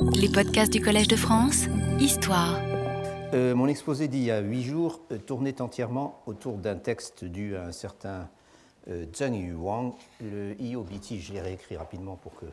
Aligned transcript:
Les 0.00 0.28
podcasts 0.28 0.72
du 0.72 0.80
Collège 0.80 1.08
de 1.08 1.16
France, 1.16 1.66
Histoire. 1.98 2.58
Euh, 3.34 3.54
mon 3.54 3.66
exposé 3.66 4.08
d'il 4.08 4.22
y 4.22 4.30
a 4.30 4.40
huit 4.40 4.62
jours 4.62 5.00
euh, 5.10 5.18
tournait 5.18 5.60
entièrement 5.60 6.22
autour 6.26 6.56
d'un 6.56 6.76
texte 6.76 7.24
dû 7.24 7.56
à 7.56 7.64
un 7.64 7.72
certain 7.72 8.28
euh, 8.88 9.06
Zheng 9.14 9.34
Yu 9.34 9.54
Wang, 9.54 9.94
le 10.20 10.54
IOBT. 10.60 11.18
Je 11.18 11.32
l'ai 11.32 11.40
réécrit 11.40 11.76
rapidement 11.76 12.16
pour 12.16 12.34
que. 12.36 12.46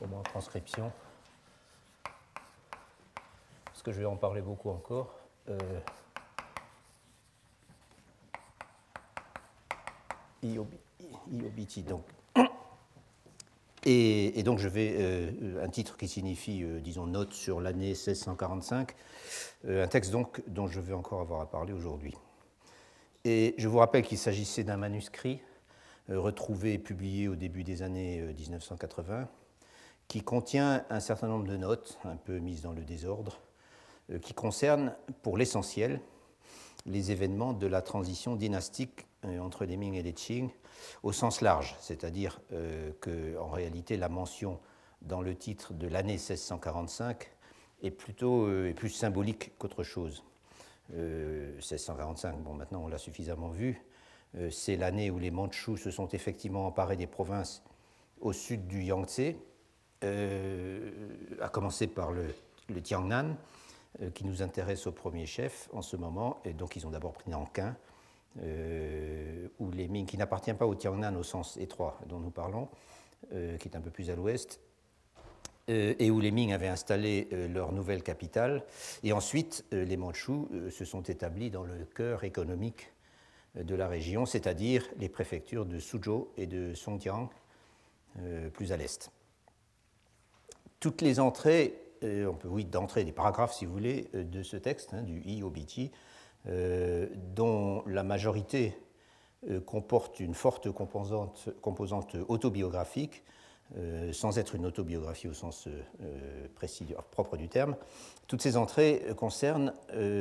Au 0.00 0.06
moins 0.06 0.20
en 0.20 0.22
transcription. 0.22 0.92
Parce 3.64 3.82
que 3.82 3.92
je 3.92 3.98
vais 3.98 4.06
en 4.06 4.16
parler 4.16 4.40
beaucoup 4.40 4.70
encore. 4.70 5.14
Euh, 5.48 5.80
IOBT, 10.42 11.86
donc. 11.88 12.04
Et, 13.86 14.42
donc 14.44 14.58
je 14.58 14.68
vais, 14.68 14.96
euh, 14.98 15.62
un 15.62 15.68
titre 15.68 15.96
qui 15.98 16.08
signifie, 16.08 16.62
euh, 16.62 16.80
disons, 16.80 17.06
note 17.06 17.34
sur 17.34 17.60
l'année 17.60 17.88
1645, 17.88 18.94
euh, 19.66 19.84
un 19.84 19.88
texte 19.88 20.10
donc 20.10 20.42
dont 20.46 20.68
je 20.68 20.80
vais 20.80 20.94
encore 20.94 21.20
avoir 21.20 21.42
à 21.42 21.50
parler 21.50 21.74
aujourd'hui. 21.74 22.14
Et 23.24 23.54
je 23.58 23.68
vous 23.68 23.78
rappelle 23.78 24.02
qu'il 24.02 24.18
s'agissait 24.18 24.64
d'un 24.64 24.76
manuscrit 24.76 25.40
retrouvé 26.08 26.74
et 26.74 26.78
publié 26.78 27.28
au 27.28 27.36
début 27.36 27.64
des 27.64 27.80
années 27.80 28.20
1980, 28.20 29.26
qui 30.06 30.20
contient 30.20 30.84
un 30.90 31.00
certain 31.00 31.28
nombre 31.28 31.46
de 31.46 31.56
notes, 31.56 31.98
un 32.04 32.16
peu 32.16 32.38
mises 32.38 32.60
dans 32.60 32.72
le 32.72 32.82
désordre, 32.82 33.40
qui 34.20 34.34
concernent, 34.34 34.94
pour 35.22 35.38
l'essentiel, 35.38 36.02
les 36.84 37.10
événements 37.10 37.54
de 37.54 37.66
la 37.66 37.80
transition 37.80 38.36
dynastique 38.36 39.06
entre 39.40 39.64
les 39.64 39.76
Ming 39.76 39.94
et 39.94 40.02
les 40.02 40.12
Qing 40.12 40.50
au 41.02 41.12
sens 41.12 41.40
large, 41.40 41.76
c'est-à-dire 41.80 42.40
euh, 42.52 42.92
qu'en 43.00 43.48
réalité 43.48 43.96
la 43.96 44.08
mention 44.08 44.60
dans 45.02 45.20
le 45.20 45.34
titre 45.34 45.74
de 45.74 45.86
l'année 45.86 46.14
1645 46.14 47.30
est 47.82 47.90
plutôt 47.90 48.46
euh, 48.46 48.72
plus 48.74 48.90
symbolique 48.90 49.52
qu'autre 49.58 49.82
chose. 49.82 50.24
1645, 50.90 52.42
bon 52.42 52.52
maintenant 52.52 52.82
on 52.84 52.88
l'a 52.88 52.98
suffisamment 52.98 53.48
vu, 53.48 53.82
c'est 54.50 54.76
l'année 54.76 55.10
où 55.10 55.18
les 55.18 55.30
Mandchous 55.30 55.78
se 55.78 55.90
sont 55.90 56.08
effectivement 56.08 56.66
emparés 56.66 56.98
des 56.98 57.06
provinces 57.06 57.62
au 58.20 58.34
sud 58.34 58.66
du 58.66 58.82
Yangtze, 58.82 59.32
à 60.02 61.48
commencer 61.50 61.86
par 61.86 62.12
le, 62.12 62.26
le 62.68 62.82
Tiangnan, 62.82 63.34
qui 64.14 64.26
nous 64.26 64.42
intéresse 64.42 64.86
au 64.86 64.92
premier 64.92 65.24
chef 65.24 65.70
en 65.72 65.80
ce 65.80 65.96
moment, 65.96 66.38
et 66.44 66.52
donc 66.52 66.76
ils 66.76 66.86
ont 66.86 66.90
d'abord 66.90 67.14
pris 67.14 67.30
Nankin, 67.30 67.74
euh, 68.42 69.46
où 69.60 69.70
les 69.70 69.86
Ming, 69.86 70.06
qui 70.06 70.18
n'appartient 70.18 70.52
pas 70.54 70.66
au 70.66 70.74
Tiangnan 70.74 71.14
au 71.14 71.22
sens 71.22 71.56
étroit 71.56 72.00
dont 72.06 72.18
nous 72.18 72.30
parlons, 72.30 72.68
euh, 73.32 73.56
qui 73.58 73.68
est 73.68 73.76
un 73.76 73.80
peu 73.80 73.90
plus 73.90 74.10
à 74.10 74.16
l'ouest, 74.16 74.60
euh, 75.70 75.94
et 75.98 76.10
où 76.10 76.18
les 76.18 76.32
Ming 76.32 76.52
avaient 76.52 76.68
installé 76.68 77.28
leur 77.52 77.72
nouvelle 77.72 78.02
capitale. 78.02 78.64
Et 79.04 79.12
ensuite, 79.12 79.64
les 79.70 79.96
Mandchous 79.96 80.48
se 80.70 80.84
sont 80.84 81.02
établis 81.02 81.50
dans 81.50 81.62
le 81.62 81.84
cœur 81.94 82.24
économique 82.24 82.92
de 83.54 83.74
la 83.76 83.86
région, 83.86 84.26
c'est-à-dire 84.26 84.84
les 84.98 85.08
préfectures 85.08 85.64
de 85.64 85.78
Suzhou 85.78 86.28
et 86.36 86.46
de 86.46 86.74
Songjiang, 86.74 87.30
plus 88.52 88.72
à 88.72 88.76
l'est. 88.76 89.12
Toutes 90.80 91.02
les 91.02 91.20
entrées, 91.20 91.78
on 92.02 92.34
peut, 92.34 92.48
oui, 92.48 92.64
d'entrée, 92.64 93.04
des 93.04 93.12
paragraphes 93.12 93.54
si 93.54 93.64
vous 93.64 93.72
voulez, 93.72 94.10
de 94.12 94.42
ce 94.42 94.56
texte, 94.56 94.92
hein, 94.92 95.02
du 95.02 95.20
IOBT, 95.20 95.78
euh, 95.78 95.88
dont 96.46 97.82
la 97.86 98.02
majorité 98.02 98.76
euh, 99.50 99.60
comporte 99.60 100.20
une 100.20 100.34
forte 100.34 100.70
composante, 100.70 102.16
autobiographique, 102.28 103.22
euh, 103.76 104.12
sans 104.12 104.38
être 104.38 104.54
une 104.54 104.64
autobiographie 104.64 105.28
au 105.28 105.34
sens 105.34 105.68
propre 107.10 107.36
du 107.36 107.48
terme. 107.48 107.76
Toutes 108.26 108.40
ces 108.40 108.56
entrées 108.56 109.04
concernent 109.16 109.74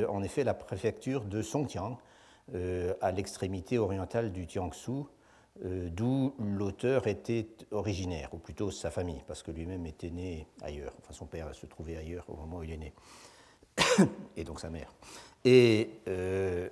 en 0.09 0.23
effet 0.23 0.43
la 0.43 0.53
préfecture 0.53 1.23
de 1.23 1.41
Songjiang, 1.41 1.97
à 3.01 3.11
l'extrémité 3.11 3.77
orientale 3.77 4.33
du 4.33 4.45
Jiangsu, 4.47 5.05
d'où 5.63 6.33
l'auteur 6.39 7.07
était 7.07 7.47
originaire, 7.71 8.33
ou 8.33 8.37
plutôt 8.37 8.71
sa 8.71 8.91
famille, 8.91 9.23
parce 9.27 9.43
que 9.43 9.51
lui-même 9.51 9.85
était 9.85 10.09
né 10.09 10.47
ailleurs. 10.61 10.93
Enfin, 10.99 11.13
son 11.13 11.25
père 11.25 11.55
se 11.55 11.65
trouvait 11.65 11.95
ailleurs 11.95 12.25
au 12.27 12.35
moment 12.35 12.57
où 12.57 12.63
il 12.63 12.71
est 12.71 12.77
né, 12.77 12.93
et 14.35 14.43
donc 14.43 14.59
sa 14.59 14.69
mère. 14.69 14.93
Et 15.45 15.89
euh, 16.07 16.69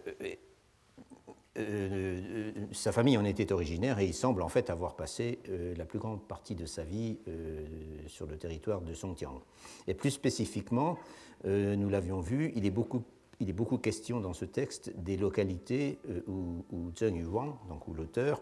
euh, 1.57 2.51
sa 2.71 2.91
famille 2.91 3.17
en 3.17 3.25
était 3.25 3.51
originaire 3.51 3.99
et 3.99 4.05
il 4.05 4.13
semble 4.13 4.41
en 4.41 4.47
fait 4.47 4.69
avoir 4.69 4.95
passé 4.95 5.39
euh, 5.49 5.75
la 5.75 5.83
plus 5.85 5.99
grande 5.99 6.25
partie 6.25 6.55
de 6.55 6.65
sa 6.65 6.83
vie 6.83 7.17
euh, 7.27 7.65
sur 8.07 8.25
le 8.25 8.37
territoire 8.37 8.81
de 8.81 8.93
Songjiang. 8.93 9.41
Et 9.87 9.93
plus 9.93 10.11
spécifiquement, 10.11 10.97
euh, 11.45 11.75
nous 11.75 11.89
l'avions 11.89 12.21
vu, 12.21 12.53
il 12.55 12.65
est, 12.65 12.71
beaucoup, 12.71 13.03
il 13.41 13.49
est 13.49 13.53
beaucoup 13.53 13.77
question 13.77 14.21
dans 14.21 14.33
ce 14.33 14.45
texte 14.45 14.93
des 14.95 15.17
localités 15.17 15.99
euh, 16.09 16.21
où, 16.27 16.65
où 16.71 16.91
Zheng 16.97 17.17
Yuan, 17.17 17.55
donc 17.67 17.87
où 17.89 17.93
l'auteur, 17.93 18.41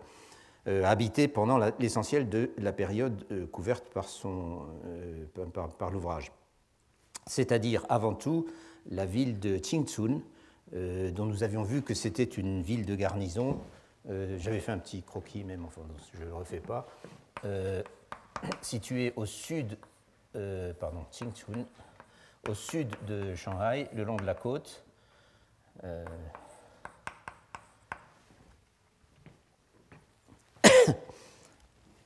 euh, 0.68 0.84
habitait 0.84 1.28
pendant 1.28 1.58
l'essentiel 1.80 2.30
de 2.30 2.52
la 2.60 2.74
période 2.74 3.26
couverte 3.52 3.86
par, 3.90 4.06
par 5.70 5.90
l'ouvrage. 5.90 6.32
C'est-à-dire 7.30 7.86
avant 7.90 8.16
tout 8.16 8.48
la 8.90 9.06
ville 9.06 9.40
de 9.40 9.60
Qingchun, 9.60 10.20
euh, 10.74 11.12
dont 11.12 11.26
nous 11.26 11.44
avions 11.44 11.62
vu 11.62 11.84
que 11.84 11.94
c'était 11.94 12.24
une 12.24 12.64
ville 12.64 12.88
de 12.88 12.96
garnison. 12.96 13.62
Euh, 14.10 14.36
J'avais 14.40 14.60
fait 14.60 14.72
un 14.72 14.80
petit 14.80 15.04
croquis 15.04 15.44
même, 15.44 15.64
enfin 15.64 15.82
je 16.16 16.22
ne 16.22 16.26
le 16.26 16.34
refais 16.34 16.60
pas. 16.60 16.88
Euh, 17.46 17.84
située 18.64 19.14
au 19.16 19.28
sud, 19.28 19.78
pardon, 20.80 21.06
au 22.50 22.54
sud 22.56 22.96
de 23.08 23.36
Shanghai, 23.36 23.88
le 23.94 24.04
long 24.04 24.16
de 24.16 24.26
la 24.26 24.34
côte. 24.34 24.84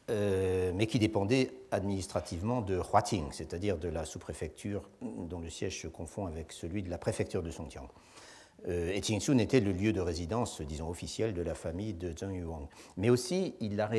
Mais 0.09 0.85
qui 0.85 0.99
dépendait 0.99 1.53
administrativement 1.73 2.61
de 2.61 2.77
Huating, 2.77 3.25
c'est-à-dire 3.31 3.77
de 3.77 3.89
la 3.89 4.05
sous-préfecture 4.05 4.89
dont 5.01 5.39
le 5.39 5.49
siège 5.49 5.81
se 5.81 5.87
confond 5.87 6.25
avec 6.27 6.51
celui 6.51 6.83
de 6.83 6.89
la 6.89 6.97
préfecture 6.97 7.43
de 7.43 7.51
Songjiang. 7.51 7.87
Euh, 8.67 8.93
et 8.93 9.01
Qingchun 9.01 9.37
était 9.39 9.59
le 9.59 9.73
lieu 9.73 9.91
de 9.91 9.99
résidence, 9.99 10.61
disons, 10.61 10.89
officiel 10.89 11.33
de 11.33 11.41
la 11.41 11.55
famille 11.55 11.93
de 11.93 12.13
Zheng 12.17 12.33
Yuang. 12.33 12.67
Mais 12.95 13.09
aussi, 13.09 13.55
il 13.59 13.81
a, 13.81 13.89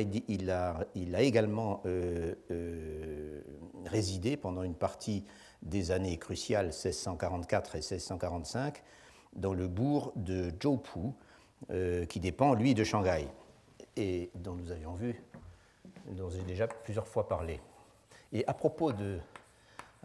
il 0.95 1.15
également 1.15 1.81
euh, 1.85 2.33
euh, 2.49 3.41
résidé 3.85 4.37
pendant 4.37 4.63
une 4.63 4.73
partie 4.73 5.23
des 5.61 5.91
années 5.91 6.17
cruciales 6.17 6.67
1644 6.67 7.75
et 7.75 7.79
1645 7.79 8.81
dans 9.35 9.53
le 9.53 9.67
bourg 9.67 10.13
de 10.15 10.51
Zhoupu, 10.61 11.11
euh, 11.71 12.05
qui 12.05 12.19
dépend, 12.19 12.53
lui, 12.53 12.73
de 12.73 12.83
Shanghai, 12.83 13.27
et 13.95 14.29
dont 14.35 14.53
nous 14.53 14.71
avions 14.71 14.93
vu 14.95 15.21
dont 16.11 16.29
j'ai 16.29 16.43
déjà 16.43 16.67
plusieurs 16.67 17.07
fois 17.07 17.27
parlé. 17.27 17.59
Et 18.33 18.45
à 18.47 18.53
propos 18.53 18.91
de, 18.91 19.19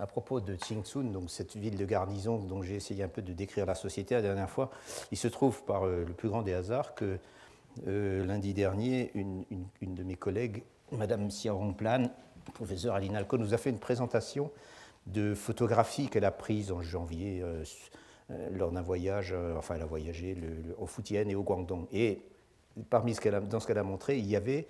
à 0.00 0.06
donc 0.06 1.30
cette 1.30 1.56
ville 1.56 1.76
de 1.76 1.84
garnison 1.84 2.38
dont 2.38 2.62
j'ai 2.62 2.76
essayé 2.76 3.04
un 3.04 3.08
peu 3.08 3.22
de 3.22 3.32
décrire 3.32 3.66
la 3.66 3.74
société 3.74 4.14
la 4.14 4.22
dernière 4.22 4.48
fois, 4.48 4.70
il 5.12 5.18
se 5.18 5.28
trouve 5.28 5.62
par 5.64 5.84
euh, 5.84 6.04
le 6.06 6.12
plus 6.14 6.28
grand 6.28 6.42
des 6.42 6.54
hasards 6.54 6.94
que 6.94 7.18
euh, 7.86 8.24
lundi 8.24 8.54
dernier, 8.54 9.10
une, 9.14 9.44
de 9.82 10.02
mes 10.02 10.16
collègues, 10.16 10.62
Madame 10.92 11.28
Xiaoronplan, 11.28 12.10
professeure 12.54 12.94
à 12.94 13.00
l'INALCO, 13.00 13.36
nous 13.36 13.54
a 13.54 13.58
fait 13.58 13.70
une 13.70 13.78
présentation 13.78 14.50
de 15.06 15.34
photographies 15.34 16.08
qu'elle 16.08 16.24
a 16.24 16.30
prises 16.30 16.72
en 16.72 16.82
janvier 16.82 17.42
euh, 17.42 17.64
lors 18.52 18.72
d'un 18.72 18.82
voyage, 18.82 19.34
enfin 19.56 19.74
elle 19.74 19.82
a 19.82 19.86
voyagé 19.86 20.36
au 20.78 20.86
Fujian 20.86 21.28
et 21.28 21.34
au 21.34 21.42
Guangdong. 21.42 21.86
Et 21.92 22.22
parmi 22.88 23.14
ce 23.14 23.28
a, 23.28 23.40
dans 23.40 23.60
ce 23.60 23.66
qu'elle 23.66 23.78
a 23.78 23.82
montré, 23.82 24.18
il 24.18 24.26
y 24.26 24.36
avait 24.36 24.66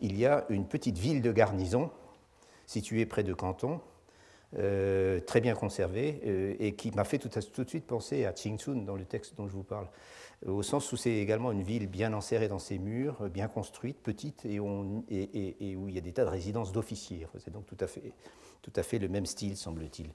il 0.00 0.18
y 0.18 0.26
a 0.26 0.44
une 0.48 0.66
petite 0.66 0.98
ville 0.98 1.22
de 1.22 1.32
garnison 1.32 1.90
située 2.66 3.04
près 3.04 3.22
de 3.22 3.34
Canton, 3.34 3.80
euh, 4.58 5.20
très 5.20 5.40
bien 5.40 5.54
conservée, 5.54 6.20
euh, 6.26 6.56
et 6.58 6.74
qui 6.74 6.90
m'a 6.90 7.04
fait 7.04 7.18
tout, 7.18 7.28
de 7.28 7.68
suite 7.68 7.86
penser 7.86 8.24
à 8.24 8.32
Qingchun 8.32 8.82
dans 8.84 8.96
le 8.96 9.04
texte 9.04 9.36
dont 9.36 9.46
je 9.46 9.52
vous 9.52 9.62
parle, 9.62 9.86
euh, 10.46 10.50
au 10.50 10.64
sens 10.64 10.90
où 10.92 10.96
c'est 10.96 11.12
également 11.12 11.52
une 11.52 11.62
ville 11.62 11.86
bien 11.86 12.12
enserrée 12.12 12.48
dans 12.48 12.58
ses 12.58 12.78
murs, 12.78 13.28
bien 13.30 13.46
construite, 13.46 14.02
petite, 14.02 14.44
et, 14.44 14.58
où 14.58 15.04
il 15.08 15.94
y 15.94 15.98
a 15.98 16.00
des 16.00 16.12
tas 16.12 16.24
de 16.24 16.30
résidences 16.30 16.72
d'officiers. 16.72 17.28
C'est 17.38 17.52
donc 17.52 17.66
tout 17.66 17.76
à, 17.80 18.82
fait, 18.82 18.98
le 18.98 19.08
même 19.08 19.26
style, 19.26 19.56
semble-t-il. 19.56 20.10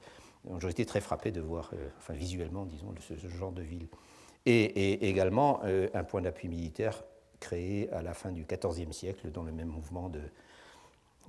J'aurais 0.58 0.72
été 0.72 0.84
très 0.84 1.00
frappé 1.00 1.30
de 1.30 1.40
voir, 1.40 1.72
visuellement, 2.10 2.66
disons, 2.66 2.94
ce, 3.00 3.28
genre 3.28 3.52
de 3.52 3.62
ville. 3.62 3.88
Et, 4.44 5.08
également 5.08 5.62
un 5.62 6.04
point 6.04 6.20
d'appui 6.20 6.48
militaire 6.48 7.02
créé 7.40 7.90
à 7.92 8.02
la 8.02 8.14
fin 8.14 8.32
du 8.32 8.44
XIVe 8.44 8.92
siècle 8.92 9.30
dans 9.30 9.42
le 9.42 9.52
même 9.52 9.68
mouvement 9.68 10.08
de, 10.08 10.20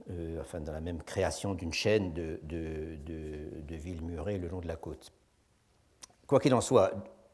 euh, 0.09 0.39
enfin 0.41 0.61
dans 0.61 0.71
la 0.71 0.79
même 0.79 1.01
création 1.01 1.53
d'une 1.53 1.73
chaîne 1.73 2.13
de, 2.13 2.39
de, 2.43 2.97
de, 3.05 3.75
villes 3.75 4.01
murées 4.03 4.37
le 4.37 4.47
long 4.47 4.59
de 4.59 4.67
la 4.67 4.75
côte. 4.75 5.11
Quoi 6.27 6.39
qu'il 6.39 6.53
en 6.53 6.61
soit, 6.61 6.91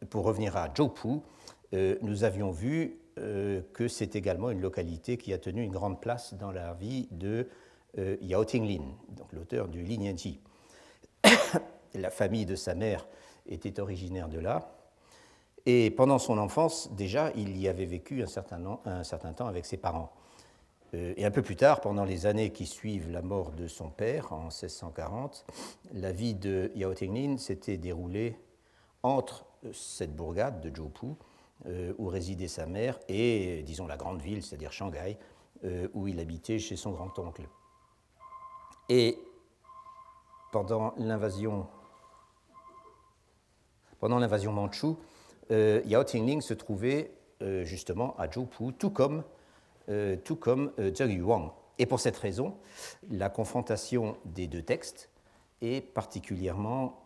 pour 0.10 0.24
revenir 0.24 0.58
à 0.58 0.74
Zhoupu, 0.76 1.20
euh, 1.74 1.98
nous 2.02 2.24
avions 2.24 2.52
vu 2.52 3.00
euh, 3.20 3.62
que 3.74 3.88
c'est 3.88 4.16
également 4.16 4.50
une 4.50 4.62
localité 4.62 5.18
qui 5.18 5.34
a 5.34 5.38
tenu 5.38 5.62
une 5.62 5.72
grande 5.72 6.02
place 6.02 6.34
dans 6.34 6.52
la 6.52 6.74
vie 6.74 7.08
de 7.12 7.48
Yao 8.22 8.44
Tinglin, 8.44 8.82
donc 9.10 9.32
l'auteur 9.34 9.68
du 9.68 9.84
Lin 9.84 10.16
La 11.94 12.10
famille 12.10 12.48
de 12.48 12.56
sa 12.56 12.74
mère 12.74 13.06
était 13.48 13.80
originaire 13.80 14.30
de 14.30 14.40
là. 14.40 14.73
Et 15.66 15.92
pendant 15.92 16.20
son 16.20 16.38
enfance, 16.38 16.92
déjà, 16.92 17.32
il 17.36 17.58
y 17.58 17.68
avait 17.68 17.86
vécu 17.86 18.22
un 18.22 18.28
certain, 18.28 19.34
temps 19.34 19.48
avec 19.48 19.66
ses 19.66 19.78
parents. 19.78 20.12
Euh, 20.94 21.14
et 21.16 21.26
un 21.26 21.32
peu 21.32 21.42
plus 21.42 21.56
tard, 21.56 21.80
pendant 21.80 22.04
les 22.04 22.26
années 22.26 22.52
qui 22.52 22.66
suivent 22.66 23.10
la 23.10 23.22
mort 23.22 23.52
de 23.52 23.68
son 23.68 23.90
père, 23.90 24.34
en 24.34 24.44
1640, 24.44 25.46
la 25.94 26.12
vie 26.12 26.36
de 26.36 26.72
Yao 26.76 26.94
Tinglin 26.94 27.38
s'était 27.38 27.78
déroulée 27.78 28.38
entre 29.04 29.46
cette 29.72 30.16
bourgade 30.16 30.60
de 30.60 30.76
Zhoupu, 30.76 31.16
euh, 31.66 31.94
où 31.98 32.08
résidait 32.08 32.50
sa 32.50 32.66
mère, 32.66 33.00
et, 33.08 33.64
disons, 33.64 33.88
la 33.88 33.96
grande 33.96 34.22
ville, 34.22 34.44
c'est-à-dire 34.44 34.74
Shanghai, 34.74 35.18
euh, 35.64 35.88
où 35.94 36.10
il 36.10 36.20
habitait 36.20 36.60
chez 36.60 36.76
son 36.76 36.92
grand-oncle. 36.92 37.48
Et 38.90 39.18
pendant 40.52 40.94
l'invasion 40.98 41.68
pendant 44.04 44.20
l'invasion 44.20 44.52
mandchoue, 44.52 44.98
euh, 44.98 45.04
Yao 45.50 46.04
Tingling 46.04 46.42
se 46.42 46.54
trouvait 46.54 47.12
euh, 47.42 47.66
justement 47.66 48.16
à 48.18 48.32
Zhoupu, 48.32 48.74
tout 48.78 48.90
comme, 48.90 49.24
euh, 49.90 50.16
tout 50.16 50.36
comme 50.36 50.72
Zheng 50.78 51.12
Yuang. 51.12 51.52
Et 51.80 51.86
pour 51.86 52.00
cette 52.00 52.18
raison, 52.18 52.56
la 53.10 53.30
confrontation 53.30 54.16
des 54.26 54.48
deux 54.48 54.62
textes 54.62 55.10
est 55.62 55.82
particulièrement 55.82 57.06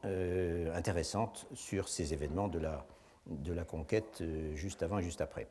intéressante 0.74 1.48
sur 1.54 1.88
ces 1.88 2.13
événements 2.13 2.48
de 2.48 2.60
la, 2.60 3.63
conquête 3.63 4.24
juste 4.56 4.81
avant 4.81 4.98
et 4.98 5.04
juste 5.04 5.22
après. 5.22 5.48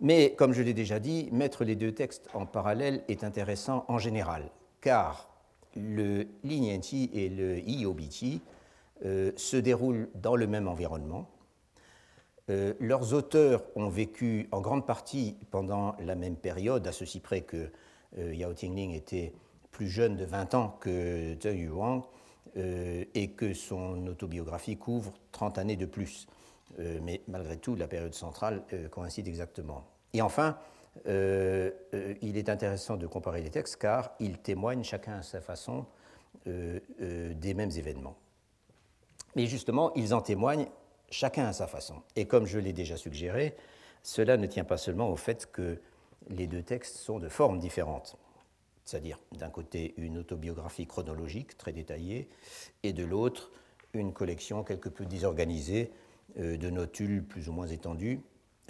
Mais 0.00 0.34
comme 0.34 0.52
je 0.52 0.62
l'ai 0.62 0.74
déjà 0.74 0.98
dit, 0.98 1.28
mettre 1.32 1.64
les 1.64 1.76
deux 1.76 1.92
textes 1.92 2.28
en 2.34 2.46
parallèle 2.46 3.04
est 3.08 3.22
intéressant 3.24 3.84
en 3.88 3.98
général, 3.98 4.50
car 4.80 5.30
le 5.76 6.26
Li 6.42 6.68
et 7.14 7.28
le 7.28 7.58
Yi 7.60 7.86
euh, 9.04 9.32
se 9.36 9.56
déroulent 9.56 10.08
dans 10.14 10.36
le 10.36 10.46
même 10.46 10.68
environnement. 10.68 11.28
Euh, 12.48 12.74
leurs 12.78 13.12
auteurs 13.12 13.64
ont 13.74 13.88
vécu 13.88 14.48
en 14.52 14.60
grande 14.60 14.86
partie 14.86 15.36
pendant 15.50 15.96
la 15.98 16.14
même 16.14 16.36
période, 16.36 16.86
à 16.86 16.92
ceci 16.92 17.18
près 17.18 17.40
que 17.40 17.70
euh, 18.18 18.34
Yao 18.34 18.54
Tingling 18.54 18.92
était 18.92 19.34
plus 19.72 19.88
jeune 19.88 20.16
de 20.16 20.24
20 20.24 20.54
ans 20.54 20.78
que 20.80 21.36
Zheng 21.42 21.58
Yuang 21.58 22.02
et 22.56 23.32
que 23.32 23.52
son 23.52 24.06
autobiographie 24.06 24.76
couvre 24.76 25.12
30 25.32 25.58
années 25.58 25.74
de 25.74 25.86
plus. 25.86 26.28
mais 26.78 27.20
malgré 27.26 27.56
tout, 27.56 27.74
la 27.74 27.88
période 27.88 28.14
centrale 28.14 28.62
coïncide 28.92 29.26
exactement. 29.26 29.84
Et 30.12 30.22
enfin, 30.22 30.56
il 31.04 32.36
est 32.36 32.48
intéressant 32.48 32.96
de 32.96 33.08
comparer 33.08 33.42
les 33.42 33.50
textes 33.50 33.74
car 33.74 34.12
ils 34.20 34.38
témoignent 34.38 34.84
chacun 34.84 35.14
à 35.14 35.22
sa 35.22 35.40
façon 35.40 35.84
des 36.46 37.54
mêmes 37.54 37.72
événements. 37.72 38.14
Mais 39.36 39.46
justement, 39.46 39.92
ils 39.94 40.14
en 40.14 40.20
témoignent 40.20 40.66
chacun 41.10 41.46
à 41.46 41.52
sa 41.52 41.66
façon. 41.66 41.96
Et 42.16 42.26
comme 42.26 42.46
je 42.46 42.58
l'ai 42.58 42.72
déjà 42.72 42.96
suggéré, 42.96 43.54
cela 44.02 44.36
ne 44.36 44.46
tient 44.46 44.64
pas 44.64 44.76
seulement 44.76 45.10
au 45.10 45.16
fait 45.16 45.50
que 45.50 45.80
les 46.28 46.46
deux 46.46 46.62
textes 46.62 46.96
sont 46.96 47.18
de 47.18 47.28
formes 47.28 47.58
différentes, 47.58 48.16
c'est-à-dire 48.84 49.18
d'un 49.32 49.50
côté 49.50 49.94
une 49.96 50.18
autobiographie 50.18 50.86
chronologique 50.86 51.56
très 51.56 51.72
détaillée, 51.72 52.28
et 52.82 52.92
de 52.92 53.04
l'autre 53.04 53.50
une 53.92 54.12
collection 54.12 54.64
quelque 54.64 54.88
peu 54.88 55.04
désorganisée 55.04 55.92
euh, 56.38 56.56
de 56.56 56.70
notules 56.70 57.24
plus 57.24 57.48
ou 57.48 57.52
moins 57.52 57.66
étendues, 57.66 58.20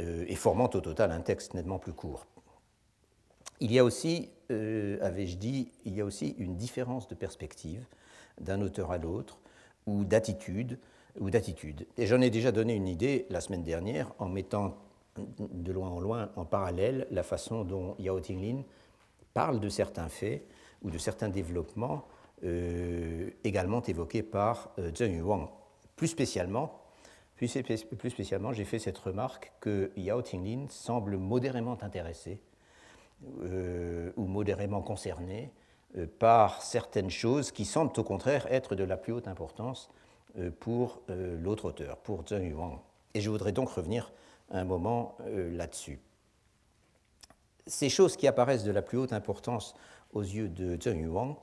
euh, 0.01 0.25
et 0.29 0.35
formant 0.35 0.71
au 0.75 0.81
total 0.81 1.13
un 1.13 1.21
texte 1.21 1.55
nettement 1.55 1.79
plus 1.79 1.93
court. 1.93 2.27
Il 3.61 3.73
y 3.73 3.79
a 3.79 3.85
aussi, 3.85 4.31
euh, 4.51 4.99
avais-je 5.01 5.37
dit, 5.37 5.71
il 5.85 5.95
y 5.95 6.01
a 6.01 6.05
aussi 6.05 6.35
une 6.39 6.57
différence 6.57 7.09
de 7.09 7.15
perspective 7.15 7.87
d'un 8.41 8.61
auteur 8.61 8.91
à 8.91 8.99
l'autre, 8.99 9.39
ou 9.87 10.05
d'attitude. 10.05 10.79
Ou 11.21 11.31
d'attitude. 11.31 11.87
Et 11.97 12.07
j'en 12.07 12.21
ai 12.21 12.31
déjà 12.31 12.51
donné 12.51 12.75
une 12.75 12.89
idée 12.89 13.27
la 13.31 13.41
semaine 13.41 13.63
dernière 13.63 14.13
en 14.19 14.29
mettant 14.29 14.77
de 15.17 15.73
loin 15.73 15.91
en 15.91 16.01
loin 16.01 16.31
en 16.35 16.45
parallèle 16.45 17.07
la 17.11 17.23
façon 17.23 17.63
dont 17.63 17.95
Yao 17.99 18.19
Tinglin 18.19 18.63
parle 19.33 19.61
de 19.61 19.69
certains 19.69 20.09
faits 20.09 20.45
ou 20.83 20.91
de 20.91 20.99
certains 20.99 21.29
développements 21.29 22.05
euh, 22.45 23.31
également 23.45 23.83
évoqués 23.83 24.23
par 24.23 24.71
euh, 24.79 24.91
Zheng 24.95 25.17
Yuang. 25.17 25.49
Plus 25.97 26.09
spécialement, 26.09 26.81
plus, 27.37 27.49
spécialement, 28.11 28.53
j'ai 28.53 28.65
fait 28.65 28.79
cette 28.79 28.99
remarque 28.99 29.53
que 29.61 29.93
Yao 29.97 30.23
Tinglin 30.23 30.67
semble 30.69 31.17
modérément 31.17 31.79
intéressé 31.83 32.41
euh, 33.43 34.13
ou 34.17 34.27
modérément 34.27 34.83
concerné 34.83 35.53
par 36.19 36.63
certaines 36.63 37.11
choses 37.11 37.53
qui 37.53 37.65
semblent 37.65 37.99
au 37.99 38.03
contraire 38.03 38.47
être 38.51 38.75
de 38.75 38.85
la 38.85 38.97
plus 38.97 39.13
haute 39.13 39.29
importance 39.29 39.91
euh, 40.39 40.51
pour 40.51 41.03
euh, 41.11 41.39
l'autre 41.41 41.67
auteur, 41.67 41.99
pour 41.99 42.25
Zheng 42.27 42.45
Yuang. 42.51 42.81
Et 43.15 43.21
je 43.21 43.31
voudrais 43.31 43.53
donc 43.53 43.69
revenir 43.71 44.13
un 44.51 44.65
moment 44.65 45.17
là-dessus. 45.27 46.01
Ces 47.67 47.89
choses 47.89 48.17
qui 48.17 48.27
apparaissent 48.27 48.65
de 48.65 48.73
la 48.73 48.83
plus 48.83 48.99
haute 48.99 49.13
importance 49.13 49.75
aux 50.13 50.23
yeux 50.23 50.49
de 50.49 50.77
Zheng 50.81 51.01
Yuang, 51.01 51.37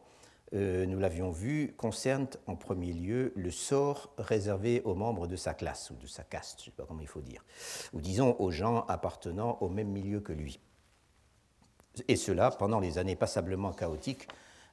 nous 0.52 1.00
l'avions 1.00 1.32
vu, 1.32 1.74
concernent 1.78 2.28
en 2.46 2.56
premier 2.56 2.94
lieu 2.94 3.34
le 3.36 3.50
sort 3.50 4.14
réservé 4.18 4.82
aux 4.84 4.94
membres 4.94 5.26
de 5.26 5.36
sa 5.36 5.54
classe 5.54 5.90
ou 5.90 5.96
de 5.96 6.06
sa 6.06 6.24
caste, 6.24 6.60
je 6.60 6.64
ne 6.64 6.66
sais 6.66 6.76
pas 6.78 6.86
comment 6.86 7.02
il 7.02 7.08
faut 7.08 7.22
dire, 7.22 7.44
ou 7.94 8.02
disons 8.02 8.36
aux 8.38 8.52
gens 8.52 8.86
appartenant 8.88 9.58
au 9.62 9.70
même 9.70 9.90
milieu 9.90 10.20
que 10.20 10.34
lui 10.34 10.60
et 12.08 12.16
cela 12.16 12.52
pendant 12.52 12.80
les 12.80 12.98
années 12.98 13.16
passablement 13.16 13.72
chaotiques 13.72 14.28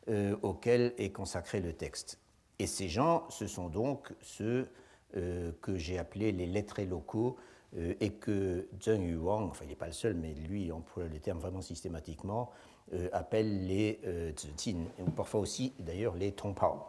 euh, 0.09 0.37
auxquelles 0.43 0.95
est 0.99 1.11
consacré 1.11 1.61
le 1.61 1.73
texte. 1.73 2.19
Et 2.59 2.67
ces 2.67 2.89
gens, 2.89 3.27
ce 3.31 3.47
sont 3.47 3.69
donc 3.69 4.13
ceux 4.21 4.69
euh, 5.17 5.53
que 5.63 5.79
j'ai 5.79 5.99
appelés 5.99 6.33
les 6.33 6.45
lettrés 6.45 6.85
locaux 6.85 7.39
euh, 7.79 7.95
et 7.99 8.11
que 8.11 8.69
Zheng 8.83 9.09
Yuang, 9.09 9.49
enfin 9.49 9.65
il 9.65 9.69
n'est 9.69 9.75
pas 9.75 9.87
le 9.87 9.93
seul, 9.93 10.15
mais 10.15 10.35
lui 10.35 10.71
emploie 10.71 11.05
le 11.05 11.19
terme 11.19 11.39
vraiment 11.39 11.63
systématiquement, 11.63 12.51
appelle 13.13 13.67
les 13.67 14.01
euh, 14.07 14.33
ou 14.99 15.11
parfois 15.11 15.41
aussi 15.41 15.73
d'ailleurs 15.79 16.15
les 16.15 16.33
Tongpao. 16.33 16.85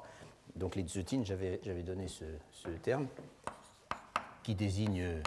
Donc 0.55 0.75
les 0.75 0.85
Zhetin, 0.85 1.23
j'avais 1.23 1.83
donné 1.83 2.07
ce, 2.07 2.25
terme, 2.81 3.07
qui 4.43 4.55
désigne 4.55 5.21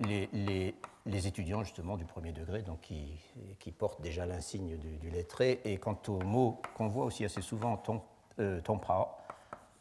les, 0.00 0.74
les 1.08 1.26
étudiants 1.26 1.64
justement 1.64 1.96
du 1.96 2.04
premier 2.04 2.32
degré, 2.32 2.62
qui, 2.82 3.72
portent 3.72 4.00
déjà 4.00 4.26
l'insigne 4.26 4.76
du, 4.76 5.10
lettré. 5.10 5.60
Et 5.64 5.78
quant 5.78 5.98
au 6.08 6.20
mot 6.20 6.60
qu'on 6.74 6.88
voit 6.88 7.04
aussi 7.04 7.24
assez 7.24 7.42
souvent, 7.42 7.76
ton, 7.76 8.02
euh, 8.38 8.60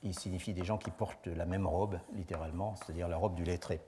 il 0.04 0.18
signifie 0.18 0.54
des 0.54 0.64
gens 0.64 0.78
qui 0.78 0.92
portent 0.92 1.28
la 1.28 1.46
même 1.46 1.68
robe, 1.68 2.00
littéralement, 2.14 2.76
c'est-à-dire 2.76 3.08
la 3.08 3.18
robe 3.18 3.36
du 3.36 3.44
lettré. 3.44 3.82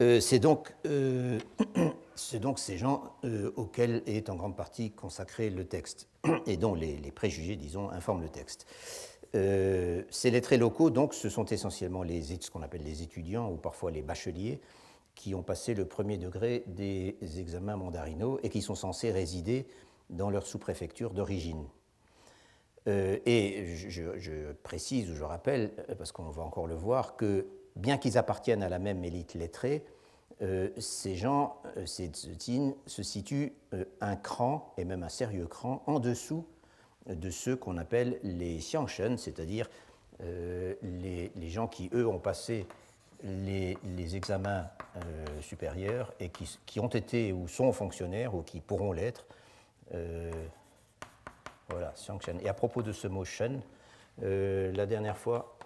Euh, 0.00 0.20
c'est 0.20 0.38
donc, 0.38 0.74
euh, 0.86 1.40
ces 2.14 2.78
gens 2.78 3.16
euh, 3.24 3.52
auxquels 3.56 4.02
est 4.06 4.30
en 4.30 4.36
grande 4.36 4.56
partie 4.56 4.92
consacré 4.92 5.50
le 5.50 5.64
texte 5.64 6.08
et 6.46 6.56
dont 6.56 6.74
les 6.74 7.10
préjugés, 7.10 7.56
disons, 7.56 7.90
informent 7.90 8.22
le 8.22 8.28
texte. 8.28 8.66
Euh, 9.34 10.02
ces 10.10 10.30
lettrés 10.30 10.56
locaux, 10.56 10.90
donc, 10.90 11.14
ce 11.14 11.28
sont 11.28 11.44
essentiellement 11.46 12.02
les, 12.02 12.22
ce 12.22 12.50
qu'on 12.50 12.62
appelle 12.62 12.82
les 12.82 13.02
étudiants 13.02 13.50
ou 13.50 13.56
parfois 13.56 13.90
les 13.90 14.02
bacheliers 14.02 14.60
qui 15.14 15.34
ont 15.34 15.42
passé 15.42 15.74
le 15.74 15.84
premier 15.84 16.16
degré 16.16 16.62
des 16.66 17.16
examens 17.38 17.76
mandarinaux 17.76 18.38
et 18.42 18.48
qui 18.50 18.62
sont 18.62 18.76
censés 18.76 19.10
résider 19.10 19.66
dans 20.10 20.30
leur 20.30 20.46
sous-préfecture 20.46 21.12
d'origine. 21.12 21.64
Euh, 22.86 23.18
et 23.26 23.76
je, 23.76 24.52
précise 24.62 25.10
ou 25.10 25.14
je 25.14 25.24
rappelle, 25.24 25.72
parce 25.98 26.12
qu'on 26.12 26.30
va 26.30 26.42
encore 26.42 26.66
le 26.66 26.76
voir, 26.76 27.16
que 27.16 27.46
bien 27.76 27.98
qu'ils 27.98 28.16
appartiennent 28.16 28.62
à 28.62 28.68
la 28.68 28.78
même 28.78 29.04
élite 29.04 29.34
lettrée, 29.34 29.84
euh, 30.40 30.70
ces 30.78 31.16
gens, 31.16 31.60
ces 31.84 32.06
tzutines, 32.06 32.74
se 32.86 33.02
situent 33.02 33.52
un 34.00 34.16
cran, 34.16 34.72
et 34.78 34.84
même 34.84 35.02
un 35.02 35.08
sérieux 35.08 35.48
cran, 35.48 35.82
en 35.86 35.98
dessous 35.98 36.46
de 37.08 37.30
ceux 37.30 37.56
qu'on 37.56 37.78
appelle 37.78 38.18
les 38.22 38.58
xiangshen, 38.58 39.16
c'est-à-dire 39.16 39.68
euh, 40.22 40.74
les, 40.82 41.48
gens 41.48 41.68
qui, 41.68 41.90
eux, 41.94 42.06
ont 42.06 42.18
passé 42.18 42.66
les, 43.22 43.76
examens 44.16 44.68
euh, 44.96 45.40
supérieurs 45.40 46.12
et 46.20 46.30
qui, 46.30 46.80
ont 46.80 46.88
été 46.88 47.32
ou 47.32 47.48
sont 47.48 47.72
fonctionnaires 47.72 48.34
ou 48.34 48.42
qui 48.42 48.60
pourront 48.60 48.92
l'être. 48.92 49.26
Euh, 49.94 50.30
voilà, 51.68 51.92
xiangshen. 51.96 52.40
Et 52.40 52.48
à 52.48 52.54
propos 52.54 52.82
de 52.82 52.92
ce 52.92 53.08
mot 53.08 53.24
shen, 53.24 53.60
la 54.20 54.86
dernière 54.86 55.16
fois, 55.16 55.56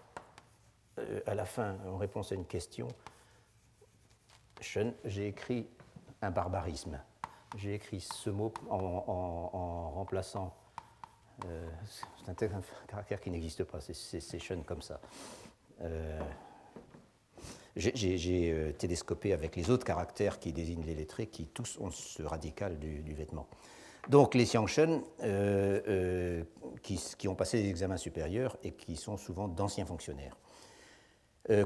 à 1.26 1.34
la 1.34 1.46
fin, 1.46 1.76
en 1.86 1.96
réponse 1.96 2.32
à 2.32 2.34
une 2.34 2.44
question, 2.44 2.88
shen, 4.60 4.92
j'ai 5.04 5.28
écrit 5.28 5.66
un 6.20 6.30
barbarisme. 6.30 7.00
J'ai 7.56 7.74
écrit 7.74 8.00
ce 8.00 8.30
mot 8.30 8.52
en 8.68 9.90
remplaçant 9.90 10.54
euh, 11.46 11.68
c'est 12.26 12.42
un, 12.52 12.62
caractère 12.88 13.20
qui 13.20 13.30
n'existe 13.30 13.64
pas, 13.64 13.78
c'est 13.80 14.20
Sean 14.20 14.62
comme 14.62 14.82
ça. 14.82 15.00
J'ai 17.74 18.74
télescopé 18.78 19.32
avec 19.32 19.56
les 19.56 19.70
autres 19.70 19.84
caractères 19.84 20.38
qui 20.38 20.52
désignent 20.52 20.84
les 20.84 20.94
lettrés, 20.94 21.26
qui 21.26 21.46
tous 21.46 21.78
ont 21.80 21.90
ce 21.90 22.22
radical 22.22 22.78
du, 22.78 23.14
vêtement. 23.14 23.48
Donc 24.08 24.34
les 24.34 24.44
Xiangshen, 24.44 25.02
qui, 26.82 27.00
qui, 27.18 27.28
ont 27.28 27.34
passé 27.34 27.62
des 27.62 27.68
examens 27.68 27.96
supérieurs 27.96 28.56
et 28.62 28.72
qui 28.72 28.96
sont 28.96 29.16
souvent 29.16 29.48
d'anciens 29.48 29.86
fonctionnaires. 29.86 30.36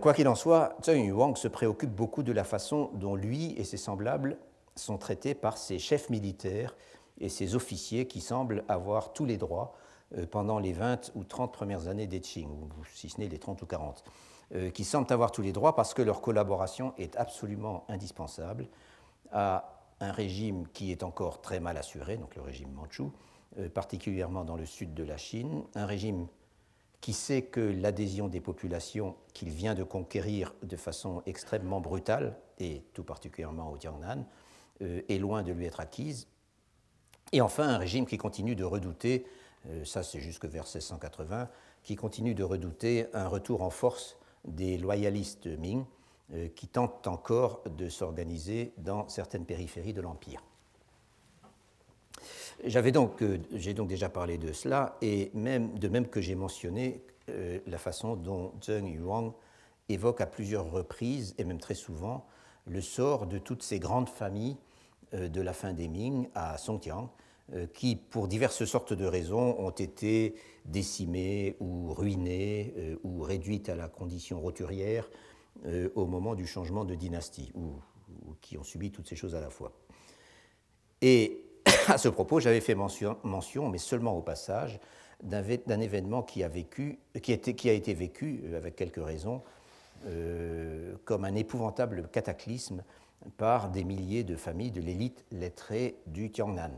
quoi 0.01 0.15
qu'il 0.15 0.29
en 0.29 0.35
soit, 0.35 0.79
Zheng 0.83 1.05
Yuang 1.05 1.37
se 1.37 1.49
préoccupe 1.49 1.91
beaucoup 1.91 2.23
de 2.23 2.33
la 2.33 2.45
façon 2.45 2.91
dont 2.95 3.17
lui 3.17 3.53
et 3.59 3.65
ses 3.65 3.77
semblables 3.77 4.39
sont 4.77 4.99
traités 4.99 5.35
par 5.35 5.59
ses 5.59 5.79
chefs 5.79 6.11
militaires 6.11 6.75
et 7.21 7.29
ses 7.29 7.55
officiers 7.55 8.07
qui 8.07 8.21
semblent 8.21 8.65
avoir 8.69 9.13
tous 9.13 9.25
les 9.25 9.37
droits 9.37 9.75
euh, 10.17 10.27
pendant 10.27 10.61
les 10.61 10.73
20 10.73 11.13
ou 11.17 11.25
30 11.25 11.53
premières 11.53 11.89
années 11.89 12.07
des 12.07 12.21
Qing, 12.21 12.49
ou 12.49 12.85
si 12.93 13.09
ce 13.09 13.21
n'est 13.21 13.29
les 13.29 13.39
30 13.39 13.63
ou 13.63 13.67
40, 13.67 14.05
euh, 14.55 14.71
qui 14.71 14.85
semblent 14.85 15.13
avoir 15.13 15.33
tous 15.33 15.43
les 15.43 15.53
droits 15.53 15.75
parce 15.75 15.95
que 15.95 16.03
leur 16.03 16.21
collaboration 16.21 16.95
est 16.97 17.17
absolument 17.17 17.85
indispensable 17.89 18.69
à 19.33 19.83
un 19.99 20.13
régime 20.13 20.69
qui 20.69 20.93
est 20.93 21.03
encore 21.03 21.41
très 21.41 21.59
mal 21.59 21.77
assuré, 21.77 22.19
donc 22.19 22.37
le 22.37 22.43
régime 22.43 22.71
mandchou, 22.71 23.13
euh, 23.59 23.69
particulièrement 23.69 24.45
dans 24.45 24.57
le 24.57 24.67
sud 24.67 24.95
de 24.95 25.03
la 25.03 25.17
Chine, 25.17 25.65
un 25.75 25.87
régime 25.87 26.29
qui 27.01 27.13
sait 27.13 27.43
que 27.43 27.61
l'adhésion 27.61 28.29
des 28.29 28.41
populations 28.41 29.17
qu'il 29.33 29.49
vient 29.49 29.75
de 29.75 29.83
conquérir 29.83 30.55
de 30.63 30.77
façon 30.77 31.23
extrêmement 31.27 31.81
brutale, 31.81 32.37
et 32.59 32.85
tout 32.95 33.05
particulièrement 33.05 33.71
au 33.71 33.77
Tiangnan, 33.77 34.25
est 34.81 35.19
loin 35.19 35.43
de 35.43 35.53
lui 35.53 35.67
être 35.67 35.81
acquise, 35.81 36.27
et 37.33 37.41
enfin, 37.41 37.69
un 37.69 37.79
régime 37.79 38.07
qui 38.07 38.19
continue 38.19 38.55
de 38.55 38.65
redouter, 38.65 39.27
euh, 39.69 39.85
ça 39.85 40.03
c'est 40.03 40.21
jusque 40.21 40.45
vers 40.45 40.65
1680, 40.65 41.49
qui 41.83 41.97
continue 41.97 42.35
de 42.35 42.45
redouter 42.45 43.07
un 43.15 43.27
retour 43.27 43.63
en 43.63 43.71
force 43.71 44.17
des 44.45 44.79
loyalistes 44.79 45.47
Ming, 45.47 45.85
euh, 46.35 46.49
qui 46.55 46.69
tentent 46.69 47.07
encore 47.07 47.63
de 47.77 47.89
s'organiser 47.89 48.73
dans 48.79 49.09
certaines 49.09 49.45
périphéries 49.45 49.93
de 49.93 50.01
l'Empire. 50.01 50.43
J'avais 52.65 52.93
donc, 52.93 53.23
euh, 53.23 53.39
j'ai 53.53 53.75
donc 53.75 53.89
déjà 53.89 54.09
parlé 54.09 54.39
de 54.39 54.53
cela, 54.53 54.97
et 55.03 55.31
même, 55.35 55.77
de 55.79 55.89
même 55.89 56.07
que 56.07 56.21
j'ai 56.21 56.35
mentionné 56.35 57.03
la 57.67 57.79
façon 57.79 58.15
dont 58.15 58.53
Zheng 58.63 58.87
Yuang 58.87 59.33
évoque 59.89 60.21
à 60.21 60.27
plusieurs 60.27 60.71
reprises, 60.71 61.35
et 61.39 61.45
même 61.45 61.59
très 61.59 61.75
souvent, 61.75 62.25
le 62.69 62.81
sort 62.81 63.27
de 63.27 63.39
toutes 63.39 63.65
ces 63.65 63.81
grandes 63.81 64.09
familles 64.09 64.57
de 65.13 65.41
la 65.41 65.53
fin 65.53 65.73
des 65.73 65.89
Ming 65.89 66.29
à 66.35 66.59
Songjiang, 66.59 67.11
euh, 67.55 67.67
qui, 67.73 67.95
pour 67.95 68.27
diverses 68.27 68.65
sortes 68.65 68.93
de 68.93 69.05
raisons, 69.05 69.57
ont 69.61 69.71
été 69.71 70.35
décimées 70.65 71.55
ou 71.61 71.93
ruinées 71.95 72.75
euh, 72.77 72.97
ou 73.05 73.23
réduites 73.23 73.69
à 73.69 73.77
la 73.77 73.87
condition 73.87 74.41
roturière 74.41 75.09
au 75.95 76.05
moment 76.05 76.35
du 76.35 76.47
changement 76.47 76.85
de 76.85 76.95
dynastie, 76.95 77.51
ou, 77.55 77.81
qui 78.43 78.59
ont 78.59 78.63
subi 78.63 78.91
toutes 78.91 79.09
ces 79.09 79.17
choses 79.17 79.35
à 79.35 79.41
la 79.41 79.49
fois. 79.49 79.73
Et 81.01 81.47
à 81.89 81.97
ce 81.97 82.09
propos, 82.11 82.41
j'avais 82.41 82.61
fait 82.61 82.75
mention, 82.75 83.17
mais 83.71 83.79
seulement 83.79 84.19
au 84.19 84.21
passage, 84.21 84.79
d'un 85.23 85.81
événement 85.81 86.23
qui 86.23 86.43
a, 86.43 86.49
vécu, 86.49 86.99
qui 87.23 87.33
a 87.71 87.73
été 87.73 87.95
vécu, 87.95 88.45
avec 88.55 88.77
quelques 88.77 89.03
raisons, 89.03 89.43
comme 91.07 91.25
un 91.25 91.35
épouvantable 91.35 92.07
cataclysme 92.13 92.85
par 93.37 93.71
des 93.71 93.85
milliers 93.85 94.25
de 94.25 94.37
familles 94.37 94.71
de 94.71 94.81
l'élite 94.81 95.25
lettrée 95.31 95.97
du 96.07 96.31
Tiangnan, 96.31 96.71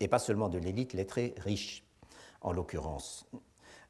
et 0.00 0.08
pas 0.08 0.18
seulement 0.18 0.48
de 0.48 0.58
l'élite 0.58 0.92
lettrée 0.92 1.34
riche, 1.38 1.84
en 2.40 2.52
l'occurrence. 2.52 3.26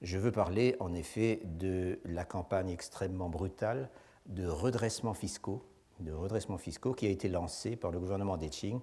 Je 0.02 0.18
veux 0.18 0.32
parler 0.32 0.76
en 0.80 0.94
effet 0.94 1.40
de 1.44 2.00
la 2.04 2.25
campagne 2.25 2.70
extrêmement 2.70 3.28
brutale 3.28 3.88
de 4.26 4.46
redressement 4.46 5.14
fiscaux, 5.14 5.62
de 6.00 6.12
redressement 6.12 6.58
qui 6.96 7.06
a 7.06 7.11
été 7.11 7.28
lancée 7.28 7.76
par 7.76 7.90
le 7.90 8.00
gouvernement 8.00 8.37
des 8.37 8.49
Qing 8.49 8.80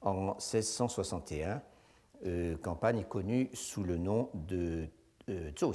en 0.00 0.34
1661, 0.34 1.62
euh, 2.26 2.56
campagne 2.56 3.04
connue 3.04 3.50
sous 3.52 3.82
le 3.84 3.98
nom 3.98 4.30
de 4.34 4.86
euh, 5.28 5.50
Zhou 5.58 5.72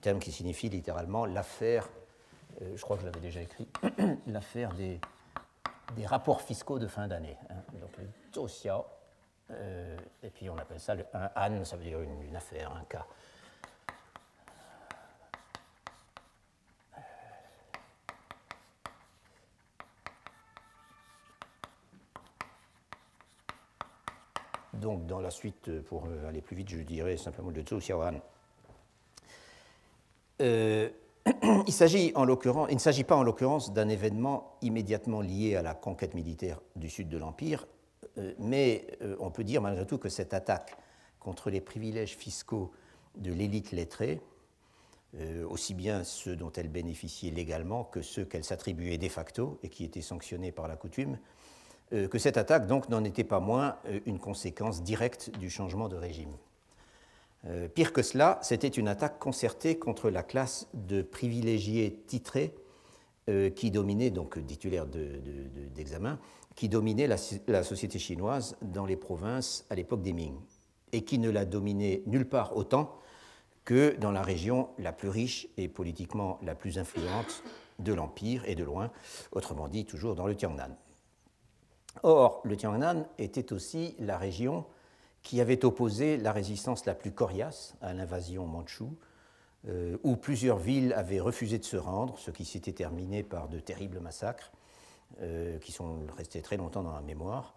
terme 0.00 0.18
qui 0.18 0.32
signifie 0.32 0.68
littéralement 0.68 1.26
l'affaire 1.26 1.88
je 2.60 2.82
crois 2.82 2.96
que 2.96 3.02
je 3.02 3.06
l'avais 3.06 3.20
déjà 3.20 3.40
écrit, 3.40 3.68
l'affaire 4.26 4.72
des, 4.74 5.00
rapports 6.04 6.42
fiscaux 6.42 6.78
de 6.78 6.86
fin 6.86 7.08
d'année. 7.08 7.36
Hein. 7.50 7.62
Donc 7.80 7.90
le 7.98 8.08
Zhou 8.32 8.46
euh, 9.50 9.96
et 10.22 10.30
puis 10.30 10.50
on 10.50 10.58
appelle 10.58 10.78
ça 10.78 10.94
le, 10.94 11.04
un 11.14 11.60
an, 11.60 11.64
ça 11.64 11.76
veut 11.76 11.84
dire 11.84 12.00
une, 12.00 12.36
affaire, 12.36 12.72
un 12.72 12.84
cas. 12.84 13.06
Donc, 24.74 25.06
dans 25.06 25.20
la 25.20 25.30
suite, 25.30 25.80
pour 25.82 26.06
aller 26.28 26.40
plus 26.40 26.54
vite, 26.54 26.68
je 26.68 26.76
dirais 26.78 27.16
simplement 27.16 27.50
le 27.50 27.64
Zhou 27.66 27.78
Xiaoan. 27.78 28.20
Euh, 30.40 30.88
il, 31.42 31.64
ne 31.66 32.78
s'agit 32.78 33.04
pas 33.04 33.16
en 33.16 33.22
l'occurrence 33.22 33.72
d'un 33.72 33.88
événement 33.88 34.56
immédiatement 34.62 35.20
lié 35.20 35.56
à 35.56 35.62
la 35.62 35.74
conquête 35.74 36.14
militaire 36.14 36.60
du 36.76 36.88
sud 36.88 37.08
de 37.08 37.18
l'Empire, 37.18 37.66
euh, 38.18 38.32
mais 38.38 38.86
euh, 39.02 39.16
on 39.20 39.30
peut 39.30 39.44
dire 39.44 39.62
malgré 39.62 39.86
tout 39.86 39.98
que 39.98 40.08
cette 40.08 40.34
attaque 40.34 40.76
contre 41.20 41.50
les 41.50 41.60
privilèges 41.60 42.16
fiscaux 42.16 42.72
de 43.16 43.32
l'élite 43.32 43.72
lettrée, 43.72 44.20
euh, 45.18 45.46
aussi 45.48 45.74
bien 45.74 46.04
ceux 46.04 46.36
dont 46.36 46.52
elle 46.52 46.68
bénéficiait 46.68 47.30
légalement 47.30 47.84
que 47.84 48.02
ceux 48.02 48.24
qu'elle 48.24 48.44
s'attribuait 48.44 48.98
de 48.98 49.08
facto 49.08 49.58
et 49.62 49.68
qui 49.68 49.84
étaient 49.84 50.02
sanctionnés 50.02 50.52
par 50.52 50.68
la 50.68 50.76
coutume, 50.76 51.18
que 51.90 52.18
cette 52.18 52.36
attaque 52.36 52.66
donc 52.66 52.90
n'en 52.90 53.02
était 53.02 53.24
pas 53.24 53.40
moins 53.40 53.78
une 54.04 54.18
conséquence 54.18 54.82
directe 54.82 55.30
du 55.38 55.48
changement 55.48 55.88
de 55.88 55.96
régime. 55.96 56.28
Euh, 57.46 57.68
pire 57.68 57.92
que 57.92 58.02
cela, 58.02 58.38
c'était 58.42 58.68
une 58.68 58.88
attaque 58.88 59.18
concertée 59.18 59.78
contre 59.78 60.10
la 60.10 60.22
classe 60.22 60.68
de 60.74 61.02
privilégiés 61.02 62.02
titrés 62.06 62.54
euh, 63.28 63.50
qui 63.50 63.70
dominait, 63.70 64.10
donc 64.10 64.44
titulaires 64.46 64.86
d'examen, 64.86 66.18
qui 66.56 66.68
dominait 66.68 67.06
la, 67.06 67.62
société 67.62 67.98
chinoise 67.98 68.56
dans 68.62 68.86
les 68.86 68.96
provinces 68.96 69.64
à 69.70 69.76
l'époque 69.76 70.02
des 70.02 70.12
Ming, 70.12 70.34
et 70.92 71.04
qui 71.04 71.18
ne 71.18 71.30
la 71.30 71.44
dominait 71.44 72.02
nulle 72.06 72.28
part 72.28 72.56
autant 72.56 72.98
que 73.64 73.94
dans 73.96 74.10
la 74.10 74.22
région 74.22 74.70
la 74.78 74.92
plus 74.92 75.08
riche 75.08 75.46
et 75.56 75.68
politiquement 75.68 76.38
la 76.42 76.54
plus 76.54 76.78
influente 76.78 77.44
de 77.78 77.92
l'Empire, 77.92 78.42
et 78.46 78.56
de 78.56 78.64
loin, 78.64 78.90
autrement 79.30 79.68
dit 79.68 79.84
toujours 79.84 80.16
dans 80.16 80.26
le 80.26 80.34
Tiangnan. 80.34 80.76
Or, 82.02 82.40
le 82.44 82.56
Tiangnan 82.56 83.06
était 83.18 83.52
aussi 83.52 83.94
la 84.00 84.18
région 84.18 84.64
qui 85.22 85.40
avait 85.40 85.64
opposé 85.64 86.16
la 86.16 86.32
résistance 86.32 86.86
la 86.86 86.94
plus 86.94 87.12
coriace 87.12 87.74
à 87.80 87.92
l'invasion 87.92 88.46
mandchoue, 88.46 88.96
euh, 89.66 89.98
où 90.04 90.16
plusieurs 90.16 90.58
villes 90.58 90.92
avaient 90.92 91.20
refusé 91.20 91.58
de 91.58 91.64
se 91.64 91.76
rendre, 91.76 92.16
ce 92.18 92.30
qui 92.30 92.44
s'était 92.44 92.72
terminé 92.72 93.24
par 93.24 93.48
de 93.48 93.58
terribles 93.58 93.98
massacres, 93.98 94.52
euh, 95.20 95.58
qui 95.58 95.72
sont 95.72 96.06
restés 96.16 96.42
très 96.42 96.56
longtemps 96.56 96.82
dans 96.82 96.92
la 96.92 97.00
mémoire. 97.00 97.54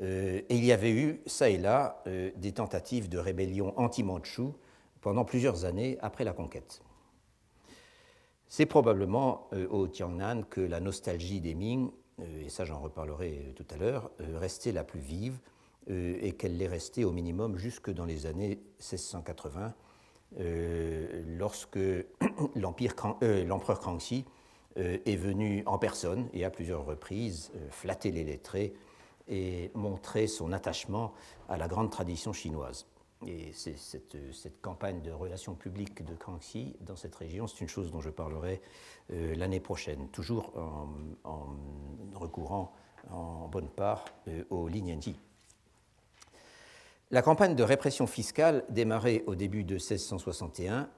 Euh, 0.00 0.40
et 0.48 0.56
il 0.56 0.64
y 0.64 0.72
avait 0.72 0.90
eu, 0.90 1.22
ça 1.26 1.48
et 1.48 1.56
là, 1.56 2.02
des 2.36 2.52
tentatives 2.52 3.08
de 3.08 3.18
rébellion 3.18 3.72
anti-mandchou 3.78 4.54
pendant 5.00 5.24
plusieurs 5.24 5.64
années 5.64 5.96
après 6.00 6.24
la 6.24 6.32
conquête. 6.32 6.82
C'est 8.48 8.66
probablement 8.66 9.48
au 9.70 9.88
Tiangnan 9.88 10.42
que 10.42 10.60
la 10.60 10.80
nostalgie 10.80 11.40
des 11.40 11.54
Ming, 11.54 11.90
et 12.20 12.48
ça 12.48 12.64
j'en 12.64 12.78
reparlerai 12.78 13.52
tout 13.56 13.66
à 13.70 13.76
l'heure, 13.76 14.10
restait 14.18 14.72
la 14.72 14.84
plus 14.84 15.00
vive, 15.00 15.38
et 15.88 16.32
qu'elle 16.32 16.56
l'est 16.56 16.68
restée 16.68 17.04
au 17.04 17.12
minimum 17.12 17.58
jusque 17.58 17.90
dans 17.90 18.06
les 18.06 18.26
années 18.26 18.60
1680, 18.78 19.74
euh, 20.40 21.22
lorsque 21.38 21.76
euh, 21.78 22.04
l'empereur 22.56 23.80
Kangxi 23.80 24.24
est 24.76 25.14
venu 25.14 25.62
en 25.66 25.78
personne 25.78 26.28
et 26.32 26.44
à 26.44 26.50
plusieurs 26.50 26.84
reprises 26.84 27.52
flatter 27.70 28.10
les 28.10 28.24
lettrés 28.24 28.74
et 29.28 29.70
montrer 29.74 30.26
son 30.26 30.52
attachement 30.52 31.12
à 31.48 31.56
la 31.56 31.68
grande 31.68 31.92
tradition 31.92 32.32
chinoise. 32.32 32.84
Et 33.24 33.52
cette, 33.52 34.16
campagne 34.62 35.00
de 35.00 35.12
relations 35.12 35.54
publiques 35.54 36.04
de 36.04 36.16
Kangxi 36.16 36.74
dans 36.80 36.96
cette 36.96 37.14
région, 37.14 37.46
c'est 37.46 37.60
une 37.60 37.68
chose 37.68 37.92
dont 37.92 38.00
je 38.00 38.10
parlerai 38.10 38.60
l'année 39.10 39.60
prochaine, 39.60 40.08
toujours 40.08 40.52
en, 41.22 41.46
recourant 42.16 42.72
en 43.12 43.46
bonne 43.46 43.68
part 43.68 44.04
au 44.50 44.66
Linianji. 44.66 45.16
La 47.14 47.22
campagne 47.22 47.54
de 47.54 47.62
répression 47.62 48.08
fiscale 48.08 48.64
démarrait 48.70 49.22
au 49.28 49.36
début 49.36 49.62
de 49.62 49.74
1661, 49.74 50.88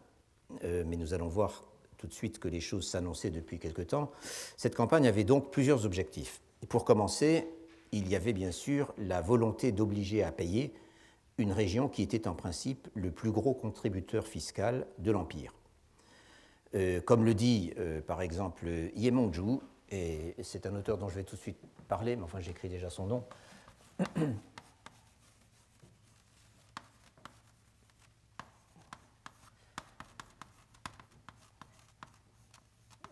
euh, 0.64 0.82
mais 0.87 0.96
nous 0.96 1.12
allons 1.12 1.28
voir 1.28 1.64
tout 1.99 2.06
de 2.06 2.12
suite 2.14 2.38
que 2.38 2.49
les 2.49 2.61
choses 2.61 2.88
s'annonçaient 2.88 3.28
depuis 3.28 3.58
quelque 3.58 3.82
temps. 3.82 4.11
Cette 4.56 4.75
campagne 4.75 5.06
avait 5.06 5.25
donc 5.25 5.50
plusieurs 5.50 5.85
objectifs. 5.85 6.40
pour 6.70 6.87
commencer, 6.87 7.46
il 7.92 8.08
y 8.08 8.16
avait 8.16 8.32
bien 8.32 8.50
sûr 8.50 8.94
la 8.96 9.20
volonté 9.20 9.73
d'obliger 9.73 10.25
à 10.25 10.32
payer 10.32 10.73
une 11.37 11.52
région 11.52 11.87
qui 11.87 12.00
était 12.00 12.28
en 12.28 12.35
principe 12.35 12.88
le 12.94 13.11
plus 13.11 13.30
gros 13.30 13.52
contributeur 13.52 14.26
fiscal 14.26 14.87
de 14.96 15.11
l'Empire. 15.11 15.52
comme 17.04 17.26
le 17.26 17.35
dit 17.35 17.75
par 18.06 18.23
exemple 18.23 18.68
Yemongju, 18.94 19.58
et 19.90 20.35
c'est 20.42 20.64
un 20.64 20.76
auteur 20.76 20.96
dont 20.96 21.11
je 21.11 21.16
vais 21.16 21.25
tout 21.25 21.37
de 21.37 21.40
suite 21.42 21.58
parler, 21.88 22.16
mais 22.16 22.23
enfin 22.23 22.40
j'écris 22.40 22.70
déjà 22.70 22.88
son 22.88 23.06
nom. 23.06 23.25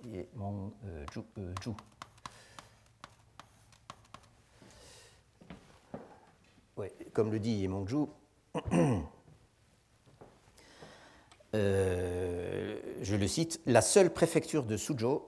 Yemongju. 0.07 1.23
Ouais, 6.77 6.93
comme 7.13 7.31
le 7.31 7.39
dit 7.39 7.53
Yemongju, 7.53 8.07
euh, 11.55 12.81
je 13.03 13.17
le 13.17 13.29
cite, 13.29 13.61
la 13.67 13.81
seule 13.81 14.13
préfecture 14.13 14.65
de 14.65 14.77
Suzhou 14.77 15.23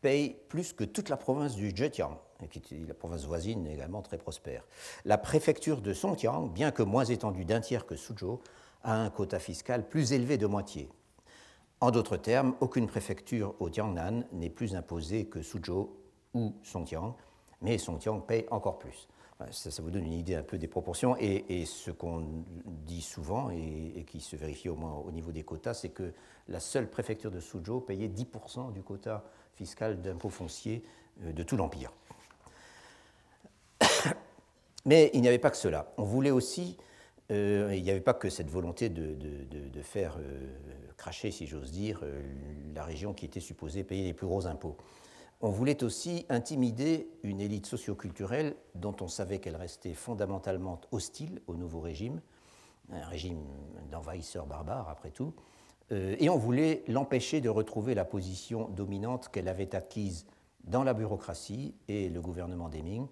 paye 0.00 0.36
plus 0.48 0.72
que 0.72 0.84
toute 0.84 1.08
la 1.08 1.16
province 1.16 1.54
du 1.54 1.70
Zhejiang, 1.70 2.18
qui 2.50 2.58
est 2.58 2.86
la 2.86 2.94
province 2.94 3.24
voisine 3.24 3.66
également 3.66 4.02
très 4.02 4.18
prospère. 4.18 4.64
La 5.04 5.18
préfecture 5.18 5.80
de 5.80 5.92
Songjiang, 5.92 6.48
bien 6.48 6.70
que 6.70 6.82
moins 6.82 7.04
étendue 7.04 7.44
d'un 7.44 7.60
tiers 7.60 7.86
que 7.86 7.96
Suzhou, 7.96 8.40
a 8.82 8.94
un 8.94 9.10
quota 9.10 9.38
fiscal 9.38 9.88
plus 9.88 10.12
élevé 10.12 10.38
de 10.38 10.46
moitié. 10.46 10.88
En 11.80 11.92
d'autres 11.92 12.16
termes, 12.16 12.54
aucune 12.60 12.88
préfecture 12.88 13.54
au 13.60 13.70
Jiangnan 13.70 14.24
n'est 14.32 14.50
plus 14.50 14.74
imposée 14.74 15.26
que 15.26 15.42
Suzhou 15.42 15.90
ou 16.34 16.54
Songjiang, 16.64 17.14
mais 17.62 17.78
Songjiang 17.78 18.20
paye 18.20 18.46
encore 18.50 18.78
plus. 18.78 19.06
Ça, 19.52 19.70
vous 19.82 19.90
donne 19.90 20.04
une 20.04 20.14
idée 20.14 20.34
un 20.34 20.42
peu 20.42 20.58
des 20.58 20.66
proportions. 20.66 21.16
Et, 21.20 21.64
ce 21.64 21.92
qu'on 21.92 22.26
dit 22.66 23.02
souvent, 23.02 23.50
et, 23.50 24.04
qui 24.08 24.20
se 24.20 24.34
vérifie 24.34 24.68
au 24.68 24.74
moins 24.74 24.94
au 25.06 25.12
niveau 25.12 25.30
des 25.30 25.44
quotas, 25.44 25.74
c'est 25.74 25.90
que 25.90 26.12
la 26.48 26.58
seule 26.58 26.90
préfecture 26.90 27.30
de 27.30 27.38
Suzhou 27.38 27.80
payait 27.80 28.08
10% 28.08 28.72
du 28.72 28.82
quota 28.82 29.22
fiscal 29.54 30.02
d'impôts 30.02 30.30
fonciers 30.30 30.82
euh, 31.22 31.32
de 31.32 31.42
tout 31.44 31.56
l'Empire. 31.56 31.92
Mais 34.84 35.12
il 35.14 35.20
n'y 35.20 35.28
avait 35.28 35.38
pas 35.38 35.50
que 35.50 35.56
cela. 35.56 35.92
On 35.98 36.02
voulait 36.02 36.32
aussi, 36.32 36.76
euh, 37.30 37.74
il 37.74 37.82
n'y 37.82 37.90
avait 37.90 38.00
pas 38.00 38.14
que 38.14 38.30
cette 38.30 38.50
volonté 38.50 38.88
de, 38.88 39.82
faire 39.82 40.16
euh, 40.18 40.46
cracher, 40.96 41.30
si 41.30 41.46
j'ose 41.46 41.70
dire, 41.70 42.02
la 42.74 42.84
région 42.84 43.14
qui 43.14 43.24
était 43.24 43.40
supposée 43.40 43.84
payer 43.84 44.04
les 44.04 44.14
plus 44.14 44.26
gros 44.26 44.46
impôts. 44.46 44.76
On 45.40 45.50
voulait 45.50 45.84
aussi 45.84 46.26
intimider 46.28 47.08
une 47.22 47.40
élite 47.40 47.66
socioculturelle 47.66 48.56
dont 48.74 48.96
on 49.00 49.06
savait 49.06 49.38
qu'elle 49.38 49.54
restait 49.54 49.94
fondamentalement 49.94 50.80
hostile 50.90 51.40
au 51.46 51.54
nouveau 51.54 51.80
régime, 51.80 52.20
un 52.90 53.06
régime 53.06 53.44
d'envahisseurs 53.90 54.46
barbares 54.46 54.88
après 54.88 55.10
tout, 55.10 55.32
euh, 55.92 56.16
et 56.18 56.28
on 56.28 56.36
voulait 56.36 56.84
l'empêcher 56.88 57.40
de 57.40 57.48
retrouver 57.48 57.94
la 57.94 58.04
position 58.04 58.68
dominante 58.68 59.28
qu'elle 59.28 59.48
avait 59.48 59.74
acquise 59.74 60.26
dans 60.64 60.84
la 60.84 60.92
bureaucratie 60.92 61.74
et 61.88 62.08
le 62.08 62.20
gouvernement 62.20 62.68
des 62.68 62.82
Ming, 62.82 63.06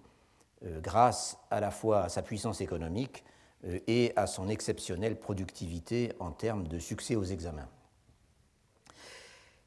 euh, 0.63 0.79
grâce 0.79 1.39
à 1.49 1.59
la 1.59 1.71
fois 1.71 2.03
à 2.03 2.09
sa 2.09 2.21
puissance 2.21 2.61
économique 2.61 3.23
euh, 3.23 3.31
et 3.63 4.13
à 4.15 4.27
son 4.27 4.49
exceptionnelle 4.49 5.19
productivité 5.19 6.13
en 6.19 6.31
termes 6.31 6.67
de 6.67 6.79
succès 6.79 7.15
aux 7.15 7.23
examens. 7.23 7.67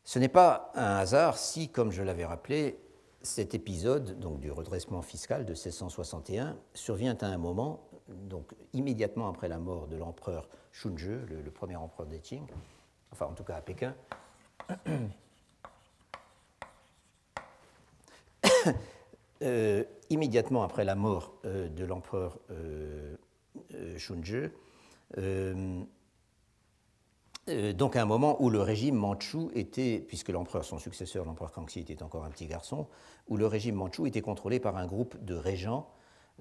Ce 0.04 0.18
n'est 0.18 0.28
pas 0.28 0.73
un 0.75 0.97
hasard 0.97 1.38
si, 1.38 1.68
comme 1.68 1.92
je 1.92 2.02
l'avais 2.02 2.25
rappelé, 2.25 2.78
cet 3.23 3.54
épisode 3.54 4.18
donc 4.18 4.40
du 4.40 4.50
redressement 4.50 5.02
fiscal 5.02 5.44
de 5.44 5.52
1661 5.52 6.56
survient 6.75 7.16
à 7.20 7.26
un 7.26 7.38
moment, 7.38 7.87
donc 8.09 8.52
immédiatement 8.73 9.28
après 9.28 9.49
la 9.49 9.59
mort 9.59 9.87
de 9.88 9.97
l'empereur 9.97 10.49
Shunzhe, 10.73 11.26
le, 11.28 11.50
premier 11.50 11.76
empereur 11.76 12.06
des 12.06 12.18
Qing, 12.18 12.47
enfin 13.12 13.26
en 13.26 13.35
tout 13.35 13.44
cas 13.44 13.56
à 13.56 13.61
Pékin. 13.61 13.94
Euh, 19.42 19.85
immédiatement 20.11 20.62
après 20.62 20.84
la 20.84 20.95
mort 20.95 21.32
euh, 21.47 21.71
de 21.71 21.86
l'empereur 21.86 22.38
euh, 22.50 23.17
Shunzhe, 23.97 24.50
donc 27.75 27.97
à 27.97 28.02
un 28.02 28.06
moment 28.06 28.41
où 28.43 28.50
le 28.50 28.60
régime 28.60 28.95
mandchou 28.95 29.50
était, 29.54 30.04
puisque 30.06 30.28
l'empereur, 30.28 30.65
son 30.65 30.78
successeur, 30.78 31.25
l'empereur 31.25 31.52
Kangxi, 31.52 31.80
était 31.80 32.02
encore 32.02 32.25
un 32.25 32.30
petit 32.30 32.47
garçon, 32.47 32.86
où 33.28 33.36
le 33.36 33.47
régime 33.47 33.75
mandchou 33.75 34.06
était 34.06 34.23
contrôlé 34.23 34.60
par 34.60 34.76
un 34.76 34.86
groupe 34.86 35.17
de 35.25 35.34
régents, 35.34 35.91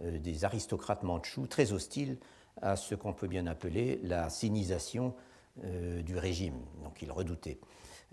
des 0.02 0.46
aristocrates 0.46 1.04
mandchous, 1.04 1.48
très 1.48 1.74
hostiles 1.74 2.18
à 2.62 2.76
ce 2.76 2.96
qu'on 2.96 3.14
peut 3.14 3.28
bien 3.28 3.48
appeler 3.48 4.00
la 4.04 4.30
sinisation 4.30 5.14
euh, 5.64 6.02
du 6.02 6.18
régime, 6.18 6.62
donc 6.84 7.02
il 7.02 7.12
redoutait. 7.12 7.60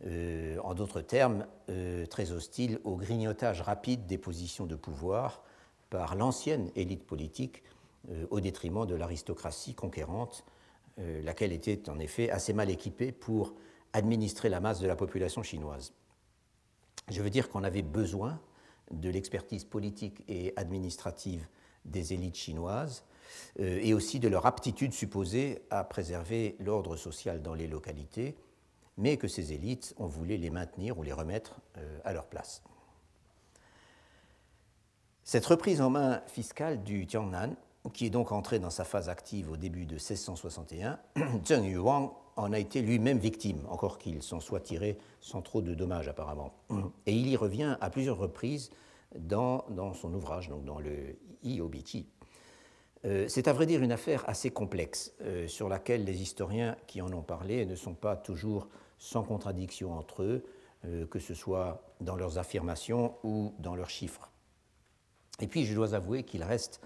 Euh, 0.06 0.58
en 0.62 0.74
d'autres 0.74 1.00
termes, 1.00 1.46
euh, 1.70 2.04
très 2.06 2.32
hostile 2.32 2.80
au 2.84 2.96
grignotage 2.96 3.62
rapide 3.62 4.06
des 4.06 4.18
positions 4.18 4.66
de 4.66 4.74
pouvoir 4.74 5.42
par 5.90 6.16
l'ancienne 6.16 6.70
élite 6.74 7.04
politique 7.04 7.62
au 8.30 8.40
détriment 8.40 8.86
de 8.86 8.94
l'aristocratie 8.94 9.74
conquérante, 9.74 10.44
laquelle 10.96 11.52
était 11.52 11.88
en 11.90 11.98
effet 11.98 12.30
assez 12.30 12.52
mal 12.52 12.70
équipée 12.70 13.12
pour 13.12 13.54
administrer 13.92 14.48
la 14.48 14.60
masse 14.60 14.80
de 14.80 14.86
la 14.86 14.96
population 14.96 15.42
chinoise. 15.42 15.92
Je 17.08 17.22
veux 17.22 17.30
dire 17.30 17.48
qu'on 17.48 17.64
avait 17.64 17.82
besoin 17.82 18.40
de 18.90 19.08
l'expertise 19.08 19.64
politique 19.64 20.22
et 20.28 20.52
administrative 20.56 21.46
des 21.84 22.12
élites 22.12 22.36
chinoises 22.36 23.04
euh, 23.60 23.78
et 23.82 23.94
aussi 23.94 24.20
de 24.20 24.28
leur 24.28 24.46
aptitude 24.46 24.92
supposée 24.92 25.62
à 25.70 25.84
préserver 25.84 26.56
l'ordre 26.60 26.96
social 26.96 27.42
dans 27.42 27.54
les 27.54 27.66
localités, 27.66 28.36
mais 28.96 29.16
que 29.16 29.28
ces 29.28 29.52
élites 29.52 29.94
ont 29.98 30.06
voulu 30.06 30.36
les 30.36 30.50
maintenir 30.50 30.98
ou 30.98 31.02
les 31.02 31.12
remettre 31.12 31.60
euh, 31.78 31.98
à 32.04 32.12
leur 32.12 32.26
place. 32.26 32.62
Cette 35.24 35.46
reprise 35.46 35.80
en 35.80 35.90
main 35.90 36.22
fiscale 36.26 36.82
du 36.84 37.06
Tiangnan, 37.06 37.56
qui 37.92 38.06
est 38.06 38.10
donc 38.10 38.32
entrée 38.32 38.58
dans 38.58 38.70
sa 38.70 38.84
phase 38.84 39.08
active 39.08 39.50
au 39.50 39.56
début 39.56 39.86
de 39.86 39.94
1661, 39.94 40.98
Zheng 41.46 41.64
Yuang 41.64 42.10
en 42.36 42.52
a 42.52 42.58
été 42.58 42.82
lui-même 42.82 43.18
victime, 43.18 43.60
encore 43.68 43.98
qu'il 43.98 44.22
s'en 44.22 44.40
soit 44.40 44.60
tiré 44.60 44.98
sans 45.20 45.40
trop 45.42 45.62
de 45.62 45.74
dommages 45.74 46.08
apparemment. 46.08 46.52
Et 47.06 47.12
il 47.12 47.28
y 47.28 47.36
revient 47.36 47.76
à 47.80 47.88
plusieurs 47.88 48.18
reprises 48.18 48.70
dans, 49.18 49.64
dans 49.70 49.94
son 49.94 50.12
ouvrage, 50.12 50.48
donc 50.48 50.64
dans 50.64 50.78
le 50.78 51.16
Iobichi. 51.42 52.06
Euh, 53.04 53.26
c'est 53.28 53.48
à 53.48 53.52
vrai 53.52 53.66
dire 53.66 53.82
une 53.82 53.92
affaire 53.92 54.24
assez 54.28 54.50
complexe 54.50 55.12
euh, 55.22 55.46
sur 55.48 55.68
laquelle 55.68 56.04
les 56.04 56.22
historiens 56.22 56.76
qui 56.86 57.00
en 57.00 57.12
ont 57.12 57.22
parlé 57.22 57.64
ne 57.64 57.74
sont 57.74 57.94
pas 57.94 58.16
toujours 58.16 58.68
sans 58.98 59.22
contradiction 59.22 59.92
entre 59.92 60.22
eux, 60.22 60.44
euh, 60.84 61.06
que 61.06 61.18
ce 61.18 61.34
soit 61.34 61.82
dans 62.00 62.16
leurs 62.16 62.38
affirmations 62.38 63.14
ou 63.22 63.54
dans 63.58 63.76
leurs 63.76 63.90
chiffres. 63.90 64.30
Et 65.40 65.46
puis 65.46 65.66
je 65.66 65.74
dois 65.74 65.94
avouer 65.94 66.24
qu'il 66.24 66.42
reste 66.42 66.80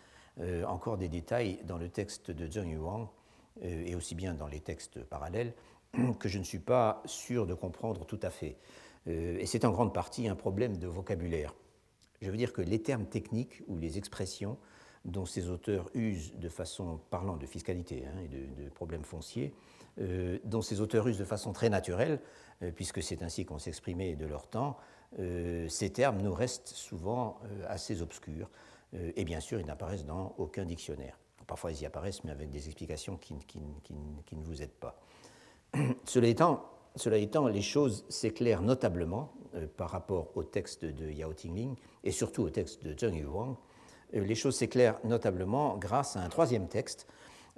encore 0.67 0.97
des 0.97 1.09
détails 1.09 1.59
dans 1.65 1.79
le 1.79 1.89
texte 1.89 2.31
de 2.31 2.51
Zheng 2.51 2.71
Yuang, 2.71 3.09
et 3.63 3.95
aussi 3.95 4.15
bien 4.15 4.35
dans 4.35 4.47
les 4.47 4.61
textes 4.61 5.03
parallèles, 5.05 5.53
que 6.19 6.29
je 6.29 6.39
ne 6.39 6.45
suis 6.45 6.59
pas 6.59 7.03
sûr 7.05 7.47
de 7.47 7.55
comprendre 7.55 8.07
tout 8.07 8.21
à 8.23 8.31
fait. 8.31 8.57
et 9.07 9.45
c'est 9.47 9.65
en 9.65 9.71
grande 9.71 9.93
partie 9.93 10.29
un 10.29 10.37
problème 10.37 10.79
de 10.79 10.87
vocabulaire. 10.87 11.55
Je 12.23 12.31
veux 12.31 12.37
dire 12.37 12.53
que 12.53 12.63
les 12.63 12.83
termes 12.83 13.07
techniques 13.07 13.63
ou 13.67 13.79
les 13.79 13.99
expressions 13.99 14.59
dont 15.05 15.25
ces 15.25 15.49
auteurs 15.49 15.91
usent 15.95 16.35
de 16.37 16.49
façon, 16.49 17.01
parlant 17.11 17.37
de 17.37 17.47
fiscalité 17.47 18.05
hein, 18.07 18.19
et 18.23 18.29
de, 18.29 18.69
problèmes 18.71 19.05
fonciers, 19.05 19.55
euh, 20.01 20.39
dont 20.45 20.63
ces 20.63 20.81
auteurs 20.81 21.09
usent 21.09 21.19
de 21.19 21.25
façon 21.25 21.53
très 21.53 21.71
naturelle, 21.71 22.21
euh, 22.63 22.71
puisque 22.71 23.03
c'est 23.03 23.23
ainsi 23.23 23.45
qu'on 23.45 23.59
s'exprimait 23.59 24.15
de 24.15 24.27
leur 24.27 24.47
temps, 24.47 24.77
euh, 25.19 25.69
ces 25.69 25.91
termes 25.91 26.21
nous 26.21 26.35
restent 26.35 26.69
souvent 26.69 27.41
assez 27.69 28.03
obscurs, 28.03 28.51
et 28.93 29.25
bien 29.25 29.41
sûr, 29.41 29.61
ils 29.61 29.67
n'apparaissent 29.67 30.05
dans 30.05 30.35
aucun 30.39 30.65
dictionnaire. 30.65 31.19
Parfois, 31.47 31.73
ils 31.73 31.83
y 31.83 31.87
apparaissent, 31.87 32.25
mais 32.25 32.33
avec 32.33 32.51
des 32.51 32.67
explications 32.67 33.17
qui, 33.17 33.35
ne 33.35 34.43
vous 34.43 34.63
aident 34.63 34.71
pas. 34.71 35.01
cela, 36.05 36.29
étant, 36.29 36.65
cela 36.97 37.19
étant, 37.19 37.47
les 37.47 37.63
choses 37.63 38.05
s'éclairent 38.09 38.63
notablement 38.63 39.33
par 39.77 39.91
rapport 39.91 40.37
au 40.37 40.43
texte 40.43 40.85
de 40.85 41.11
Yao 41.11 41.33
Tingling 41.33 41.77
et 42.05 42.11
surtout 42.11 42.43
au 42.43 42.51
texte 42.51 42.85
de 42.85 42.97
Zheng 42.97 43.17
Yuang, 43.17 43.57
euh, 44.15 44.25
les 44.25 44.35
choses 44.35 44.57
s'éclairent 44.57 45.01
notablement 45.05 45.77
grâce 45.77 46.17
à 46.17 46.21
un 46.21 46.29
troisième 46.29 46.69
texte 46.69 47.07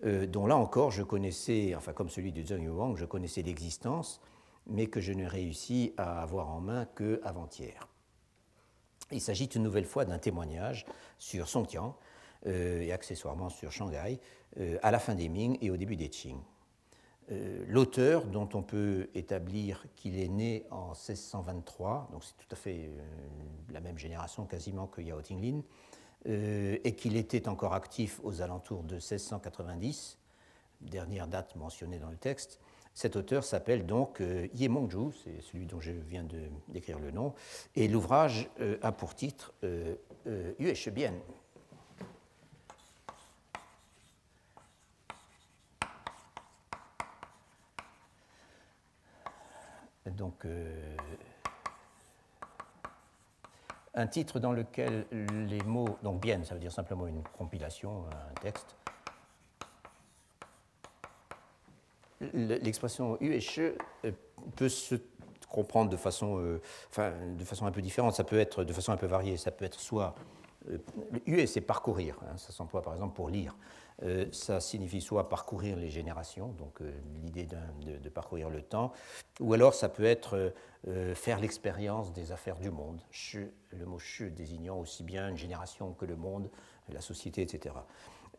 euh, 0.04 0.26
dont 0.26 0.46
là 0.46 0.56
encore 0.56 0.90
je 0.90 1.02
connaissais, 1.02 1.74
enfin 1.76 1.92
comme 1.92 2.08
celui 2.08 2.32
de 2.32 2.42
Zheng 2.42 2.62
Yuang, 2.62 2.96
je 2.96 3.04
connaissais 3.04 3.42
l'existence, 3.42 4.20
mais 4.66 4.86
que 4.86 5.00
je 5.00 5.12
n'ai 5.12 5.26
réussi 5.26 5.92
à 5.96 6.22
avoir 6.22 6.50
en 6.50 6.60
main 6.60 6.86
qu'avant-hier. 6.96 7.88
Il 9.12 9.20
s'agit 9.20 9.44
une 9.46 9.62
nouvelle 9.62 9.84
fois 9.84 10.04
d'un 10.04 10.18
témoignage 10.18 10.86
sur 11.18 11.48
Songjiang 11.48 11.94
euh, 12.46 12.80
et 12.80 12.92
accessoirement 12.92 13.48
sur 13.48 13.72
Shanghai 13.72 14.18
à 14.82 14.90
la 14.90 14.98
fin 14.98 15.14
des 15.14 15.30
Ming 15.30 15.56
et 15.62 15.70
au 15.70 15.78
début 15.78 15.96
des 15.96 16.10
Qing. 16.10 16.36
L'auteur, 17.66 18.26
dont 18.26 18.48
on 18.52 18.62
peut 18.62 19.08
établir 19.14 19.86
qu'il 19.96 20.18
est 20.18 20.28
né 20.28 20.66
en 20.70 20.88
1623, 20.88 22.10
donc 22.12 22.22
c'est 22.22 22.36
tout 22.36 22.52
à 22.52 22.56
fait 22.56 22.90
la 23.70 23.80
même 23.80 23.96
génération 23.96 24.44
quasiment 24.44 24.86
que 24.86 25.00
Yao 25.00 25.22
Tinglin, 25.22 25.62
euh, 26.28 26.78
et 26.84 26.94
qu'il 26.94 27.16
était 27.16 27.48
encore 27.48 27.74
actif 27.74 28.20
aux 28.22 28.42
alentours 28.42 28.84
de 28.84 28.94
1690, 28.94 30.18
dernière 30.80 31.26
date 31.26 31.56
mentionnée 31.56 31.98
dans 31.98 32.10
le 32.10 32.16
texte, 32.16 32.60
Cet 32.94 33.16
auteur 33.16 33.42
s'appelle 33.42 33.86
donc 33.86 34.20
euh, 34.20 34.48
c'est 35.24 35.40
celui 35.40 35.66
dont 35.66 35.80
je 35.80 35.92
viens 35.92 36.24
de 36.24 36.40
d'écrire 36.68 36.98
le 36.98 37.10
nom, 37.10 37.34
et 37.74 37.88
l'ouvrage 37.88 38.50
euh, 38.60 38.76
a 38.82 38.92
pour 38.92 39.14
titre 39.14 39.52
euh, 39.64 39.94
Yue 40.58 40.74
Shebian. 40.74 41.14
Donc, 50.06 50.46
un 53.94 54.06
titre 54.06 54.38
dans 54.38 54.52
lequel 54.52 55.06
les 55.10 55.60
mots, 55.62 55.96
donc 56.02 56.20
bien, 56.20 56.44
ça 56.44 56.54
veut 56.54 56.60
dire 56.60 56.72
simplement 56.72 57.06
une 57.06 57.22
compilation, 57.22 58.04
un 58.10 58.40
texte, 58.40 58.76
l'expression 62.32 63.16
UHE 63.20 63.76
euh, 64.04 64.12
peut 64.56 64.68
se 64.68 64.96
comprendre 65.48 65.90
de 65.90 65.96
façon, 65.96 66.38
euh, 66.38 66.60
enfin, 66.90 67.12
de 67.36 67.44
façon 67.44 67.66
un 67.66 67.72
peu 67.72 67.82
différente, 67.82 68.14
ça 68.14 68.24
peut 68.24 68.38
être 68.38 68.64
de 68.64 68.72
façon 68.72 68.92
un 68.92 68.96
peu 68.96 69.06
variée, 69.06 69.36
ça 69.36 69.50
peut 69.50 69.64
être 69.64 69.80
soit 69.80 70.14
UE, 71.26 71.46
c'est 71.46 71.60
parcourir, 71.60 72.16
hein, 72.22 72.36
ça 72.36 72.52
s'emploie 72.52 72.82
par 72.82 72.94
exemple 72.94 73.14
pour 73.14 73.28
lire. 73.28 73.56
Euh, 74.04 74.26
ça 74.32 74.60
signifie 74.60 75.00
soit 75.00 75.28
parcourir 75.28 75.76
les 75.76 75.90
générations, 75.90 76.48
donc 76.58 76.80
l'idée 77.22 77.46
de, 77.46 77.98
de, 77.98 78.08
parcourir 78.08 78.48
le 78.48 78.62
temps, 78.62 78.92
ou 79.40 79.52
alors 79.52 79.74
ça 79.74 79.88
peut 79.88 80.04
être 80.04 80.52
faire 81.14 81.38
l'expérience 81.38 82.12
des 82.12 82.32
affaires 82.32 82.58
du 82.58 82.70
monde, 82.70 83.00
le 83.70 83.84
mot 83.84 83.98
che 83.98 84.24
désignant 84.24 84.78
aussi 84.78 85.04
bien 85.04 85.28
une 85.28 85.36
génération 85.36 85.92
que 85.92 86.04
le 86.04 86.16
monde, 86.16 86.48
la 86.88 87.00
société, 87.00 87.42
etc. 87.42 87.74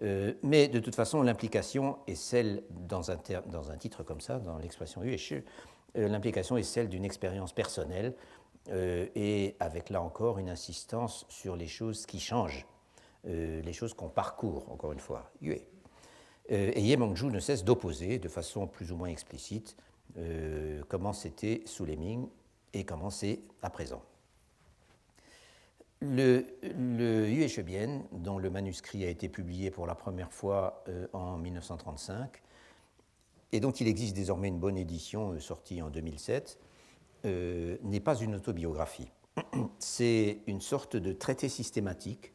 Euh, 0.02 0.34
mais 0.42 0.68
de 0.68 0.80
toute 0.80 0.96
façon, 0.96 1.22
l'implication 1.22 1.98
est 2.08 2.16
celle, 2.16 2.64
dans 2.70 3.12
un, 3.12 3.18
dans 3.46 3.72
un, 3.72 3.78
titre 3.78 4.04
comme 4.04 4.22
ça, 4.22 4.40
dans 4.40 4.58
l'expression 4.58 5.04
UHE, 5.04 5.44
euh, 5.98 6.08
l'implication 6.08 6.58
est 6.58 6.64
celle 6.64 6.90
d'une 6.90 7.06
expérience 7.06 7.54
personnelle 7.54 8.16
euh, 8.70 9.08
et 9.16 9.56
avec 9.60 9.90
là 9.90 10.02
encore 10.02 10.40
une 10.40 10.50
insistance 10.50 11.26
sur 11.30 11.56
les 11.56 11.68
choses 11.68 12.06
qui 12.06 12.20
changent, 12.20 12.66
les 13.26 13.72
choses 13.72 13.94
qu'on 13.94 14.10
parcourt, 14.10 14.70
encore 14.70 14.92
une 14.92 15.00
fois, 15.00 15.32
Yue. 15.40 15.62
et 16.50 16.82
Ye 16.82 16.98
Mangju 16.98 17.28
ne 17.28 17.40
cesse 17.40 17.64
d'opposer 17.64 18.20
de 18.20 18.28
façon 18.28 18.68
plus 18.68 18.92
ou 18.92 18.98
moins 18.98 19.08
explicite 19.08 19.78
comment 20.90 21.14
c'était 21.14 21.62
sous 21.66 21.86
les 21.86 21.96
Ming 21.96 22.28
et 22.74 22.84
comment 22.84 23.10
c'est 23.10 23.40
à 23.62 23.70
présent. 23.70 24.02
Le, 26.04 26.46
le 26.62 27.30
Yue 27.30 27.48
dont 28.12 28.38
le 28.38 28.50
manuscrit 28.50 29.06
a 29.06 29.10
été 29.10 29.30
publié 29.30 29.72
pour 29.72 29.88
la 29.88 29.96
première 29.96 30.34
fois 30.34 30.84
euh, 30.90 31.08
en 31.14 31.38
1935, 31.38 32.42
et 33.54 33.62
dont 33.62 33.72
il 33.72 33.88
existe 33.88 34.14
désormais 34.14 34.50
une 34.50 34.60
bonne 34.60 34.78
édition 34.78 35.32
euh, 35.32 35.40
sortie 35.40 35.82
en 35.82 35.90
2007, 35.90 36.60
euh, 37.24 37.78
n'est 37.84 38.02
pas 38.02 38.18
une 38.18 38.36
autobiographie. 38.36 39.14
C'est 39.80 40.42
une 40.46 40.60
sorte 40.60 40.98
de 40.98 41.14
traité 41.14 41.48
systématique, 41.48 42.34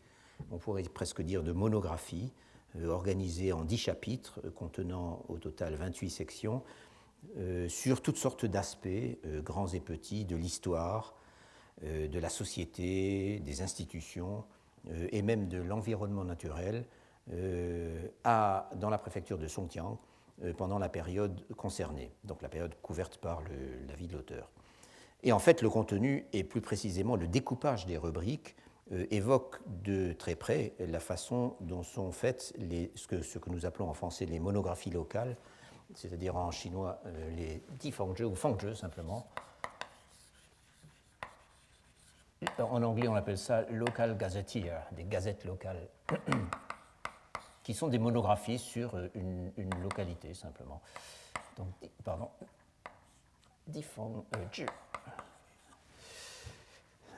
on 0.51 0.57
pourrait 0.57 0.83
presque 0.85 1.21
dire 1.21 1.43
de 1.43 1.53
monographie, 1.53 2.33
organisée 2.87 3.53
en 3.53 3.65
dix 3.65 3.77
chapitres, 3.77 4.41
contenant 4.55 5.27
au 5.29 5.37
total 5.37 5.75
28 5.75 6.09
sections, 6.09 6.63
sur 7.67 8.03
toutes 8.03 8.19
sortes 8.19 8.47
d'aspects, 8.47 9.19
grands 9.43 9.67
et 9.69 9.81
petits, 9.81 10.25
de 10.25 10.37
l'histoire, 10.37 11.18
de 11.83 12.19
la 12.19 12.29
société, 12.29 13.39
des 13.41 13.63
institutions 13.63 14.45
euh, 14.91 15.09
et 15.13 15.23
même 15.23 15.49
de 15.49 15.59
l'environnement 15.59 16.25
naturel 16.25 16.85
euh, 17.33 18.09
à, 18.25 18.71
dans 18.77 18.91
la 18.91 18.99
préfecture 18.99 19.39
de 19.39 19.47
Songjiang 19.47 19.99
pendant 20.57 20.79
la 20.79 20.89
période 20.89 21.45
concernée, 21.57 22.13
donc 22.23 22.43
la 22.43 22.49
période 22.49 22.73
couverte 22.81 23.17
par 23.17 23.43
la 23.89 23.97
vie 23.97 24.07
de 24.07 24.13
l'auteur. 24.13 24.49
Et 25.25 25.33
en 25.33 25.41
fait, 25.41 25.63
le 25.63 25.69
contenu, 25.69 26.27
et 26.33 26.45
plus 26.45 26.61
précisément 26.61 27.17
le 27.17 27.27
découpage 27.27 27.87
des 27.87 27.99
rubriques, 27.99 28.55
évoque 29.11 29.59
de 29.83 30.13
très 30.13 30.37
près 30.37 30.75
la 30.79 31.01
façon 31.01 31.57
dont 31.59 31.83
sont 31.83 32.13
faites 32.13 32.55
ce, 32.95 33.39
que, 33.39 33.51
nous 33.51 33.67
appelons 33.67 33.91
en 33.91 33.95
français 33.95 34.27
les 34.27 34.39
monographies 34.39 34.91
locales, 34.91 35.37
c'est-à-dire 35.97 36.37
en 36.37 36.53
chinois 36.53 37.03
les 37.37 37.61
difangzhe 37.81 38.21
ou 38.21 38.37
fangzhe 38.37 38.75
simplement, 38.75 39.27
en 42.59 42.83
anglais, 42.83 43.09
on 43.09 43.15
appelle 43.15 43.39
ça 43.39 43.63
local 43.71 44.17
gazetteer, 44.17 44.73
des 44.93 45.05
gazettes 45.05 45.45
locales, 45.45 45.89
qui 47.63 47.75
sont 47.75 47.89
des 47.89 47.99
monographies 47.99 48.59
sur 48.59 48.95
euh, 48.95 49.09
une, 49.15 49.51
localité 49.83 50.35
simplement. 50.35 50.81
Donc, 51.57 51.69
pardon. 52.05 52.31
Euh, 52.41 53.75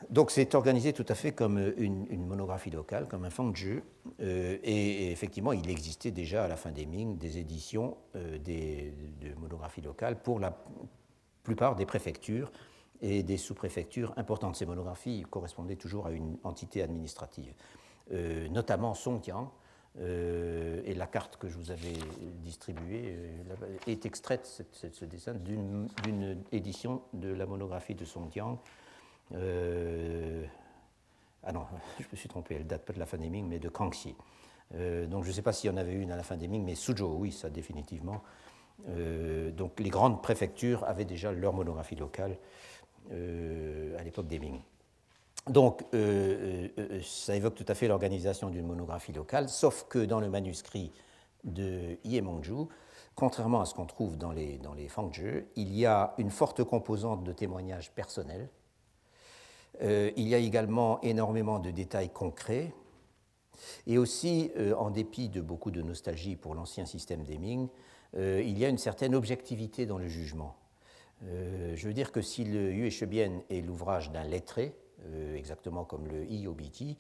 Donc 0.09 0.31
c'est 0.31 0.55
organisé 0.55 0.93
tout 0.93 1.05
à 1.09 1.15
fait 1.15 1.33
comme 1.33 1.59
euh, 1.59 1.75
une, 1.77 2.27
monographie 2.27 2.71
locale, 2.71 3.07
comme 3.07 3.25
un 3.25 3.31
fangju, 3.31 3.85
et, 4.19 5.13
effectivement 5.13 5.53
il 5.53 5.69
existait 5.71 6.11
déjà 6.11 6.45
à 6.45 6.49
la 6.49 6.57
fin 6.57 6.73
des 6.73 6.87
Ming 6.87 7.19
des 7.19 7.39
éditions 7.39 7.97
de 8.15 9.35
monographies 9.39 9.83
locales 9.83 10.21
pour 10.21 10.41
la 10.41 10.57
plupart 11.45 11.77
des 11.77 11.87
préfectures 11.87 12.51
et 13.03 13.23
des 13.23 13.37
sous-préfectures 13.37 14.13
importantes. 14.17 14.57
Ces 14.57 14.67
monographies 14.67 15.25
correspondaient 15.31 15.77
toujours 15.77 16.07
à 16.07 16.11
une 16.11 16.37
entité 16.45 16.83
administrative, 16.83 17.55
euh, 18.13 18.49
notamment 18.49 18.95
Songjiang. 18.95 19.51
Euh, 19.99 20.83
et 20.85 20.95
la 20.95 21.09
carte 21.09 21.37
que 21.37 21.49
je 21.49 21.59
vous 21.59 21.73
avais 21.73 21.95
distribuée 22.45 23.17
euh, 23.17 23.77
est 23.89 24.07
extraite, 24.07 24.65
ce 24.73 25.05
dessin, 25.05 25.35
d'une 25.35 25.89
édition 26.53 27.03
de 27.13 27.33
la 27.33 27.45
monographie 27.45 27.97
de 27.97 28.05
Songjiang. 28.05 28.61
ah 29.33 29.37
non, 31.53 31.67
je 31.99 32.05
me 32.13 32.17
suis 32.17 32.29
trompé, 32.29 32.55
elle 32.55 32.69
date 32.69 32.85
pas 32.85 32.93
de 32.93 33.01
la 33.01 33.07
fin 33.07 33.17
des 33.17 33.31
Ming, 33.31 33.49
mais 33.49 33.59
de 33.59 33.69
Kangxi. 33.69 34.15
donc 34.73 35.25
je 35.25 35.29
ne 35.29 35.33
sais 35.33 35.43
pas 35.43 35.53
s'il 35.53 35.71
y 35.71 35.75
en 35.75 35.77
avait 35.77 35.95
une 35.95 36.13
à 36.13 36.17
la 36.17 36.23
fin 36.23 36.37
des 36.37 36.47
Ming, 36.47 36.65
mais 36.65 36.77
Suzhou, 36.77 37.17
oui, 37.19 37.33
ça 37.33 37.51
définitivement. 37.51 38.23
donc 38.87 39.81
les 39.81 39.91
grandes 39.91 40.23
préfectures 40.23 40.85
avaient 40.85 41.05
déjà 41.05 41.33
leur 41.33 41.53
monographie 41.53 41.97
locale 41.97 42.37
à 43.11 44.03
l'époque 44.03 44.27
des 44.27 44.39
Ming. 44.39 44.61
Donc, 45.49 45.85
euh, 45.95 46.69
euh, 46.79 47.01
ça 47.03 47.35
évoque 47.35 47.55
tout 47.55 47.65
à 47.67 47.75
fait 47.75 47.89
l'organisation 47.89 48.51
d'une 48.51 48.67
monographie 48.67 49.13
locale, 49.13 49.49
sauf 49.49 49.87
que 49.89 49.99
dans 49.99 50.21
le 50.21 50.29
manuscrit 50.29 50.93
de 51.45 51.97
Ye 52.05 52.21
Mongju, 52.21 52.67
contrairement 53.15 53.61
à 53.61 53.65
ce 53.65 53.75
qu'on 53.75 53.87
trouve 53.87 54.19
dans 54.19 54.33
les, 54.33 54.59
dans 54.59 54.75
les 54.75 54.89
il 55.57 55.75
y 55.75 55.87
a 55.87 56.15
une 56.19 56.31
forte 56.31 56.63
composante 56.65 57.25
de 57.25 57.33
témoignages 57.33 57.91
personnels. 57.93 58.49
il 59.83 60.29
y 60.29 60.35
a 60.35 60.39
également 60.39 61.01
énormément 61.01 61.59
de 61.59 61.71
détails 61.71 62.11
concrets. 62.11 62.75
Et 63.87 63.99
aussi, 63.99 64.51
en 64.79 64.91
dépit 64.91 65.29
de 65.29 65.41
beaucoup 65.41 65.71
de 65.71 65.83
nostalgie 65.83 66.37
pour 66.37 66.55
l'ancien 66.55 66.87
système 66.87 67.25
des 67.25 67.39
Ming, 67.39 67.69
il 68.15 68.59
y 68.59 68.65
a 68.65 68.69
une 68.69 68.79
certaine 68.79 69.15
objectivité 69.15 69.87
dans 69.87 69.99
le 69.99 70.09
jugement. 70.09 70.57
Euh, 71.23 71.75
je 71.77 71.87
veux 71.87 71.95
dire 71.95 72.13
que 72.13 72.23
si 72.23 72.45
le 72.45 72.73
Yue 72.73 72.91
Shebien 72.91 73.43
est 73.51 73.61
l'ouvrage 73.61 74.11
d'un 74.11 74.25
lettré, 74.25 74.75
euh, 75.07 75.35
exactement 75.35 75.85
comme 75.85 76.07
le 76.07 76.25
IOBT, 76.31 76.97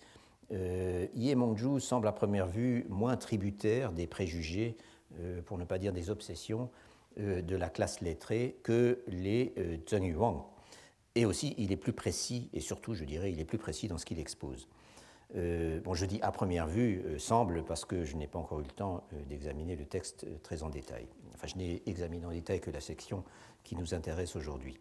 euh, 0.52 1.06
Ye 1.14 1.34
Mongju 1.34 1.80
semble 1.80 2.08
à 2.08 2.12
première 2.12 2.46
vue 2.46 2.86
moins 2.88 3.16
tributaire 3.16 3.92
des 3.92 4.06
préjugés, 4.06 4.76
euh, 5.18 5.42
pour 5.42 5.58
ne 5.58 5.64
pas 5.64 5.78
dire 5.78 5.92
des 5.92 6.10
obsessions, 6.10 6.70
de 7.16 7.56
la 7.56 7.68
classe 7.68 8.00
lettrée 8.02 8.56
que 8.62 9.02
les 9.08 9.52
Zheng 9.90 10.04
Yuang. 10.04 10.44
Et 11.16 11.26
aussi, 11.26 11.56
il 11.58 11.72
est 11.72 11.76
plus 11.76 11.92
précis, 11.92 12.48
et 12.52 12.60
surtout, 12.60 12.94
je 12.94 13.04
dirais, 13.04 13.32
il 13.32 13.40
est 13.40 13.44
plus 13.44 13.58
précis 13.58 13.88
dans 13.88 13.98
ce 13.98 14.06
qu'il 14.06 14.20
expose. 14.20 14.68
Bon, 15.34 15.94
je 15.94 16.06
dis 16.06 16.18
à 16.22 16.32
première 16.32 16.66
vue, 16.66 17.02
semble, 17.18 17.64
parce 17.64 17.84
que 17.84 18.04
je 18.04 18.16
n'ai 18.16 18.26
pas 18.26 18.38
encore 18.38 18.60
eu 18.60 18.64
le 18.64 18.70
temps 18.70 19.04
d'examiner 19.28 19.76
le 19.76 19.84
texte 19.84 20.26
très 20.42 20.62
en 20.62 20.70
détail. 20.70 21.06
Enfin, 21.34 21.46
je 21.46 21.56
n'ai 21.56 21.82
examiné 21.86 22.26
en 22.26 22.30
détail 22.30 22.60
que 22.60 22.70
la 22.70 22.80
section 22.80 23.24
qui 23.64 23.76
nous 23.76 23.94
intéresse 23.94 24.36
aujourd'hui. 24.36 24.78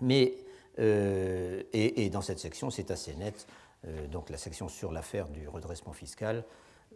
Mais, 0.00 0.34
euh, 0.78 1.62
et, 1.72 2.10
dans 2.10 2.22
cette 2.22 2.38
section, 2.38 2.70
c'est 2.70 2.90
assez 2.90 3.14
net, 3.14 3.46
euh, 3.86 4.06
donc 4.08 4.30
la 4.30 4.38
section 4.38 4.68
sur 4.68 4.92
l'affaire 4.92 5.28
du 5.28 5.48
redressement 5.48 5.92
fiscal, 5.92 6.44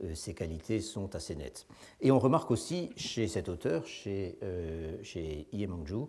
euh, 0.02 0.14
ces 0.14 0.34
qualités 0.34 0.80
sont 0.80 1.14
assez 1.14 1.34
nettes. 1.36 1.66
Et 2.00 2.10
on 2.10 2.18
remarque 2.18 2.50
aussi 2.50 2.90
chez 2.96 3.28
cet 3.28 3.48
auteur, 3.48 3.86
chez, 3.86 4.38
chez 5.02 5.46
Mangju, 5.66 6.06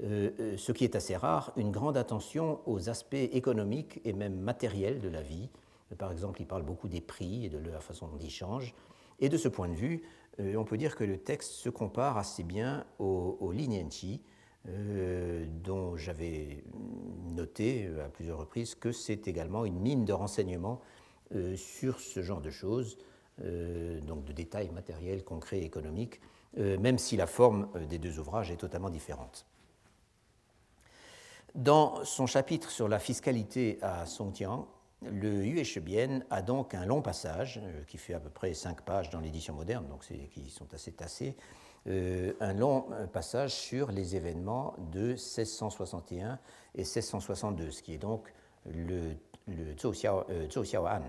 ce 0.00 0.72
qui 0.72 0.84
est 0.84 0.96
assez 0.96 1.16
rare, 1.16 1.52
une 1.56 1.70
grande 1.70 1.96
attention 1.96 2.60
aux 2.66 2.88
aspects 2.88 3.14
économiques 3.14 4.00
et 4.04 4.12
même 4.12 4.38
matériels 4.40 5.00
de 5.00 5.08
la 5.08 5.22
vie. 5.22 5.48
Par 5.98 6.12
exemple, 6.12 6.40
il 6.40 6.46
parle 6.46 6.62
beaucoup 6.62 6.88
des 6.88 7.00
prix 7.00 7.46
et 7.46 7.48
de 7.48 7.58
la 7.58 7.80
façon 7.80 8.06
dont 8.06 8.18
ils 8.18 8.30
changent. 8.30 8.74
Et 9.18 9.28
de 9.28 9.36
ce 9.36 9.48
point 9.48 9.68
de 9.68 9.74
vue, 9.74 10.02
euh, 10.40 10.56
on 10.56 10.64
peut 10.64 10.76
dire 10.76 10.96
que 10.96 11.04
le 11.04 11.18
texte 11.18 11.52
se 11.52 11.68
compare 11.68 12.16
assez 12.16 12.42
bien 12.42 12.86
au, 12.98 13.36
au 13.40 13.52
euh, 14.68 15.46
dont 15.64 15.96
j'avais 15.96 16.64
noté 17.34 17.86
euh, 17.86 18.06
à 18.06 18.08
plusieurs 18.08 18.38
reprises 18.38 18.74
que 18.74 18.92
c'est 18.92 19.28
également 19.28 19.64
une 19.64 19.78
mine 19.78 20.04
de 20.04 20.12
renseignements 20.12 20.80
sur 21.54 22.00
ce 22.00 22.22
genre 22.22 22.40
de 22.40 22.50
choses, 22.50 22.98
donc 23.38 24.24
de 24.24 24.32
détails 24.32 24.68
matériels, 24.70 25.22
concrets, 25.22 25.60
économiques, 25.60 26.20
même 26.56 26.98
si 26.98 27.16
la 27.16 27.28
forme 27.28 27.68
des 27.88 27.98
deux 27.98 28.18
ouvrages 28.18 28.50
est 28.50 28.56
totalement 28.56 28.90
différente. 28.90 29.46
Dans 31.54 32.04
son 32.04 32.26
chapitre 32.26 32.68
sur 32.72 32.88
la 32.88 32.98
fiscalité 32.98 33.78
à 33.80 34.06
Songjiang, 34.06 34.66
le 35.02 35.44
Yueshebien 35.44 36.20
a 36.30 36.42
donc 36.42 36.74
un 36.74 36.84
long 36.84 37.02
passage, 37.02 37.60
qui 37.86 37.98
fait 37.98 38.14
à 38.14 38.20
peu 38.20 38.30
près 38.30 38.52
cinq 38.54 38.82
pages 38.82 39.10
dans 39.10 39.20
l'édition 39.20 39.54
moderne, 39.54 39.86
donc 39.88 40.04
qui 40.04 40.50
sont 40.50 40.72
assez 40.74 40.92
tassés, 40.92 41.36
un 41.86 42.52
long 42.52 42.86
passage 43.12 43.54
sur 43.54 43.90
les 43.90 44.14
événements 44.14 44.74
de 44.92 45.12
1661 45.12 46.38
et 46.74 46.82
1662, 46.82 47.70
ce 47.70 47.82
qui 47.82 47.94
est 47.94 47.98
donc 47.98 48.32
le, 48.66 49.14
le 49.48 49.76
Zhou 49.78 49.92
Xiaoan. 49.92 51.02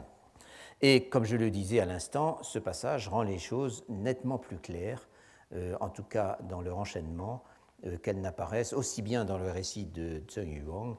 Et 0.81 1.07
comme 1.09 1.25
je 1.25 1.35
le 1.35 1.51
disais 1.51 1.79
à 1.79 1.85
l'instant, 1.85 2.39
ce 2.41 2.57
passage 2.57 3.07
rend 3.07 3.21
les 3.21 3.37
choses 3.37 3.83
nettement 3.87 4.39
plus 4.39 4.57
claires, 4.57 5.07
euh, 5.53 5.75
en 5.79 5.89
tout 5.89 6.03
cas 6.03 6.39
dans 6.49 6.61
leur 6.61 6.79
enchaînement, 6.79 7.43
euh, 7.85 7.97
qu'elles 7.97 8.19
n'apparaissent 8.19 8.73
aussi 8.73 9.01
bien 9.03 9.23
dans 9.23 9.37
le 9.37 9.51
récit 9.51 9.85
de 9.85 10.23
Zheng 10.29 10.51
Yuang 10.51 10.97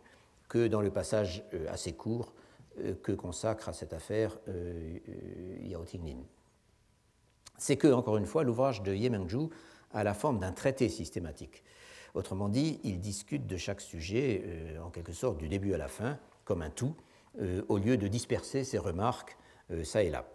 que 0.49 0.69
dans 0.69 0.81
le 0.81 0.91
passage 0.91 1.43
euh, 1.55 1.67
assez 1.69 1.95
court 1.95 2.33
que 3.03 3.13
consacre 3.13 3.69
à 3.69 3.73
cette 3.73 3.93
affaire 3.93 4.39
Yao 5.61 5.85
Tinglin. 5.85 6.23
C'est 7.59 7.77
que, 7.77 7.89
encore 7.89 8.17
une 8.17 8.27
fois, 8.27 8.45
l'ouvrage 8.45 8.83
de 8.83 8.95
Ye 8.95 9.11
Mengzhu 9.11 9.49
a 9.93 10.05
la 10.05 10.15
forme 10.15 10.39
d'un 10.39 10.53
traité 10.53 10.89
systématique. 10.89 11.63
Autrement 12.15 12.49
dit, 12.49 12.81
il 12.83 13.01
discute 13.01 13.47
de 13.47 13.57
chaque 13.57 13.81
sujet, 13.81 14.45
en 14.83 14.91
quelque 14.91 15.13
sorte, 15.13 15.39
du 15.39 15.49
début 15.49 15.75
à 15.75 15.79
la 15.79 15.89
fin, 15.89 16.19
comme 16.45 16.63
un 16.63 16.71
tout, 16.71 16.95
au 17.69 17.79
lieu 17.79 17.97
de 17.97 18.09
disperser 18.09 18.65
ses 18.65 18.79
remarques 18.79 19.37
euh, 19.73 19.85
ça 19.85 20.03
et 20.03 20.11
là. 20.11 20.27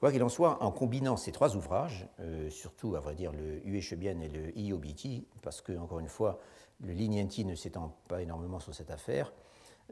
Quoi 0.00 0.12
qu'il 0.12 0.22
en 0.22 0.28
soit, 0.28 0.62
en 0.62 0.70
combinant 0.70 1.16
ces 1.16 1.32
trois 1.32 1.56
ouvrages, 1.56 2.06
euh, 2.20 2.50
surtout 2.50 2.94
à 2.94 3.00
vrai 3.00 3.14
dire 3.14 3.32
le 3.32 3.66
Ueshebian 3.66 4.20
et 4.20 4.28
le 4.28 4.56
Iobiti, 4.58 5.26
parce 5.42 5.62
que, 5.62 5.72
encore 5.78 6.00
une 6.00 6.08
fois, 6.08 6.40
le 6.80 6.92
Lignenti 6.92 7.44
ne 7.44 7.54
s'étend 7.54 7.96
pas 8.08 8.20
énormément 8.20 8.60
sur 8.60 8.74
cette 8.74 8.90
affaire, 8.90 9.32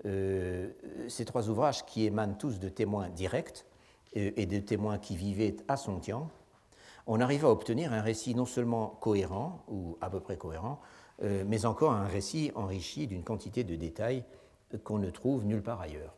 euh, 0.07 0.71
ces 1.09 1.25
trois 1.25 1.49
ouvrages 1.49 1.85
qui 1.85 2.07
émanent 2.07 2.35
tous 2.35 2.59
de 2.59 2.69
témoins 2.69 3.09
directs 3.09 3.67
et 4.15 4.45
de 4.45 4.59
témoins 4.59 4.99
qui 4.99 5.17
vivaient 5.17 5.57
à 5.69 5.79
Songtian, 5.79 6.29
on 7.07 7.19
arrive 7.19 7.47
à 7.47 7.51
obtenir 7.51 7.95
un 7.95 8.03
récit 8.03 8.35
non 8.35 8.45
seulement 8.45 8.89
cohérent, 9.01 9.65
ou 9.69 9.97
à 10.03 10.11
peu 10.11 10.21
près 10.21 10.37
cohérent, 10.37 10.83
mais 11.23 11.65
encore 11.65 11.93
un 11.93 12.05
récit 12.05 12.53
enrichi 12.55 13.07
d'une 13.07 13.25
quantité 13.25 13.65
de 13.65 13.75
détails 13.75 14.23
qu'on 14.85 14.99
ne 14.99 15.09
trouve 15.09 15.47
nulle 15.47 15.63
part 15.63 15.81
ailleurs. 15.81 16.15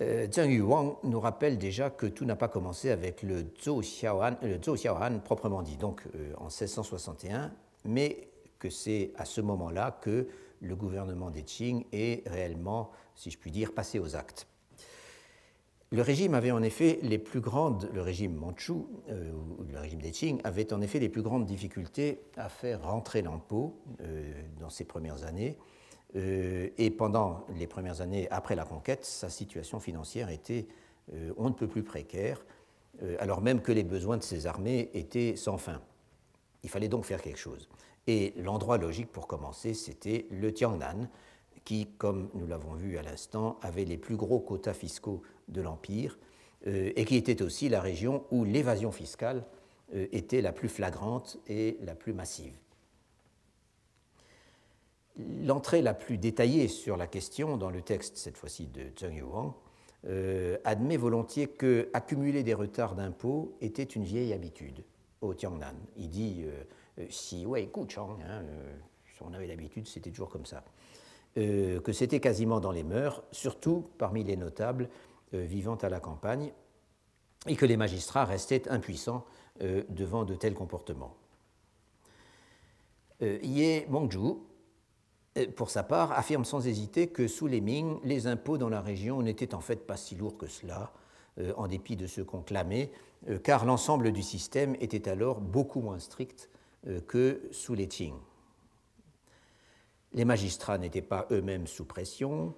Euh, 0.00 0.26
Zheng 0.30 0.50
Yuwang 0.50 0.96
nous 1.04 1.20
rappelle 1.20 1.56
déjà 1.56 1.88
que 1.88 2.06
tout 2.06 2.24
n'a 2.24 2.34
pas 2.34 2.48
commencé 2.48 2.90
avec 2.90 3.22
le 3.22 3.44
Zhou 3.62 3.80
Xiaohan, 3.80 4.36
le 4.42 4.60
Zhou 4.60 4.74
Xiaohan 4.74 5.20
proprement 5.20 5.62
dit, 5.62 5.76
donc 5.76 6.02
euh, 6.16 6.32
en 6.38 6.46
1661, 6.46 7.52
mais 7.84 8.28
que 8.58 8.70
c'est 8.70 9.12
à 9.16 9.24
ce 9.24 9.40
moment-là 9.40 9.96
que 10.00 10.26
le 10.60 10.76
gouvernement 10.76 11.30
des 11.30 11.42
Qing 11.42 11.84
est 11.92 12.26
réellement, 12.28 12.90
si 13.14 13.30
je 13.30 13.38
puis 13.38 13.50
dire, 13.50 13.72
passé 13.72 13.98
aux 13.98 14.16
actes. 14.16 14.46
Le 15.90 16.02
régime 16.02 16.34
avait 16.34 16.50
en 16.50 16.62
effet 16.62 16.98
les 17.02 17.18
plus 17.18 17.40
grandes, 17.40 17.88
le 17.92 18.02
régime 18.02 18.42
euh, 19.10 19.32
le 19.70 19.78
régime 19.78 20.00
des 20.00 20.10
Qing, 20.10 20.40
avait 20.42 20.72
en 20.72 20.80
effet 20.80 20.98
les 20.98 21.08
plus 21.08 21.22
grandes 21.22 21.46
difficultés 21.46 22.20
à 22.36 22.48
faire 22.48 22.82
rentrer 22.82 23.22
l'impôt 23.22 23.78
dans 24.58 24.70
ses 24.70 24.84
premières 24.84 25.24
années, 25.24 25.56
euh, 26.16 26.68
et 26.78 26.90
pendant 26.90 27.44
les 27.56 27.66
premières 27.66 28.00
années 28.00 28.28
après 28.30 28.54
la 28.54 28.64
conquête, 28.64 29.04
sa 29.04 29.28
situation 29.28 29.80
financière 29.80 30.30
était 30.30 30.66
euh, 31.12 31.32
on 31.36 31.48
ne 31.48 31.54
peut 31.54 31.66
plus 31.66 31.82
précaire, 31.82 32.44
euh, 33.02 33.16
alors 33.18 33.40
même 33.40 33.60
que 33.60 33.72
les 33.72 33.82
besoins 33.82 34.16
de 34.16 34.22
ses 34.22 34.46
armées 34.46 34.90
étaient 34.94 35.36
sans 35.36 35.58
fin. 35.58 35.80
Il 36.62 36.70
fallait 36.70 36.88
donc 36.88 37.04
faire 37.04 37.20
quelque 37.20 37.38
chose. 37.38 37.68
Et 38.06 38.34
l'endroit 38.36 38.78
logique 38.78 39.10
pour 39.10 39.26
commencer, 39.26 39.74
c'était 39.74 40.26
le 40.30 40.52
Tiangnan, 40.52 41.08
qui, 41.64 41.86
comme 41.96 42.28
nous 42.34 42.46
l'avons 42.46 42.74
vu 42.74 42.98
à 42.98 43.02
l'instant, 43.02 43.58
avait 43.62 43.84
les 43.84 43.96
plus 43.96 44.16
gros 44.16 44.40
quotas 44.40 44.74
fiscaux 44.74 45.22
de 45.48 45.62
l'Empire, 45.62 46.18
et 46.66 47.04
qui 47.04 47.16
était 47.16 47.42
aussi 47.42 47.68
la 47.68 47.80
région 47.80 48.24
où 48.30 48.44
l'évasion 48.44 48.90
fiscale 48.90 49.44
était 49.92 50.40
la 50.40 50.52
plus 50.52 50.68
flagrante 50.68 51.38
et 51.46 51.78
la 51.82 51.94
plus 51.94 52.14
massive. 52.14 52.56
L'entrée 55.16 55.80
la 55.80 55.94
plus 55.94 56.18
détaillée 56.18 56.66
sur 56.66 56.96
la 56.96 57.06
question 57.06 57.56
dans 57.56 57.70
le 57.70 57.82
texte, 57.82 58.16
cette 58.16 58.36
fois-ci 58.36 58.66
de 58.66 58.90
Zheng 58.98 59.16
Yuan, 59.16 59.52
euh, 60.06 60.58
admet 60.64 60.96
volontiers 60.96 61.46
que 61.46 61.88
accumuler 61.92 62.42
des 62.42 62.52
retards 62.52 62.96
d'impôts 62.96 63.56
était 63.60 63.84
une 63.84 64.02
vieille 64.02 64.32
habitude 64.32 64.82
au 65.20 65.32
Tiangnan. 65.32 65.76
Il 65.96 66.08
dit 66.10 66.42
euh, 66.44 66.50
euh, 66.50 66.64
si 67.10 67.46
ouais, 67.46 67.64
écoute, 67.64 67.96
hein, 67.98 68.42
on 69.20 69.32
avait 69.32 69.46
l'habitude, 69.46 69.86
c'était 69.86 70.10
toujours 70.10 70.30
comme 70.30 70.46
ça. 70.46 70.64
que 71.34 71.92
c'était 71.92 72.20
quasiment 72.20 72.60
dans 72.60 72.72
les 72.72 72.84
mœurs, 72.84 73.22
surtout 73.32 73.88
parmi 73.98 74.22
les 74.24 74.36
notables 74.36 74.88
vivant 75.32 75.76
à 75.76 75.88
la 75.88 76.00
campagne, 76.00 76.52
et 77.46 77.56
que 77.56 77.66
les 77.66 77.76
magistrats 77.76 78.24
restaient 78.24 78.68
impuissants 78.68 79.24
devant 79.60 80.24
de 80.24 80.34
tels 80.34 80.54
comportements. 80.54 81.16
Ye 83.20 83.86
Mongzhu, 83.88 84.36
pour 85.56 85.70
sa 85.70 85.82
part, 85.82 86.12
affirme 86.12 86.44
sans 86.44 86.66
hésiter 86.66 87.08
que 87.08 87.26
sous 87.26 87.46
les 87.46 87.60
Ming, 87.60 87.98
les 88.04 88.26
impôts 88.26 88.58
dans 88.58 88.68
la 88.68 88.80
région 88.80 89.20
n'étaient 89.22 89.54
en 89.54 89.60
fait 89.60 89.86
pas 89.86 89.96
si 89.96 90.14
lourds 90.14 90.38
que 90.38 90.46
cela, 90.46 90.92
euh, 91.40 91.52
en 91.56 91.66
dépit 91.66 91.96
de 91.96 92.06
ce 92.06 92.20
qu'on 92.20 92.42
clamait, 92.42 92.92
euh, 93.28 93.38
car 93.38 93.64
l'ensemble 93.64 94.12
du 94.12 94.22
système 94.22 94.76
était 94.80 95.08
alors 95.08 95.40
beaucoup 95.40 95.80
moins 95.80 95.98
strict 95.98 96.48
euh, 96.48 96.53
que 97.06 97.42
sous 97.50 97.74
les 97.74 97.88
Qing. 97.88 98.14
Les 100.12 100.24
magistrats 100.24 100.78
n'étaient 100.78 101.02
pas 101.02 101.26
eux-mêmes 101.30 101.66
sous 101.66 101.84
pression, 101.84 102.54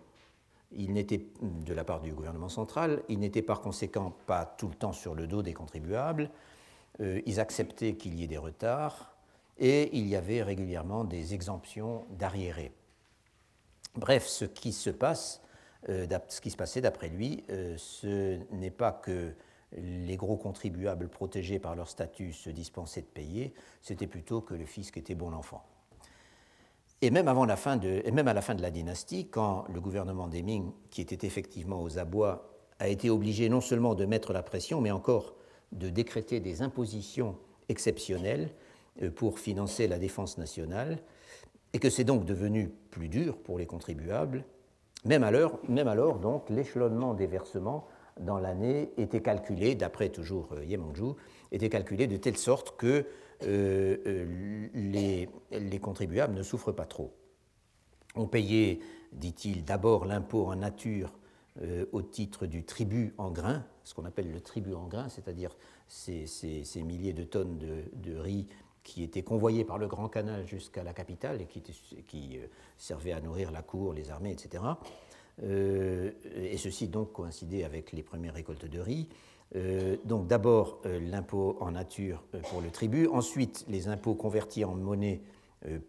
ils 0.72 0.92
n'étaient, 0.92 1.26
de 1.40 1.72
la 1.72 1.84
part 1.84 2.00
du 2.00 2.12
gouvernement 2.12 2.48
central, 2.48 3.02
ils 3.08 3.18
n'étaient 3.18 3.42
par 3.42 3.60
conséquent 3.60 4.14
pas 4.26 4.44
tout 4.44 4.68
le 4.68 4.74
temps 4.74 4.92
sur 4.92 5.14
le 5.14 5.26
dos 5.26 5.42
des 5.42 5.54
contribuables, 5.54 6.30
ils 7.00 7.40
acceptaient 7.40 7.94
qu'il 7.94 8.14
y 8.14 8.24
ait 8.24 8.28
des 8.28 8.36
retards, 8.36 9.16
et 9.58 9.96
il 9.96 10.06
y 10.06 10.16
avait 10.16 10.42
régulièrement 10.42 11.04
des 11.04 11.34
exemptions 11.34 12.06
d'arriérés. 12.10 12.72
Bref, 13.94 14.26
ce 14.26 14.44
qui 14.44 14.72
se 14.72 14.90
euh, 15.88 16.06
passait 16.56 16.80
d'après 16.80 17.08
lui, 17.08 17.44
euh, 17.48 17.74
ce 17.78 18.38
n'est 18.52 18.70
pas 18.70 18.92
que 18.92 19.32
les 19.76 20.16
gros 20.16 20.36
contribuables 20.36 21.08
protégés 21.08 21.58
par 21.58 21.76
leur 21.76 21.88
statut 21.88 22.32
se 22.32 22.50
dispensaient 22.50 23.02
de 23.02 23.06
payer, 23.06 23.54
c'était 23.82 24.06
plutôt 24.06 24.40
que 24.40 24.54
le 24.54 24.64
fisc 24.64 24.96
était 24.96 25.14
bon 25.14 25.32
enfant. 25.32 25.64
Et 27.02 27.10
même, 27.10 27.28
avant 27.28 27.44
la 27.44 27.56
fin 27.56 27.76
de, 27.76 28.00
et 28.04 28.10
même 28.10 28.28
à 28.28 28.32
la 28.32 28.40
fin 28.40 28.54
de 28.54 28.62
la 28.62 28.70
dynastie, 28.70 29.28
quand 29.28 29.66
le 29.72 29.80
gouvernement 29.80 30.28
des 30.28 30.42
Ming, 30.42 30.72
qui 30.90 31.02
était 31.02 31.26
effectivement 31.26 31.82
aux 31.82 31.98
abois, 31.98 32.50
a 32.78 32.88
été 32.88 33.10
obligé 33.10 33.48
non 33.48 33.60
seulement 33.60 33.94
de 33.94 34.06
mettre 34.06 34.32
la 34.32 34.42
pression, 34.42 34.80
mais 34.80 34.90
encore 34.90 35.36
de 35.72 35.90
décréter 35.90 36.40
des 36.40 36.62
impositions 36.62 37.36
exceptionnelles, 37.68 38.50
euh, 39.02 39.10
pour 39.10 39.38
financer 39.38 39.88
la 39.88 39.98
défense 39.98 40.38
nationale, 40.38 40.98
et 41.72 41.78
que 41.78 41.90
c'est 41.90 42.04
donc 42.04 42.24
devenu 42.24 42.70
plus 42.90 43.08
dur 43.08 43.36
pour 43.36 43.58
les 43.58 43.66
contribuables. 43.66 44.44
Même 45.04 45.22
alors, 45.22 45.58
même 45.68 45.88
alors 45.88 46.18
donc, 46.18 46.48
l'échelonnement 46.48 47.12
des 47.12 47.26
versements 47.26 47.86
dans 48.20 48.38
l'année 48.38 48.90
était 48.96 49.22
calculé, 49.22 49.74
d'après 49.74 50.09
toujours 50.09 50.48
euh, 50.52 50.64
Yemangju, 50.64 51.14
était 51.52 51.68
calculé 51.68 52.07
de 52.07 52.16
telle 52.16 52.37
sorte 52.37 52.76
que 52.76 53.05
euh, 53.42 54.68
les, 54.74 55.29
les, 55.50 55.79
contribuables 55.79 56.35
ne 56.35 56.42
souffrent 56.42 56.72
pas 56.72 56.87
trop. 56.87 57.12
On 58.14 58.26
payait, 58.26 58.81
dit-il, 59.12 59.64
d'abord 59.64 60.07
l'impôt 60.07 60.46
en 60.46 60.57
nature 60.57 61.18
au 61.92 62.02
titre 62.02 62.44
du 62.44 62.64
tribut 62.64 63.14
en 63.16 63.31
grains, 63.31 63.64
ce 63.83 63.94
qu'on 63.94 64.05
appelle 64.05 64.31
le 64.31 64.42
tribut 64.42 64.74
en 64.74 64.88
grains, 64.88 65.09
c'est-à-dire 65.09 65.57
ces, 65.88 66.83
milliers 66.83 67.12
de 67.12 67.24
tonnes 67.24 67.59
de, 67.59 68.16
riz 68.16 68.46
qui 68.83 69.02
était 69.02 69.22
convoyé 69.22 69.64
par 69.64 69.79
le 69.79 69.88
Grand 69.88 70.09
Canal 70.09 70.46
jusqu'à 70.46 70.85
la 70.85 70.92
capitale 70.92 71.40
et 71.42 71.46
qui, 71.46 72.38
euh, 72.38 72.46
servait 72.76 73.12
à 73.12 73.20
nourrir 73.20 73.50
la 73.50 73.62
cour, 73.62 73.92
les 73.92 74.11
armées, 74.11 74.31
etc. 74.31 74.62
Euh, 75.42 76.12
et 76.35 76.57
ceci 76.57 76.88
donc 76.88 77.12
coïncidait 77.12 77.64
avec 77.64 77.92
les 77.92 78.03
premières 78.03 78.35
récoltes 78.35 78.66
de 78.66 78.81
riz. 78.81 79.09
Euh, 79.55 79.96
donc 80.05 80.27
d'abord 80.27 80.81
l'impôt 80.85 81.57
en 81.61 81.72
nature 81.72 82.22
pour 82.51 82.61
le 82.61 82.70
tribut, 82.70 83.07
ensuite 83.07 83.64
les 83.68 83.88
impôts 83.88 84.14
convertis 84.14 84.64
en 84.64 84.75
monnaie 84.75 85.20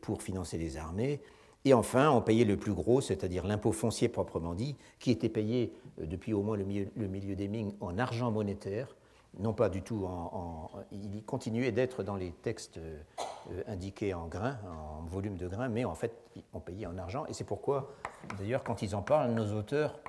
pour 0.02 0.22
financer 0.22 0.58
les 0.58 0.78
armées, 0.78 1.20
et 1.66 1.74
enfin 1.74 2.10
on 2.12 2.22
payait 2.22 2.46
le 2.46 2.58
plus 2.58 2.74
gros, 2.74 3.02
c'est-à-dire 3.02 3.46
l'impôt 3.46 3.72
foncier 3.72 4.08
proprement 4.10 4.54
dit, 4.54 4.76
qui 5.00 5.12
était 5.12 5.30
payé 5.30 5.74
depuis 6.02 6.34
au 6.34 6.42
moins 6.42 6.56
le 6.56 6.64
milieu, 6.64 6.88
le 6.96 7.08
milieu 7.08 7.36
des 7.36 7.48
Ming 7.48 7.74
en 7.82 7.98
argent 7.98 8.32
monétaire, 8.32 8.96
non 9.40 9.54
pas 9.54 9.70
du 9.70 9.82
tout 9.82 10.06
en, 10.06 10.70
il 10.92 11.24
continuait 11.24 11.72
d'être 11.72 12.04
dans 12.04 12.16
les 12.16 12.32
textes 12.32 12.78
euh, 12.78 13.64
indiqués 13.68 14.14
en 14.14 14.28
grains, 14.28 14.58
en 14.66 15.06
volume 15.06 15.38
de 15.38 15.48
grains, 15.48 15.70
mais 15.70 15.86
en 15.86 15.96
fait, 15.96 16.14
on 16.54 16.60
payait 16.60 16.86
en 16.86 16.98
argent. 16.98 17.26
Et 17.28 17.34
c'est 17.34 17.44
pourquoi, 17.44 17.94
d'ailleurs, 18.38 18.64
quand 18.64 18.82
ils 18.82 18.96
en 18.96 19.02
parlent, 19.02 19.32
nos 19.32 19.54
auteurs, 19.54 20.00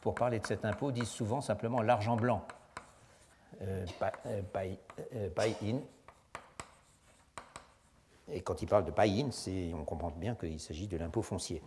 pour 0.00 0.14
parler 0.14 0.40
de 0.40 0.46
cet 0.46 0.64
impôt, 0.64 0.90
disent 0.90 1.08
souvent 1.08 1.40
simplement 1.40 1.80
l'argent 1.80 2.16
blanc. 2.16 2.44
buy-in. 5.36 5.78
Et 8.32 8.40
quand 8.40 8.62
il 8.62 8.66
parle 8.66 8.84
de 8.84 8.90
buy-in, 8.90 9.30
on 9.74 9.84
comprend 9.84 10.10
bien 10.10 10.34
qu'il 10.34 10.58
s'agit 10.58 10.88
de 10.88 10.96
l'impôt 10.96 11.22
foncier. 11.22 11.62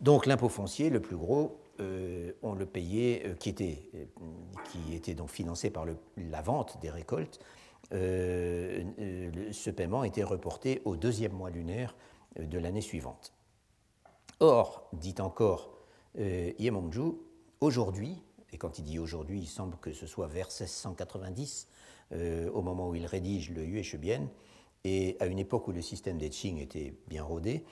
Donc 0.00 0.26
l'impôt 0.26 0.48
foncier, 0.48 0.90
le 0.90 1.00
plus 1.00 1.16
gros, 1.16 1.58
on 1.78 2.54
le 2.54 2.66
payait, 2.66 3.34
qui, 3.38 3.48
était, 3.48 3.90
qui 4.70 4.94
était 4.94 5.14
donc 5.14 5.30
financé 5.30 5.70
par 5.70 5.86
la 6.16 6.42
vente 6.42 6.80
des 6.80 6.90
récoltes. 6.90 7.40
ce 7.90 9.70
paiement 9.70 10.04
était 10.04 10.24
reporté 10.24 10.82
au 10.84 10.96
deuxième 10.96 11.32
mois 11.32 11.50
lunaire 11.50 11.94
de 12.38 12.58
l'année 12.58 12.80
suivante. 12.80 13.32
Or, 14.40 14.88
dit 14.92 15.14
encore 15.18 15.70
euh, 16.18 16.52
Yemongju, 16.58 17.12
aujourd'hui, 17.60 18.22
et 18.52 18.58
quand 18.58 18.78
il 18.78 18.84
dit 18.84 18.98
aujourd'hui, 18.98 19.40
il 19.40 19.46
semble 19.46 19.76
que 19.78 19.92
ce 19.92 20.06
soit 20.06 20.26
vers 20.26 20.48
1690, 20.48 21.68
euh, 22.12 22.50
au 22.50 22.60
moment 22.60 22.88
où 22.88 22.94
il 22.94 23.06
rédige 23.06 23.50
le 23.50 23.64
Yue 23.64 23.82
Shebien, 23.82 24.28
et 24.84 25.16
à 25.20 25.26
une 25.26 25.38
époque 25.38 25.68
où 25.68 25.72
le 25.72 25.80
système 25.80 26.18
des 26.18 26.28
Qing 26.28 26.58
était 26.58 26.94
bien 27.08 27.22
rodé, 27.22 27.64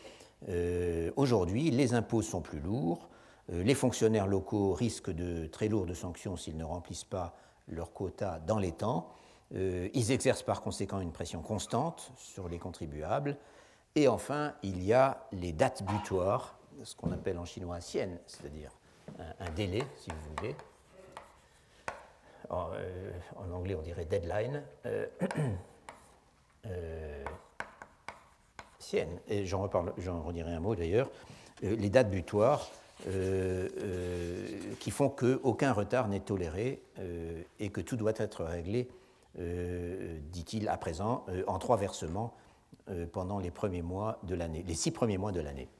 euh, 0.49 1.11
aujourd'hui, 1.17 1.71
les 1.71 1.93
impôts 1.93 2.23
sont 2.23 2.40
plus 2.40 2.61
lourds, 2.61 3.09
les 3.48 3.74
fonctionnaires 3.74 4.26
locaux 4.26 4.72
risquent 4.72 5.11
de 5.11 5.46
très 5.46 5.68
lourdes 5.68 5.92
sanctions 5.94 6.37
s'ils 6.37 6.57
ne 6.57 6.64
remplissent 6.64 7.04
pas 7.04 7.35
leur 7.68 7.92
quota 7.92 8.40
dans 8.46 8.59
les 8.59 8.72
temps, 8.72 9.11
ils 9.52 10.12
exercent 10.12 10.42
par 10.42 10.62
conséquent 10.62 11.00
une 11.00 11.12
pression 11.12 11.42
constante 11.42 12.11
sur 12.16 12.48
les 12.48 12.59
contribuables, 12.59 13.37
et 13.96 14.09
enfin, 14.09 14.54
il 14.62 14.83
y 14.83 14.92
a 14.92 15.24
les 15.30 15.52
dates 15.52 15.85
butoirs, 15.85 16.59
ce 16.83 16.96
qu'on 16.96 17.12
appelle 17.12 17.38
en 17.38 17.44
chinois 17.44 17.80
sienne, 17.80 18.18
c'est-à-dire 18.26 18.72
un, 19.38 19.50
délai, 19.50 19.83
si 19.96 20.11
vous 20.11 20.35
voulez. 20.37 20.57
En, 22.50 22.70
euh, 22.74 23.12
anglais, 23.52 23.76
on 23.76 23.83
dirait 23.83 24.04
deadline. 24.04 24.64
Euh, 24.87 25.07
euh, 26.66 27.24
sienne, 28.80 29.20
et 29.28 29.46
j'en 29.46 29.68
redirai 29.68 30.52
un 30.52 30.61
mot 30.61 30.74
d'ailleurs, 30.74 31.09
les 31.62 31.88
dates 31.88 32.11
butoirs 32.11 32.68
qui 34.80 34.90
font 34.90 35.09
qu'aucun 35.09 35.72
retard 35.72 36.09
n'est 36.09 36.20
toléré 36.20 36.83
et 37.59 37.70
que 37.70 37.80
tout 37.80 37.96
doit 37.96 38.14
être 38.16 38.44
réglé, 38.44 38.88
dit-il 39.37 40.68
à 40.68 40.76
présent, 40.76 41.26
en 41.46 41.59
trois 41.59 41.76
versements 41.76 42.35
euh, 42.90 43.07
pendant 43.07 43.38
les 43.38 43.50
premiers 43.50 43.80
mois 43.80 44.18
de 44.24 44.35
l'année, 44.35 44.62
les 44.66 44.74
six 44.74 44.90
premiers 44.90 45.16
mois 45.16 45.33
de 45.33 45.40
l'année. 45.40 45.70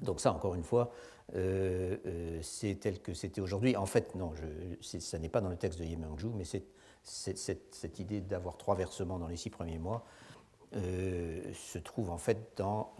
Donc 0.00 0.18
ça, 0.18 0.32
encore 0.32 0.54
une 0.54 0.62
fois, 0.64 0.92
euh, 1.34 1.98
euh, 2.06 2.38
c'est 2.40 2.76
tel 2.76 3.02
que 3.02 3.12
c'était 3.12 3.42
aujourd'hui. 3.42 3.76
En 3.76 3.84
fait, 3.84 4.14
non, 4.14 4.32
je, 4.34 4.98
ça 4.98 5.18
n'est 5.18 5.28
pas 5.28 5.42
dans 5.42 5.50
le 5.50 5.58
texte 5.58 5.78
de 5.78 5.84
Yemangju, 5.84 6.28
mais 6.34 6.44
cette, 6.44 7.98
idée 7.98 8.22
d'avoir 8.22 8.56
trois 8.56 8.76
versements 8.76 9.18
dans 9.18 9.28
les 9.28 9.36
six 9.36 9.50
premiers 9.50 9.78
mois 9.78 10.06
se 10.72 11.78
trouve 11.78 12.10
en 12.10 12.18
fait 12.18 12.52
dans 12.56 12.94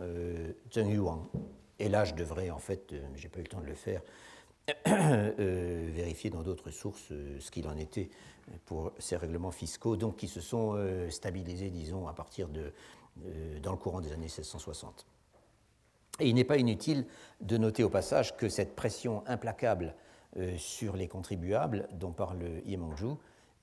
Zheng 0.75 0.91
Yuan. 0.91 1.25
Et 1.81 1.89
là, 1.89 2.05
je 2.05 2.15
devrais, 2.15 2.51
en 2.51 2.59
fait, 2.59 2.95
j'ai 3.17 3.29
pas 3.29 3.41
eu 3.41 3.43
le 3.43 3.49
temps 3.49 3.61
de 3.61 3.67
le 3.67 3.75
faire, 3.75 4.03
vérifier 4.87 6.31
dans 6.31 6.43
d'autres 6.43 6.71
sources 6.71 7.09
ce 7.39 7.51
qu'il 7.51 7.67
en 7.67 7.77
était 7.77 8.11
pour 8.67 8.93
ces 8.99 9.17
règlements 9.17 9.51
fiscaux, 9.51 9.97
donc 9.97 10.17
qui 10.17 10.29
se 10.29 10.41
sont 10.41 10.75
euh, 10.75 11.11
stabilisés, 11.11 11.71
disons, 11.71 12.07
à 12.09 12.13
partir 12.13 12.49
de, 12.49 12.73
euh, 13.25 13.59
dans 13.61 13.73
le 13.73 13.79
courant 13.79 14.01
des 14.01 14.13
années 14.13 14.23
1660. 14.23 15.07
Et 16.21 16.29
il 16.29 16.35
n'est 16.35 16.45
pas 16.45 16.59
inutile 16.59 17.07
de 17.41 17.57
noter 17.57 17.83
au 17.83 17.89
passage 17.89 18.37
que 18.37 18.49
cette 18.49 18.77
pression 18.77 19.23
implacable 19.27 19.95
euh, 20.37 20.57
sur 20.59 20.97
les 20.97 21.09
contribuables 21.09 21.89
dont 21.93 22.13
parle 22.13 22.43
Yemongju 22.67 23.15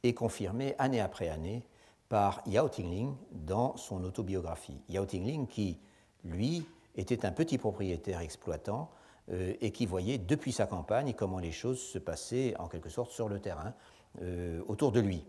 est 0.04 0.14
confirmée 0.14 0.76
année 0.80 1.02
après 1.02 1.30
année 1.30 1.64
par 2.10 2.42
Yao 2.48 2.70
Tingling 2.70 3.14
dans 3.32 3.78
son 3.78 4.04
autobiographie. 4.04 4.82
Yao 4.90 5.06
Tingling 5.06 5.48
qui, 5.48 5.78
lui, 6.24 6.66
était 6.98 7.26
un 7.26 7.32
petit 7.32 7.58
propriétaire 7.58 8.20
exploitant 8.20 8.90
et 9.30 9.72
qui 9.72 9.86
voyait 9.86 10.18
depuis 10.18 10.54
sa 10.54 10.68
campagne 10.68 11.14
comment 11.14 11.40
les 11.40 11.52
choses 11.52 11.82
se 11.82 12.00
passaient 12.00 12.56
en 12.60 12.68
quelque 12.68 12.90
sorte 12.90 13.12
sur 13.12 13.28
le 13.28 13.40
terrain 13.40 13.74
euh, 14.22 14.62
autour 14.68 14.92
de 14.92 15.00
lui. 15.00 15.24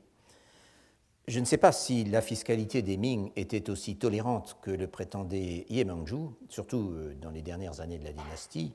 Je 1.27 1.41
ne 1.41 1.45
sais 1.45 1.59
pas 1.59 1.73
si 1.73 2.05
la 2.05 2.23
fiscalité 2.23 2.81
des 2.81 2.97
Ming 2.97 3.33
était 3.37 3.69
aussi 3.69 3.97
tolérante 3.97 4.57
que 4.63 4.71
le 4.71 4.87
prétendait 4.87 5.67
Yemangju, 5.69 6.31
surtout 6.49 6.93
euh, 6.95 7.15
dans 7.21 7.29
les 7.29 7.43
dernières 7.43 7.81
années 7.81 7.99
de 7.99 8.05
la 8.05 8.13
dynastie, 8.13 8.73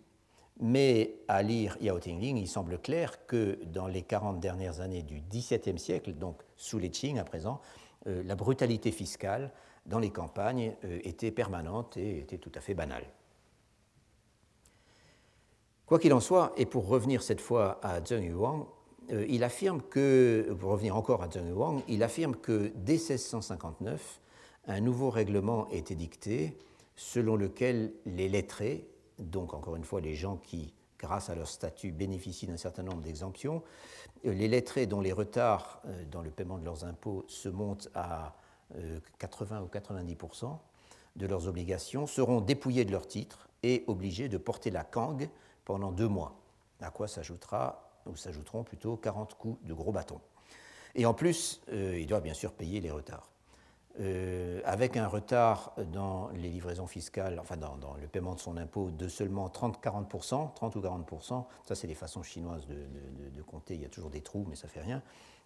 mais 0.59 1.15
à 1.27 1.41
lire 1.41 1.77
Yao 1.81 1.97
Tingling, 1.97 2.37
il 2.37 2.47
semble 2.47 2.77
clair 2.77 3.25
que 3.25 3.57
dans 3.65 3.87
les 3.87 4.03
40 4.03 4.39
dernières 4.39 4.81
années 4.81 5.01
du 5.01 5.19
XVIIe 5.31 5.79
siècle, 5.79 6.13
donc 6.13 6.43
sous 6.57 6.77
les 6.77 6.91
Qing 6.91 7.17
à 7.17 7.23
présent, 7.23 7.59
euh, 8.05 8.21
la 8.23 8.35
brutalité 8.35 8.91
fiscale 8.91 9.51
dans 9.85 9.99
les 9.99 10.11
campagnes 10.11 10.73
était 10.83 11.31
permanente 11.31 11.97
et 11.97 12.19
était 12.19 12.37
tout 12.37 12.51
à 12.55 12.61
fait 12.61 12.73
banale. 12.73 13.05
Quoi 15.85 15.99
qu'il 15.99 16.13
en 16.13 16.21
soit, 16.21 16.53
et 16.55 16.65
pour 16.65 16.87
revenir 16.87 17.21
cette 17.21 17.41
fois 17.41 17.79
à 17.83 18.03
Zheng 18.03 18.23
Yuan, 18.23 18.65
euh, 19.11 19.25
il 19.27 19.43
affirme 19.43 19.81
que, 19.81 20.55
pour 20.59 20.71
revenir 20.71 20.95
encore 20.95 21.21
à 21.23 21.29
Zheng 21.29 21.51
Wang, 21.51 21.81
il 21.87 22.03
affirme 22.03 22.35
que 22.35 22.71
dès 22.75 22.93
1659, 22.93 24.21
un 24.67 24.79
nouveau 24.79 25.09
règlement 25.09 25.67
est 25.69 25.91
édicté 25.91 26.57
selon 26.95 27.35
lequel 27.35 27.93
les 28.05 28.29
lettrés, 28.29 28.87
donc 29.19 29.53
encore 29.53 29.75
une 29.75 29.83
fois 29.83 29.99
les 29.99 30.15
gens 30.15 30.37
qui, 30.37 30.73
grâce 30.97 31.29
à 31.29 31.35
leur 31.35 31.47
statut, 31.47 31.91
bénéficient 31.91 32.47
d'un 32.47 32.57
certain 32.57 32.83
nombre 32.83 33.01
d'exemptions, 33.01 33.61
euh, 34.25 34.33
les 34.33 34.47
lettrés 34.47 34.85
dont 34.85 35.01
les 35.01 35.11
retards 35.11 35.81
euh, 35.85 36.05
dans 36.09 36.21
le 36.21 36.31
paiement 36.31 36.57
de 36.57 36.65
leurs 36.65 36.85
impôts 36.85 37.25
se 37.27 37.49
montent 37.49 37.89
à 37.93 38.35
80 39.19 39.61
ou 39.61 39.67
90% 39.67 40.57
de 41.15 41.27
leurs 41.27 41.47
obligations 41.47 42.07
seront 42.07 42.41
dépouillés 42.41 42.85
de 42.85 42.91
leurs 42.91 43.07
titres 43.07 43.47
et 43.61 43.83
obligés 43.87 44.29
de 44.29 44.37
porter 44.37 44.71
la 44.71 44.83
kang 44.83 45.29
pendant 45.65 45.91
deux 45.91 46.07
mois, 46.07 46.35
à 46.81 46.89
quoi 46.89 47.07
s'ajoutera 47.07 47.89
où 48.05 48.15
s'ajouteront 48.15 48.63
plutôt 48.63 48.97
40 48.97 49.35
coups 49.35 49.65
de 49.65 49.73
gros 49.73 49.91
bâtons. 49.91 50.19
Et 50.95 51.05
en 51.05 51.13
plus, 51.13 51.61
euh, 51.71 51.97
il 51.97 52.05
doit 52.05 52.19
bien 52.19 52.33
sûr 52.33 52.51
payer 52.51 52.81
les 52.81 52.91
retards. 52.91 53.29
Euh, 53.99 54.59
avec 54.65 54.97
un 54.97 55.07
retard 55.07 55.73
dans 55.91 56.29
les 56.29 56.49
livraisons 56.49 56.87
fiscales, 56.87 57.39
enfin 57.39 57.57
dans, 57.57 57.77
le 58.01 58.07
paiement 58.07 58.33
de 58.33 58.39
son 58.39 58.57
impôt 58.57 58.89
de 58.89 59.07
seulement 59.07 59.47
30-40%, 59.49 60.53
30 60.55 60.75
ou 60.75 60.81
40%, 60.81 61.45
ça 61.63 61.75
c'est 61.75 61.85
les 61.85 61.93
façons 61.93 62.23
chinoises 62.23 62.65
de, 62.65 63.41
compter, 63.43 63.75
il 63.75 63.81
y 63.81 63.85
a 63.85 63.89
toujours 63.89 64.09
des 64.09 64.21
trous, 64.21 64.47
mais 64.49 64.55
ça 64.55 64.67
fait 64.67 64.81
rien, 64.81 65.03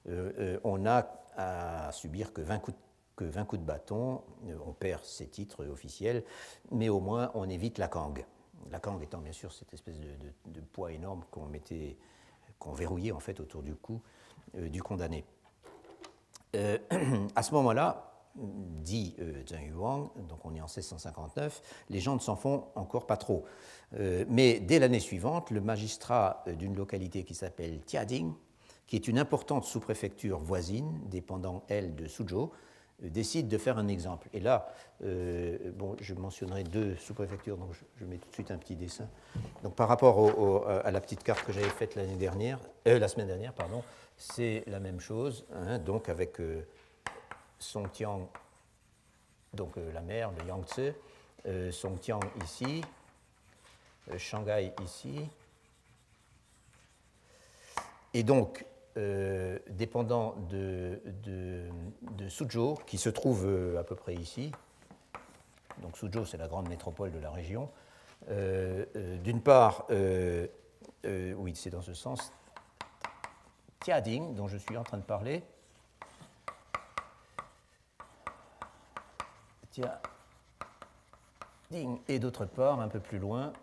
euh, 0.07 0.57
on 0.63 0.77
n'a 0.77 1.11
à 1.35 1.91
subir 1.91 2.31
que 2.31 2.39
20 2.39 2.59
coups, 2.59 2.77
que 3.17 3.25
20 3.25 3.45
coups 3.45 3.61
de 3.61 3.65
bâton, 3.65 4.21
on 4.65 4.71
perd 4.71 5.03
ses 5.03 5.27
titres 5.27 5.65
officiels, 5.65 6.23
mais 6.71 6.87
au 6.87 7.01
moins 7.01 7.31
on 7.33 7.49
évite 7.49 7.79
la 7.79 7.89
kang. 7.89 8.23
La 8.71 8.79
kang 8.79 9.01
étant 9.01 9.19
bien 9.19 9.33
sûr 9.33 9.51
cette 9.51 9.73
espèce 9.73 9.99
de, 9.99 10.61
poids 10.71 10.93
énorme 10.93 11.23
qu'on 11.31 11.47
mettait 11.47 11.97
qu'on 12.59 12.73
verrouillait 12.73 13.11
en 13.11 13.19
fait 13.19 13.39
autour 13.39 13.61
du 13.63 13.75
cou 13.75 14.01
euh, 14.55 14.69
du 14.69 14.81
condamné. 14.81 15.25
Euh, 16.55 16.77
à 17.35 17.43
ce 17.43 17.53
moment-là, 17.55 18.13
dit 18.35 19.15
euh, 19.19 19.43
Zheng 19.47 19.67
Yuang, 19.67 20.11
donc 20.29 20.45
on 20.45 20.53
est 20.55 20.61
en 20.61 20.65
1659, 20.65 21.61
les 21.89 21.99
gens 21.99 22.13
ne 22.13 22.19
s'en 22.19 22.35
font 22.35 22.65
encore 22.75 23.07
pas 23.07 23.17
trop. 23.17 23.45
mais 23.91 24.59
dès 24.59 24.79
l'année 24.79 24.99
suivante, 24.99 25.49
le 25.49 25.61
magistrat 25.61 26.43
d'une 26.59 26.75
localité 26.75 27.23
qui 27.23 27.33
s'appelle 27.33 27.81
Tiading, 27.81 28.33
qui 28.85 28.95
est 28.95 29.07
une 29.07 29.17
importante 29.17 29.65
sous-préfecture 29.65 30.39
voisine, 30.39 30.99
dépendant, 31.05 31.63
elle, 31.67 31.95
de 31.95 32.05
Suzhou, 32.05 32.51
décide 33.01 33.47
de 33.47 33.57
faire 33.57 33.77
un 33.77 33.87
exemple. 33.87 34.27
Et 34.33 34.39
là, 34.39 34.67
euh, 35.03 35.57
bon, 35.73 35.95
je 36.01 36.13
mentionnerai 36.13 36.63
deux 36.63 36.95
sous-préfectures, 36.95 37.57
donc 37.57 37.69
je, 37.99 38.05
mets 38.05 38.17
tout 38.17 38.27
de 38.29 38.33
suite 38.33 38.51
un 38.51 38.57
petit 38.57 38.75
dessin. 38.75 39.07
Donc 39.63 39.75
par 39.75 39.87
rapport 39.87 40.67
à 40.67 40.91
la 40.91 41.01
petite 41.01 41.23
carte 41.23 41.45
que 41.45 41.53
j'avais 41.53 41.69
faite 41.69 41.95
l'année 41.95 42.15
dernière, 42.15 42.59
euh, 42.87 42.97
la 42.97 43.07
semaine 43.07 43.27
dernière, 43.27 43.53
pardon, 43.53 43.83
c'est 44.17 44.63
la 44.67 44.79
même 44.79 44.99
chose. 44.99 45.45
Hein, 45.53 45.77
donc 45.79 46.09
avec 46.09 46.39
euh, 46.39 46.65
Songtiang, 47.59 48.29
donc 49.53 49.75
la 49.93 50.01
mer, 50.01 50.31
le 50.39 50.47
Yangtze, 50.47 50.93
Songtiang 51.71 52.19
ici, 52.43 52.83
Shanghai 54.17 54.73
ici. 54.83 55.27
Et 58.13 58.23
donc, 58.23 58.65
euh, 58.97 59.59
dépendant 59.69 60.33
de, 60.49 60.99
Suzhou, 62.29 62.79
qui 62.87 62.97
se 62.97 63.09
trouve 63.09 63.45
euh, 63.45 63.79
à 63.79 63.83
peu 63.83 63.93
près 63.93 64.15
ici. 64.15 64.51
Donc 65.83 65.95
Suzhou, 65.97 66.25
c'est 66.25 66.37
la 66.37 66.47
grande 66.47 66.67
métropole 66.67 67.11
de 67.11 67.19
la 67.19 67.29
région. 67.29 67.69
Euh, 68.31 68.85
d'une 69.19 69.41
part, 69.41 69.85
oui, 69.89 71.55
c'est 71.55 71.69
dans 71.69 71.83
ce 71.83 71.93
sens, 71.93 72.33
Tiading, 73.81 74.33
dont 74.33 74.47
je 74.47 74.57
suis 74.57 74.75
en 74.75 74.83
train 74.83 74.97
de 74.97 75.03
parler. 75.03 75.43
Tiading, 81.69 81.99
et 82.07 82.17
d'autre 82.17 82.45
part, 82.45 82.79
un 82.79 82.87
peu 82.87 82.99
plus 82.99 83.19
loin, 83.19 83.53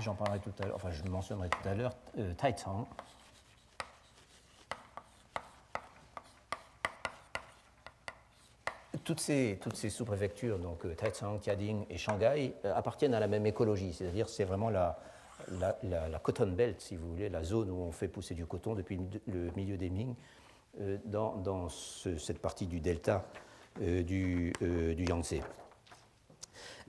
j'en 0.00 0.16
parlerai 0.16 0.40
tout 0.40 0.52
à 0.58 0.66
l'heure, 0.66 0.74
enfin 0.74 0.90
je 0.90 1.04
mentionnerai 1.04 1.48
tout 1.48 1.68
à 1.68 1.74
l'heure, 1.74 1.92
Taitang 2.38 2.88
toutes 9.06 9.20
ces, 9.20 9.58
sous-préfectures, 9.88 10.58
donc 10.58 10.84
Taizang, 10.96 11.38
Tiading 11.38 11.86
et 11.88 11.96
Shanghai, 11.96 12.54
appartiennent 12.64 13.14
à 13.14 13.20
la 13.20 13.28
même 13.28 13.46
écologie, 13.46 13.92
c'est-à-dire 13.92 14.28
c'est 14.28 14.44
vraiment 14.44 14.68
la, 14.68 14.98
la, 15.82 16.18
cotton 16.22 16.48
belt, 16.48 16.80
si 16.80 16.96
vous 16.96 17.08
voulez, 17.08 17.28
la 17.28 17.44
zone 17.44 17.70
où 17.70 17.76
on 17.76 17.92
fait 17.92 18.08
pousser 18.08 18.34
du 18.34 18.44
coton 18.46 18.74
depuis 18.74 18.98
le 19.26 19.50
milieu 19.56 19.76
des 19.78 19.90
Ming, 19.90 20.14
dans, 21.04 21.36
dans 21.36 21.68
cette 21.68 22.40
partie 22.40 22.66
du 22.66 22.80
delta 22.80 23.24
du, 23.80 24.52
du 24.60 25.04
Yangtze. 25.04 25.40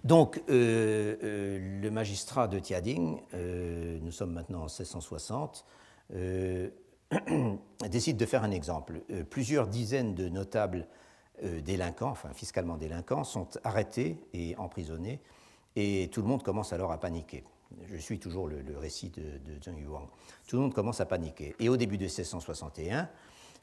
Donc, 0.04 0.42
euh, 0.50 1.16
euh, 1.24 1.82
le 1.82 1.92
magistrat 1.92 2.48
de 2.48 2.60
Tiading, 2.60 3.20
euh, 3.34 4.00
nous 4.02 4.12
sommes 4.12 4.32
maintenant 4.34 4.60
en 4.60 4.68
1660, 4.68 5.66
décide 7.90 8.18
de 8.18 8.26
faire 8.26 8.44
un 8.44 8.52
exemple. 8.52 9.02
plusieurs 9.30 9.68
dizaines 9.68 10.14
de 10.14 10.30
notables 10.30 10.88
délinquants, 11.44 12.10
enfin 12.10 12.30
fiscalement 12.34 12.78
délinquants, 12.78 13.24
sont 13.24 13.48
arrêtés 13.64 14.18
et 14.34 14.56
emprisonnés, 14.58 15.20
et 15.76 16.10
tout 16.12 16.22
le 16.22 16.28
monde 16.28 16.44
commence 16.44 16.74
alors 16.74 16.92
à 16.92 17.00
paniquer. 17.00 17.44
Je 17.86 17.98
suis 17.98 18.18
toujours 18.18 18.48
le, 18.48 18.64
récit 18.78 19.10
de, 19.10 19.22
de 19.22 19.62
Zheng 19.62 19.78
Yuang. 19.78 20.08
Tout 20.48 20.56
le 20.56 20.64
monde 20.64 20.74
commence 20.74 21.02
à 21.02 21.06
paniquer. 21.06 21.56
Et 21.60 21.70
au 21.70 21.78
début 21.78 21.98
de 21.98 22.04
1661, 22.04 23.10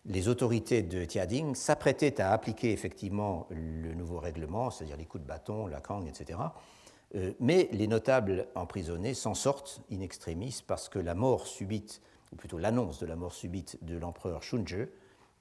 les 0.07 0.29
autorités 0.29 0.83
de 0.83 1.05
Tiading 1.05 1.55
s'apprêtaient 1.55 2.21
à 2.21 2.33
appliquer 2.33 2.73
effectivement 2.73 3.47
le 3.51 3.95
nouveau 3.95 4.19
règlement, 4.19 4.71
c'est-à-dire 4.71 4.97
les 4.97 5.07
coups 5.07 5.23
de 5.23 5.29
bâton, 5.29 5.67
la 5.67 5.81
cangue, 5.81 6.07
etc. 6.07 6.39
Euh, 7.15 7.33
mais 7.41 7.69
les 7.73 7.87
notables 7.87 8.49
emprisonnés 8.55 9.15
s'en 9.15 9.35
sortent 9.35 9.81
in 9.91 10.01
extremis 10.01 10.63
parce 10.67 10.89
que 10.89 10.99
la 10.99 11.15
mort 11.15 11.47
subite, 11.47 12.03
ou 12.33 12.37
plutôt 12.37 12.59
l'annonce 12.59 12.99
de 12.99 13.07
la 13.07 13.17
mort 13.17 13.33
subite 13.33 13.79
de 13.83 13.97
l'empereur 13.97 14.43
Shunje 14.43 14.89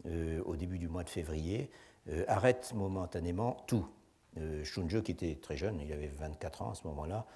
euh, 0.06 0.42
au 0.46 0.56
début 0.56 0.78
du 0.78 0.88
mois 0.88 1.04
de 1.04 1.10
février, 1.10 1.70
euh, 2.10 2.26
arrête 2.28 2.74
momentanément 2.74 3.58
tout. 3.68 3.88
Shunje, 4.64 5.04
qui 5.04 5.12
était 5.12 5.36
très 5.36 5.58
jeune, 5.58 5.80
il 5.80 5.94
avait 5.94 6.08
24 6.08 6.64
ans 6.64 6.72
à 6.72 6.74
ce 6.74 6.88
moment-là, 6.88 7.28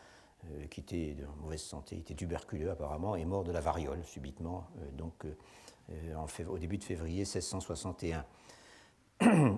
qui 0.72 0.80
était 0.80 1.14
de 1.14 1.26
mauvaise 1.44 1.62
santé, 1.62 1.96
était 1.96 2.16
tuberculeux 2.16 2.72
apparemment, 2.72 3.16
est 3.16 3.24
mort 3.24 3.44
de 3.44 3.52
la 3.52 3.60
variole 3.60 4.04
subitement. 4.04 4.68
donc 4.94 5.24
euh, 5.90 6.44
au 6.50 6.58
début 6.58 6.78
de 6.78 6.84
février 6.84 7.20
1661. 7.20 8.26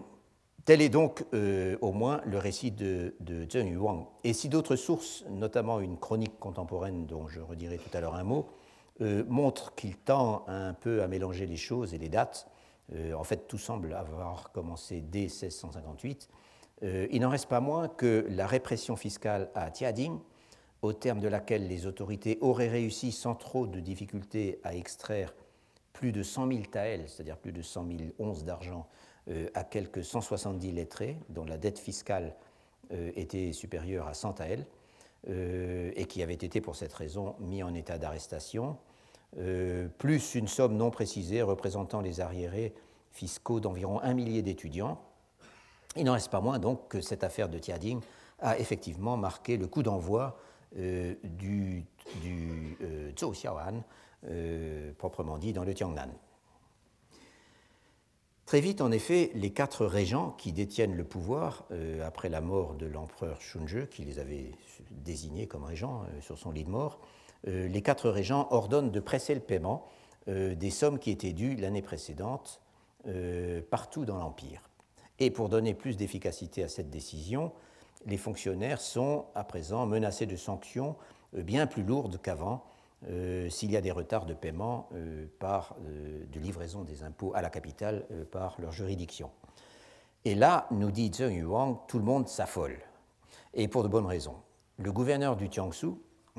Tel 0.66 0.82
est 0.82 0.89
donc 0.89 1.26
euh, 1.34 1.76
au 1.82 1.91
moins 1.91 2.22
le 2.26 2.38
récit 2.38 2.70
de, 2.70 3.16
de 3.20 3.49
Zheng 3.49 3.72
Yuang. 3.72 4.05
Et 4.24 4.34
si 4.34 4.47
d'autres 4.47 4.76
sources, 4.76 5.26
notamment 5.30 5.80
une 5.80 5.97
chronique 5.97 6.38
contemporaine 6.39 7.07
dont 7.07 7.28
je 7.28 7.39
redirai 7.39 7.80
tout 7.80 7.89
à 7.93 8.01
l'heure 8.01 8.14
un 8.14 8.24
mot, 8.24 8.47
euh, 9.01 9.24
montrent 9.28 9.74
qu'il 9.74 9.95
tend 9.95 10.43
un 10.47 10.74
peu 10.74 11.01
à 11.01 11.07
mélanger 11.07 11.47
les 11.47 11.55
choses 11.57 11.95
et 11.95 11.97
les 11.97 12.10
dates, 12.10 12.47
en 13.15 13.23
fait 13.23 13.47
tout 13.47 13.57
semble 13.57 13.93
avoir 13.93 14.51
commencé 14.51 15.01
dès 15.01 15.27
1658, 15.27 16.29
il 16.81 17.21
n'en 17.21 17.29
reste 17.29 17.47
pas 17.47 17.59
moins 17.59 17.87
que 17.87 18.25
la 18.29 18.47
répression 18.47 18.95
fiscale 18.95 19.51
à 19.53 19.69
Tiading, 19.69 20.19
au 20.81 20.93
terme 20.93 21.19
de 21.19 21.27
laquelle 21.27 21.67
les 21.67 21.85
autorités 21.85 22.37
auraient 22.41 22.69
réussi 22.69 23.11
sans 23.11 23.35
trop 23.35 23.67
de 23.67 23.79
difficultés 23.79 24.59
à 24.63 24.75
extraire 24.75 25.33
plus 25.93 26.11
de 26.11 26.23
100 26.23 26.47
000 26.47 26.59
taels, 26.71 27.09
c'est-à-dire 27.09 27.37
plus 27.37 27.51
de 27.51 27.61
100 27.61 27.87
000 27.87 27.97
onces 28.19 28.45
d'argent, 28.45 28.87
euh, 29.29 29.49
à 29.53 29.63
quelques 29.63 30.03
170 30.03 30.71
lettrés, 30.71 31.17
dont 31.27 31.43
la 31.43 31.57
dette 31.57 31.77
fiscale 31.77 32.35
euh, 32.93 33.11
était 33.15 33.51
supérieure 33.51 34.07
à 34.07 34.13
100 34.13 34.33
taels, 34.33 34.65
euh, 35.27 35.91
et 35.95 36.05
qui 36.05 36.23
avaient 36.23 36.33
été 36.33 36.61
pour 36.61 36.77
cette 36.77 36.93
raison 36.93 37.35
mis 37.39 37.61
en 37.61 37.73
état 37.73 37.97
d'arrestation, 37.97 38.77
plus 39.97 40.36
une 40.36 40.47
somme 40.47 40.75
non 40.75 40.89
précisée 40.89 41.41
représentant 41.41 42.01
les 42.01 42.19
arriérés 42.19 42.73
fiscaux 43.11 43.59
d'environ 43.59 44.01
un 44.01 44.13
millier 44.13 44.41
d'étudiants. 44.41 45.01
Il 45.95 46.05
n'en 46.05 46.13
reste 46.13 46.32
pas 46.32 46.41
moins 46.41 46.59
donc 46.59 46.88
que 46.88 47.01
cette 47.01 47.23
affaire 47.23 47.49
de 47.49 47.59
Tiading 47.59 48.01
a 48.39 48.57
effectivement 48.57 49.17
marqué 49.17 49.57
le 49.57 49.67
coup 49.67 49.84
d'envoi 49.84 50.39
du, 50.75 51.86
du 52.21 52.77
Zhou 53.17 53.32
Xiaoan, 53.32 53.84
euh, 54.27 54.91
proprement 54.97 55.38
dit, 55.38 55.53
dans 55.53 55.63
le 55.63 55.73
Tiangnan. 55.73 56.09
Très 58.45 58.59
vite, 58.59 58.82
en 58.82 58.91
effet, 58.91 59.32
les 59.34 59.51
quatre 59.51 59.86
régents 59.86 60.32
qui 60.32 60.51
détiennent 60.51 60.95
le 60.97 61.05
pouvoir, 61.05 61.63
euh, 61.71 62.05
après 62.05 62.27
la 62.27 62.41
mort 62.41 62.73
de 62.73 62.86
l'empereur 62.86 63.39
Shunje, 63.39 63.88
qui 63.89 64.03
les 64.03 64.19
avait 64.19 64.51
désignés 64.91 65.47
comme 65.47 65.63
régents 65.63 66.03
euh, 66.03 66.19
sur 66.19 66.38
son 66.38 66.51
lit 66.51 66.65
de 66.65 66.69
mort, 66.69 66.99
les 67.45 67.81
quatre 67.81 68.09
régents 68.09 68.47
ordonnent 68.51 68.91
de 68.91 68.99
presser 68.99 69.33
le 69.33 69.39
paiement 69.39 69.87
des 70.27 70.69
sommes 70.69 70.99
qui 70.99 71.11
étaient 71.11 71.33
dues 71.33 71.55
l'année 71.55 71.81
précédente 71.81 72.61
partout 73.69 74.05
dans 74.05 74.17
l'Empire. 74.17 74.69
Et 75.19 75.31
pour 75.31 75.49
donner 75.49 75.73
plus 75.73 75.97
d'efficacité 75.97 76.63
à 76.63 76.67
cette 76.67 76.89
décision, 76.89 77.51
les 78.05 78.17
fonctionnaires 78.17 78.81
sont 78.81 79.25
à 79.35 79.43
présent 79.43 79.85
menacés 79.85 80.25
de 80.25 80.35
sanctions 80.35 80.95
bien 81.33 81.67
plus 81.67 81.83
lourdes 81.83 82.19
qu'avant, 82.21 82.63
euh, 83.07 83.49
s'il 83.49 83.71
y 83.71 83.77
a 83.77 83.81
des 83.81 83.91
retards 83.91 84.25
de 84.25 84.33
paiement 84.33 84.89
euh, 84.93 85.25
par, 85.39 85.75
euh, 85.85 86.25
de 86.31 86.39
livraison 86.39 86.83
des 86.83 87.03
impôts 87.03 87.31
à 87.33 87.41
la 87.41 87.49
capitale 87.49 88.05
par 88.31 88.59
leur 88.59 88.71
juridiction. 88.71 89.31
Et 90.25 90.35
là, 90.35 90.67
nous 90.71 90.91
dit 90.91 91.11
Zheng 91.13 91.33
Yuang, 91.33 91.77
tout 91.87 91.97
le 91.97 92.03
monde 92.03 92.27
s'affole. 92.27 92.77
Et 93.53 93.67
pour 93.67 93.83
de 93.83 93.87
bonnes 93.87 94.05
raisons. 94.05 94.35
Le 94.77 94.91
gouverneur 94.91 95.37
du 95.37 95.47
Jiangsu, 95.49 95.87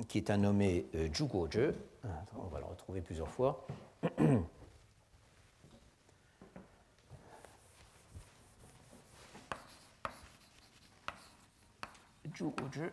qui 0.08 0.18
est 0.18 0.30
un 0.30 0.38
nommé 0.38 0.86
Zhu 1.14 1.24
Guozhe, 1.24 1.72
on 2.36 2.48
va 2.48 2.58
le 2.58 2.66
retrouver 2.66 3.00
plusieurs 3.00 3.28
fois, 3.28 3.66
Guozhe, 12.40 12.90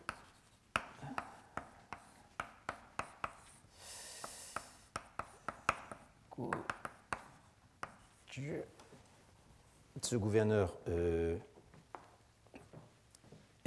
ce 10.01 10.15
gouverneur 10.15 10.77
euh, 10.87 11.37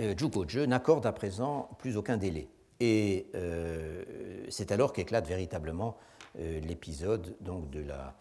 euh 0.01 0.66
n'accorde 0.66 1.07
à 1.07 1.12
présent 1.12 1.68
plus 1.78 1.97
aucun 1.97 2.16
délai. 2.16 2.49
Et 2.81 3.26
euh, 3.35 4.03
c'est 4.49 4.72
alors 4.72 4.93
qu'éclate 4.93 5.26
véritablement 5.26 5.97
euh, 6.39 6.61
l'épisode 6.61 7.37
donc 7.41 7.70
de 7.70 7.81
la, 7.81 8.16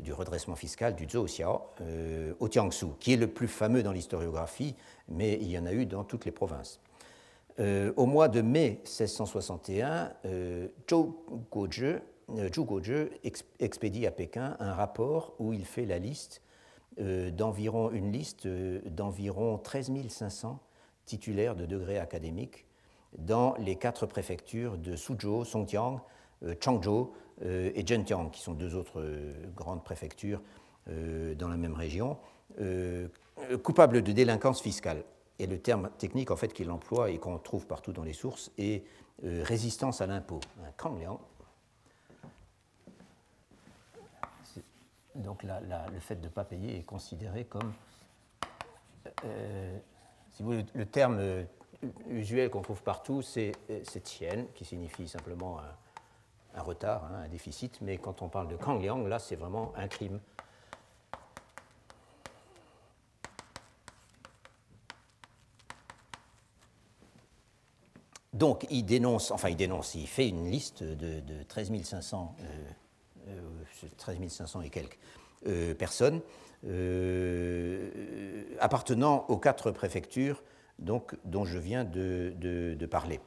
du 0.00 0.12
redressement 0.12 0.56
fiscal 0.56 0.94
du 0.94 1.06
Zhou 1.08 1.26
Xiao 1.26 1.62
au 2.40 2.48
Jiangsu, 2.50 2.86
qui 2.98 3.12
est 3.12 3.16
le 3.16 3.28
plus 3.28 3.48
fameux 3.48 3.82
dans 3.82 3.92
l'historiographie, 3.92 4.74
mais 5.08 5.34
il 5.40 5.50
y 5.50 5.58
en 5.58 5.66
a 5.66 5.72
eu 5.72 5.86
dans 5.86 6.04
toutes 6.04 6.24
les 6.24 6.32
provinces. 6.32 6.80
au 7.58 8.06
mois 8.06 8.28
de 8.28 8.40
mai 8.40 8.80
1661, 8.84 10.12
Zhou 10.88 11.16
Guozhe 11.50 12.00
euh, 12.36 12.82
Zhu 12.82 13.08
expédie 13.58 14.06
à 14.06 14.10
Pékin 14.10 14.56
un 14.60 14.74
rapport 14.74 15.34
où 15.38 15.52
il 15.52 15.64
fait 15.64 15.86
la 15.86 15.98
liste 15.98 16.42
euh, 17.00 17.30
d'environ 17.30 17.90
une 17.90 18.12
liste 18.12 18.46
euh, 18.46 18.80
d'environ 18.90 19.56
13 19.58 19.90
500 20.08 20.60
titulaires 21.06 21.56
de 21.56 21.64
degrés 21.64 21.98
académiques 21.98 22.66
dans 23.16 23.54
les 23.58 23.76
quatre 23.76 24.06
préfectures 24.06 24.76
de 24.76 24.96
Suzhou, 24.96 25.44
Songjiang, 25.44 26.00
Changzhou 26.60 27.12
et 27.42 27.84
Zhenjiang, 27.86 28.30
qui 28.30 28.42
sont 28.42 28.54
deux 28.54 28.74
autres 28.74 29.02
grandes 29.56 29.82
préfectures 29.82 30.42
dans 30.86 31.48
la 31.48 31.56
même 31.56 31.74
région, 31.74 32.18
coupables 33.62 34.02
de 34.02 34.12
délinquance 34.12 34.60
fiscale. 34.60 35.04
Et 35.38 35.46
le 35.46 35.58
terme 35.58 35.90
technique 35.98 36.30
en 36.30 36.36
fait 36.36 36.52
qu'il 36.52 36.70
emploie 36.70 37.10
et 37.10 37.18
qu'on 37.18 37.38
trouve 37.38 37.66
partout 37.66 37.92
dans 37.92 38.04
les 38.04 38.12
sources 38.12 38.50
est 38.58 38.84
résistance 39.22 40.00
à 40.00 40.06
l'impôt, 40.06 40.40
donc 45.18 45.42
le 45.42 46.00
fait 46.00 46.16
de 46.16 46.26
ne 46.26 46.28
pas 46.28 46.44
payer 46.44 46.78
est 46.78 46.82
considéré 46.84 47.44
comme, 47.44 47.72
euh, 49.24 49.78
si 50.30 50.42
vous 50.42 50.50
voulez, 50.50 50.66
le 50.74 50.86
terme 50.86 51.18
euh, 51.18 51.44
usuel 52.08 52.50
qu'on 52.50 52.62
trouve 52.62 52.82
partout, 52.82 53.22
c'est 53.22 53.52
tien, 54.02 54.46
qui 54.54 54.64
signifie 54.64 55.08
simplement 55.08 55.60
un, 56.54 56.62
retard, 56.62 57.04
hein, 57.04 57.22
un 57.24 57.28
déficit, 57.28 57.78
mais 57.80 57.98
quand 57.98 58.22
on 58.22 58.28
parle 58.28 58.48
de 58.48 58.56
kangliang, 58.56 59.06
là 59.06 59.18
c'est 59.18 59.36
vraiment 59.36 59.72
un 59.76 59.88
crime. 59.88 60.20
Donc 68.32 68.66
il 68.70 68.84
dénonce, 68.84 69.30
enfin 69.30 69.48
il 69.48 69.56
dénonce, 69.56 69.94
il 69.94 70.06
fait 70.06 70.28
une 70.28 70.48
liste 70.48 70.82
de, 70.84 71.20
de 71.20 71.42
13 71.44 71.72
500 71.82 72.36
13 73.96 74.28
500 74.28 74.62
et 74.62 74.70
quelques 74.70 74.98
euh, 75.46 75.74
personnes, 75.74 76.20
euh, 76.66 78.44
appartenant 78.60 79.24
aux 79.28 79.38
quatre 79.38 79.70
préfectures 79.70 80.42
donc, 80.78 81.14
dont 81.24 81.44
je 81.44 81.58
viens 81.58 81.84
de, 81.84 82.86
parler. 82.90 83.20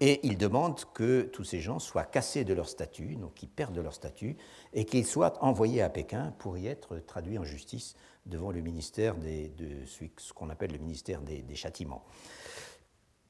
Et 0.00 0.20
il 0.22 0.38
demande 0.38 0.84
que 0.94 1.22
tous 1.22 1.42
ces 1.42 1.60
gens 1.60 1.80
soient 1.80 2.04
cassés 2.04 2.44
de 2.44 2.54
leur 2.54 2.68
statut, 2.68 3.16
donc 3.16 3.34
qu'ils 3.34 3.48
perdent 3.48 3.78
leur 3.78 3.94
statut, 3.94 4.36
et 4.72 4.84
qu'ils 4.84 5.06
soient 5.06 5.42
envoyés 5.42 5.82
à 5.82 5.88
Pékin 5.88 6.32
pour 6.38 6.56
y 6.56 6.68
être 6.68 6.98
traduits 6.98 7.38
en 7.38 7.44
justice 7.44 7.96
devant 8.26 8.52
le 8.52 8.60
ministère 8.60 9.16
des, 9.16 9.48
de 9.48 9.84
ce 9.86 10.32
qu'on 10.32 10.50
appelle 10.50 10.72
le 10.72 10.78
ministère 10.78 11.20
des, 11.22 11.42
châtiments. 11.56 12.04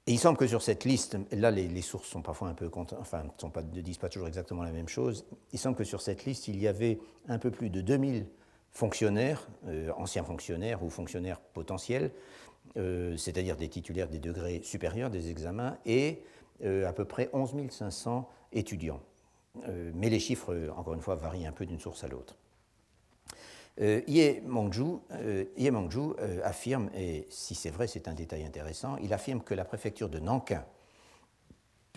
Et 0.06 0.12
il 0.12 0.18
semble 0.18 0.36
que 0.36 0.46
sur 0.46 0.62
cette 0.62 0.84
liste, 0.84 1.16
là 1.32 1.50
les, 1.50 1.82
sources 1.82 2.08
sont 2.08 2.22
parfois 2.22 2.48
un 2.48 2.54
peu, 2.54 2.70
enfin, 2.98 3.24
sont 3.38 3.50
pas, 3.50 3.62
ne 3.62 3.80
disent 3.80 3.98
pas 3.98 4.08
toujours 4.08 4.28
exactement 4.28 4.62
la 4.62 4.72
même 4.72 4.88
chose, 4.88 5.24
il 5.52 5.58
semble 5.58 5.76
que 5.76 5.84
sur 5.84 6.02
cette 6.02 6.24
liste, 6.24 6.48
il 6.48 6.60
y 6.60 6.68
avait 6.68 6.98
un 7.28 7.38
peu 7.38 7.50
plus 7.50 7.70
de 7.70 7.80
2000 7.80 8.26
fonctionnaires, 8.72 9.48
euh, 9.66 9.90
anciens 9.96 10.24
fonctionnaires 10.24 10.82
ou 10.82 10.90
fonctionnaires 10.90 11.40
potentiels, 11.40 12.10
euh, 12.76 13.16
c'est-à-dire 13.16 13.56
des 13.56 13.68
titulaires 13.68 14.08
des 14.08 14.18
degrés 14.18 14.60
supérieurs 14.62 15.10
des 15.10 15.30
examens, 15.30 15.78
et 15.86 16.22
euh, 16.64 16.86
à 16.86 16.92
peu 16.92 17.04
près 17.04 17.30
11 17.32 17.54
500 17.70 18.28
étudiants. 18.52 19.00
mais 19.94 20.08
les 20.08 20.20
chiffres, 20.20 20.70
encore 20.76 20.94
une 20.94 21.00
fois, 21.00 21.16
varient 21.16 21.46
un 21.46 21.52
peu 21.52 21.66
d'une 21.66 21.80
source 21.80 22.04
à 22.04 22.08
l'autre. 22.08 22.36
Ye 23.80 24.40
Mengzhu, 24.44 24.98
affirme, 26.42 26.90
et 26.94 27.26
si 27.30 27.54
c'est 27.54 27.70
vrai, 27.70 27.86
c'est 27.86 28.08
un 28.08 28.14
détail 28.14 28.44
intéressant, 28.44 28.96
il 28.96 29.12
affirme 29.12 29.40
que 29.40 29.54
la 29.54 29.64
préfecture 29.64 30.08
de 30.08 30.18
Nankin, 30.18 30.64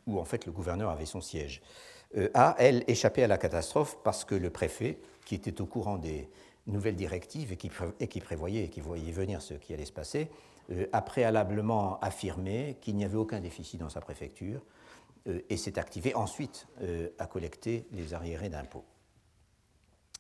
où 0.06 0.20
en 0.20 0.26
fait 0.26 0.46
le 0.46 0.52
gouverneur 0.52 0.90
avait 0.90 1.06
son 1.06 1.22
siège, 1.22 1.62
a, 2.34 2.56
elle, 2.60 2.84
échappé 2.88 3.24
à 3.24 3.28
la 3.28 3.38
catastrophe 3.38 3.98
parce 4.04 4.26
que 4.26 4.36
le 4.36 4.50
préfet, 4.50 5.00
qui 5.26 5.36
était 5.36 5.62
au 5.62 5.66
courant 5.66 5.98
des, 5.98 6.30
nouvelle 6.68 6.96
directive 6.96 7.52
et 7.52 7.58
qui, 7.58 7.72
et 8.00 8.08
qui, 8.08 8.20
prévoyait 8.20 8.66
et 8.66 8.70
qui 8.70 8.82
voyait 8.82 9.12
venir 9.12 9.42
ce 9.42 9.54
qui 9.54 9.74
allait 9.74 9.86
se 9.86 9.92
passer, 9.92 10.22
euh, 10.24 10.51
a 10.92 11.02
préalablement 11.02 12.00
affirmé 12.00 12.78
qu'il 12.82 12.96
n'y 12.96 13.06
avait 13.06 13.18
aucun 13.18 13.40
déficit 13.40 13.80
dans 13.80 13.90
sa 13.90 14.02
préfecture 14.02 14.62
euh, 15.28 15.42
et 15.50 15.58
s'est 15.58 15.80
activé 15.80 16.16
ensuite 16.16 16.68
euh, 16.82 17.10
à 17.20 17.28
collecter 17.28 17.88
les 17.92 18.14
arriérés 18.14 18.50
d'impôts. 18.50 18.86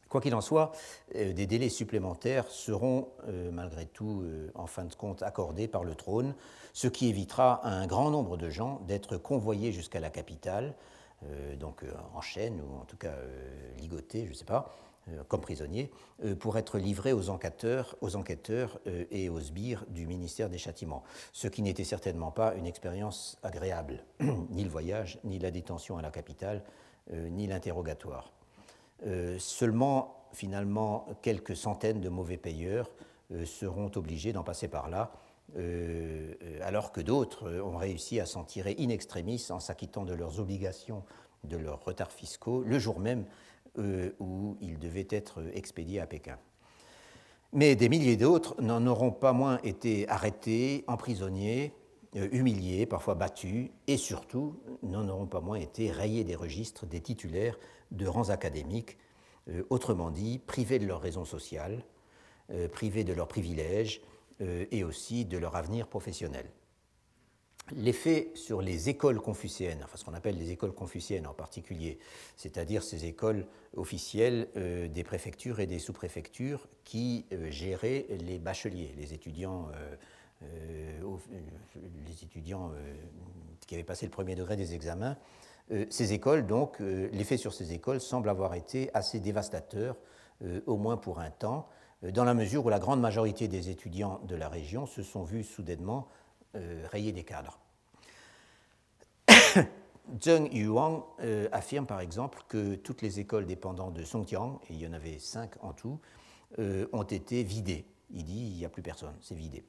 Quoi 0.10 0.20
qu'il 0.20 0.36
en 0.36 0.42
soit, 0.42 0.74
des 1.16 1.48
délais 1.48 1.70
supplémentaires 1.70 2.46
seront 2.50 3.08
malgré 3.54 3.86
tout 3.86 4.26
en 4.56 4.68
fin 4.68 4.84
de 4.84 4.94
compte 4.94 5.24
accordés 5.24 5.70
par 5.70 5.86
le 5.86 5.96
trône, 5.96 6.36
ce 6.74 6.90
qui 6.90 7.08
évitera 7.08 7.66
à 7.66 7.70
un 7.70 7.88
grand 7.88 8.10
nombre 8.10 8.36
de 8.36 8.50
gens 8.50 8.82
d'être 8.88 9.16
convoyés 9.16 9.72
jusqu'à 9.72 10.02
la 10.02 10.10
capitale, 10.10 10.76
donc 11.62 11.86
en 12.14 12.20
chaîne 12.20 12.60
ou 12.60 12.82
en 12.82 12.84
tout 12.84 12.98
cas 12.98 13.16
ligotés, 13.80 14.26
je 14.26 14.32
ne 14.32 14.36
sais 14.36 14.44
pas, 14.44 14.76
euh, 14.76 14.91
comme 15.28 15.42
prisonnier, 15.42 15.92
euh, 16.24 16.36
pour 16.36 16.58
être 16.58 16.78
livré 16.78 17.12
aux 17.14 17.30
enquêteurs, 17.30 17.96
aux 18.02 18.16
enquêteurs 18.16 18.80
euh, 18.88 19.06
et 19.10 19.30
aux 19.30 19.40
sbires 19.40 19.86
du 19.90 20.06
ministère 20.06 20.50
des 20.50 20.58
Châtiments, 20.58 21.04
ce 21.34 21.48
qui 21.48 21.62
n'était 21.62 21.84
certainement 21.84 22.32
pas 22.32 22.54
une 22.56 22.68
expérience 22.68 23.38
agréable, 23.44 24.04
ni 24.52 24.64
le 24.64 24.70
voyage, 24.70 25.20
ni 25.24 25.40
la 25.40 25.52
détention 25.52 25.98
à 25.98 26.02
la 26.02 26.12
capitale, 26.12 26.64
ni 27.12 27.48
l'interrogatoire. 27.48 28.32
Seulement, 29.40 30.28
finalement, 30.34 31.08
quelques 31.22 31.58
centaines 31.58 32.00
de 32.00 32.08
mauvais 32.10 32.38
payeurs 32.38 32.90
seront 33.44 33.92
obligés 33.96 34.32
d'en 34.32 34.44
passer 34.44 34.68
par 34.68 34.90
là, 34.90 35.12
alors 36.62 36.92
que 36.92 37.02
d'autres 37.02 37.60
ont 37.60 37.76
réussi 37.76 38.20
à 38.20 38.26
s'en 38.26 38.44
tirer 38.44 38.78
in 38.80 38.90
extremis 38.90 39.44
en 39.50 39.60
s'acquittant 39.60 40.06
de 40.06 40.14
leurs 40.14 40.40
obligations, 40.40 41.04
de 41.44 41.58
leurs 41.58 41.84
retards 41.84 42.12
fiscaux, 42.12 42.64
le 42.64 42.80
jour 42.80 43.00
même 43.00 43.26
euh, 43.80 44.12
où 44.20 44.58
ils 44.60 44.80
devaient 44.80 45.08
être 45.10 45.42
expédiés 45.54 46.02
à 46.02 46.06
Pékin. 46.06 46.38
Mais 47.54 47.76
des 47.76 47.88
milliers 47.88 48.18
d'autres 48.18 48.62
n'en 48.62 48.86
auront 48.86 49.12
pas 49.12 49.32
moins 49.32 49.60
été 49.64 50.10
arrêtés, 50.10 50.84
emprisonnés, 50.88 51.74
euh, 52.18 52.28
humiliés, 52.34 52.86
parfois 52.86 53.16
battus, 53.16 53.70
et 53.88 53.96
surtout 53.96 54.60
n'en 54.84 55.08
auront 55.08 55.26
pas 55.26 55.40
moins 55.40 55.56
été 55.56 55.90
rayés 55.90 56.26
des 56.26 56.36
registres 56.36 56.86
des 56.86 57.00
titulaires 57.00 57.58
de 57.92 58.08
rangs 58.08 58.30
académiques, 58.30 58.98
euh, 59.50 59.64
autrement 59.70 60.12
dit, 60.12 60.40
privés 60.40 60.80
de 60.80 60.86
leur 60.86 61.02
raison 61.02 61.24
sociale, 61.26 61.84
privés 62.74 63.06
de 63.06 63.14
leurs 63.14 63.30
privilèges 63.30 64.02
et 64.42 64.84
aussi 64.84 65.24
de 65.24 65.38
leur 65.38 65.56
avenir 65.56 65.88
professionnel 65.88 66.52
l'effet 67.76 68.32
sur 68.36 68.62
les 68.62 68.90
écoles 68.90 69.20
confucéennes, 69.20 69.80
enfin 69.84 69.98
ce 69.98 70.06
qu'on 70.06 70.14
appelle 70.14 70.38
les 70.38 70.52
écoles 70.52 70.74
confucéennes 70.74 71.28
en 71.28 71.34
particulier, 71.34 72.00
c'est-à-dire 72.38 72.84
ces 72.84 73.06
écoles 73.06 73.46
officielles 73.76 74.48
euh, 74.58 74.88
des 74.88 75.04
préfectures 75.04 75.60
et 75.60 75.68
des 75.68 75.80
sous-préfectures 75.80 76.68
qui 76.84 77.26
euh, 77.32 77.50
géraient 77.50 78.06
les 78.10 78.40
bacheliers, 78.40 78.94
les 78.98 79.14
étudiants, 79.14 79.70
euh, 79.76 79.96
les 82.06 82.24
étudiants 82.24 82.72
qui 83.68 83.76
avaient 83.76 83.84
passé 83.84 84.08
le 84.08 84.12
premier 84.12 84.34
degré 84.34 84.56
des 84.56 84.74
examens. 84.74 85.16
ces 85.92 86.14
écoles, 86.14 86.48
donc, 86.48 86.80
l'effet 86.80 87.38
sur 87.38 87.54
ces 87.54 87.74
écoles 87.74 88.02
semble 88.02 88.28
avoir 88.28 88.56
été 88.56 88.90
assez 88.96 89.20
dévastateur, 89.20 89.96
au 90.66 90.78
moins 90.78 90.98
pour 90.98 91.20
un 91.20 91.30
temps, 91.30 91.70
dans 92.02 92.24
la 92.24 92.34
mesure 92.34 92.66
où 92.66 92.70
la 92.70 92.80
grande 92.80 93.00
majorité 93.00 93.48
des 93.48 93.70
étudiants 93.70 94.20
de 94.28 94.36
la 94.36 94.50
région 94.50 94.88
se 94.88 95.04
sont 95.04 95.24
vus 95.24 95.44
soudainement 95.44 96.08
rayés 96.92 97.12
des 97.12 97.24
cadres. 97.24 97.60
Zheng 100.20 100.52
Yuang 100.52 101.04
euh, 101.22 101.48
affirme 101.52 101.86
par 101.86 102.02
exemple 102.02 102.44
que 102.48 102.76
toutes 102.76 103.02
les 103.02 103.20
écoles 103.20 103.46
dépendantes 103.46 103.94
de 103.94 104.04
Songjiang, 104.04 104.60
il 104.70 104.78
y 104.78 104.88
en 104.88 104.94
avait 104.94 105.20
cinq 105.20 105.52
en 105.62 105.74
tout, 105.74 106.00
euh, 106.60 106.88
ont 106.92 107.04
été 107.04 107.44
vidées. 107.44 107.86
Il 108.12 108.26
dit 108.26 108.52
il 108.52 108.58
n'y 108.58 108.66
a 108.66 108.70
plus 108.70 108.82
personne, 108.82 109.16
c'est 109.22 109.36
vidé. 109.36 109.64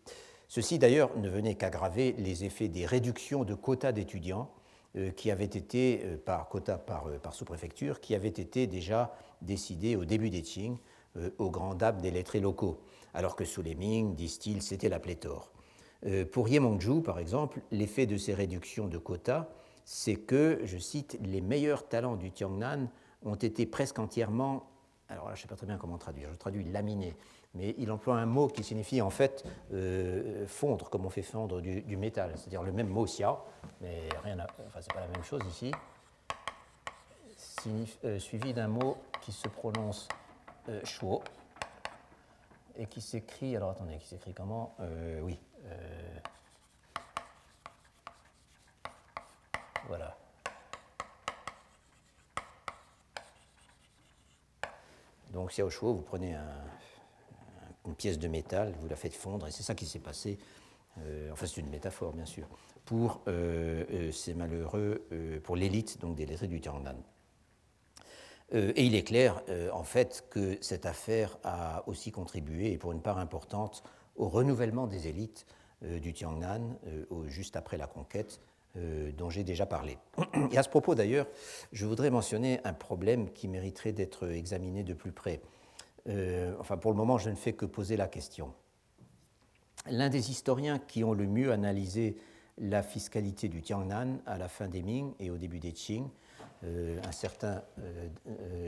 Ceci 0.49 0.79
d'ailleurs 0.79 1.17
ne 1.17 1.29
venait 1.29 1.55
qu'aggraver 1.55 2.13
les 2.19 2.45
effets 2.45 2.69
des 2.69 2.87
réductions 2.87 3.45
de 3.45 3.55
quotas 3.55 3.93
d'étudiants 3.93 4.51
euh, 4.97 5.11
qui 5.11 5.31
avaient 5.31 5.45
été, 5.45 5.99
par 6.25 6.49
quota 6.49 6.77
par, 6.77 7.05
par 7.23 7.35
sous-préfecture, 7.35 8.01
qui 8.01 8.15
avaient 8.15 8.29
été 8.29 8.67
déjà 8.67 9.15
décidés 9.41 9.97
au 9.97 10.05
début 10.05 10.31
des 10.31 10.43
Qing 10.43 10.77
au 11.37 11.51
grand 11.51 11.75
dam 11.75 12.01
des 12.01 12.11
lettrés 12.11 12.41
locaux, 12.41 12.81
alors 13.13 13.37
que 13.37 13.45
sous 13.45 13.61
les 13.61 13.75
Ming, 13.75 14.15
disent-ils, 14.15 14.63
c'était 14.63 14.89
la 14.89 14.99
pléthore. 14.99 15.53
Pour 16.33 16.49
Yemongju, 16.49 17.03
par 17.03 17.19
exemple, 17.19 17.61
l'effet 17.71 18.07
de 18.07 18.17
ces 18.17 18.35
réductions 18.35 18.89
de 18.89 18.99
quotas 18.99 19.49
c'est 19.85 20.17
que, 20.17 20.61
je 20.65 20.79
cite, 20.79 21.19
les 21.23 21.41
meilleurs 21.41 21.89
talents 21.89 22.17
du 22.17 22.31
Tiangnan 22.31 22.89
ont 23.25 23.35
été 23.35 23.67
presque 23.67 23.99
entièrement, 23.99 24.69
alors 25.09 25.29
là 25.29 25.35
je 25.35 25.41
ne 25.41 25.43
sais 25.43 25.49
pas 25.49 25.57
très 25.57 25.67
bien 25.67 25.77
comment 25.77 25.99
traduire, 25.99 26.31
je 26.33 26.39
traduis 26.39 26.65
laminés, 26.65 27.17
mais 27.55 27.75
il 27.79 27.91
emploie 27.91 28.17
un 28.17 28.27
mot 28.27 28.49
qui 28.49 28.65
signifie 28.65 29.03
en 29.03 29.11
fait 29.11 29.45
euh, 29.73 30.47
fondre, 30.47 30.89
comme 30.89 31.05
on 31.05 31.11
fait 31.11 31.23
fondre 31.23 31.61
du, 31.61 31.97
métal, 31.97 32.33
c'est-à-dire 32.37 32.63
le 32.63 32.73
même 32.73 32.89
mot 32.89 33.05
xia, 33.05 33.39
mais 33.81 34.09
rien 34.23 34.39
à, 34.39 34.47
enfin 34.67 34.81
c'est 34.81 34.93
pas 34.93 35.01
la 35.01 35.09
même 35.09 35.25
chose 35.25 35.43
ici, 35.49 35.73
euh, 38.05 38.19
suivi 38.19 38.53
d'un 38.55 38.69
mot 38.69 38.97
qui 39.21 39.31
se 39.31 39.49
prononce 39.49 40.09
euh, 40.69 40.81
shuo 40.85 41.23
et 42.77 42.87
qui 42.87 43.01
s'écrit, 43.01 43.55
alors 43.57 43.71
attendez, 43.71 43.99
qui 43.99 44.09
s'écrit 44.09 44.33
comment? 44.33 44.75
Oui. 45.23 45.39
Voilà. 49.89 50.17
Donc, 55.33 55.51
Xiaoshuo, 55.51 55.95
vous 55.95 56.03
prenez 56.03 56.37
une 57.87 57.95
pièce 57.95 58.19
de 58.19 58.29
métal, 58.29 58.75
vous 58.81 58.89
la 58.89 58.97
faites 58.97 59.15
fondre, 59.15 59.47
et 59.47 59.51
c'est 59.51 59.63
ça 59.63 59.75
qui 59.75 59.87
s'est 59.87 59.99
passé, 59.99 60.39
euh, 60.99 61.31
enfin 61.33 61.47
c'est 61.47 61.61
une 61.61 61.71
métaphore 61.71 62.13
bien 62.13 62.27
sûr, 62.27 62.47
pour 62.85 63.23
euh, 63.29 63.85
euh, 63.91 64.13
ces 64.13 64.35
malheureux, 64.35 65.07
pour 65.45 65.57
l'élite 65.57 66.01
donc 66.01 66.17
des 66.17 66.27
lettrés 66.27 66.49
du 66.49 66.61
Tiangnan. 66.61 66.97
et 68.53 68.85
il 68.85 68.95
est 68.95 69.05
clair, 69.05 69.43
en 69.73 69.85
fait, 69.85 70.27
que 70.31 70.59
cette 70.61 70.87
affaire 70.87 71.39
a 71.43 71.83
aussi 71.89 72.13
contribué, 72.13 72.73
et 72.73 72.79
pour 72.79 72.93
une 72.93 73.03
part 73.03 73.19
importante, 73.19 73.83
au 74.17 74.29
renouvellement 74.29 74.87
des 74.87 75.09
élites 75.09 75.47
du 75.83 76.13
Tiangnan, 76.13 76.77
juste 77.27 77.57
après 77.57 77.77
la 77.77 77.87
conquête, 77.89 78.41
euh, 78.79 79.13
dont 79.13 79.29
j'ai 79.29 79.45
déjà 79.45 79.67
parlé. 79.67 79.99
Et 80.51 80.57
à 80.57 80.63
ce 80.63 80.71
propos 80.71 80.95
d'ailleurs, 80.95 81.27
je 81.73 81.85
voudrais 81.85 82.09
mentionner 82.09 82.59
un 82.65 82.73
problème 82.73 83.31
qui 83.31 83.47
mériterait 83.47 83.93
d'être 83.93 84.31
examiné 84.31 84.83
de 84.83 84.95
plus 84.95 85.13
près. 85.13 85.43
Euh, 86.09 86.55
enfin, 86.59 86.79
pour 86.79 86.91
le 86.91 86.97
moment, 86.97 87.19
je 87.19 87.29
ne 87.29 87.35
fais 87.35 87.53
que 87.53 87.67
poser 87.67 87.99
la 87.99 88.09
question. 88.09 88.55
L'un 89.91 90.09
des 90.09 90.31
historiens 90.31 90.79
qui 90.79 91.05
ont 91.05 91.13
le 91.13 91.27
mieux 91.27 91.53
analysé 91.53 92.17
la 92.57 92.83
fiscalité 92.83 93.51
du 93.51 93.61
Tiangnan 93.61 94.21
à 94.25 94.39
la 94.39 94.49
fin 94.49 94.69
des 94.69 94.83
Ming 94.83 95.13
et 95.21 95.29
au 95.29 95.37
début 95.37 95.59
des 95.59 95.73
Qing, 95.73 96.09
euh, 96.65 96.99
un 97.07 97.13
certain 97.13 97.63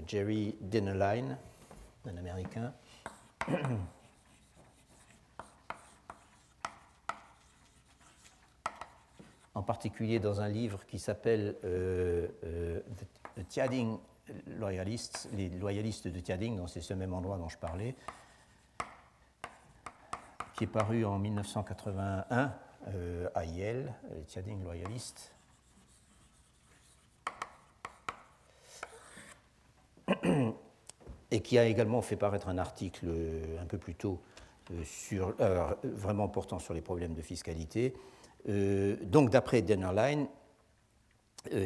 Jerry 0.07 0.55
Dennerlein, 0.61 1.39
un 2.05 2.17
Américain, 2.19 2.75
en 9.55 9.63
particulier 9.63 10.19
dans 10.19 10.41
un 10.41 10.49
livre 10.49 10.85
qui 10.87 10.99
s'appelle 10.99 11.57
euh, 11.65 12.29
euh, 12.45 12.81
The 13.37 13.49
Tiading 13.49 13.99
Loyalists, 14.59 15.29
les 15.35 15.49
loyalistes 15.49 16.09
de 16.09 16.19
Tiading, 16.19 16.67
c'est 16.67 16.81
ce 16.81 16.95
même 16.95 17.15
endroit 17.15 17.37
dont 17.37 17.49
je 17.49 17.59
parlais, 17.59 17.95
qui 20.55 20.65
est 20.65 20.69
paru 20.69 21.05
en 21.05 21.19
1981 21.19 22.55
euh, 22.89 23.29
à 23.35 23.45
Yale, 23.45 23.95
Tiading 24.27 24.63
Loyalist. 24.65 25.33
Et 31.31 31.41
qui 31.41 31.59
a 31.59 31.65
également 31.67 32.03
fait 32.03 32.17
paraître 32.17 32.49
un 32.49 32.59
article 32.59 33.09
un 33.61 33.67
peu 33.67 33.79
plus 33.79 33.95
tôt 33.95 34.21
sur, 34.85 35.35
vraiment 35.83 36.29
portant 36.29 36.59
sur 36.61 36.75
les 36.75 36.83
problèmes 36.83 37.15
de 37.15 37.23
fiscalité, 37.23 37.95
donc, 38.47 39.31
d'après 39.31 39.63
Dennerlein, 39.63 40.27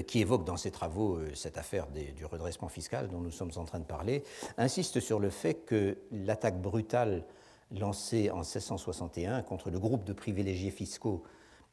qui 0.07 0.21
évoque 0.21 0.45
dans 0.45 0.57
ses 0.57 0.71
travaux 0.71 1.19
cette 1.35 1.59
affaire 1.59 1.87
du 1.89 2.25
redressement 2.25 2.69
fiscal 2.69 3.09
dont 3.09 3.21
nous 3.21 3.31
sommes 3.31 3.53
en 3.57 3.65
train 3.65 3.79
de 3.81 3.85
parler, 3.85 4.23
insiste 4.59 5.01
sur 5.01 5.19
le 5.19 5.31
fait 5.31 5.55
que 5.55 5.99
l'attaque 6.11 6.61
brutale 6.61 7.25
lancée 7.71 8.31
en 8.31 8.39
1661 8.39 9.43
contre 9.43 9.71
le 9.71 9.79
groupe 9.79 10.05
de 10.05 10.13
privilégiés 10.13 10.71
fiscaux 10.71 11.23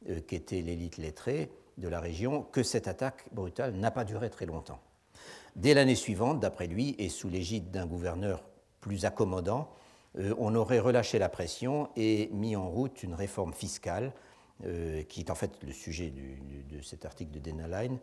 euh, 0.08 0.20
qu'était 0.20 0.60
l'élite 0.60 0.98
lettrée 0.98 1.50
de 1.78 1.88
la 1.88 2.00
région, 2.00 2.42
que 2.42 2.62
cette 2.62 2.88
attaque 2.88 3.26
brutale 3.32 3.74
n'a 3.74 3.90
pas 3.90 4.04
duré 4.04 4.30
très 4.30 4.46
longtemps. 4.46 4.80
Dès 5.56 5.74
l'année 5.74 5.94
suivante, 5.94 6.40
d'après 6.40 6.66
lui, 6.66 6.94
et 6.98 7.08
sous 7.08 7.28
l'égide 7.28 7.70
d'un 7.70 7.86
gouverneur 7.86 8.42
plus 8.80 9.04
accommodant, 9.04 9.68
euh, 10.18 10.34
on 10.38 10.54
aurait 10.54 10.78
relâché 10.78 11.18
la 11.18 11.28
pression 11.28 11.88
et 11.96 12.28
mis 12.32 12.56
en 12.56 12.68
route 12.68 13.02
une 13.02 13.14
réforme 13.14 13.52
fiscale, 13.52 14.12
euh, 14.64 15.02
qui 15.02 15.20
est 15.20 15.30
en 15.30 15.34
fait 15.34 15.52
le 15.62 15.72
sujet 15.72 16.10
de 16.10 16.80
cet 16.82 17.04
article 17.04 17.32
de 17.32 17.38
Denaline, 17.38 17.98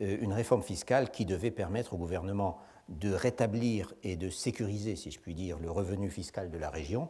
une 0.00 0.32
réforme 0.32 0.62
fiscale 0.62 1.12
qui 1.12 1.24
devait 1.24 1.52
permettre 1.52 1.94
au 1.94 1.96
gouvernement 1.96 2.58
de 2.88 3.12
rétablir 3.12 3.94
et 4.02 4.16
de 4.16 4.28
sécuriser, 4.28 4.96
si 4.96 5.10
je 5.10 5.20
puis 5.20 5.34
dire, 5.34 5.58
le 5.58 5.70
revenu 5.70 6.10
fiscal 6.10 6.50
de 6.50 6.58
la 6.58 6.68
région, 6.68 7.08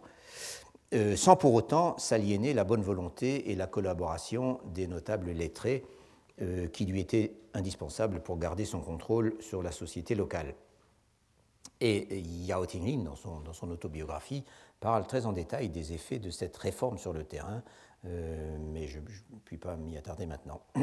euh, 0.93 1.17
sans 1.17 1.37
pour 1.37 1.55
autant 1.55 1.99
s'aliéner 1.99 2.55
la 2.55 2.65
bonne 2.65 2.83
volonté 2.83 3.51
et 3.51 3.57
la 3.57 3.67
collaboration 3.67 4.61
des 4.67 4.87
notables 4.87 5.31
lettrés 5.33 5.85
euh, 6.41 6.69
qui 6.69 6.85
lui 6.85 7.01
étaient 7.01 7.33
indispensables 7.53 8.21
pour 8.21 8.39
garder 8.39 8.65
son 8.65 8.81
contrôle 8.81 9.35
sur 9.41 9.63
la 9.63 9.73
société 9.73 10.15
locale. 10.15 10.55
Et 11.81 12.21
Yao 12.21 12.65
Tinglin, 12.67 13.05
dans 13.45 13.53
son 13.53 13.71
autobiographie, 13.71 14.45
parle 14.79 15.07
très 15.07 15.27
en 15.27 15.33
détail 15.33 15.69
des 15.69 15.93
effets 15.93 16.19
de 16.19 16.31
cette 16.31 16.57
réforme 16.57 16.99
sur 16.99 17.13
le 17.13 17.25
terrain, 17.25 17.63
euh, 18.07 18.57
mais 18.73 18.87
je 18.87 18.99
ne 18.99 19.05
puis 19.45 19.59
pas 19.59 19.77
m'y 19.77 19.97
attarder 19.97 20.27
maintenant. 20.27 20.61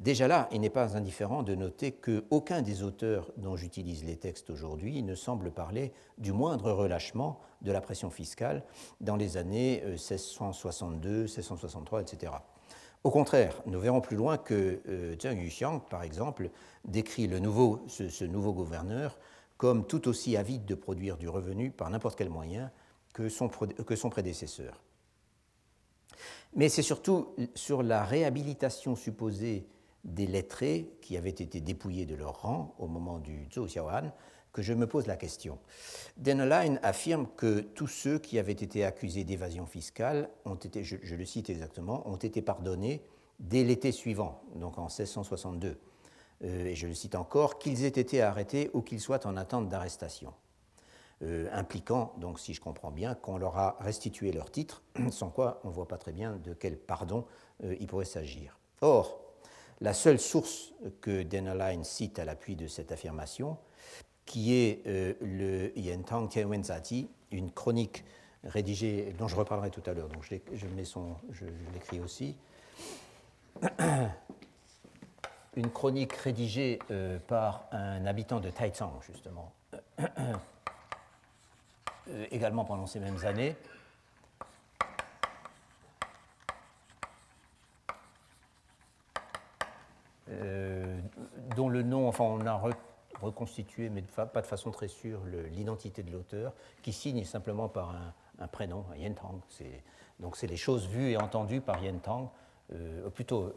Déjà 0.00 0.28
là, 0.28 0.48
il 0.52 0.60
n'est 0.60 0.70
pas 0.70 0.96
indifférent 0.96 1.42
de 1.42 1.54
noter 1.54 1.92
qu'aucun 1.92 2.62
des 2.62 2.82
auteurs 2.82 3.32
dont 3.36 3.56
j'utilise 3.56 4.04
les 4.04 4.16
textes 4.16 4.48
aujourd'hui 4.50 5.02
ne 5.02 5.14
semble 5.14 5.50
parler 5.50 5.92
du 6.18 6.32
moindre 6.32 6.70
relâchement 6.70 7.40
de 7.62 7.72
la 7.72 7.80
pression 7.80 8.10
fiscale 8.10 8.62
dans 9.00 9.16
les 9.16 9.36
années 9.36 9.82
1662, 9.84 11.22
1663, 11.22 12.02
etc. 12.02 12.32
Au 13.06 13.10
contraire, 13.10 13.62
nous 13.66 13.78
verrons 13.78 14.00
plus 14.00 14.16
loin 14.16 14.36
que 14.36 14.80
euh, 14.88 15.16
Zheng 15.20 15.40
Yuxiang, 15.40 15.78
par 15.78 16.02
exemple, 16.02 16.50
décrit 16.84 17.28
le 17.28 17.38
nouveau, 17.38 17.84
ce, 17.86 18.24
nouveau 18.24 18.52
gouverneur 18.52 19.16
comme 19.58 19.86
tout 19.86 20.08
aussi 20.08 20.36
avide 20.36 20.64
de 20.64 20.74
produire 20.74 21.16
du 21.16 21.28
revenu 21.28 21.70
par 21.70 21.88
n'importe 21.88 22.18
quel 22.18 22.30
moyen 22.30 22.70
que 23.12 23.28
son, 23.28 23.48
que 23.48 23.94
son 23.94 24.10
prédécesseur. 24.10 24.82
Mais 26.56 26.68
c'est 26.70 26.82
surtout 26.82 27.34
sur 27.54 27.82
la 27.82 28.02
réhabilitation 28.02 28.96
supposée 28.96 29.66
des 30.04 30.26
lettrés 30.26 30.90
qui 31.02 31.16
avaient 31.16 31.28
été 31.28 31.60
dépouillés 31.60 32.06
de 32.06 32.14
leur 32.14 32.40
rang 32.42 32.74
au 32.78 32.86
moment 32.86 33.18
du 33.18 33.46
Zhou 33.52 33.66
Xiaohan 33.66 34.10
que 34.56 34.62
je 34.62 34.72
me 34.72 34.86
pose 34.86 35.06
la 35.06 35.16
question. 35.16 35.58
Dennerlein 36.16 36.78
affirme 36.82 37.26
que 37.36 37.60
tous 37.60 37.88
ceux 37.88 38.18
qui 38.18 38.38
avaient 38.38 38.52
été 38.52 38.84
accusés 38.84 39.22
d'évasion 39.22 39.66
fiscale 39.66 40.30
ont 40.46 40.54
été, 40.54 40.82
je, 40.82 41.14
le 41.14 41.24
cite 41.26 41.50
exactement, 41.50 42.08
ont 42.08 42.16
été 42.16 42.40
pardonnés 42.40 43.02
dès 43.38 43.64
l'été 43.64 43.92
suivant, 43.92 44.40
donc 44.54 44.78
en 44.78 44.86
1662. 44.86 45.78
Euh, 46.44 46.64
et 46.64 46.74
je 46.74 46.86
le 46.86 46.94
cite 46.94 47.16
encore, 47.16 47.58
qu'ils 47.58 47.84
aient 47.84 47.88
été 47.88 48.22
arrêtés 48.22 48.70
ou 48.72 48.80
qu'ils 48.80 49.00
soient 49.00 49.26
en 49.26 49.36
attente 49.36 49.68
d'arrestation. 49.68 50.32
Euh, 51.22 51.48
impliquant, 51.50 52.12
donc 52.18 52.38
si 52.38 52.52
je 52.52 52.60
comprends 52.60 52.90
bien, 52.90 53.14
qu'on 53.14 53.38
leur 53.38 53.56
a 53.56 53.78
restitué 53.80 54.32
leur 54.32 54.50
titre, 54.50 54.82
sans 55.10 55.30
quoi 55.30 55.62
on 55.64 55.68
ne 55.68 55.72
voit 55.72 55.88
pas 55.88 55.96
très 55.96 56.12
bien 56.12 56.36
de 56.44 56.52
quel 56.52 56.76
pardon 56.76 57.24
euh, 57.64 57.74
il 57.80 57.86
pourrait 57.86 58.04
s'agir. 58.04 58.58
Or, 58.82 59.18
la 59.80 59.94
seule 59.94 60.18
source 60.18 60.74
que 61.00 61.22
Dennerlein 61.22 61.84
cite 61.84 62.18
à 62.18 62.26
l'appui 62.26 62.54
de 62.54 62.66
cette 62.66 62.92
affirmation, 62.92 63.56
qui 64.26 64.52
est 64.52 64.86
euh, 64.86 65.14
le 65.22 65.72
Yentang 65.78 66.28
Tianwenzati, 66.28 67.08
une 67.30 67.50
chronique 67.50 68.04
rédigée, 68.44 69.14
dont 69.18 69.26
je 69.26 69.36
reparlerai 69.36 69.70
tout 69.70 69.82
à 69.86 69.94
l'heure, 69.94 70.10
donc 70.10 70.22
je, 70.22 70.34
je 70.52 71.46
l'écris 71.72 72.00
aussi, 72.00 72.36
une 75.56 75.70
chronique 75.70 76.12
rédigée 76.12 76.78
par 77.26 77.68
un 77.72 78.04
habitant 78.04 78.38
de 78.38 78.50
Taizang, 78.50 79.00
justement, 79.00 79.54
également 82.30 82.64
pendant 82.64 82.86
ces 82.86 83.00
mêmes 83.00 83.24
années. 83.24 83.56
Euh, 90.28 90.98
dont 91.54 91.68
le 91.68 91.82
nom, 91.82 92.08
enfin 92.08 92.24
on 92.24 92.44
a 92.46 92.60
reconstitué, 93.20 93.88
mais 93.88 94.02
pas 94.02 94.42
de 94.42 94.46
façon 94.46 94.70
très 94.70 94.88
sûre, 94.88 95.20
l'identité 95.50 96.02
de 96.02 96.10
l'auteur, 96.10 96.52
qui 96.82 96.92
signe 96.92 97.24
simplement 97.24 97.68
par 97.68 97.94
un, 98.38 98.48
prénom, 98.48 98.84
Yen 98.96 99.14
Tang. 99.14 99.40
Donc 100.20 100.36
c'est 100.36 100.46
les 100.46 100.56
choses 100.56 100.86
vues 100.88 101.12
et 101.12 101.16
entendues 101.16 101.60
par 101.60 101.82
Yen 101.82 102.00
Tang, 102.00 102.28
euh, 102.72 103.08
plutôt 103.10 103.54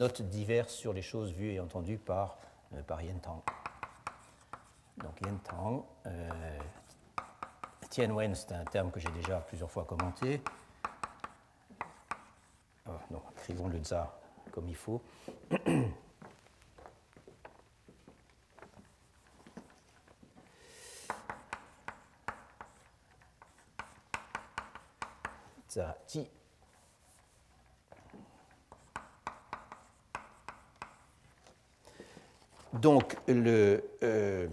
notes 0.00 0.22
diverses 0.22 0.72
sur 0.72 0.92
les 0.92 1.02
choses 1.02 1.32
vues 1.32 1.52
et 1.52 1.60
entendues 1.60 1.98
par, 1.98 2.38
par 2.86 3.02
Yen 3.02 3.20
Tang. 3.20 3.42
Donc 4.98 5.20
Yen 5.24 5.38
Tang, 5.40 5.84
Tianwen, 7.96 8.34
c'est 8.34 8.52
un 8.52 8.62
terme 8.64 8.90
que 8.90 9.00
j'ai 9.00 9.08
déjà 9.08 9.40
plusieurs 9.40 9.70
fois 9.70 9.86
commenté. 9.86 10.42
Oh, 12.86 12.90
non, 13.10 13.22
écrivons 13.38 13.68
le 13.68 13.78
tsar 13.78 14.12
comme 14.52 14.68
il 14.68 14.76
faut. 14.76 15.00
Ti. 26.06 26.28
Donc, 32.74 33.16
le, 33.26 33.82
euh, 34.02 34.48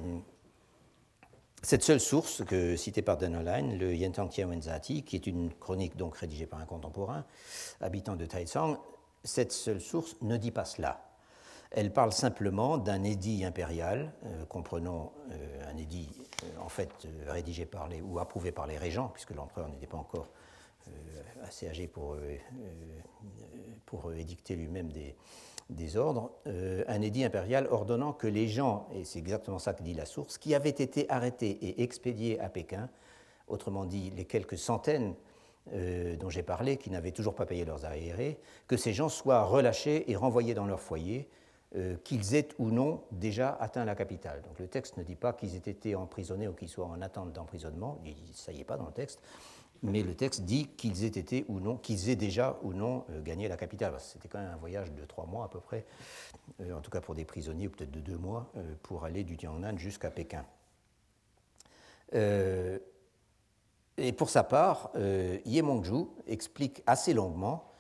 cette 1.63 1.83
seule 1.83 2.01
source 2.01 2.43
que, 2.43 2.75
citée 2.75 3.01
par 3.01 3.17
Dennerlein, 3.17 3.75
le 3.77 3.95
Yentang 3.95 4.29
Wenzati, 4.37 5.03
qui 5.03 5.15
est 5.15 5.25
une 5.25 5.53
chronique 5.53 5.95
donc 5.95 6.17
rédigée 6.17 6.45
par 6.45 6.59
un 6.59 6.65
contemporain, 6.65 7.25
habitant 7.79 8.17
de 8.17 8.25
Taizong, 8.25 8.77
cette 9.23 9.53
seule 9.53 9.79
source 9.79 10.17
ne 10.21 10.35
dit 10.35 10.51
pas 10.51 10.65
cela. 10.65 11.09
Elle 11.71 11.91
parle 11.91 12.11
simplement 12.11 12.77
d'un 12.77 13.03
édit 13.03 13.45
impérial, 13.45 14.11
euh, 14.25 14.45
comprenant 14.45 15.13
euh, 15.31 15.71
un 15.71 15.77
édit 15.77 16.09
euh, 16.43 16.47
en 16.61 16.69
fait 16.69 17.07
rédigé 17.27 17.65
par 17.65 17.87
les, 17.87 18.01
ou 18.01 18.19
approuvé 18.19 18.51
par 18.51 18.67
les 18.67 18.77
régents, 18.77 19.07
puisque 19.07 19.31
l'empereur 19.31 19.69
n'était 19.69 19.87
pas 19.87 19.97
encore 19.97 20.27
assez 21.43 21.69
âgé 21.69 21.87
pour, 21.87 22.17
pour 23.85 24.11
édicter 24.11 24.57
lui-même 24.57 24.91
des, 24.91 25.15
des 25.69 25.97
ordres, 25.97 26.31
euh, 26.47 26.83
un 26.87 27.01
édit 27.01 27.23
impérial 27.23 27.67
ordonnant 27.71 28.13
que 28.13 28.27
les 28.27 28.47
gens, 28.47 28.87
et 28.93 29.05
c'est 29.05 29.19
exactement 29.19 29.59
ça 29.59 29.73
que 29.73 29.83
dit 29.83 29.93
la 29.93 30.05
source, 30.05 30.37
qui 30.37 30.55
avaient 30.55 30.69
été 30.69 31.09
arrêtés 31.09 31.51
et 31.61 31.83
expédiés 31.83 32.39
à 32.39 32.49
Pékin, 32.49 32.89
autrement 33.47 33.85
dit 33.85 34.11
les 34.11 34.25
quelques 34.25 34.57
centaines 34.57 35.15
euh, 35.73 36.15
dont 36.17 36.29
j'ai 36.29 36.43
parlé, 36.43 36.77
qui 36.77 36.89
n'avaient 36.89 37.11
toujours 37.11 37.35
pas 37.35 37.45
payé 37.45 37.65
leurs 37.65 37.85
arriérés, 37.85 38.37
que 38.67 38.77
ces 38.77 38.93
gens 38.93 39.09
soient 39.09 39.43
relâchés 39.45 40.11
et 40.11 40.15
renvoyés 40.15 40.53
dans 40.53 40.65
leur 40.65 40.81
foyer, 40.81 41.29
euh, 41.75 41.95
qu'ils 42.03 42.35
aient 42.35 42.49
ou 42.59 42.69
non 42.69 43.01
déjà 43.11 43.57
atteint 43.59 43.85
la 43.85 43.95
capitale. 43.95 44.41
Donc 44.43 44.59
le 44.59 44.67
texte 44.67 44.97
ne 44.97 45.03
dit 45.03 45.15
pas 45.15 45.33
qu'ils 45.33 45.55
aient 45.55 45.71
été 45.71 45.95
emprisonnés 45.95 46.47
ou 46.47 46.53
qu'ils 46.53 46.69
soient 46.69 46.85
en 46.85 47.01
attente 47.01 47.33
d'emprisonnement, 47.33 47.97
ça 48.33 48.51
y 48.51 48.59
est 48.59 48.65
pas 48.65 48.77
dans 48.77 48.85
le 48.85 48.91
texte, 48.91 49.19
mais 49.83 50.01
le 50.01 50.15
texte 50.15 50.41
dit 50.43 50.67
qu'ils 50.77 51.03
aient 51.03 51.07
été 51.07 51.45
ou 51.49 51.59
non, 51.59 51.77
qu'ils 51.77 52.09
aient 52.09 52.15
déjà 52.15 52.57
ou 52.63 52.73
non 52.73 53.05
euh, 53.09 53.21
gagné 53.21 53.47
la 53.49 53.57
capitale. 53.57 53.93
C'était 53.99 54.29
quand 54.29 54.39
même 54.39 54.51
un 54.51 54.57
voyage 54.57 54.91
de 54.93 55.05
trois 55.05 55.25
mois 55.25 55.45
à 55.45 55.49
peu 55.49 55.59
près, 55.59 55.85
euh, 56.61 56.73
en 56.73 56.81
tout 56.81 56.89
cas 56.89 57.01
pour 57.01 57.13
des 57.13 57.25
prisonniers, 57.25 57.67
ou 57.67 57.69
peut-être 57.69 57.91
de 57.91 57.99
deux 57.99 58.17
mois, 58.17 58.49
euh, 58.55 58.73
pour 58.81 59.03
aller 59.03 59.23
du 59.23 59.37
Tiangnan 59.37 59.77
jusqu'à 59.77 60.09
Pékin. 60.09 60.45
et 63.97 64.11
pour 64.13 64.29
sa 64.29 64.43
part, 64.43 64.91
Ye 65.45 65.61
Mongzhu 65.61 66.05
explique 66.27 66.83
assez 66.85 67.13
longuement 67.13 67.71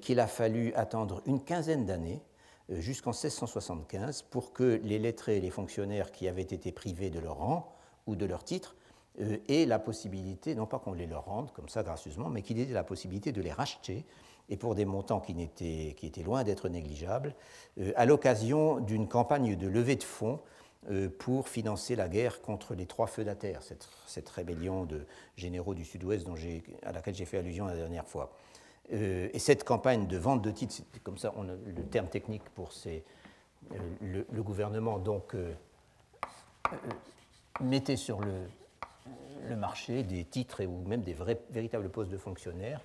qu'il 0.00 0.18
a 0.18 0.26
fallu 0.26 0.72
attendre 0.74 1.22
une 1.26 1.42
quinzaine 1.42 1.84
d'années 1.84 2.22
jusqu'en 2.70 3.10
1675 3.10 4.22
pour 4.22 4.54
que 4.54 4.80
les 4.82 4.98
lettrés 4.98 5.36
et 5.36 5.40
les 5.40 5.50
fonctionnaires 5.50 6.10
qui 6.10 6.26
avaient 6.26 6.40
été 6.40 6.72
privés 6.72 7.10
de 7.10 7.18
leur 7.20 7.36
rang 7.36 7.76
ou 8.06 8.16
de 8.16 8.24
leur 8.24 8.44
titre 8.44 8.76
euh, 9.20 9.36
et 9.48 9.66
la 9.66 9.78
possibilité, 9.78 10.54
non 10.54 10.66
pas 10.66 10.78
qu'on 10.78 10.94
les 10.94 11.06
leur 11.06 11.26
rende 11.26 11.52
comme 11.52 11.68
ça 11.68 11.82
gracieusement, 11.82 12.30
mais 12.30 12.42
qu'il 12.42 12.58
ait 12.58 12.66
la 12.66 12.84
possibilité 12.84 13.32
de 13.32 13.42
les 13.42 13.52
racheter, 13.52 14.04
et 14.48 14.56
pour 14.56 14.74
des 14.74 14.84
montants 14.84 15.20
qui, 15.20 15.40
étaient, 15.40 15.94
qui 15.96 16.06
étaient 16.06 16.22
loin 16.22 16.44
d'être 16.44 16.68
négligeables, 16.68 17.34
euh, 17.78 17.92
à 17.96 18.06
l'occasion 18.06 18.80
d'une 18.80 19.08
campagne 19.08 19.56
de 19.56 19.66
levée 19.66 19.96
de 19.96 20.04
fonds 20.04 20.40
pour 21.20 21.48
financer 21.48 21.94
la 21.94 22.08
guerre 22.08 22.42
contre 22.42 22.74
les 22.74 22.86
trois 22.86 23.06
feudataires, 23.06 23.62
cette, 23.62 23.88
cette 24.04 24.28
rébellion 24.28 24.84
de 24.84 25.06
généraux 25.36 25.74
du 25.74 25.84
Sud-Ouest 25.84 26.26
à 26.82 26.90
laquelle 26.90 27.14
j'ai 27.14 27.24
fait 27.24 27.38
allusion 27.38 27.66
la 27.66 27.76
dernière 27.76 28.08
fois. 28.08 28.32
et 28.90 29.38
cette 29.38 29.62
campagne 29.62 30.08
de 30.08 30.18
vente 30.18 30.42
de 30.42 30.50
titres, 30.50 30.74
c'est 30.74 31.02
comme 31.04 31.18
ça 31.18 31.32
le 31.64 31.84
terme 31.84 32.08
technique 32.08 32.42
pour 32.56 32.72
ces, 32.72 33.04
le, 34.00 34.26
le, 34.28 34.42
gouvernement 34.42 34.98
donc 34.98 35.36
mettait 37.60 37.94
sur 37.94 38.20
le, 38.20 38.48
le 39.48 39.56
marché 39.56 40.02
des 40.02 40.24
titres 40.24 40.64
ou 40.64 40.86
même 40.86 41.02
des 41.02 41.14
vrais, 41.14 41.40
véritables 41.50 41.88
postes 41.88 42.10
de 42.10 42.18
fonctionnaires 42.18 42.80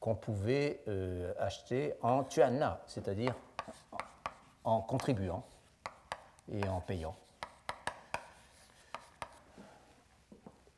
qu'on 0.00 0.14
pouvait 0.14 0.80
euh, 0.88 1.32
acheter 1.38 1.92
en 2.02 2.24
tuanna, 2.24 2.82
c'est-à-dire 2.86 3.34
en 4.64 4.80
contribuant 4.80 5.44
et 6.52 6.66
en 6.68 6.80
payant. 6.80 7.14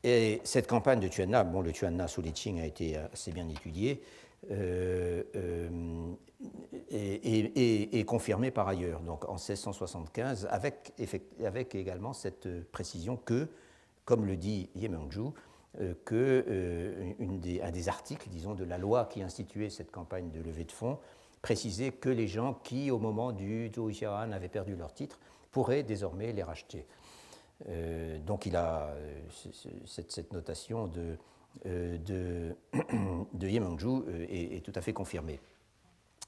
Et 0.03 0.41
cette 0.43 0.67
campagne 0.67 0.99
de 0.99 1.07
Tuanna, 1.07 1.45
bon, 1.45 1.61
le 1.61 1.71
Tuanna 1.71 2.09
sous 2.09 2.21
les 2.21 2.33
Qing 2.33 2.59
a 2.59 2.65
été 2.65 2.97
assez 2.97 3.31
bien 3.31 3.47
étudié, 3.47 4.03
euh, 4.51 5.23
euh, 5.35 6.13
et, 6.91 8.03
confirmée 8.05 8.51
par 8.51 8.67
ailleurs, 8.67 8.99
donc 8.99 9.23
en 9.29 9.35
1675, 9.35 10.47
avec, 10.51 10.91
avec 11.43 11.73
également 11.75 12.11
cette 12.11 12.69
précision 12.71 13.15
que 13.15 13.47
comme 14.05 14.25
le 14.25 14.35
dit 14.35 14.69
Yemengju, 14.75 15.31
euh, 15.81 15.95
que 16.05 16.45
euh, 16.47 17.13
des, 17.39 17.89
articles, 17.89 18.29
disons, 18.29 18.53
de 18.53 18.63
la 18.63 18.77
loi 18.77 19.05
qui 19.05 19.23
instituait 19.23 19.71
cette 19.71 19.89
campagne 19.89 20.29
de 20.29 20.39
levée 20.39 20.65
de 20.65 20.71
fonds 20.71 20.99
précisait 21.41 21.91
que 21.91 22.09
les 22.09 22.27
gens 22.27 22.53
qui, 22.63 22.91
au 22.91 22.99
moment 22.99 23.31
du 23.31 23.71
Zhou 23.73 23.89
avaient 24.05 24.49
perdu 24.49 24.75
leur 24.75 24.93
titre, 24.93 25.19
pourraient 25.49 25.81
désormais 25.81 26.31
les 26.31 26.43
racheter. 26.43 26.85
Euh, 27.69 28.19
donc 28.19 28.45
il 28.45 28.55
cette, 29.85 30.31
notation 30.31 30.87
de, 30.87 31.17
de, 31.65 32.55
de 33.33 33.47
est, 34.29 34.63
tout 34.63 34.73
à 34.75 34.81
fait 34.81 34.93
confirmée. 34.93 35.39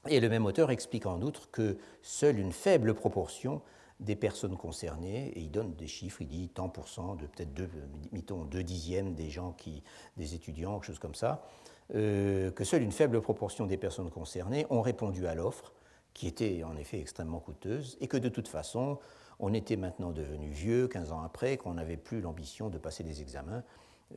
Et 0.08 0.18
le 0.18 0.28
même 0.28 0.44
auteur 0.44 0.72
explique 0.72 1.06
en 1.06 1.22
outre 1.22 1.50
que 1.52 1.78
seule 2.02 2.40
une 2.40 2.52
faible 2.52 2.94
proportion 2.94 3.62
des 4.00 4.16
personnes 4.16 4.56
concernées, 4.56 5.28
et 5.28 5.40
il 5.40 5.50
donne 5.50 5.74
des 5.74 5.86
chiffres, 5.86 6.20
il 6.22 6.28
dit 6.28 6.48
tant 6.48 6.68
pour 6.68 6.88
cent, 6.88 7.14
de 7.14 7.26
peut-être 7.26 7.54
deux, 7.54 7.70
deux 8.12 8.62
dixièmes 8.62 9.14
des 9.14 9.30
gens 9.30 9.52
qui, 9.52 9.82
des 10.16 10.34
étudiants, 10.34 10.74
quelque 10.74 10.86
chose 10.86 10.98
comme 10.98 11.14
ça, 11.14 11.46
euh, 11.94 12.50
que 12.50 12.64
seule 12.64 12.82
une 12.82 12.92
faible 12.92 13.20
proportion 13.20 13.66
des 13.66 13.76
personnes 13.76 14.10
concernées 14.10 14.66
ont 14.70 14.82
répondu 14.82 15.26
à 15.26 15.34
l'offre, 15.34 15.72
qui 16.12 16.26
était 16.26 16.62
en 16.64 16.76
effet 16.76 17.00
extrêmement 17.00 17.40
coûteuse, 17.40 17.96
et 18.00 18.08
que 18.08 18.16
de 18.16 18.28
toute 18.28 18.48
façon, 18.48 18.98
on 19.38 19.54
était 19.54 19.76
maintenant 19.76 20.12
devenu 20.12 20.48
vieux, 20.48 20.88
15 20.88 21.12
ans 21.12 21.22
après, 21.22 21.56
qu'on 21.56 21.74
n'avait 21.74 21.96
plus 21.96 22.20
l'ambition 22.20 22.68
de 22.68 22.78
passer 22.78 23.04
des 23.04 23.20
examens 23.20 23.62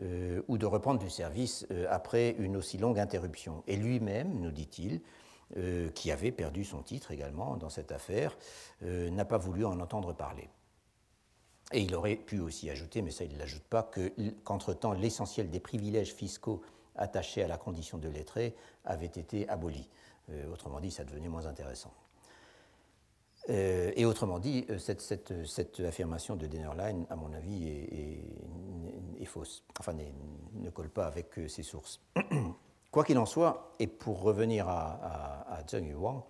euh, 0.01 0.41
ou 0.47 0.57
de 0.57 0.65
reprendre 0.65 0.99
du 0.99 1.09
service 1.09 1.65
euh, 1.71 1.85
après 1.89 2.35
une 2.39 2.55
aussi 2.55 2.77
longue 2.77 2.99
interruption. 2.99 3.63
Et 3.67 3.75
lui-même, 3.75 4.39
nous 4.39 4.51
dit-il, 4.51 5.01
euh, 5.57 5.89
qui 5.89 6.11
avait 6.11 6.31
perdu 6.31 6.63
son 6.63 6.83
titre 6.83 7.09
également 7.09 7.57
dans 7.57 7.69
cette 7.69 7.91
affaire, 7.91 8.37
euh, 8.83 9.09
n'a 9.09 9.25
pas 9.25 9.39
voulu 9.39 9.65
en 9.65 9.79
entendre 9.79 10.13
parler. 10.13 10.47
Et 11.71 11.81
il 11.81 11.95
aurait 11.95 12.17
pu 12.17 12.39
aussi 12.39 12.69
ajouter, 12.69 13.01
mais 13.01 13.09
ça 13.09 13.23
il 13.23 13.33
ne 13.33 13.39
l'ajoute 13.39 13.63
pas, 13.63 13.89
qu'entre-temps 14.43 14.93
l'essentiel 14.93 15.49
des 15.49 15.59
privilèges 15.59 16.13
fiscaux 16.13 16.61
attachés 16.95 17.41
à 17.41 17.47
la 17.47 17.57
condition 17.57 17.97
de 17.97 18.07
lettré 18.09 18.55
avait 18.85 19.07
été 19.07 19.49
aboli. 19.49 19.89
Euh, 20.29 20.51
autrement 20.53 20.79
dit, 20.79 20.91
ça 20.91 21.03
devenait 21.03 21.29
moins 21.29 21.47
intéressant. 21.47 21.93
et 23.47 24.05
autrement 24.05 24.37
dit, 24.37 24.67
cette, 24.77 25.79
affirmation 25.79 26.35
de 26.35 26.45
Dennerlein, 26.45 27.05
à 27.09 27.15
mon 27.15 27.33
avis, 27.33 27.67
est 29.19 29.25
fausse, 29.25 29.63
enfin 29.79 29.95
ne 30.53 30.69
colle 30.69 30.89
pas 30.89 31.07
avec 31.07 31.39
ses 31.47 31.63
sources. 31.63 31.99
Quoi 32.91 33.03
qu'il 33.03 33.19
en 33.19 33.25
soit, 33.25 33.73
et 33.79 33.85
pour 33.85 34.21
revenir 34.21 34.67
à, 34.67 35.59
Zheng 35.69 35.87
Yuan, 35.87 36.23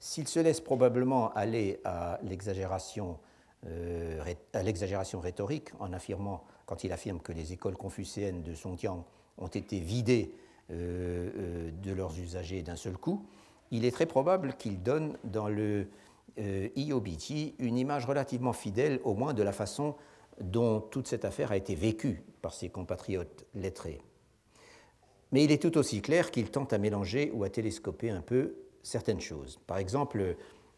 s'il 0.00 0.26
se 0.26 0.40
laisse 0.40 0.60
probablement 0.60 1.32
aller 1.34 1.80
à 1.84 2.18
l'exagération 2.22 3.18
euh, 3.66 4.20
rhétorique 4.54 5.68
en 5.78 5.92
affirmant, 5.92 6.42
quand 6.66 6.82
il 6.82 6.92
affirme 6.92 7.20
que 7.20 7.32
les 7.32 7.52
écoles 7.52 7.76
confucéennes 7.76 8.42
de 8.42 8.54
Songjiang 8.54 9.04
ont 9.38 9.46
été 9.46 9.78
vidées 9.78 10.34
euh, 10.70 11.30
euh, 11.36 11.70
de 11.70 11.92
leurs 11.92 12.18
usagers 12.18 12.62
d'un 12.62 12.76
seul 12.76 12.96
coup, 12.96 13.24
il 13.70 13.84
est 13.84 13.92
très 13.92 14.06
probable 14.06 14.54
qu'il 14.54 14.82
donne 14.82 15.16
dans 15.24 15.48
le 15.48 15.88
IOBT 16.38 17.54
une 17.58 17.76
image 17.76 18.06
relativement 18.06 18.52
fidèle 18.52 19.00
au 19.04 19.14
moins 19.14 19.34
de 19.34 19.42
la 19.42 19.52
façon 19.52 19.94
dont 20.40 20.80
toute 20.80 21.06
cette 21.06 21.24
affaire 21.24 21.52
a 21.52 21.56
été 21.56 21.74
vécue 21.74 22.24
par 22.40 22.54
ses 22.54 22.68
compatriotes 22.70 23.44
lettrés. 23.54 24.00
Mais 25.32 25.44
il 25.44 25.52
est 25.52 25.62
tout 25.62 25.78
aussi 25.78 26.02
clair 26.02 26.30
qu'il 26.30 26.50
tente 26.50 26.72
à 26.72 26.78
mélanger 26.78 27.30
ou 27.32 27.44
à 27.44 27.50
télescoper 27.50 28.10
un 28.10 28.20
peu 28.20 28.56
certaines 28.82 29.20
choses. 29.20 29.58
Par 29.66 29.78
exemple, 29.78 30.36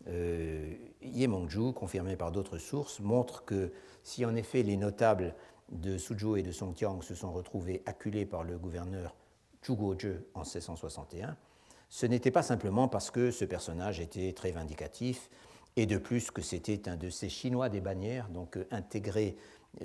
euh, 0.08 0.74
Yemongju, 1.02 1.72
confirmé 1.72 2.16
par 2.16 2.32
d'autres 2.32 2.58
sources, 2.58 3.00
montre 3.00 3.44
que 3.44 3.72
si 4.02 4.24
en 4.24 4.34
effet 4.34 4.62
les 4.62 4.76
notables 4.76 5.34
de 5.70 5.96
Suzhou 5.96 6.36
et 6.36 6.42
de 6.42 6.52
Songjiang 6.52 7.02
se 7.02 7.14
sont 7.14 7.32
retrouvés 7.32 7.82
acculés 7.86 8.26
par 8.26 8.44
le 8.44 8.58
gouverneur 8.58 9.14
Zhuguozhe 9.64 10.20
en 10.34 10.40
1661, 10.40 11.36
ce 11.88 12.06
n'était 12.06 12.30
pas 12.30 12.42
simplement 12.42 12.88
parce 12.88 13.10
que 13.10 13.30
ce 13.30 13.44
personnage 13.44 14.00
était 14.00 14.32
très 14.32 14.50
vindicatif 14.50 15.30
et 15.76 15.86
de 15.86 15.98
plus 15.98 16.30
que 16.30 16.42
c'était 16.42 16.88
un 16.88 16.96
de 16.96 17.08
ces 17.08 17.28
Chinois 17.28 17.68
des 17.68 17.80
bannières, 17.80 18.28
donc 18.28 18.56
euh, 18.56 18.66
intégré 18.70 19.36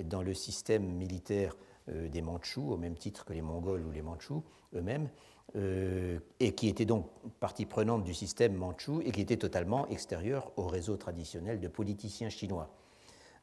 dans 0.04 0.22
le 0.22 0.34
système 0.34 0.84
militaire 0.84 1.56
des 1.88 2.22
Mandchous, 2.22 2.72
au 2.72 2.76
même 2.76 2.96
titre 2.96 3.24
que 3.24 3.32
les 3.32 3.42
Mongols 3.42 3.84
ou 3.86 3.90
les 3.90 4.02
Mandchous 4.02 4.42
eux-mêmes, 4.74 5.08
euh, 5.56 6.18
et 6.40 6.54
qui 6.54 6.68
était 6.68 6.84
donc 6.84 7.06
partie 7.40 7.64
prenante 7.64 8.04
du 8.04 8.12
système 8.12 8.54
mandchou 8.54 9.00
et 9.02 9.12
qui 9.12 9.22
était 9.22 9.38
totalement 9.38 9.88
extérieur 9.88 10.52
au 10.56 10.66
réseau 10.66 10.98
traditionnel 10.98 11.58
de 11.58 11.68
politiciens 11.68 12.28
chinois. 12.28 12.70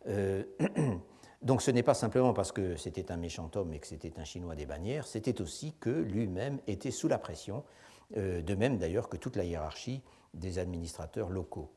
Euh, 0.08 0.43
donc 1.41 1.64
ce 1.64 1.72
n'est 1.72 1.82
pas 1.82 1.96
simplement 1.96 2.32
parce 2.32 2.52
que 2.52 2.76
c'était 2.76 3.12
un 3.12 3.18
méchant 3.18 3.50
homme 3.56 3.74
et 3.74 3.80
que 3.80 3.88
c'était 3.88 4.20
un 4.20 4.24
Chinois 4.24 4.54
des 4.54 4.68
bannières, 4.68 5.08
c'était 5.08 5.41
aussi 5.41 5.74
que 5.80 5.89
lui-même 5.89 6.60
était 6.68 6.91
sous 6.91 7.08
la 7.08 7.18
pression, 7.18 7.64
de 8.16 8.56
même 8.56 8.78
d'ailleurs 8.78 9.10
que 9.10 9.18
toute 9.18 9.36
la 9.36 9.43
hiérarchie 9.43 10.04
des 10.36 10.60
administrateurs 10.60 11.32
locaux. 11.32 11.72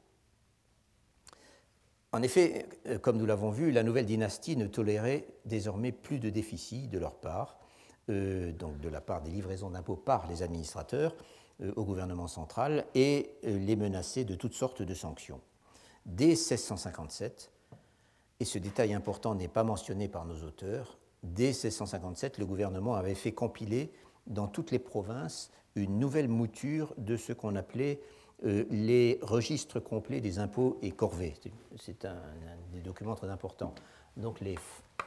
En 2.12 2.22
effet, 2.22 2.66
euh, 2.86 2.98
comme 2.98 3.18
nous 3.18 3.26
l'avons 3.26 3.50
vu, 3.50 3.70
la 3.70 3.82
nouvelle 3.82 4.06
dynastie 4.06 4.56
ne 4.56 4.66
tolérait 4.66 5.26
désormais 5.44 5.92
plus 5.92 6.18
de 6.18 6.30
déficits 6.30 6.88
de 6.88 6.98
leur 6.98 7.14
part, 7.16 7.58
euh, 8.08 8.52
donc 8.52 8.80
de 8.80 8.88
la 8.88 9.02
part 9.02 9.20
des 9.20 9.30
livraisons 9.30 9.70
d'impôts 9.70 9.96
par 9.96 10.26
les 10.26 10.42
administrateurs 10.42 11.14
euh, 11.60 11.72
au 11.76 11.84
gouvernement 11.84 12.26
central, 12.26 12.86
et 12.94 13.34
les 13.42 13.76
menaçait 13.76 14.24
de 14.24 14.34
toutes 14.34 14.54
sortes 14.54 14.80
de 14.80 14.94
sanctions. 14.94 15.40
Dès 16.06 16.28
1657, 16.28 17.52
et 18.40 18.44
ce 18.46 18.58
détail 18.58 18.94
important 18.94 19.34
n'est 19.34 19.48
pas 19.48 19.64
mentionné 19.64 20.08
par 20.08 20.24
nos 20.24 20.42
auteurs, 20.44 20.98
dès 21.22 21.48
1657, 21.48 22.38
le 22.38 22.46
gouvernement 22.46 22.94
avait 22.94 23.14
fait 23.14 23.32
compiler 23.32 23.92
dans 24.26 24.46
toutes 24.46 24.70
les 24.70 24.78
provinces 24.78 25.50
une 25.74 25.98
nouvelle 25.98 26.28
mouture 26.28 26.94
de 26.96 27.16
ce 27.16 27.34
qu'on 27.34 27.54
appelait 27.54 28.00
euh, 28.44 28.64
les 28.70 29.18
registres 29.22 29.80
complets 29.80 30.20
des 30.20 30.38
impôts 30.38 30.78
et 30.82 30.92
corvées. 30.92 31.34
C'est 31.80 32.04
un, 32.04 32.16
des 32.72 32.80
documents 32.80 33.16
très 33.16 33.28
importants. 33.28 33.74
Donc 34.16 34.40
les 34.40 34.56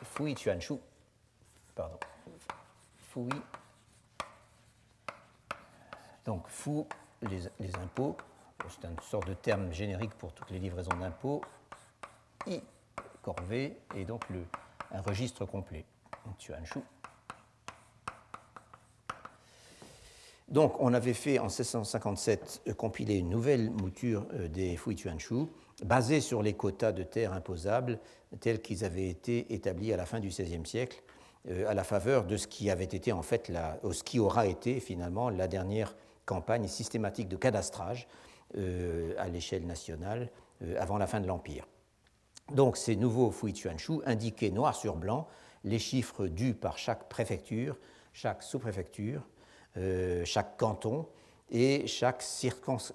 Fui 0.04 0.36
Chuanshu, 0.36 0.76
pardon, 1.76 1.98
Fui, 2.98 3.30
donc 6.26 6.48
Fu, 6.48 6.84
les, 7.22 7.76
impôts, 7.76 8.18
c'est 8.70 8.88
une 8.88 9.00
sorte 9.00 9.28
de 9.28 9.34
terme 9.34 9.72
générique 9.72 10.14
pour 10.16 10.34
toutes 10.34 10.50
les 10.52 10.60
livraisons 10.60 10.98
d'impôts, 11.00 11.42
I, 12.48 12.62
corvée, 13.22 13.78
et 13.96 14.06
donc 14.06 14.28
le, 14.30 14.44
un 14.92 15.02
registre 15.02 15.46
complet. 15.46 15.86
Donc, 20.52 20.74
on 20.80 20.94
avait 20.94 21.14
fait 21.14 21.40
en 21.40 21.46
1657 21.46 22.64
euh, 22.68 22.74
compiler 22.74 23.18
une 23.18 23.30
nouvelle 23.30 23.72
mouture 23.72 24.28
euh, 24.34 24.50
des 24.50 24.76
Fuituanshu, 24.76 25.46
basée 25.86 26.20
sur 26.20 26.44
les 26.44 26.54
quotas 26.54 26.92
de 26.92 27.04
terre 27.04 27.32
imposables 27.32 28.00
tels 28.42 28.62
qu'ils 28.62 28.84
avaient 28.84 29.08
été 29.08 29.54
établis 29.54 29.94
à 29.94 29.98
la 29.98 30.06
fin 30.06 30.20
du 30.20 30.28
XVIe 30.28 30.66
siècle, 30.66 31.02
euh, 31.50 31.70
à 31.70 31.74
la 31.74 31.86
faveur 31.86 32.26
de 32.26 32.36
ce 32.36 32.48
qui 32.48 32.70
avait 32.70 32.84
été 32.84 33.14
aura 34.20 34.46
été 34.46 34.80
finalement 34.82 35.30
la 35.30 35.48
dernière 35.48 35.96
campagne 36.26 36.68
systématique 36.68 37.30
de 37.30 37.38
cadastrage 37.38 38.08
à 39.18 39.30
l'échelle 39.30 39.66
nationale 39.66 40.30
avant 40.78 40.98
la 40.98 41.08
fin 41.08 41.22
de 41.22 41.28
l'Empire. 41.28 41.66
Donc, 42.54 42.76
ces 42.76 42.98
nouveaux 42.98 43.32
Fuituanshu 43.32 44.02
indiquaient 44.06 44.52
noir 44.52 44.76
sur 44.76 44.98
blanc 44.98 45.28
les 45.64 45.80
chiffres 45.80 46.28
dus 46.28 46.54
par 46.54 46.78
chaque 46.78 47.08
préfecture, 47.08 47.78
chaque 48.12 48.44
sous-préfecture, 48.44 49.26
chaque 50.26 50.58
canton 50.58 51.08
et 51.52 51.86
chaque 51.86 52.24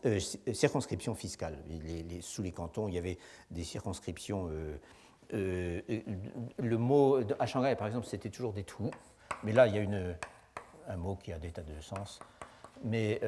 euh, 0.06 0.18
circonscription 0.52 1.14
fiscale. 1.14 1.58
sous 2.20 2.42
les 2.42 2.52
cantons, 2.52 2.88
il 2.88 2.94
y 2.94 2.98
avait 2.98 3.18
des 3.50 3.64
circonscriptions 3.64 4.50
le 5.32 6.76
mot 6.76 7.18
à 7.38 7.46
Shanghai, 7.46 7.74
par 7.76 7.88
exemple, 7.88 8.06
c'était 8.06 8.30
toujours 8.30 8.52
des 8.52 8.64
trous, 8.64 8.92
mais 9.42 9.52
là, 9.52 9.66
il 9.66 9.74
y 9.74 9.78
a 9.78 10.14
un 10.88 10.96
mot 10.96 11.16
qui 11.16 11.32
a 11.32 11.38
des 11.38 11.50
tas 11.50 11.62
de 11.62 11.80
sens. 11.80 12.20
Mais 12.84 13.20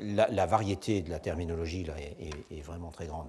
la, 0.00 0.46
variété 0.46 1.02
de 1.02 1.10
la 1.10 1.18
terminologie 1.18 1.84
là, 1.84 1.94
est, 1.98 2.60
vraiment 2.62 2.90
très 2.90 3.06
grande. 3.06 3.28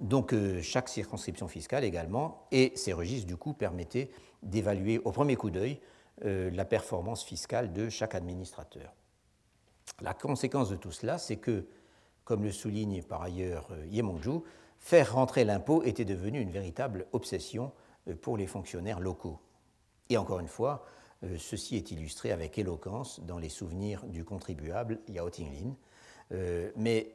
Donc 0.00 0.34
chaque 0.62 0.88
circonscription 0.88 1.48
fiscale 1.48 1.84
également 1.84 2.46
et 2.50 2.72
ces 2.74 2.92
registres 2.92 3.26
du 3.26 3.36
coup 3.36 3.52
permettaient 3.52 4.10
d'évaluer 4.42 4.98
au 4.98 5.12
premier 5.12 5.36
coup 5.36 5.50
d'œil 5.50 5.78
la 6.20 6.64
performance 6.64 7.24
fiscale 7.24 7.72
de 7.72 7.88
chaque 7.88 8.14
administrateur. 8.14 8.94
La 10.00 10.14
conséquence 10.14 10.70
de 10.70 10.76
tout 10.76 10.92
cela, 10.92 11.18
c'est 11.18 11.36
que, 11.36 11.66
comme 12.24 12.42
le 12.42 12.52
souligne 12.52 13.02
par 13.02 13.22
ailleurs 13.22 13.68
euh, 13.72 13.86
Yemongju, 13.86 14.40
faire 14.78 15.14
rentrer 15.14 15.44
l'impôt 15.44 15.82
était 15.82 16.04
devenu 16.04 16.40
une 16.40 16.50
véritable 16.50 17.06
obsession 17.12 17.72
euh, 18.08 18.14
pour 18.14 18.36
les 18.36 18.46
fonctionnaires 18.46 19.00
locaux. 19.00 19.40
Et 20.08 20.16
encore 20.16 20.40
une 20.40 20.48
fois, 20.48 20.84
euh, 21.24 21.36
ceci 21.38 21.76
est 21.76 21.90
illustré 21.90 22.32
avec 22.32 22.58
éloquence 22.58 23.20
dans 23.20 23.38
les 23.38 23.48
souvenirs 23.48 24.04
du 24.06 24.24
contribuable 24.24 25.00
Yao 25.08 25.30
Tinglin. 25.30 25.76
mais 26.76 27.14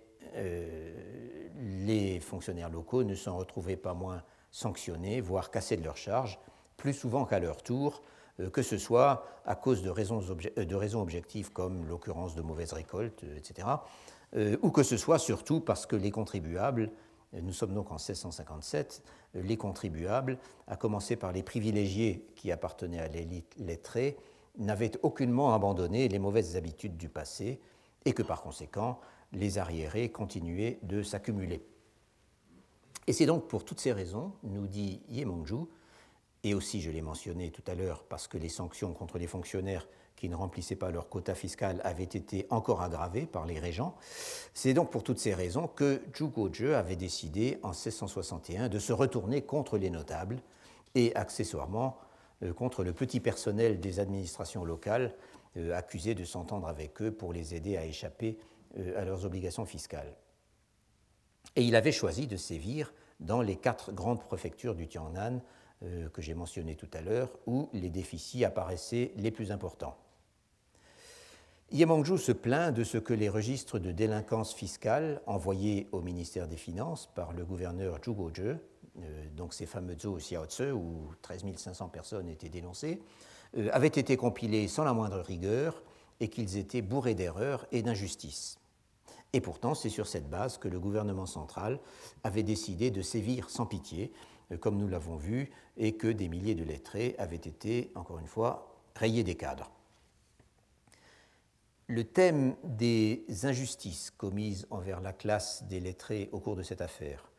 les 1.55 2.19
fonctionnaires 2.19 2.69
locaux 2.69 3.03
ne 3.03 3.15
s'en 3.15 3.37
retrouvaient 3.37 3.77
pas 3.77 3.93
moins 3.93 4.23
sanctionnés, 4.51 5.21
voire 5.21 5.49
cassés 5.49 5.77
de 5.77 5.83
leur 5.83 5.97
charge, 5.97 6.37
plus 6.75 6.93
souvent 6.93 7.25
qu'à 7.25 7.39
leur 7.39 7.63
tour, 7.63 8.03
euh, 8.03 8.16
que 8.51 8.61
ce 8.61 8.77
soit 8.77 9.25
à 9.45 9.55
cause 9.55 9.81
de 9.81 9.89
raisons, 9.89 10.21
euh, 10.57 10.65
de 10.65 10.75
raisons 10.75 11.01
objectives 11.01 11.51
comme 11.51 11.87
l'occurrence 11.87 12.35
de 12.35 12.41
mauvaises 12.41 12.73
récoltes, 12.73 13.23
euh, 13.23 13.37
etc., 13.37 13.67
ou 14.61 14.71
que 14.71 14.83
ce 14.83 14.97
soit 14.97 15.19
surtout 15.19 15.61
parce 15.61 15.85
que 15.85 15.95
les 15.95 16.11
contribuables, 16.11 16.91
nous 17.31 17.53
sommes 17.53 17.73
donc 17.73 17.91
en 17.91 17.95
1657, 17.95 19.01
les 19.35 19.55
contribuables, 19.55 20.37
à 20.67 20.75
commencer 20.75 21.15
par 21.15 21.31
les 21.31 21.43
privilégiés 21.43 22.27
qui 22.35 22.51
appartenaient 22.51 22.99
à 22.99 23.07
l'élite 23.07 23.55
lettrée, 23.57 24.17
n'avaient 24.57 24.91
aucunement 25.01 25.53
abandonné 25.53 26.09
les 26.09 26.19
mauvaises 26.19 26.57
habitudes 26.57 26.97
du 26.97 27.07
passé 27.07 27.61
et 28.03 28.11
que 28.11 28.21
par 28.21 28.41
conséquent, 28.41 28.99
les 29.31 29.57
arriérés 29.57 30.11
continuaient 30.11 30.79
de 30.83 31.03
s'accumuler. 31.03 31.65
Et 33.07 33.13
c'est 33.13 33.25
donc 33.25 33.47
pour 33.47 33.63
toutes 33.63 33.79
ces 33.79 33.93
raisons, 33.93 34.33
nous 34.43 34.67
dit 34.67 35.01
Yemongju, 35.09 35.67
et 36.43 36.53
aussi, 36.53 36.81
je 36.81 36.91
l'ai 36.91 37.01
mentionné 37.01 37.51
tout 37.51 37.63
à 37.67 37.75
l'heure, 37.75 38.03
parce 38.03 38.27
que 38.27 38.37
les 38.37 38.49
sanctions 38.49 38.93
contre 38.93 39.17
les 39.17 39.27
fonctionnaires 39.27 39.87
qui 40.15 40.29
ne 40.29 40.35
remplissaient 40.35 40.75
pas 40.75 40.89
leur 40.89 41.09
quota 41.09 41.35
fiscal 41.35 41.79
avaient 41.83 42.03
été 42.03 42.47
encore 42.49 42.81
aggravées 42.81 43.25
par 43.25 43.45
les 43.45 43.59
régents. 43.59 43.95
C'est 44.53 44.73
donc 44.73 44.91
pour 44.91 45.03
toutes 45.03 45.19
ces 45.19 45.33
raisons 45.33 45.67
que 45.67 46.01
Zhuge 46.15 46.71
avait 46.71 46.95
décidé 46.95 47.59
en 47.63 47.69
1661 47.69 48.67
de 48.67 48.79
se 48.79 48.93
retourner 48.93 49.43
contre 49.43 49.77
les 49.77 49.91
notables 49.91 50.39
et 50.95 51.15
accessoirement 51.15 51.97
euh, 52.43 52.53
contre 52.53 52.83
le 52.83 52.93
petit 52.93 53.19
personnel 53.19 53.79
des 53.79 53.99
administrations 53.99 54.65
locales 54.65 55.13
euh, 55.55 55.75
accusés 55.75 56.15
de 56.15 56.23
s'entendre 56.23 56.67
avec 56.67 57.01
eux 57.01 57.11
pour 57.11 57.31
les 57.31 57.53
aider 57.53 57.77
à 57.77 57.85
échapper 57.85 58.39
euh, 58.79 58.99
à 58.99 59.05
leurs 59.05 59.25
obligations 59.25 59.65
fiscales. 59.65 60.15
Et 61.55 61.63
il 61.63 61.75
avait 61.75 61.91
choisi 61.91 62.27
de 62.27 62.37
sévir 62.37 62.93
dans 63.19 63.41
les 63.41 63.55
quatre 63.55 63.91
grandes 63.91 64.23
préfectures 64.23 64.75
du 64.75 64.87
Tiangnan 64.87 65.41
euh, 65.83 66.09
que 66.09 66.21
j'ai 66.21 66.33
mentionné 66.33 66.75
tout 66.75 66.89
à 66.93 67.01
l'heure, 67.01 67.29
où 67.45 67.69
les 67.73 67.89
déficits 67.89 68.43
apparaissaient 68.45 69.11
les 69.15 69.31
plus 69.31 69.51
importants. 69.51 69.95
Yemongju 71.71 72.17
se 72.17 72.31
plaint 72.31 72.73
de 72.73 72.83
ce 72.83 72.97
que 72.97 73.13
les 73.13 73.27
registres 73.27 73.77
de 73.77 73.91
délinquance 73.91 74.53
fiscale 74.53 75.21
envoyés 75.25 75.87
au 75.91 76.01
ministère 76.01 76.47
des 76.47 76.55
Finances 76.55 77.09
par 77.13 77.33
le 77.33 77.43
gouverneur 77.43 77.99
Zhu 78.03 78.13
Guozhe, 78.13 78.39
euh, 78.39 78.57
donc 79.35 79.53
ces 79.53 79.65
fameux 79.65 79.97
Zhou 79.99 80.17
Xiaotze 80.17 80.71
où 80.73 81.11
13 81.21 81.43
500 81.55 81.89
personnes 81.89 82.29
étaient 82.29 82.49
dénoncées, 82.49 83.01
euh, 83.57 83.69
avaient 83.73 83.87
été 83.87 84.15
compilés 84.17 84.67
sans 84.67 84.85
la 84.85 84.93
moindre 84.93 85.19
rigueur 85.19 85.83
et 86.19 86.29
qu'ils 86.29 86.57
étaient 86.57 86.81
bourrés 86.81 87.15
d'erreurs 87.15 87.67
et 87.71 87.81
d'injustices. 87.81 88.57
Et 89.33 89.41
pourtant, 89.41 89.75
c'est 89.75 89.89
sur 89.89 90.07
cette 90.07 90.29
base 90.29 90.57
que 90.57 90.69
le 90.69 90.79
gouvernement 90.79 91.25
central 91.25 91.79
avait 92.23 92.43
décidé 92.43 92.91
de 92.91 93.01
sévir 93.01 93.49
sans 93.49 93.65
pitié 93.65 94.11
comme 94.59 94.77
nous 94.77 94.87
l'avons 94.87 95.17
vu, 95.17 95.49
et 95.77 95.93
que 95.93 96.07
des 96.07 96.29
milliers 96.29 96.55
de 96.55 96.63
lettrés 96.63 97.15
avaient 97.17 97.35
été, 97.35 97.91
encore 97.95 98.19
une 98.19 98.27
fois, 98.27 98.75
rayés 98.95 99.23
des 99.23 99.35
cadres. 99.35 99.71
Le 101.87 102.03
thème 102.03 102.55
des 102.63 103.25
injustices 103.43 104.11
commises 104.11 104.67
envers 104.69 104.99
la 104.99 105.13
classe 105.13 105.63
des 105.63 105.79
lettrés 105.79 106.29
au 106.33 106.39
cours 106.39 106.55
de 106.55 106.63
cette 106.63 106.81
affaire, 106.81 107.31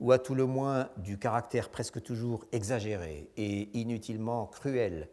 ou 0.00 0.12
à 0.12 0.18
tout 0.18 0.34
le 0.34 0.44
moins 0.44 0.90
du 0.98 1.18
caractère 1.18 1.70
presque 1.70 2.02
toujours 2.02 2.44
exagéré 2.52 3.30
et 3.36 3.70
inutilement 3.78 4.46
cruel 4.46 5.08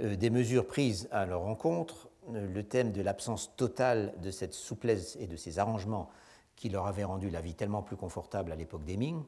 euh, 0.00 0.16
des 0.16 0.30
mesures 0.30 0.66
prises 0.66 1.08
à 1.10 1.24
leur 1.24 1.42
encontre, 1.42 2.10
euh, 2.34 2.46
le 2.46 2.62
thème 2.62 2.92
de 2.92 3.00
l'absence 3.00 3.56
totale 3.56 4.14
de 4.20 4.30
cette 4.30 4.54
souplesse 4.54 5.16
et 5.20 5.26
de 5.26 5.36
ces 5.36 5.58
arrangements 5.58 6.10
qui 6.54 6.68
leur 6.68 6.86
avaient 6.86 7.04
rendu 7.04 7.30
la 7.30 7.40
vie 7.40 7.54
tellement 7.54 7.82
plus 7.82 7.96
confortable 7.96 8.52
à 8.52 8.56
l'époque 8.56 8.84
des 8.84 8.96
Ming, 8.96 9.22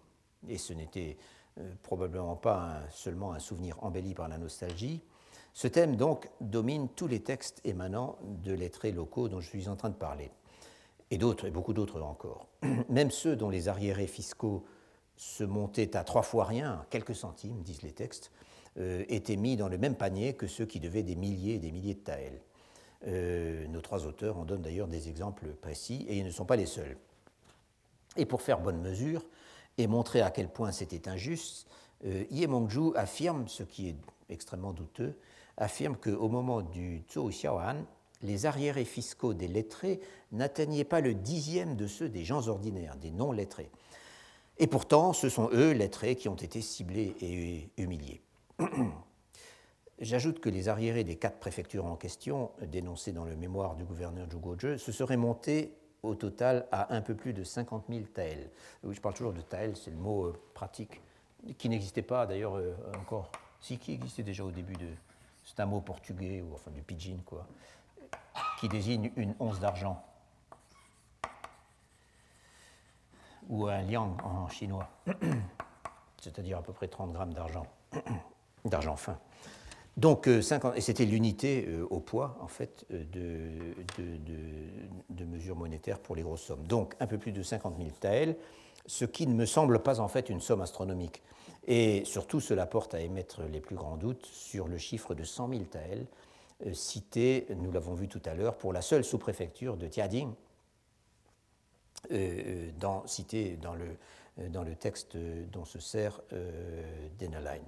et 0.48 0.58
ce 0.58 0.72
n'était 0.72 1.16
euh, 1.18 1.39
probablement 1.82 2.36
pas 2.36 2.80
seulement 2.90 3.32
un 3.32 3.38
souvenir 3.38 3.76
embelli 3.82 4.14
par 4.14 4.28
la 4.28 4.38
nostalgie. 4.38 5.02
Ce 5.52 5.68
thème 5.68 5.96
donc 5.96 6.30
domine 6.40 6.88
tous 6.88 7.06
les 7.06 7.20
textes 7.20 7.60
émanant 7.64 8.18
de 8.22 8.52
lettrés 8.52 8.92
locaux 8.92 9.28
dont 9.28 9.40
je 9.40 9.48
suis 9.48 9.68
en 9.68 9.76
train 9.76 9.90
de 9.90 9.94
parler, 9.94 10.30
et 11.10 11.18
d'autres, 11.18 11.46
et 11.46 11.50
beaucoup 11.50 11.72
d'autres 11.72 12.00
encore. 12.00 12.46
Même 12.88 13.10
ceux 13.10 13.36
dont 13.36 13.50
les 13.50 13.68
arriérés 13.68 14.06
fiscaux 14.06 14.64
se 15.16 15.44
montaient 15.44 15.96
à 15.96 16.04
trois 16.04 16.22
fois 16.22 16.44
rien, 16.44 16.84
quelques 16.88 17.14
centimes, 17.14 17.62
disent 17.62 17.82
les 17.82 17.92
textes, 17.92 18.30
euh, 18.78 19.04
étaient 19.08 19.36
mis 19.36 19.56
dans 19.56 19.68
le 19.68 19.76
même 19.76 19.96
panier 19.96 20.34
que 20.34 20.46
ceux 20.46 20.64
qui 20.64 20.80
devaient 20.80 21.02
des 21.02 21.16
milliers 21.16 21.54
et 21.54 21.58
des 21.58 21.72
milliers 21.72 21.94
de 21.94 22.00
taels. 22.00 22.40
Euh, 23.06 23.66
nos 23.66 23.80
trois 23.80 24.06
auteurs 24.06 24.38
en 24.38 24.44
donnent 24.44 24.62
d'ailleurs 24.62 24.86
des 24.86 25.08
exemples 25.08 25.48
précis, 25.60 26.06
et 26.08 26.16
ils 26.16 26.24
ne 26.24 26.30
sont 26.30 26.44
pas 26.44 26.56
les 26.56 26.66
seuls. 26.66 26.96
Et 28.16 28.24
pour 28.24 28.40
faire 28.40 28.60
bonne 28.60 28.80
mesure, 28.80 29.24
et 29.78 29.86
montrer 29.86 30.20
à 30.20 30.30
quel 30.30 30.48
point 30.48 30.72
c'était 30.72 31.08
injuste, 31.08 31.66
euh, 32.04 32.24
Yemongju 32.30 32.96
affirme, 32.96 33.48
ce 33.48 33.62
qui 33.62 33.88
est 33.88 33.96
extrêmement 34.28 34.72
douteux, 34.72 35.18
affirme 35.56 35.96
qu'au 35.96 36.28
moment 36.28 36.62
du 36.62 37.02
Zhou 37.12 37.28
Xiaoan, 37.28 37.84
les 38.22 38.46
arriérés 38.46 38.84
fiscaux 38.84 39.34
des 39.34 39.48
lettrés 39.48 40.00
n'atteignaient 40.32 40.84
pas 40.84 41.00
le 41.00 41.14
dixième 41.14 41.76
de 41.76 41.86
ceux 41.86 42.08
des 42.08 42.24
gens 42.24 42.48
ordinaires, 42.48 42.96
des 42.96 43.10
non-lettrés. 43.10 43.70
Et 44.58 44.66
pourtant, 44.66 45.12
ce 45.12 45.28
sont 45.28 45.48
eux, 45.52 45.72
lettrés, 45.72 46.16
qui 46.16 46.28
ont 46.28 46.34
été 46.36 46.60
ciblés 46.60 47.16
et 47.22 47.70
humiliés. 47.82 48.20
J'ajoute 50.00 50.40
que 50.40 50.48
les 50.48 50.68
arriérés 50.68 51.04
des 51.04 51.16
quatre 51.16 51.38
préfectures 51.38 51.86
en 51.86 51.96
question, 51.96 52.50
dénoncés 52.66 53.12
dans 53.12 53.24
le 53.24 53.36
mémoire 53.36 53.76
du 53.76 53.84
gouverneur 53.84 54.28
Zhuguozhe, 54.30 54.76
se 54.76 54.92
seraient 54.92 55.16
montés 55.16 55.74
au 56.02 56.14
total 56.14 56.66
à 56.72 56.94
un 56.94 57.02
peu 57.02 57.14
plus 57.14 57.32
de 57.32 57.44
50 57.44 57.84
000 57.88 58.02
taels. 58.14 58.50
Je 58.88 59.00
parle 59.00 59.14
toujours 59.14 59.32
de 59.32 59.40
taels, 59.40 59.76
c'est 59.76 59.90
le 59.90 59.96
mot 59.96 60.26
euh, 60.26 60.40
pratique, 60.54 61.00
qui 61.58 61.68
n'existait 61.68 62.02
pas 62.02 62.26
d'ailleurs 62.26 62.56
euh, 62.56 62.74
encore, 62.98 63.30
si 63.60 63.78
qui 63.78 63.92
existait 63.92 64.22
déjà 64.22 64.44
au 64.44 64.50
début 64.50 64.74
de. 64.74 64.88
C'est 65.44 65.60
un 65.60 65.66
mot 65.66 65.80
portugais, 65.80 66.42
ou 66.42 66.54
enfin 66.54 66.70
du 66.70 66.82
pidgin, 66.82 67.18
quoi, 67.24 67.46
qui 68.58 68.68
désigne 68.68 69.10
une 69.16 69.34
once 69.40 69.58
d'argent. 69.58 70.04
Ou 73.48 73.66
un 73.66 73.82
liang 73.82 74.16
en 74.22 74.48
chinois, 74.48 74.88
c'est-à-dire 76.20 76.58
à 76.58 76.62
peu 76.62 76.72
près 76.72 76.86
30 76.86 77.12
grammes 77.12 77.34
d'argent, 77.34 77.66
d'argent 78.64 78.96
fin. 78.96 79.18
Donc, 79.96 80.28
euh, 80.28 80.40
et 80.76 80.80
c'était 80.80 81.04
l'unité 81.04 81.66
euh, 81.68 81.86
au 81.90 82.00
poids, 82.00 82.38
en 82.40 82.48
fait, 82.48 82.86
euh, 82.92 83.04
de, 85.08 85.24
mesures 85.24 85.56
monétaires 85.56 85.98
pour 85.98 86.16
les 86.16 86.22
grosses 86.22 86.42
sommes. 86.42 86.66
Donc, 86.66 86.94
un 87.00 87.06
peu 87.06 87.18
plus 87.18 87.32
de 87.32 87.42
50 87.42 87.76
000 87.76 87.90
taels, 88.00 88.36
ce 88.86 89.04
qui 89.04 89.26
ne 89.26 89.34
me 89.34 89.46
semble 89.46 89.80
pas, 89.80 90.00
en 90.00 90.08
fait, 90.08 90.28
une 90.30 90.40
somme 90.40 90.60
astronomique. 90.60 91.22
Et 91.66 92.04
surtout, 92.04 92.40
cela 92.40 92.66
porte 92.66 92.94
à 92.94 93.00
émettre 93.00 93.42
les 93.42 93.60
plus 93.60 93.76
grands 93.76 93.96
doutes 93.96 94.26
sur 94.26 94.68
le 94.68 94.78
chiffre 94.78 95.14
de 95.14 95.24
100 95.24 95.48
000 95.50 95.60
taels, 95.64 96.06
cité, 96.72 97.46
nous 97.56 97.70
l'avons 97.70 97.94
vu 97.94 98.08
tout 98.08 98.22
à 98.24 98.34
l'heure, 98.34 98.56
pour 98.56 98.72
la 98.72 98.82
seule 98.82 99.04
sous-préfecture 99.04 99.76
de 99.76 99.86
Tiading, 99.86 100.32
dans, 102.78 103.06
cité 103.06 103.56
dans 103.56 103.74
le, 103.74 104.48
dans 104.48 104.62
le 104.62 104.74
texte 104.74 105.16
dont 105.52 105.64
se 105.64 105.78
sert 105.78 106.20
Denaline. 107.18 107.62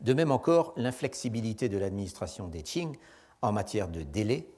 De 0.00 0.12
même 0.12 0.30
encore, 0.30 0.72
l'inflexibilité 0.76 1.68
de 1.68 1.78
l'administration 1.78 2.48
des 2.48 2.62
Qing 2.62 2.96
en 3.42 3.52
matière 3.52 3.88
de 3.88 4.02
délai, 4.02 4.48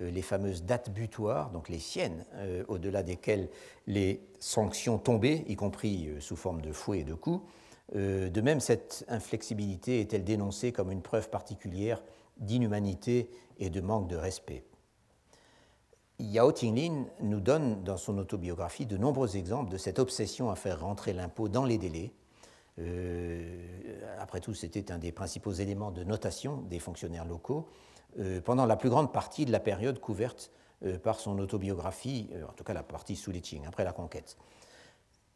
euh, 0.00 0.10
les 0.10 0.22
fameuses 0.22 0.64
dates 0.64 0.90
butoirs, 0.90 1.50
donc 1.50 1.68
les 1.68 1.78
siennes, 1.78 2.24
euh, 2.34 2.64
au-delà 2.68 3.02
desquelles 3.02 3.48
les 3.86 4.20
sanctions 4.38 4.98
tombaient, 4.98 5.44
y 5.48 5.56
compris 5.56 6.08
euh, 6.08 6.20
sous 6.20 6.36
forme 6.36 6.60
de 6.60 6.72
fouet 6.72 7.00
et 7.00 7.04
de 7.04 7.14
coups. 7.14 7.44
de 7.94 8.40
même, 8.40 8.60
cette 8.60 9.04
inflexibilité 9.08 10.00
est-elle 10.00 10.22
dénoncée 10.22 10.70
comme 10.70 10.92
une 10.92 11.02
preuve 11.02 11.28
particulière 11.28 12.00
d'inhumanité 12.36 13.30
et 13.58 13.68
de 13.68 13.80
manque 13.80 14.06
de 14.06 14.16
respect? 14.16 14.64
Yao 16.20 16.52
Tinglin 16.52 17.06
nous 17.20 17.40
donne 17.40 17.82
dans 17.82 17.96
son 17.96 18.18
autobiographie 18.18 18.86
de 18.86 18.96
nombreux 18.96 19.36
exemples 19.36 19.72
de 19.72 19.78
cette 19.78 19.98
obsession 19.98 20.50
à 20.50 20.54
faire 20.54 20.82
rentrer 20.82 21.12
l'impôt 21.14 21.48
dans 21.48 21.64
les 21.64 21.78
délais. 21.78 22.12
Euh, 22.80 24.18
après 24.18 24.40
tout, 24.40 24.54
c'était 24.54 24.92
un 24.92 24.98
des 24.98 25.12
principaux 25.12 25.52
éléments 25.52 25.90
de 25.90 26.04
notation 26.04 26.58
des 26.62 26.78
fonctionnaires 26.78 27.24
locaux 27.24 27.68
euh, 28.18 28.40
pendant 28.40 28.66
la 28.66 28.76
plus 28.76 28.90
grande 28.90 29.12
partie 29.12 29.44
de 29.44 29.52
la 29.52 29.60
période 29.60 30.00
couverte 30.00 30.50
euh, 30.84 30.98
par 30.98 31.20
son 31.20 31.38
autobiographie, 31.38 32.30
en 32.48 32.52
tout 32.52 32.64
cas 32.64 32.72
la 32.72 32.82
partie 32.82 33.16
sous 33.16 33.30
les 33.30 33.40
Qing, 33.40 33.66
après 33.66 33.84
la 33.84 33.92
conquête. 33.92 34.36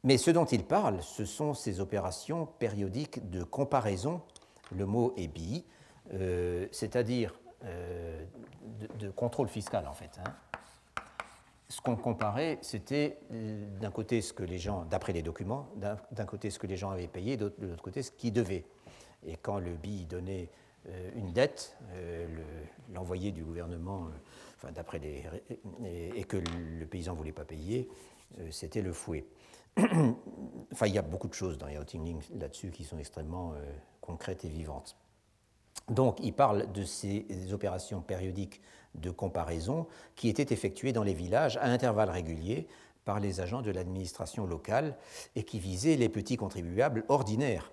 Mais 0.03 0.18
ce 0.18 0.30
dont 0.30 0.45
il 0.45 0.64
parle, 0.64 1.03
ce 1.03 1.24
sont 1.24 1.55
ces 1.55 1.80
opérations 1.80 2.47
périodiques 2.47 3.30
de 3.30 3.42
comparaison, 3.42 4.20
le 4.74 4.86
mot 4.86 5.14
est 5.16 5.28
bi, 5.28 5.64
c'est-à-dire 6.72 7.40
de, 8.99 9.09
contrôle 9.11 9.49
fiscal 9.49 9.86
en 9.86 9.95
fait. 9.95 10.20
Hein 10.20 10.30
ce 11.75 11.81
qu'on 11.81 11.97
comparait, 11.97 12.59
c'était 12.62 13.18
euh, 13.33 13.66
d'un 13.81 13.91
côté 13.91 14.22
ce 14.22 14.33
que 14.33 14.45
les 14.45 14.59
gens, 14.59 14.85
d'après 14.85 15.12
les 15.12 15.22
documents, 15.22 15.68
d'un 15.77 16.25
côté 16.25 16.51
ce 16.51 16.61
que 16.61 16.68
les 16.68 16.77
gens 16.77 16.91
avaient 16.91 17.09
payé, 17.09 17.37
de 17.37 17.53
l'autre 17.59 17.83
côté 17.83 18.03
ce 18.05 18.12
qu'ils 18.12 18.33
devaient. 18.33 18.64
Et 19.27 19.37
quand 19.37 19.59
le 19.59 19.75
BI 19.75 20.05
donnait 20.05 20.51
euh, 20.87 21.11
une 21.16 21.33
dette, 21.33 21.77
euh, 21.95 22.29
l'envoyé 22.93 23.33
du 23.33 23.43
gouvernement, 23.43 24.07
enfin, 24.55 24.70
d'après 24.70 25.01
les, 25.01 25.25
et, 26.14 26.22
que 26.22 26.37
le 26.37 26.87
paysan 26.87 27.14
ne 27.14 27.18
voulait 27.18 27.33
pas 27.33 27.45
payer, 27.45 27.89
c'était 28.51 28.83
le 28.83 28.93
fouet. 28.93 29.27
enfin, 29.77 30.87
il 30.87 30.95
y 30.95 30.99
a 30.99 31.03
beaucoup 31.03 31.29
de 31.29 31.35
choses 31.35 31.59
dans 31.59 31.66
Tingling 31.85 32.20
là-dessus 32.39 32.70
qui 32.70 32.85
sont 32.85 32.99
extrêmement 32.99 33.55
concrètes 34.01 34.45
et 34.45 34.49
vivantes. 34.49 34.97
Donc, 35.89 36.18
il 36.22 36.33
parle 36.33 36.70
de 36.70 36.85
ces 36.85 37.53
opérations 37.53 38.01
périodiques 38.01 38.61
de 38.95 39.11
comparaison 39.11 39.86
qui 40.16 40.28
étaient 40.28 40.53
effectuées 40.53 40.92
dans 40.92 41.03
les 41.03 41.14
villages 41.14 41.57
à 41.59 41.64
intervalles 41.64 42.11
réguliers 42.11 42.66
par 43.05 43.20
les 43.20 43.40
agents 43.40 43.62
de 43.62 43.70
l'administration 43.70 44.47
locale 44.47 44.97
et 45.36 45.42
qui 45.45 45.59
visaient 45.59 45.97
les 45.97 46.09
petits 46.09 46.36
contribuables 46.36 47.05
ordinaires, 47.09 47.72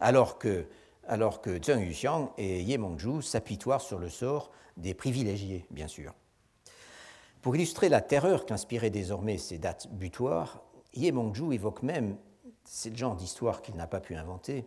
alors 0.00 0.38
que, 0.38 0.66
alors 1.06 1.40
que 1.40 1.62
Zheng 1.62 1.80
Yuxiang 1.80 2.32
et 2.36 2.62
Ye 2.62 2.78
Mengzhu 2.78 3.22
s'apitoient 3.22 3.78
sur 3.78 3.98
le 3.98 4.08
sort 4.08 4.50
des 4.76 4.94
privilégiés, 4.94 5.66
bien 5.70 5.88
sûr. 5.88 6.14
Pour 7.42 7.56
illustrer 7.56 7.88
la 7.88 8.00
terreur 8.00 8.46
qu'inspiraient 8.46 8.90
désormais 8.90 9.38
ces 9.38 9.58
dates 9.58 9.88
butoirs, 9.92 10.62
Ye 10.94 11.12
Mengzhu 11.12 11.52
évoque 11.52 11.82
même, 11.82 12.16
c'est 12.64 12.90
le 12.90 12.96
genre 12.96 13.16
d'histoire 13.16 13.62
qu'il 13.62 13.76
n'a 13.76 13.86
pas 13.86 14.00
pu 14.00 14.14
inventer, 14.14 14.66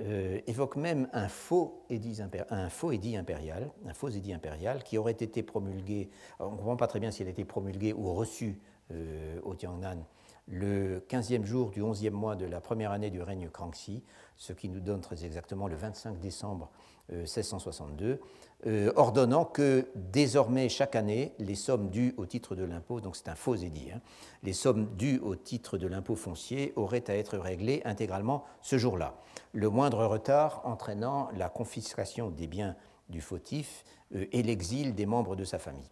euh, 0.00 0.40
évoque 0.46 0.76
même 0.76 1.08
un 1.12 1.28
faux, 1.28 1.84
édit 1.88 2.20
un 2.50 2.68
faux 2.68 2.90
édit 2.92 3.16
impérial, 3.16 3.70
un 3.86 3.94
faux 3.94 4.08
édit 4.08 4.32
impérial 4.32 4.82
qui 4.82 4.98
aurait 4.98 5.12
été 5.12 5.42
promulgué, 5.42 6.10
on 6.40 6.50
ne 6.50 6.56
comprend 6.56 6.76
pas 6.76 6.86
très 6.86 7.00
bien 7.00 7.10
s'il 7.10 7.26
a 7.26 7.30
été 7.30 7.44
promulgué 7.44 7.92
ou 7.92 8.12
reçu 8.12 8.60
euh, 8.90 9.40
au 9.44 9.54
Tiangnan 9.54 10.04
le 10.48 11.00
15e 11.08 11.44
jour 11.44 11.70
du 11.70 11.80
11e 11.80 12.10
mois 12.10 12.36
de 12.36 12.44
la 12.44 12.60
première 12.60 12.90
année 12.90 13.10
du 13.10 13.22
règne 13.22 13.48
Kangxi, 13.48 14.02
ce 14.36 14.52
qui 14.52 14.68
nous 14.68 14.80
donne 14.80 15.00
très 15.00 15.24
exactement 15.24 15.68
le 15.68 15.76
25 15.76 16.18
décembre 16.18 16.70
1662, 17.12 18.20
euh, 18.66 18.92
ordonnant 18.96 19.44
que 19.44 19.86
désormais 19.94 20.68
chaque 20.68 20.96
année, 20.96 21.34
les 21.38 21.54
sommes 21.54 21.90
dues 21.90 22.14
au 22.16 22.24
titre 22.24 22.56
de 22.56 22.64
l'impôt, 22.64 23.00
donc 23.00 23.16
c'est 23.16 23.28
un 23.28 23.34
faux 23.34 23.56
édit, 23.56 23.90
hein, 23.92 24.00
les 24.42 24.54
sommes 24.54 24.94
dues 24.96 25.18
au 25.18 25.36
titre 25.36 25.76
de 25.76 25.86
l'impôt 25.86 26.16
foncier 26.16 26.72
auraient 26.76 27.10
à 27.10 27.16
être 27.16 27.36
réglées 27.36 27.82
intégralement 27.84 28.44
ce 28.62 28.78
jour-là, 28.78 29.20
le 29.52 29.68
moindre 29.68 30.06
retard 30.06 30.62
entraînant 30.64 31.28
la 31.36 31.50
confiscation 31.50 32.30
des 32.30 32.46
biens 32.46 32.74
du 33.10 33.20
fautif 33.20 33.84
euh, 34.14 34.24
et 34.32 34.42
l'exil 34.42 34.94
des 34.94 35.06
membres 35.06 35.36
de 35.36 35.44
sa 35.44 35.58
famille 35.58 35.90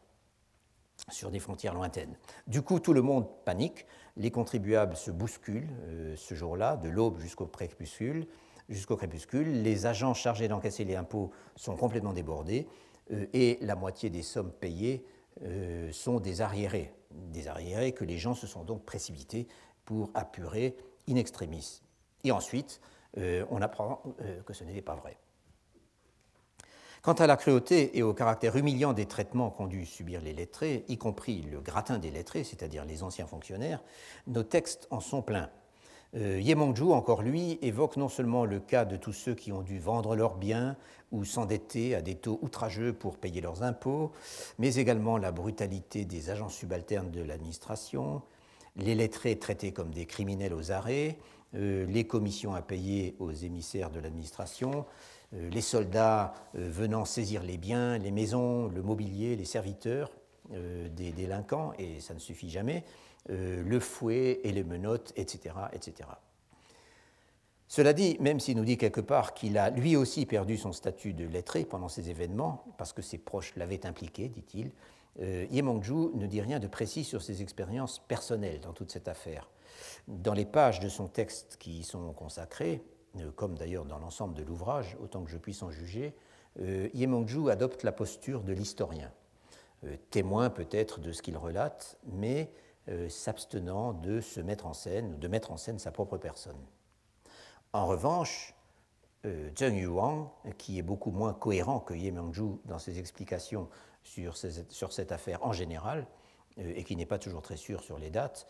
sur 1.11 1.31
des 1.31 1.41
frontières 1.41 1.75
lointaines. 1.75 2.15
Du 2.47 2.63
coup, 2.63 2.79
tout 2.79 2.93
le 2.93 3.03
monde 3.03 3.27
panique, 3.45 3.87
les 4.17 4.31
contribuables 4.31 4.97
se 4.97 5.11
bousculent 5.11 5.69
euh, 5.85 6.15
ce 6.17 6.35
jour-là, 6.35 6.77
de 6.77 6.89
l'aube 6.89 7.19
jusqu'au 7.19 7.47
crépuscule, 7.47 8.27
jusqu'au 8.69 8.97
crépuscule. 8.97 9.63
Les 9.63 9.87
agents 9.87 10.15
chargés 10.15 10.49
d'encaisser 10.49 10.85
les 10.85 10.97
impôts 10.97 11.31
sont 11.57 11.77
complètement 11.77 12.13
débordés 12.13 12.67
euh, 13.13 13.27
et 13.33 13.59
la 13.61 13.75
moitié 13.75 14.11
des 14.11 14.23
sommes 14.23 14.53
payées 14.53 15.05
euh, 15.43 15.91
sont 15.93 16.21
des 16.21 16.41
arriérés. 16.41 16.93
Des 17.11 17.49
arriérés 17.49 17.93
que 17.93 18.05
les 18.05 18.19
gens 18.19 18.35
se 18.35 18.47
sont 18.47 18.65
donc 18.65 18.85
précipités 18.85 19.47
pour 19.85 20.11
apurer 20.15 20.77
in 21.09 21.17
extremis. 21.17 21.83
Et 22.25 22.33
ensuite, 22.33 22.81
euh, 23.19 23.45
on 23.51 23.61
apprend 23.61 24.03
que 24.47 24.53
ce 24.53 24.65
n'était 24.65 24.83
pas 24.83 24.95
vrai. 24.95 25.19
Quant 27.03 27.15
à 27.15 27.27
la 27.27 27.37
cruauté 27.37 27.99
et 27.99 28.05
au 28.05 28.15
caractère 28.15 28.57
humiliant 28.57 28.93
des 28.93 29.07
traitements 29.07 29.51
qu'ont 29.51 29.67
dû 29.67 29.85
subir 29.87 30.21
les 30.21 30.33
lettrés, 30.33 30.85
y 30.87 30.97
compris 30.99 31.43
le 31.43 31.61
gratin 31.61 31.99
des 31.99 32.13
lettrés, 32.13 32.45
c'est-à-dire 32.45 32.85
les 32.85 33.03
anciens 33.03 33.27
fonctionnaires, 33.27 33.83
nos 34.29 34.45
textes 34.45 34.87
en 34.91 35.01
sont 35.01 35.21
pleins. 35.21 35.51
Euh, 36.15 36.43
encore 36.91 37.23
lui, 37.23 37.59
évoque 37.63 37.97
non 37.97 38.09
seulement 38.09 38.45
le 38.45 38.61
cas 38.61 38.85
de 38.85 38.97
tous 38.97 39.13
ceux 39.13 39.35
qui 39.35 39.51
ont 39.51 39.63
dû 39.63 39.79
vendre 39.79 40.15
leurs 40.15 40.37
biens 40.37 40.77
ou 41.11 41.25
s'endetter 41.25 41.95
à 41.95 42.03
des 42.03 42.17
taux 42.17 42.39
outrageux 42.43 42.93
pour 42.93 43.17
payer 43.17 43.41
leurs 43.41 43.63
impôts, 43.63 44.13
mais 44.59 44.75
également 44.75 45.17
la 45.17 45.33
brutalité 45.33 46.05
des 46.05 46.29
agents 46.29 46.51
subalternes 46.51 47.11
de 47.11 47.23
l'administration, 47.23 48.23
les 48.77 48.95
lettrés 48.95 49.39
traités 49.39 49.73
comme 49.73 49.91
des 49.91 50.05
criminels 50.05 50.53
aux 50.53 50.71
arrêts, 50.71 51.19
euh, 51.55 51.87
les 51.87 52.07
commissions 52.07 52.55
à 52.55 52.61
payer 52.61 53.17
aux 53.19 53.33
émissaires 53.33 53.91
de 53.91 54.01
l'administration, 54.01 54.85
euh, 55.35 55.49
les 55.49 55.61
soldats 55.63 56.35
venant 56.53 57.07
saisir 57.07 57.43
les 57.43 57.57
biens, 57.57 57.97
les 57.97 58.11
maisons, 58.11 58.69
le 58.69 58.83
mobilier, 58.83 59.37
les 59.37 59.47
serviteurs 59.47 60.11
des 60.51 61.13
délinquants, 61.13 61.73
et 61.79 62.01
ça 62.01 62.13
ne 62.13 62.19
suffit 62.19 62.51
jamais, 62.51 62.85
euh, 63.31 63.63
le 63.63 63.81
fouet 63.81 64.41
et 64.45 64.53
les 64.53 64.65
menottes, 64.65 65.13
etc., 65.17 65.55
etc. 65.73 66.09
Cela 67.73 67.95
dit, 67.95 68.19
même 68.21 68.39
s'il 68.39 68.59
nous 68.59 68.67
dit 68.67 68.77
quelque 68.77 69.01
part 69.01 69.33
qu'il 69.33 69.57
a 69.57 69.71
lui 69.71 69.97
aussi 69.97 70.27
perdu 70.27 70.59
son 70.59 70.73
statut 70.73 71.15
de 71.15 71.25
lettré 71.25 71.65
pendant 71.65 71.89
ces 71.89 72.11
événements, 72.11 72.65
parce 72.77 72.93
que 72.93 73.01
ses 73.01 73.17
proches 73.17 73.57
l'avaient 73.57 73.87
impliqué, 73.87 74.29
dit-il, 74.29 74.73
euh, 75.21 75.47
Ye 75.51 75.63
Mengzhu 75.63 76.15
ne 76.15 76.27
dit 76.27 76.43
rien 76.43 76.59
de 76.59 76.67
précis 76.67 77.03
sur 77.03 77.23
ses 77.23 77.41
expériences 77.41 77.99
personnelles 77.99 78.61
dans 78.61 78.75
toute 78.75 78.91
cette 78.91 79.09
affaire. 79.09 79.49
Dans 80.07 80.35
les 80.35 80.45
pages 80.45 80.81
de 80.81 80.91
son 80.91 81.09
texte 81.09 81.57
qui 81.59 81.79
y 81.79 81.83
sont 81.83 82.13
consacrées, 82.13 82.83
euh, 83.19 83.31
comme 83.35 83.57
d'ailleurs 83.57 83.87
dans 83.87 83.99
l'ensemble 83.99 84.35
de 84.35 84.43
l'ouvrage, 84.43 84.97
autant 85.03 85.23
que 85.23 85.31
je 85.31 85.39
puisse 85.39 85.63
en 85.63 85.71
juger, 85.71 86.15
euh, 86.61 86.89
Ye 86.93 87.07
Mengzhu 87.07 87.51
adopte 87.51 87.85
la 87.85 87.93
posture 87.93 88.43
de 88.43 88.53
l'historien, 88.53 89.11
témoin 90.11 90.51
peut-être 90.51 91.01
de 91.01 91.11
ce 91.11 91.23
qu'il 91.23 91.37
relate, 91.37 91.99
mais 92.13 92.53
euh, 92.89 93.09
s'abstenant 93.09 93.93
de 93.93 94.21
se 94.21 94.41
mettre 94.41 94.67
en 94.67 94.73
scène, 94.73 95.19
de 95.21 95.29
mettre 95.29 95.53
en 95.53 95.57
scène 95.57 95.79
sa 95.79 95.93
propre 95.93 96.19
personne. 96.19 96.59
En 97.73 97.87
revanche, 97.87 98.55
euh, 99.25 99.51
Zheng 99.57 99.77
Yuang, 99.77 100.29
qui 100.59 100.79
est 100.79 100.83
beaucoup 100.83 101.13
moins 101.13 101.33
cohérent 101.33 101.79
que 101.79 101.95
Ye 101.95 102.11
Mengzhu 102.11 102.59
dans 102.65 102.81
ses 102.81 102.99
explications 102.99 103.69
sur, 104.03 104.37
cette 104.37 105.13
affaire 105.13 105.47
en 105.47 105.53
général, 105.53 106.07
euh, 106.59 106.73
et 106.75 106.83
qui 106.83 106.97
n'est 106.97 107.07
pas 107.07 107.19
toujours 107.19 107.43
très 107.43 107.57
sûr 107.57 107.83
sur 107.83 107.99
les 107.99 108.11
dates, 108.11 108.49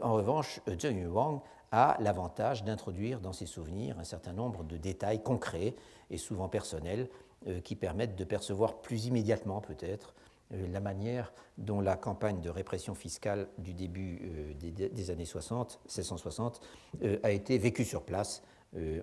en 0.00 0.12
revanche, 0.12 0.60
Zheng 0.68 1.02
Yuang 1.02 1.40
a 1.72 1.96
l'avantage 1.98 2.62
d'introduire 2.62 3.18
dans 3.18 3.32
ses 3.32 3.46
souvenirs 3.46 3.98
un 3.98 4.04
certain 4.04 4.32
nombre 4.32 4.62
de 4.62 4.76
détails 4.76 5.24
concrets 5.24 5.74
et 6.08 6.18
souvent 6.18 6.48
personnels 6.48 7.10
qui 7.64 7.74
permettent 7.74 8.14
de 8.14 8.22
percevoir 8.22 8.80
plus 8.80 9.06
immédiatement 9.06 9.60
peut-être 9.60 10.14
euh, 10.14 10.21
la 10.52 10.80
manière 10.80 11.32
dont 11.58 11.80
la 11.80 11.96
campagne 11.96 12.40
de 12.40 12.50
répression 12.50 12.94
fiscale 12.94 13.48
du 13.58 13.74
début 13.74 14.20
euh, 14.24 14.54
des, 14.54 15.10
années 15.10 15.24
60, 15.24 15.80
1660, 15.84 16.60
euh, 17.02 17.18
a 17.22 17.30
été 17.30 17.58
vécue 17.58 17.84
sur 17.84 18.02
place, 18.02 18.42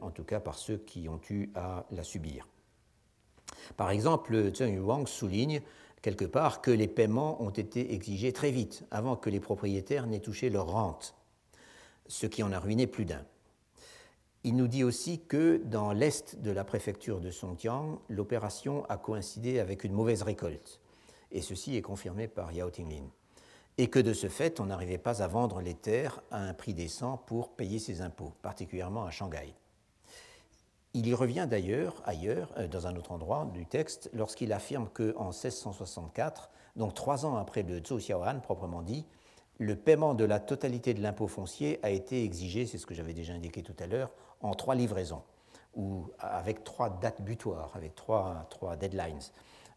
en 0.01 0.09
tout 0.09 0.23
cas 0.23 0.39
par 0.39 0.55
ceux 0.55 0.77
qui 0.77 1.07
ont 1.09 1.21
eu 1.29 1.51
à 1.53 1.85
la 1.91 2.03
subir. 2.03 2.47
Par 3.77 3.91
exemple, 3.91 4.51
Zheng 4.55 4.73
Yuang 4.73 5.05
souligne 5.05 5.61
quelque 6.01 6.25
part 6.25 6.61
que 6.61 6.71
les 6.71 6.87
paiements 6.87 7.41
ont 7.41 7.49
été 7.49 7.93
exigés 7.93 8.33
très 8.33 8.51
vite, 8.51 8.85
avant 8.91 9.15
que 9.15 9.29
les 9.29 9.39
propriétaires 9.39 10.07
n'aient 10.07 10.21
touché 10.21 10.49
leur 10.49 10.67
rente, 10.71 11.15
ce 12.07 12.25
qui 12.25 12.43
en 12.43 12.51
a 12.51 12.59
ruiné 12.59 12.87
plus 12.87 13.05
d'un. 13.05 13.23
Il 14.43 14.55
nous 14.55 14.67
dit 14.67 14.83
aussi 14.85 15.19
que 15.19 15.61
dans 15.65 15.91
l'est 15.91 16.41
de 16.41 16.51
la 16.51 16.63
préfecture 16.63 17.19
de 17.19 17.29
Songjiang, 17.29 17.99
l'opération 18.07 18.85
a 18.85 18.97
coïncidé 18.97 19.59
avec 19.59 19.83
une 19.83 19.93
mauvaise 19.93 20.21
récolte 20.21 20.79
et 21.31 21.41
ceci 21.41 21.75
est 21.75 21.81
confirmé 21.81 22.27
par 22.27 22.51
Yao 22.51 22.69
Tinglin. 22.69 23.09
Et 23.77 23.87
que 23.87 23.99
de 23.99 24.13
ce 24.13 24.27
fait, 24.27 24.59
on 24.59 24.65
n'arrivait 24.65 24.97
pas 24.97 25.21
à 25.21 25.27
vendre 25.27 25.61
les 25.61 25.73
terres 25.73 26.21
à 26.31 26.39
un 26.41 26.53
prix 26.53 26.73
décent 26.73 27.17
pour 27.25 27.49
payer 27.49 27.79
ses 27.79 28.01
impôts, 28.01 28.33
particulièrement 28.41 29.05
à 29.05 29.11
Shanghai. 29.11 29.53
Il 30.93 31.07
y 31.07 31.13
revient 31.13 31.47
d'ailleurs, 31.49 32.01
ailleurs, 32.05 32.51
euh, 32.57 32.67
dans 32.67 32.87
un 32.87 32.95
autre 32.95 33.11
endroit 33.11 33.49
du 33.53 33.65
texte, 33.65 34.09
lorsqu'il 34.13 34.51
affirme 34.51 34.89
qu'en 34.89 35.29
1664, 35.29 36.49
donc 36.75 36.95
trois 36.95 37.25
ans 37.25 37.37
après 37.37 37.61
le 37.63 37.79
Zhou 37.83 37.97
Xiaohan 37.97 38.39
proprement 38.39 38.81
dit, 38.81 39.05
le 39.59 39.75
paiement 39.75 40.13
de 40.13 40.23
la 40.23 40.39
totalité 40.39 40.93
de 40.93 41.01
l'impôt 41.01 41.27
foncier 41.27 41.79
a 41.83 41.89
été 41.89 42.23
exigé, 42.23 42.65
c'est 42.65 42.77
ce 42.77 42.85
que 42.85 42.95
j'avais 42.95 43.13
déjà 43.13 43.33
indiqué 43.33 43.61
tout 43.61 43.75
à 43.79 43.87
l'heure, 43.87 44.11
en 44.41 44.53
trois 44.55 44.73
livraisons, 44.73 45.21
ou 45.75 46.07
avec 46.17 46.63
trois 46.63 46.89
dates 46.89 47.21
butoirs, 47.21 47.71
avec 47.75 47.93
trois, 47.93 48.47
trois 48.49 48.75
deadlines. 48.75 49.19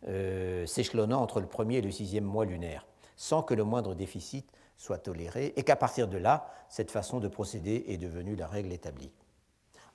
Euh, 0.08 0.66
s'échelonnant 0.66 1.22
entre 1.22 1.40
le 1.40 1.46
premier 1.46 1.76
et 1.76 1.80
le 1.80 1.92
sixième 1.92 2.24
mois 2.24 2.44
lunaire, 2.44 2.86
sans 3.16 3.42
que 3.42 3.54
le 3.54 3.62
moindre 3.62 3.94
déficit 3.94 4.50
soit 4.76 4.98
toléré, 4.98 5.52
et 5.54 5.62
qu'à 5.62 5.76
partir 5.76 6.08
de 6.08 6.18
là, 6.18 6.50
cette 6.68 6.90
façon 6.90 7.20
de 7.20 7.28
procéder 7.28 7.84
est 7.86 7.98
devenue 7.98 8.34
la 8.34 8.48
règle 8.48 8.72
établie. 8.72 9.12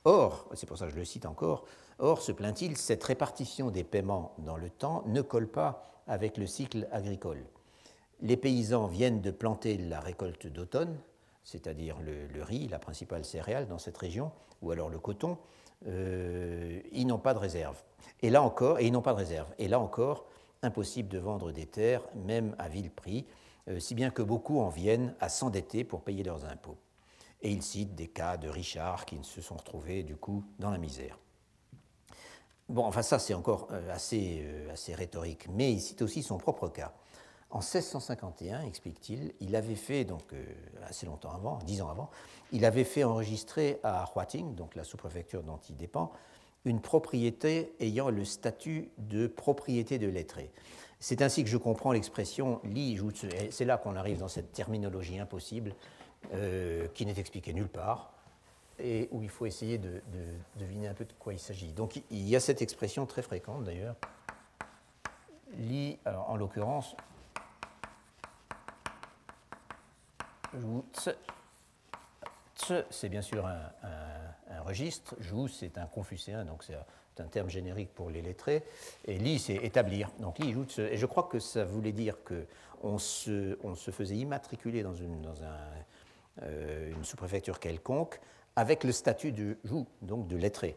Or, 0.06 0.48
c'est 0.54 0.66
pour 0.66 0.78
ça 0.78 0.86
que 0.86 0.94
je 0.94 0.98
le 0.98 1.04
cite 1.04 1.26
encore, 1.26 1.66
or, 2.00 2.22
se 2.22 2.32
plaint-il, 2.32 2.78
cette 2.78 3.04
répartition 3.04 3.70
des 3.70 3.84
paiements 3.84 4.34
dans 4.38 4.56
le 4.56 4.70
temps 4.70 5.04
ne 5.08 5.22
colle 5.22 5.50
pas 5.50 5.84
avec 6.08 6.38
le 6.38 6.48
cycle 6.48 6.88
agricole. 6.94 7.44
Les 8.22 8.38
paysans 8.38 8.88
viennent 8.88 9.20
de 9.20 9.32
planter 9.32 9.78
la 9.78 10.00
récolte 10.00 10.48
d'automne, 10.48 10.98
c'est-à-dire 11.44 11.98
le, 12.00 12.42
riz, 12.44 12.70
la 12.70 12.80
principale 12.80 13.26
céréale 13.26 13.68
dans 13.68 13.78
cette 13.78 13.98
région, 13.98 14.32
ou 14.62 14.72
alors 14.72 14.90
le 14.90 15.00
coton, 15.00 15.38
euh, 15.86 16.80
ils 16.94 17.06
n'ont 17.06 17.20
pas 17.20 17.34
de 17.34 17.40
réserve. 17.40 17.84
Et 18.22 18.30
là 18.30 18.42
encore, 18.42 18.80
et 18.80 18.86
ils 18.86 18.92
n'ont 18.92 19.02
pas 19.02 19.14
de 19.14 19.18
réserve. 19.18 19.48
Et 19.58 19.68
là 19.68 19.80
encore, 19.80 20.26
impossible 20.64 21.10
de 21.10 21.20
vendre 21.20 21.52
des 21.52 21.66
terres, 21.66 22.04
même 22.16 22.56
à 22.58 22.68
vil 22.68 22.90
prix, 22.90 23.26
euh, 23.70 23.80
si 23.80 23.96
bien 23.96 24.10
que 24.10 24.22
beaucoup 24.22 24.60
en 24.60 24.70
viennent 24.70 25.14
à 25.20 25.30
s'endetter 25.30 25.84
pour 25.84 26.02
payer 26.02 26.24
leurs 26.24 26.46
impôts. 26.46 26.78
Et 27.42 27.52
il 27.52 27.62
cite 27.62 27.96
des 27.96 28.08
cas 28.08 28.38
de 28.38 28.50
Richard 28.50 29.06
qui 29.06 29.20
se 29.22 29.42
sont 29.42 29.56
retrouvés 29.56 30.04
du 30.04 30.16
coup 30.16 30.44
dans 30.58 30.72
la 30.72 30.78
misère. 30.78 31.20
Bon, 32.70 32.84
enfin 32.86 33.04
ça 33.04 33.20
c'est 33.20 33.34
encore 33.34 33.68
euh, 33.72 33.94
assez, 33.94 34.42
euh, 34.44 34.74
assez 34.74 34.94
rhétorique, 34.96 35.48
mais 35.50 35.72
il 35.72 35.80
cite 35.80 36.02
aussi 36.02 36.24
son 36.24 36.38
propre 36.38 36.68
cas. 36.70 36.94
En 37.50 37.60
1651, 37.60 38.64
explique-t-il, 38.64 39.34
il 39.40 39.56
avait 39.56 39.76
fait, 39.76 40.04
donc 40.04 40.34
assez 40.84 41.06
longtemps 41.06 41.32
avant, 41.32 41.60
dix 41.60 41.82
ans 41.82 41.90
avant, 41.90 42.10
il 42.52 42.66
avait 42.66 42.84
fait 42.84 43.06
enregistrer 43.06 43.80
à 43.84 44.06
Huating, 44.14 44.54
donc 44.54 44.76
la 44.76 44.84
sous-préfecture 44.84 45.44
dont 45.44 45.60
il 45.70 45.78
dépend, 45.78 46.12
une 46.68 46.82
propriété 46.82 47.74
ayant 47.80 48.10
le 48.10 48.26
statut 48.26 48.90
de 48.98 49.28
propriété 49.28 49.98
de 49.98 50.08
lettré. 50.08 50.52
C'est 51.00 51.22
ainsi 51.22 51.44
que 51.44 51.50
je 51.50 51.58
comprends 51.58 51.92
l'expression 51.92 52.60
li 52.64 52.96
jutsu. 52.96 53.30
C'est 53.52 53.66
là 53.66 53.78
qu'on 53.78 53.96
arrive 53.96 54.20
dans 54.20 54.28
cette 54.28 54.52
terminologie 54.52 55.20
impossible 55.20 55.76
euh, 56.34 56.88
qui 56.94 57.06
n'est 57.06 57.18
expliquée 57.20 57.54
nulle 57.54 57.70
part 57.70 58.14
et 58.80 59.08
où 59.12 59.24
il 59.24 59.30
faut 59.30 59.46
essayer 59.46 59.78
de, 59.78 60.02
deviner 60.58 60.88
un 60.88 60.94
peu 60.94 61.06
de 61.06 61.14
quoi 61.14 61.34
il 61.34 61.40
s'agit. 61.40 61.72
Donc 61.74 62.02
il 62.10 62.28
y 62.28 62.36
a 62.36 62.40
cette 62.40 62.62
expression 62.62 63.06
très 63.06 63.22
fréquente 63.22 63.64
d'ailleurs. 63.64 63.96
Li, 65.58 65.98
alors 66.06 66.30
en 66.30 66.36
l'occurrence, 66.36 66.96
jutsu, 70.54 71.12
c'est 72.90 73.10
bien 73.10 73.22
sûr 73.22 73.46
un 73.46 74.62
registre. 74.68 75.16
Jou, 75.20 75.48
c'est 75.48 75.78
un 75.78 75.86
confucéen, 75.86 76.46
donc 76.46 76.64
c'est 76.64 76.76
un 77.20 77.28
terme 77.28 77.50
générique 77.50 77.94
pour 77.94 78.10
les 78.10 78.22
lettrés. 78.22 78.64
Et 79.06 79.18
li, 79.18 79.40
c'est 79.40 79.56
établir. 79.56 80.12
Donc 80.20 80.40
li, 80.40 80.54
et 80.78 80.98
je 80.98 81.06
crois 81.06 81.24
que 81.24 81.40
ça 81.40 81.66
voulait 81.66 81.92
dire 81.92 82.18
qu'on 82.24 82.98
se, 82.98 83.58
on 83.64 83.76
se 83.76 83.92
faisait 83.92 84.18
immatriculer 84.18 84.84
dans 84.84 84.94
une, 84.94 85.28
euh, 86.44 86.92
sous-préfecture 87.04 87.60
quelconque 87.60 88.20
avec 88.56 88.84
le 88.84 88.92
statut 88.92 89.32
de 89.32 89.58
jou, 89.64 89.86
donc 90.02 90.28
de 90.28 90.36
lettré. 90.36 90.76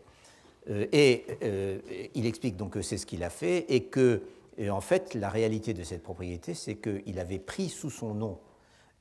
Euh, 0.69 0.87
et 0.93 1.27
euh, 1.43 1.81
il 2.15 2.27
explique 2.27 2.57
donc 2.57 2.75
que 2.75 2.83
c'est 2.83 2.99
ce 2.99 3.07
qu'il 3.07 3.25
a 3.25 3.31
fait 3.31 3.67
et 3.69 3.85
que, 3.85 4.23
en 4.71 4.81
fait, 4.81 5.15
la 5.15 5.31
réalité 5.31 5.73
de 5.73 5.83
cette 5.83 6.03
propriété, 6.03 6.55
c'est 6.55 6.77
qu'il 6.77 7.19
avait 7.19 7.39
pris 7.39 7.71
sous 7.71 7.91
son 7.91 8.15
nom 8.15 8.39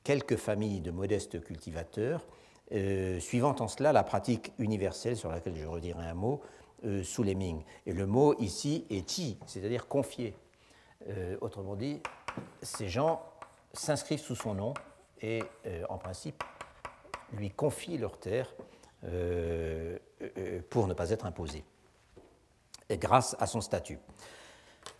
quelques 0.02 0.36
familles 0.36 0.80
de 0.80 0.90
modestes 0.90 1.42
cultivateurs 1.42 2.26
suivant 3.20 3.54
en 3.58 3.68
cela 3.68 3.92
la 3.92 4.02
pratique 4.02 4.52
universelle 4.58 5.16
sur 5.16 5.30
laquelle 5.30 5.56
je 5.56 5.66
redirai 5.66 6.04
un 6.04 6.14
mot 6.14 6.40
euh, 6.84 7.02
sous 7.02 7.22
les 7.22 7.34
Ming. 7.34 7.62
Et 7.86 7.92
le 7.92 8.06
mot 8.06 8.34
ici 8.38 8.86
est 8.90 9.08
chi, 9.08 9.38
c'est-à-dire 9.46 9.88
confier. 9.88 10.34
Euh, 11.08 11.36
autrement 11.40 11.76
dit, 11.76 12.00
ces 12.62 12.88
gens 12.88 13.22
s'inscrivent 13.72 14.20
sous 14.20 14.36
son 14.36 14.54
nom 14.54 14.74
et 15.22 15.42
en 15.88 15.98
principe 15.98 16.42
lui 17.34 17.50
confient 17.50 17.98
leur 17.98 18.18
terre 18.18 18.54
pour 20.70 20.86
ne 20.86 20.94
pas 20.94 21.10
être 21.10 21.26
imposés, 21.26 21.62
grâce 22.90 23.36
à 23.38 23.46
son 23.46 23.60
statut. 23.60 23.98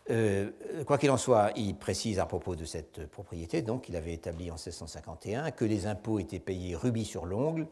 Euh, 0.08 0.50
quoi 0.86 0.98
qu'il 0.98 1.10
en 1.10 1.16
soit, 1.16 1.52
il 1.56 1.76
précise 1.76 2.18
à 2.18 2.26
propos 2.26 2.56
de 2.56 2.64
cette 2.64 3.06
propriété, 3.06 3.62
donc 3.62 3.88
il 3.88 3.96
avait 3.96 4.14
établi 4.14 4.50
en 4.50 4.54
1651 4.54 5.50
que 5.50 5.64
les 5.64 5.86
impôts 5.86 6.18
étaient 6.18 6.40
payés 6.40 6.74
rubis 6.74 7.04
sur 7.04 7.26
l'ongle 7.26 7.68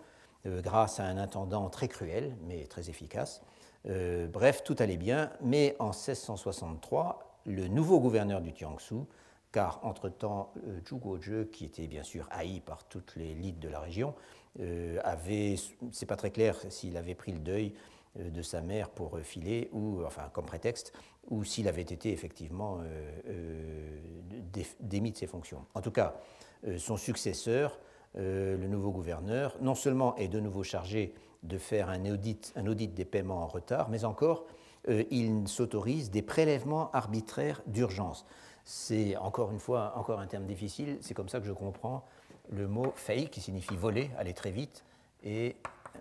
euh, 0.46 0.60
grâce 0.60 1.00
à 1.00 1.04
un 1.04 1.16
intendant 1.16 1.68
très 1.68 1.88
cruel 1.88 2.36
mais 2.46 2.64
très 2.66 2.90
efficace. 2.90 3.42
Euh, 3.86 4.28
bref, 4.28 4.62
tout 4.62 4.76
allait 4.78 4.96
bien, 4.96 5.30
mais 5.40 5.74
en 5.78 5.86
1663, 5.86 7.40
le 7.46 7.66
nouveau 7.66 7.98
gouverneur 7.98 8.40
du 8.40 8.52
Tiangsu, 8.52 8.96
car 9.50 9.80
entre-temps, 9.82 10.52
Zhu 10.86 10.96
Guozhe, 10.96 11.48
qui 11.50 11.64
était 11.64 11.86
bien 11.86 12.02
sûr 12.02 12.28
haï 12.30 12.60
par 12.60 12.84
toutes 12.84 13.16
les 13.16 13.30
élites 13.30 13.58
de 13.58 13.68
la 13.68 13.80
région, 13.80 14.14
avait, 15.04 15.54
c'est 15.92 16.04
pas 16.04 16.16
très 16.16 16.32
clair 16.32 16.56
s'il 16.68 16.96
avait 16.96 17.14
pris 17.14 17.32
le 17.32 17.38
deuil 17.38 17.74
de 18.18 18.42
sa 18.42 18.60
mère 18.60 18.90
pour 18.90 19.18
filer, 19.20 19.70
ou 19.72 20.02
enfin 20.04 20.28
comme 20.34 20.44
prétexte, 20.44 20.92
ou 21.30 21.44
s'il 21.44 21.68
avait 21.68 21.82
été 21.82 22.12
effectivement 22.12 22.78
euh, 22.80 23.20
euh, 23.28 23.98
démis 24.80 25.12
de 25.12 25.16
ses 25.16 25.26
fonctions. 25.26 25.64
En 25.74 25.80
tout 25.80 25.90
cas, 25.90 26.16
euh, 26.66 26.78
son 26.78 26.96
successeur, 26.96 27.78
le 28.14 28.66
nouveau 28.66 28.90
gouverneur, 28.90 29.56
non 29.60 29.76
seulement 29.76 30.16
est 30.16 30.28
de 30.28 30.40
nouveau 30.40 30.64
chargé 30.64 31.14
de 31.44 31.56
faire 31.56 31.88
un 31.88 32.04
audit, 32.06 32.52
des 32.94 33.04
paiements 33.04 33.42
en 33.42 33.46
retard, 33.46 33.90
mais 33.90 34.04
encore, 34.04 34.46
il 34.88 35.46
s'autorise 35.46 36.10
des 36.10 36.22
prélèvements 36.22 36.90
arbitraires 36.92 37.62
d'urgence. 37.66 38.26
C'est 38.64 39.16
encore 39.18 39.52
une 39.52 39.60
fois 39.60 39.92
encore 39.94 40.18
un 40.18 40.26
terme 40.26 40.46
difficile, 40.46 40.98
c'est 41.00 41.14
comme 41.14 41.28
ça 41.28 41.38
que 41.38 41.46
je 41.46 41.52
comprends 41.52 42.06
le 42.50 42.66
mot 42.66 42.92
fei 42.96 43.28
qui 43.28 43.40
signifie 43.40 43.76
voler, 43.76 44.10
aller 44.18 44.32
très 44.32 44.50
vite, 44.50 44.84
et, 45.22 45.54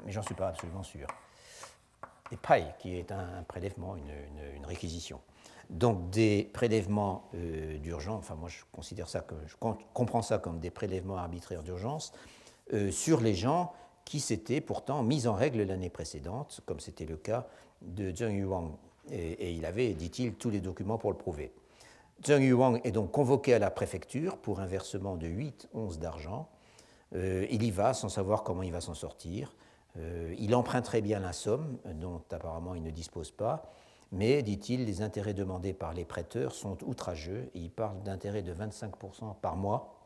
mais 0.05 0.11
j'en 0.11 0.23
suis 0.23 0.33
pas 0.33 0.47
absolument 0.47 0.83
sûr 0.83 1.07
et 2.31 2.37
paille, 2.37 2.73
qui 2.79 2.95
est 2.95 3.11
un, 3.11 3.43
prélèvement, 3.47 3.95
une, 3.95 4.65
réquisition. 4.65 5.21
Donc 5.69 6.09
des 6.09 6.49
prélèvements 6.53 7.29
euh, 7.33 7.77
d'urgence, 7.77 8.19
enfin 8.19 8.35
moi 8.35 8.49
je 8.49 8.57
considère 8.71 9.07
ça 9.07 9.25
je 9.45 9.55
comprends 9.93 10.21
ça 10.21 10.37
comme 10.37 10.59
des 10.59 10.69
prélèvements 10.69 11.17
arbitraires 11.17 11.63
d'urgence 11.63 12.11
euh, 12.73 12.91
sur 12.91 13.21
les 13.21 13.33
gens 13.33 13.73
qui 14.03 14.19
s'étaient 14.19 14.61
pourtant 14.61 15.03
mis 15.03 15.27
en 15.27 15.33
règle 15.33 15.63
l'année 15.63 15.89
précédente, 15.89 16.61
comme 16.65 16.81
c'était 16.81 17.05
le 17.05 17.15
cas 17.17 17.47
de 17.81 18.13
Zheng 18.13 18.37
Yuang. 18.37 18.71
Et, 19.09 19.31
et 19.31 19.51
il 19.51 19.65
avait, 19.65 19.93
dit-il, 19.93 20.33
tous 20.33 20.49
les 20.49 20.59
documents 20.59 20.97
pour 20.97 21.11
le 21.11 21.17
prouver. 21.17 21.53
Zheng 22.25 22.41
Yuang 22.41 22.81
est 22.83 22.91
donc 22.91 23.11
convoqué 23.11 23.53
à 23.53 23.59
la 23.59 23.69
préfecture 23.69 24.37
pour 24.37 24.59
un 24.59 24.65
versement 24.65 25.15
de 25.15 25.27
8 25.27 25.69
onces 25.73 25.99
d'argent. 25.99 26.49
Euh, 27.15 27.45
il 27.49 27.63
y 27.63 27.71
va 27.71 27.93
sans 27.93 28.09
savoir 28.09 28.43
comment 28.43 28.63
il 28.63 28.71
va 28.71 28.81
s'en 28.81 28.93
sortir. 28.93 29.55
Euh, 29.97 30.35
il 30.37 30.55
emprunterait 30.55 31.01
bien 31.01 31.19
la 31.19 31.33
somme, 31.33 31.77
dont 31.95 32.21
apparemment 32.31 32.75
il 32.75 32.83
ne 32.83 32.91
dispose 32.91 33.31
pas, 33.31 33.71
mais, 34.11 34.41
dit-il, 34.41 34.85
les 34.85 35.01
intérêts 35.01 35.33
demandés 35.33 35.73
par 35.73 35.93
les 35.93 36.05
prêteurs 36.05 36.53
sont 36.53 36.77
outrageux, 36.85 37.49
il 37.53 37.69
parle 37.69 38.01
d'intérêts 38.03 38.41
de 38.41 38.53
25% 38.53 39.35
par 39.41 39.57
mois, 39.57 39.97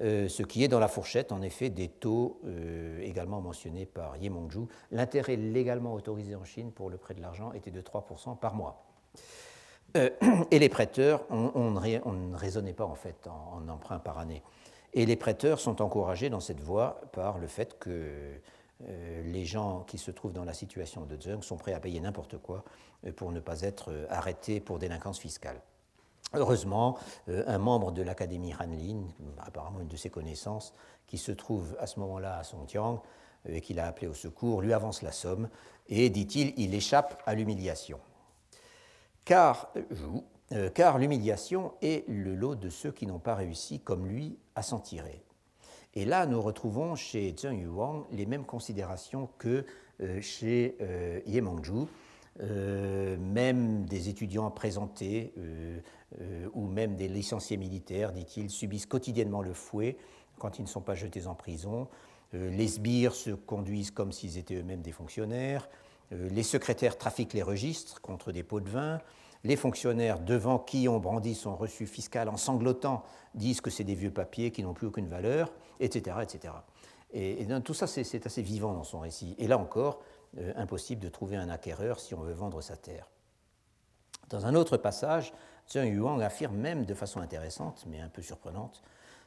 euh, 0.00 0.28
ce 0.28 0.42
qui 0.42 0.64
est 0.64 0.68
dans 0.68 0.80
la 0.80 0.88
fourchette, 0.88 1.30
en 1.30 1.42
effet, 1.42 1.70
des 1.70 1.88
taux 1.88 2.40
euh, 2.46 3.00
également 3.02 3.40
mentionnés 3.40 3.86
par 3.86 4.16
Ye 4.16 4.28
Mongju. 4.28 4.66
L'intérêt 4.90 5.36
légalement 5.36 5.94
autorisé 5.94 6.34
en 6.34 6.44
Chine 6.44 6.72
pour 6.72 6.90
le 6.90 6.96
prêt 6.96 7.14
de 7.14 7.20
l'argent 7.20 7.52
était 7.52 7.70
de 7.70 7.80
3% 7.80 8.38
par 8.38 8.54
mois. 8.54 8.84
et 9.94 10.58
les 10.58 10.68
prêteurs, 10.68 11.24
on, 11.30 11.70
ne 11.70 12.36
raisonnait 12.36 12.72
pas 12.72 12.84
en 12.84 12.96
fait 12.96 13.28
en, 13.28 13.68
emprunt 13.68 14.00
par 14.00 14.18
année. 14.18 14.42
Et 14.92 15.06
les 15.06 15.14
prêteurs 15.14 15.60
sont 15.60 15.80
encouragés 15.80 16.30
dans 16.30 16.40
cette 16.40 16.60
voie 16.60 17.00
par 17.12 17.38
le 17.38 17.46
fait 17.46 17.78
que 17.78 18.40
euh, 18.82 19.22
les 19.22 19.44
gens 19.44 19.84
qui 19.86 19.98
se 19.98 20.10
trouvent 20.10 20.32
dans 20.32 20.44
la 20.44 20.52
situation 20.52 21.06
de 21.06 21.16
Zheng 21.20 21.42
sont 21.42 21.56
prêts 21.56 21.72
à 21.72 21.80
payer 21.80 22.00
n'importe 22.00 22.38
quoi 22.38 22.64
euh, 23.06 23.12
pour 23.12 23.30
ne 23.30 23.40
pas 23.40 23.60
être 23.60 23.92
euh, 23.92 24.06
arrêtés 24.10 24.60
pour 24.60 24.78
délinquance 24.78 25.18
fiscale. 25.18 25.60
Heureusement, 26.32 26.98
un 27.28 27.58
membre 27.58 27.92
de 27.92 28.02
l'Académie 28.02 28.52
Hanlin, 28.58 29.04
apparemment 29.38 29.78
une 29.78 29.86
de 29.86 29.96
ses 29.96 30.10
connaissances, 30.10 30.74
qui 31.06 31.16
se 31.16 31.30
trouve 31.30 31.76
à 31.78 31.86
ce 31.86 32.00
moment-là 32.00 32.38
à 32.38 32.42
Songjiang 32.42 33.00
et 33.48 33.60
qui 33.60 33.72
l'a 33.72 33.86
appelé 33.86 34.08
au 34.08 34.14
secours, 34.14 34.60
lui 34.60 34.72
avance 34.72 35.02
la 35.02 35.12
somme 35.12 35.48
et, 35.86 36.10
dit-il, 36.10 36.52
il 36.56 36.74
échappe 36.74 37.22
à 37.24 37.36
l'humiliation. 37.36 38.00
Car, 39.24 39.72
car 40.74 40.98
l'humiliation 40.98 41.74
est 41.82 42.08
le 42.08 42.34
lot 42.34 42.56
de 42.56 42.68
ceux 42.68 42.90
qui 42.90 43.06
n'ont 43.06 43.20
pas 43.20 43.36
réussi, 43.36 43.78
comme 43.78 44.08
lui, 44.08 44.36
à 44.56 44.62
s'en 44.64 44.80
tirer. 44.80 45.22
Et 45.96 46.04
là, 46.04 46.26
nous 46.26 46.42
retrouvons 46.42 46.96
chez 46.96 47.34
Zheng 47.38 47.60
Yuang 47.60 48.04
les 48.10 48.26
mêmes 48.26 48.44
considérations 48.44 49.28
que 49.38 49.64
euh, 50.00 50.20
chez 50.20 50.76
euh, 50.80 51.20
Ye 51.26 51.40
Mengzhu. 51.40 51.86
Euh, 52.40 53.16
même 53.16 53.86
des 53.86 54.08
étudiants 54.08 54.50
présentés 54.50 55.32
ou 56.52 56.66
même 56.66 56.96
des 56.96 57.08
licenciés 57.08 57.56
militaires, 57.56 58.12
dit-il, 58.12 58.50
subissent 58.50 58.86
quotidiennement 58.86 59.42
le 59.42 59.52
fouet 59.52 59.96
quand 60.38 60.58
ils 60.58 60.62
ne 60.62 60.68
sont 60.68 60.80
pas 60.80 60.94
jetés 60.94 61.26
en 61.26 61.34
prison. 61.34 61.88
les 62.32 62.68
sbires 62.68 63.14
se 63.14 63.30
conduisent 63.30 63.90
comme 63.90 64.12
s'ils 64.12 64.38
étaient 64.38 64.54
eux-mêmes 64.54 64.82
des 64.82 64.92
fonctionnaires. 64.92 65.68
les 66.10 66.42
secrétaires 66.44 66.98
trafiquent 66.98 67.32
les 67.32 67.42
registres 67.42 68.00
contre 68.00 68.30
des 68.30 68.44
pots 68.44 68.60
de 68.60 68.68
vin. 68.68 69.00
Les 69.44 69.56
fonctionnaires 69.56 70.20
devant 70.20 70.58
qui 70.58 70.88
on 70.88 70.98
brandit 70.98 71.34
son 71.34 71.54
reçu 71.56 71.86
fiscal 71.86 72.28
en 72.28 72.36
sanglotant 72.36 73.02
disent 73.34 73.60
que 73.60 73.70
c'est 73.70 73.84
des 73.84 73.94
vieux 73.94 74.12
papiers 74.12 74.50
qui 74.50 74.62
n'ont 74.62 74.72
plus 74.72 74.86
aucune 74.86 75.08
valeur, 75.08 75.52
etc. 75.80 76.16
etc. 76.22 76.54
Et, 77.12 77.46
tout 77.64 77.74
ça, 77.74 77.86
c'est 77.86 78.26
assez 78.26 78.42
vivant 78.42 78.72
dans 78.72 78.84
son 78.84 79.00
récit. 79.00 79.34
Et 79.38 79.46
là 79.46 79.58
encore, 79.58 80.00
euh, 80.38 80.52
impossible 80.56 81.00
de 81.00 81.08
trouver 81.08 81.36
un 81.36 81.48
acquéreur 81.48 82.00
si 82.00 82.14
on 82.14 82.20
veut 82.20 82.32
vendre 82.32 82.60
sa 82.60 82.76
terre. 82.76 83.08
Dans 84.30 84.46
un 84.46 84.54
autre 84.54 84.76
passage, 84.76 85.32
Zheng 85.70 85.86
Yuang 85.86 86.22
affirme 86.22 86.56
même 86.56 86.84
de 86.84 86.94
façon 86.94 87.20
intéressante, 87.20 87.84
mais 87.86 88.00
un 88.00 88.08
peu 88.08 88.22
surprenante, 88.22 88.82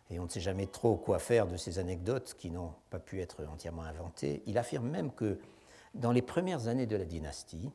et 0.10 0.20
on 0.20 0.26
ne 0.26 0.30
sait 0.30 0.42
jamais 0.42 0.68
trop 0.68 0.96
quoi 0.96 1.20
faire 1.20 1.48
de 1.48 1.58
ces 1.58 1.80
anecdotes 1.80 2.36
qui 2.38 2.52
n'ont 2.52 2.74
pas 2.90 3.00
pu 3.00 3.22
être 3.22 3.46
entièrement 3.46 3.84
inventées, 3.84 4.44
il 4.46 4.58
affirme 4.58 4.90
même 4.90 5.12
que 5.12 5.40
dans 5.94 6.12
les 6.12 6.22
premières 6.22 6.68
années 6.68 6.86
de 6.86 6.96
la 6.96 7.06
dynastie, 7.06 7.72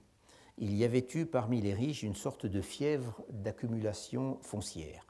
il 0.59 0.75
y 0.75 0.85
avait 0.85 1.07
eu 1.15 1.27
parmi 1.27 1.61
les 1.61 1.75
riches 1.75 2.03
une 2.03 2.15
sorte 2.15 2.47
de 2.47 2.61
fièvre 2.61 3.23
d'accumulation 3.31 4.39
foncière. 4.43 5.07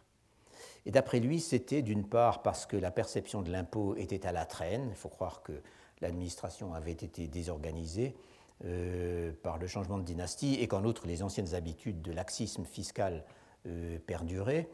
Et 0.87 0.91
d'après 0.91 1.21
lui, 1.21 1.41
c'était 1.41 1.83
d'une 1.83 2.07
part 2.07 2.43
parce 2.43 2.67
que 2.67 2.77
la 2.77 2.91
perception 2.91 3.43
de 3.43 3.51
l'impôt 3.51 3.95
était 3.97 4.27
à 4.27 4.33
la 4.33 4.45
traîne, 4.45 4.89
il 4.91 4.97
faut 4.97 5.09
croire 5.09 5.43
que 5.43 5.53
l'administration 6.01 6.75
avait 6.75 6.93
été 6.93 7.29
désorganisée 7.29 8.15
euh, 8.65 9.33
par 9.43 9.59
le 9.59 9.67
changement 9.67 9.99
de 9.99 10.05
dynastie, 10.05 10.55
et 10.61 10.69
qu'en 10.69 10.85
outre 10.85 11.07
les 11.07 11.23
anciennes 11.23 11.55
habitudes 11.55 12.03
de 12.03 12.13
laxisme 12.13 12.65
fiscal 12.65 13.25
euh, 13.67 13.99
perduraient, 14.07 14.69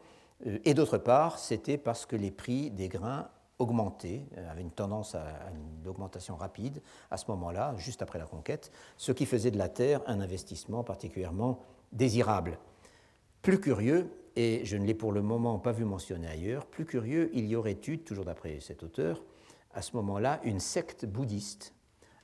euh, 0.45 0.59
et 0.63 0.73
d'autre 0.73 0.97
part, 0.97 1.39
c'était 1.39 1.77
parce 1.77 2.05
que 2.05 2.15
les 2.15 2.31
prix 2.31 2.69
des 2.69 2.87
grains 2.87 3.29
augmentaient, 3.57 4.25
avaient 4.49 4.61
une 4.61 4.71
tendance 4.71 5.15
à 5.15 5.25
une 5.51 5.87
augmentation 5.87 6.35
rapide 6.35 6.81
à 7.11 7.17
ce 7.17 7.25
moment-là, 7.29 7.73
juste 7.77 8.01
après 8.01 8.17
la 8.17 8.25
conquête, 8.25 8.71
ce 8.95 9.11
qui 9.11 9.25
faisait 9.25 9.51
de 9.51 9.57
la 9.57 9.67
terre 9.69 10.01
un 10.07 10.21
investissement 10.21 10.83
particulièrement 10.83 11.59
désirable. 11.91 12.57
Plus 13.41 13.59
curieux, 13.59 14.09
et 14.39 14.61
je 14.63 14.77
ne 14.77 14.85
l'ai 14.85 14.93
pour 14.93 15.11
le 15.11 15.21
moment 15.21 15.59
pas 15.59 15.73
vu 15.73 15.83
mentionné 15.83 16.25
ailleurs, 16.25 16.65
plus 16.65 16.85
curieux, 16.85 17.29
il 17.33 17.45
y 17.47 17.57
aurait 17.57 17.77
eu, 17.87 17.99
toujours 17.99 18.23
d'après 18.23 18.61
cet 18.61 18.83
auteur, 18.83 19.21
à 19.73 19.81
ce 19.81 19.97
moment-là, 19.97 20.39
une 20.45 20.61
secte 20.61 21.05
bouddhiste 21.05 21.73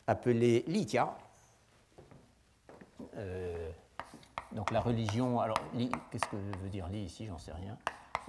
appelée 0.07 0.63
Litya. 0.65 1.17
Euh, 3.17 3.69
donc 4.53 4.71
la 4.71 4.79
religion, 4.79 5.41
alors 5.41 5.57
qu'est-ce 6.09 6.25
que 6.27 6.37
veut 6.63 6.69
dire 6.69 6.87
Li 6.87 6.99
ici, 6.99 7.25
j'en 7.25 7.37
sais 7.37 7.51
rien, 7.51 7.77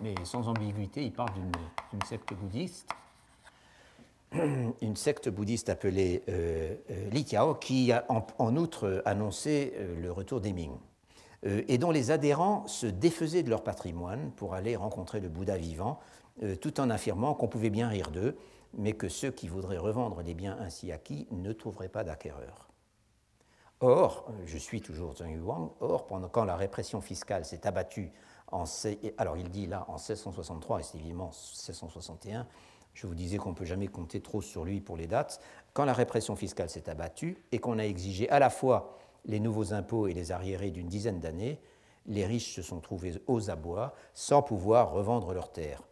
mais 0.01 0.17
sans 0.25 0.49
ambiguïté, 0.49 1.05
il 1.05 1.13
parle 1.13 1.33
d'une 1.35 2.03
secte 2.07 2.35
bouddhiste. 2.35 2.93
Une 4.83 4.97
secte 4.97 5.29
bouddhiste 5.29 5.69
appelée 5.69 6.25
euh, 6.29 6.75
euh 6.91 7.11
Li 7.11 7.25
qui 7.25 7.37
a 7.93 8.05
en, 8.09 8.57
outre 8.57 9.01
annoncé 9.05 9.75
euh, 9.77 10.01
le 10.03 10.11
retour 10.11 10.41
des 10.41 10.53
Ming. 10.53 10.77
Euh, 11.47 11.63
et 11.69 11.79
dont 11.79 11.91
les 11.91 12.11
adhérents 12.11 12.67
se 12.67 12.87
défaisaient 12.87 13.43
de 13.43 13.51
leur 13.51 13.63
patrimoine 13.63 14.33
pour 14.33 14.55
aller 14.55 14.77
rencontrer 14.77 15.21
le 15.21 15.29
Bouddha 15.29 15.57
vivant, 15.57 15.99
euh, 16.43 16.57
tout 16.57 16.81
en 16.81 16.91
affirmant 16.91 17.35
qu'on 17.35 17.49
pouvait 17.49 17.71
bien 17.71 17.89
rire 17.89 18.11
d'eux, 18.11 18.37
mais 18.75 18.93
que 18.93 19.09
ceux 19.09 19.31
qui 19.31 19.49
voudraient 19.49 19.79
revendre 19.79 20.23
les 20.23 20.35
biens 20.35 20.57
ainsi 20.61 20.93
acquis 20.93 21.27
ne 21.31 21.53
trouveraient 21.53 21.89
pas 21.89 22.05
d'acquéreurs. 22.05 22.69
Or, 23.81 24.31
je 24.47 24.57
suis 24.57 24.81
toujours 24.81 25.15
Zheng 25.17 25.37
Yuang, 25.37 25.71
or, 25.81 26.07
pendant 26.07 26.29
quand 26.29 26.45
la 26.45 26.57
répression 26.57 27.01
fiscale 27.01 27.45
s'est 27.45 27.67
abattue 27.67 28.11
en. 28.51 28.65
Alors, 29.19 29.37
il 29.37 29.51
dit 29.51 29.67
là 29.67 29.85
en 29.89 29.97
1663 29.97 30.81
et 30.81 30.83
c'est 30.83 30.99
évidemment 30.99 31.27
1661, 31.27 32.47
je 32.95 33.07
vous 33.07 33.15
disais 33.15 33.37
qu'on 33.37 33.51
ne 33.51 33.55
peut 33.55 33.67
jamais 33.67 33.89
compter 33.89 34.23
trop 34.23 34.41
sur 34.41 34.65
lui 34.65 34.81
pour 34.81 34.97
les 34.97 35.07
dates, 35.07 35.41
quand 35.75 35.85
la 35.85 35.93
répression 35.93 36.37
fiscale 36.37 36.71
s'est 36.71 36.89
abattue 36.89 37.37
et 37.53 37.59
qu'on 37.59 37.79
a 37.79 37.85
exigé 37.85 38.31
à 38.31 38.39
la 38.39 38.49
fois 38.49 38.97
les 39.27 39.41
nouveaux 39.41 39.73
impôts 39.73 40.07
et 40.07 40.15
les 40.15 40.33
arriérés 40.33 40.71
d'une 40.71 40.89
dizaine 40.89 41.21
d'années, 41.21 41.61
les 42.07 42.25
riches 42.25 42.55
se 42.55 42.63
sont 42.63 42.81
trouvés 42.81 43.15
aux 43.27 43.51
abois 43.51 43.95
sans 44.15 44.43
pouvoir 44.43 44.93
revendre 44.93 45.33
leurs 45.33 45.53
terres. 45.53 45.83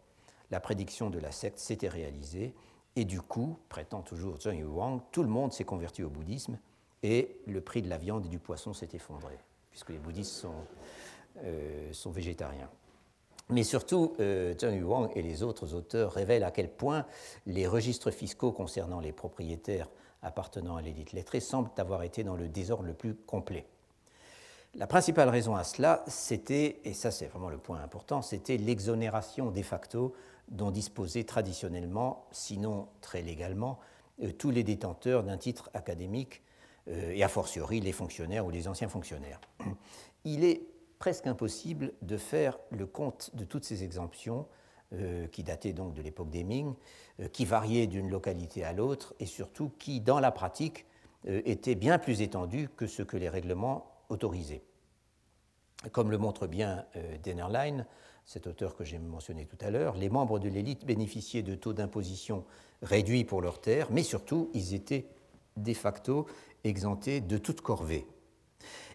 La 0.51 0.59
prédiction 0.59 1.09
de 1.09 1.19
la 1.19 1.31
secte 1.31 1.59
s'était 1.59 1.89
réalisée 1.89 2.53
et 2.95 3.03
du 3.03 3.21
coup, 3.21 3.57
prétend 3.67 4.01
toujours 4.01 4.39
Zheng 4.39 4.59
Yuang, 4.59 5.01
tout 5.11 5.23
le 5.23 5.29
monde 5.29 5.51
s'est 5.51 5.65
converti 5.65 6.03
au 6.03 6.09
bouddhisme 6.09 6.57
et 7.03 7.37
le 7.45 7.61
prix 7.61 7.81
de 7.81 7.89
la 7.89 7.97
viande 7.97 8.25
et 8.25 8.29
du 8.29 8.39
poisson 8.39 8.73
s'est 8.73 8.89
effondré, 8.93 9.37
puisque 9.69 9.89
les 9.89 9.97
bouddhistes 9.97 10.31
sont, 10.31 10.53
euh, 11.43 11.91
végétariens. 12.05 12.69
Mais 13.49 13.63
surtout, 13.63 14.13
euh, 14.19 14.55
Zheng 14.57 14.79
Yuang 14.79 15.11
et 15.15 15.21
les 15.21 15.43
autres 15.43 15.73
auteurs 15.73 16.13
révèlent 16.13 16.45
à 16.45 16.51
quel 16.51 16.69
point 16.69 17.05
les 17.45 17.67
registres 17.67 18.11
fiscaux 18.11 18.51
concernant 18.51 18.99
les 18.99 19.11
propriétaires 19.11 19.89
appartenant 20.25 20.75
à 20.75 20.81
l'élite 20.81 21.13
lettrée 21.13 21.39
semblent 21.39 21.69
avoir 21.77 22.03
été 22.03 22.23
dans 22.23 22.35
le 22.35 22.47
désordre 22.47 22.85
le 22.85 22.93
plus 22.93 23.15
complet. 23.15 23.65
La 24.73 24.87
principale 24.87 25.29
raison 25.29 25.55
à 25.55 25.63
cela, 25.63 26.03
c'était, 26.07 26.81
et 26.83 26.93
ça 26.93 27.11
c'est 27.11 27.27
vraiment 27.27 27.49
le 27.49 27.57
point 27.57 27.81
important, 27.81 28.21
c'était 28.21 28.57
l'exonération 28.57 29.51
de 29.51 29.61
facto 29.61 30.13
dont 30.49 30.69
disposaient 30.69 31.23
traditionnellement, 31.23 32.25
sinon 32.31 32.89
très 33.01 33.21
légalement, 33.21 33.79
euh, 34.21 34.31
tous 34.31 34.51
les 34.51 34.63
détenteurs 34.63 35.23
d'un 35.23 35.37
titre 35.37 35.69
académique, 35.73 36.43
euh, 36.87 37.11
et 37.11 37.23
a 37.23 37.29
fortiori 37.29 37.79
les 37.79 37.93
fonctionnaires 37.93 38.45
ou 38.45 38.51
les 38.51 38.67
anciens 38.67 38.89
fonctionnaires. 38.89 39.39
Il 40.25 40.43
est 40.43 40.61
presque 40.99 41.27
impossible 41.27 41.93
de 42.01 42.17
faire 42.17 42.59
le 42.71 42.85
compte 42.85 43.31
de 43.33 43.45
toutes 43.45 43.63
ces 43.63 43.83
exemptions 43.83 44.45
euh, 44.95 45.27
qui 45.27 45.43
dataient 45.43 45.73
donc 45.73 45.93
de 45.93 46.01
l'époque 46.01 46.29
des 46.29 46.43
Ming, 46.43 46.73
qui 47.31 47.45
variaient 47.45 47.87
d'une 47.87 48.09
localité 48.09 48.65
à 48.65 48.73
l'autre 48.73 49.13
et 49.19 49.25
surtout 49.25 49.71
qui, 49.79 50.01
dans 50.01 50.19
la 50.19 50.31
pratique, 50.31 50.85
étaient 51.25 51.75
bien 51.75 51.97
plus 51.97 52.21
étendues 52.21 52.67
que 52.75 52.87
ce 52.87 53.03
que 53.03 53.15
les 53.15 53.29
règlements 53.29 53.89
autorisaient. 54.09 54.63
Comme 55.93 56.11
le 56.11 56.17
montre 56.17 56.45
bien 56.45 56.85
Dennerlein, 57.23 57.85
cet 58.25 58.47
auteur 58.47 58.75
que 58.75 58.83
j'ai 58.83 58.99
mentionné 58.99 59.45
tout 59.45 59.57
à 59.61 59.69
l'heure, 59.69 59.95
les 59.95 60.09
membres 60.09 60.39
de 60.39 60.49
l'élite 60.49 60.85
bénéficiaient 60.85 61.43
de 61.43 61.55
taux 61.55 61.73
d'imposition 61.73 62.43
réduits 62.81 63.23
pour 63.23 63.41
leurs 63.41 63.61
terres, 63.61 63.87
mais 63.91 64.03
surtout, 64.03 64.49
ils 64.53 64.73
étaient 64.73 65.07
de 65.57 65.73
facto 65.73 66.25
exemptés 66.63 67.21
de 67.21 67.37
toute 67.37 67.61
corvée. 67.61 68.05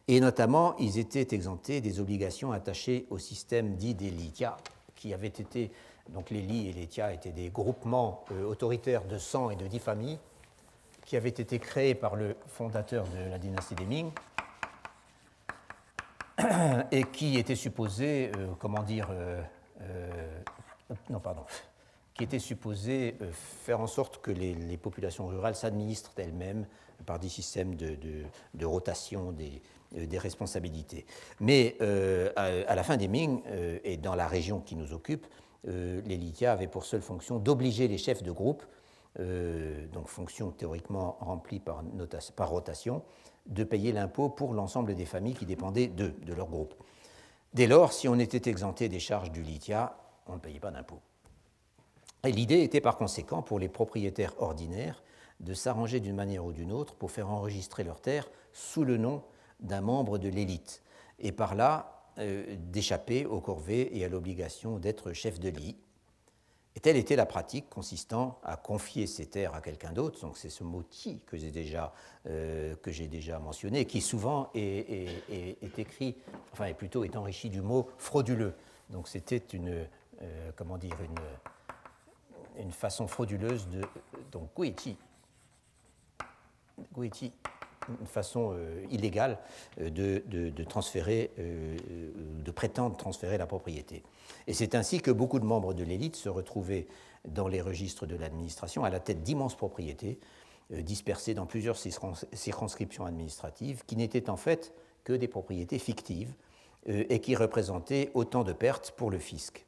Et 0.09 0.21
notamment, 0.21 0.77
ils 0.79 0.99
étaient 0.99 1.35
exemptés 1.35 1.81
des 1.81 2.01
obligations 2.01 2.53
attachées 2.53 3.07
au 3.11 3.19
système 3.19 3.77
dit 3.77 3.95
des 3.95 4.13
qui 4.97 5.15
avaient 5.15 5.29
été, 5.29 5.71
donc 6.13 6.31
les 6.31 6.43
lits 6.43 6.69
et 6.69 6.73
les 6.73 6.87
tia 6.87 7.13
étaient 7.13 7.31
des 7.31 7.51
groupements 7.51 8.25
euh, 8.33 8.45
autoritaires 8.45 9.05
de 9.05 9.19
100 9.19 9.51
et 9.51 9.57
de 9.57 9.67
10 9.67 9.79
familles, 9.79 10.19
qui 11.05 11.17
avaient 11.17 11.29
été 11.29 11.59
créés 11.59 11.95
par 11.95 12.17
le 12.17 12.37
fondateur 12.47 13.07
de 13.09 13.31
la 13.31 13.39
dynastie 13.39 13.75
des 13.75 13.87
Ming, 13.87 14.11
et 16.93 17.05
qui 17.05 17.39
était 17.39 17.57
supposé, 17.57 18.33
euh, 18.37 18.49
comment 18.59 18.83
dire, 18.83 19.09
euh, 19.11 19.43
non 21.09 21.21
pardon, 21.21 21.45
qui 22.15 22.25
était 22.25 22.39
supposé 22.39 23.17
faire 23.65 23.81
en 23.81 23.87
sorte 23.87 24.21
que 24.21 24.31
les, 24.31 24.77
populations 24.77 25.27
rurales 25.27 25.55
s'administrent 25.55 26.13
elles-mêmes 26.19 26.67
par 27.07 27.19
des 27.19 27.31
systèmes 27.31 27.77
de, 27.77 28.67
rotation 28.67 29.33
des, 29.33 29.63
responsabilités. 30.19 31.07
Mais 31.41 31.79
à, 32.37 32.75
la 32.75 32.83
fin 32.83 32.99
des 32.99 33.09
Ming 33.09 33.41
et 33.85 33.97
dans 33.97 34.15
la 34.15 34.29
région 34.29 34.61
qui 34.61 34.77
nous 34.77 34.93
occupe, 34.93 35.27
les 35.65 36.17
Lithia 36.17 36.53
avaient 36.53 36.69
pour 36.69 36.85
seule 36.85 37.03
fonction 37.03 37.39
d'obliger 37.39 37.89
les 37.89 37.99
chefs 37.99 38.23
de 38.23 38.33
groupe, 38.33 38.65
donc 39.19 40.09
fonction 40.09 40.51
théoriquement 40.51 41.19
remplie 41.21 41.61
par, 41.61 41.83
par 42.37 42.51
rotation, 42.51 43.03
de 43.47 43.65
payer 43.65 43.93
l'impôt 43.93 44.29
pour 44.29 44.55
l'ensemble 44.55 44.95
des 44.95 45.05
familles 45.05 45.35
qui 45.35 45.47
dépendaient 45.47 45.89
d'eux, 45.89 46.15
de 46.25 46.33
leur 46.33 46.49
groupe. 46.49 46.75
Dès 47.53 47.67
lors, 47.67 47.93
si 47.93 48.09
on 48.09 48.19
était 48.19 48.49
exempté 48.49 48.89
des 48.89 49.01
charges 49.01 49.33
du 49.33 49.43
litia, 49.43 49.97
on 50.27 50.35
ne 50.35 50.39
payait 50.39 50.61
pas 50.61 50.71
d'impôt. 50.71 51.01
Et 52.25 52.33
l'idée 52.33 52.63
était 52.63 52.81
par 52.81 52.97
conséquent 52.97 53.43
pour 53.43 53.59
les 53.59 53.69
propriétaires 53.69 54.35
ordinaires 54.41 55.03
de 55.41 55.55
s'arranger 55.55 56.01
d'une 56.01 56.15
manière 56.15 56.45
ou 56.45 56.53
d'une 56.53 56.71
autre 56.71 56.95
pour 56.95 57.11
faire 57.11 57.31
enregistrer 57.31 57.83
leurs 57.83 58.01
terres 58.01 58.29
sous 58.53 58.85
le 58.85 58.99
nom 58.99 59.23
d'un 59.59 59.81
membre 59.81 60.19
de 60.19 60.29
l'élite, 60.29 60.83
et 61.19 61.33
par 61.33 61.55
là 61.55 62.00
euh, 62.21 62.57
d'échapper 62.59 63.27
aux 63.27 63.41
corvées 63.41 63.97
et 63.97 64.05
à 64.05 64.09
l'obligation 64.09 64.79
d'être 64.79 65.13
chef 65.13 65.41
de 65.41 65.49
lit, 65.49 65.77
et 66.77 66.81
telle 66.81 66.97
était 66.97 67.17
la 67.17 67.27
pratique 67.27 67.69
consistant 67.69 68.39
à 68.45 68.57
confier 68.57 69.07
ces 69.07 69.27
terres 69.27 69.55
à 69.55 69.61
quelqu'un 69.61 69.93
d'autre. 69.93 70.21
Donc 70.21 70.37
c'est 70.39 70.51
ce 70.51 70.63
mot 70.63 70.85
qui 70.89 71.21
que 71.27 71.37
j'ai 71.37 71.51
déjà, 71.51 71.93
euh, 72.27 72.77
que 72.77 72.93
j'ai 72.93 73.09
déjà 73.09 73.39
mentionné, 73.41 73.87
qui 73.87 74.01
souvent 74.01 74.51
est, 74.55 75.09
écrit, 75.79 76.17
enfin 76.53 76.73
plutôt 76.75 77.03
est 77.05 77.17
enrichi 77.17 77.51
du 77.51 77.61
mot 77.61 77.89
frauduleux. 77.99 78.55
Donc 78.89 79.09
c'était 79.09 79.39
une, 79.53 79.87
euh, 80.23 80.51
comment 80.57 80.79
dire, 80.79 80.97
une, 81.03 82.71
façon 82.73 83.09
frauduleuse 83.09 83.69
de 83.69 83.81
donc 84.31 84.51
guichi, 84.57 84.97
guichi 86.97 87.33
une 88.01 88.07
façon 88.07 88.53
euh, 88.53 88.85
illégale 88.91 89.39
euh, 89.81 89.91
de, 89.91 90.65
transférer, 90.65 91.31
euh, 91.39 91.77
de 92.45 92.51
prétendre 92.51 92.97
transférer 92.97 93.39
la 93.39 93.47
propriété. 93.47 94.03
Et 94.47 94.55
c'est 94.55 94.75
ainsi 94.75 95.01
que 95.01 95.11
beaucoup 95.11 95.41
de 95.41 95.45
membres 95.45 95.75
de 95.75 95.85
l'élite 95.85 96.17
se 96.17 96.29
retrouvaient 96.29 96.87
dans 97.27 97.49
les 97.49 97.61
registres 97.61 98.07
de 98.07 98.17
l'administration 98.17 98.85
à 98.85 98.91
la 98.91 99.01
tête 99.01 99.23
d'immenses 99.23 99.57
propriétés 99.57 100.19
dispersées 100.71 101.35
dans 101.35 101.47
plusieurs 101.47 101.77
circonscriptions 101.77 103.05
administratives 103.05 103.83
qui 103.87 103.97
n'étaient 103.97 104.31
en 104.31 104.37
fait 104.37 104.73
que 105.03 105.13
des 105.13 105.27
propriétés 105.27 105.81
fictives 105.81 106.33
et 106.87 107.19
qui 107.21 107.35
représentaient 107.35 108.11
autant 108.15 108.45
de 108.45 108.53
pertes 108.53 108.93
pour 108.97 109.11
le 109.11 109.19
fisc. 109.19 109.67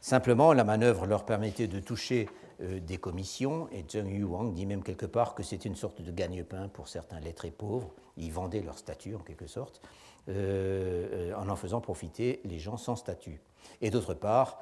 Simplement, 0.00 0.52
la 0.52 0.64
manœuvre 0.64 1.06
leur 1.06 1.26
permettait 1.26 1.66
de 1.66 1.80
toucher 1.80 2.28
des 2.60 2.98
commissions, 2.98 3.68
et 3.70 3.84
Zheng 3.88 4.08
Yuang 4.08 4.52
dit 4.52 4.66
même 4.66 4.82
quelque 4.82 5.06
part 5.06 5.34
que 5.34 5.42
c'était 5.42 5.68
une 5.68 5.76
sorte 5.76 6.02
de 6.02 6.10
gagne-pain 6.10 6.68
pour 6.68 6.88
certains 6.88 7.20
lettrés 7.20 7.50
pauvres, 7.50 7.94
ils 8.16 8.32
vendaient 8.32 8.62
leur 8.62 8.78
statut 8.78 9.14
en 9.14 9.20
quelque 9.20 9.46
sorte, 9.46 9.80
en 10.28 11.48
en 11.48 11.56
faisant 11.56 11.80
profiter 11.80 12.40
les 12.44 12.58
gens 12.58 12.76
sans 12.76 12.96
statut. 12.96 13.40
Et 13.80 13.90
d'autre 13.90 14.14
part, 14.14 14.58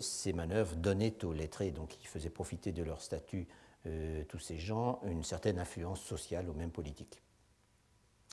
ces 0.00 0.32
manœuvres 0.32 0.74
donnaient 0.76 1.24
aux 1.24 1.32
lettrés, 1.32 1.70
donc 1.70 1.90
qui 1.90 2.06
faisaient 2.06 2.30
profiter 2.30 2.72
de 2.72 2.82
leur 2.82 3.00
statut 3.00 3.46
euh, 3.86 4.22
tous 4.28 4.38
ces 4.38 4.58
gens 4.58 5.00
une 5.04 5.24
certaine 5.24 5.58
influence 5.58 6.00
sociale 6.00 6.48
ou 6.48 6.54
même 6.54 6.70
politique. 6.70 7.20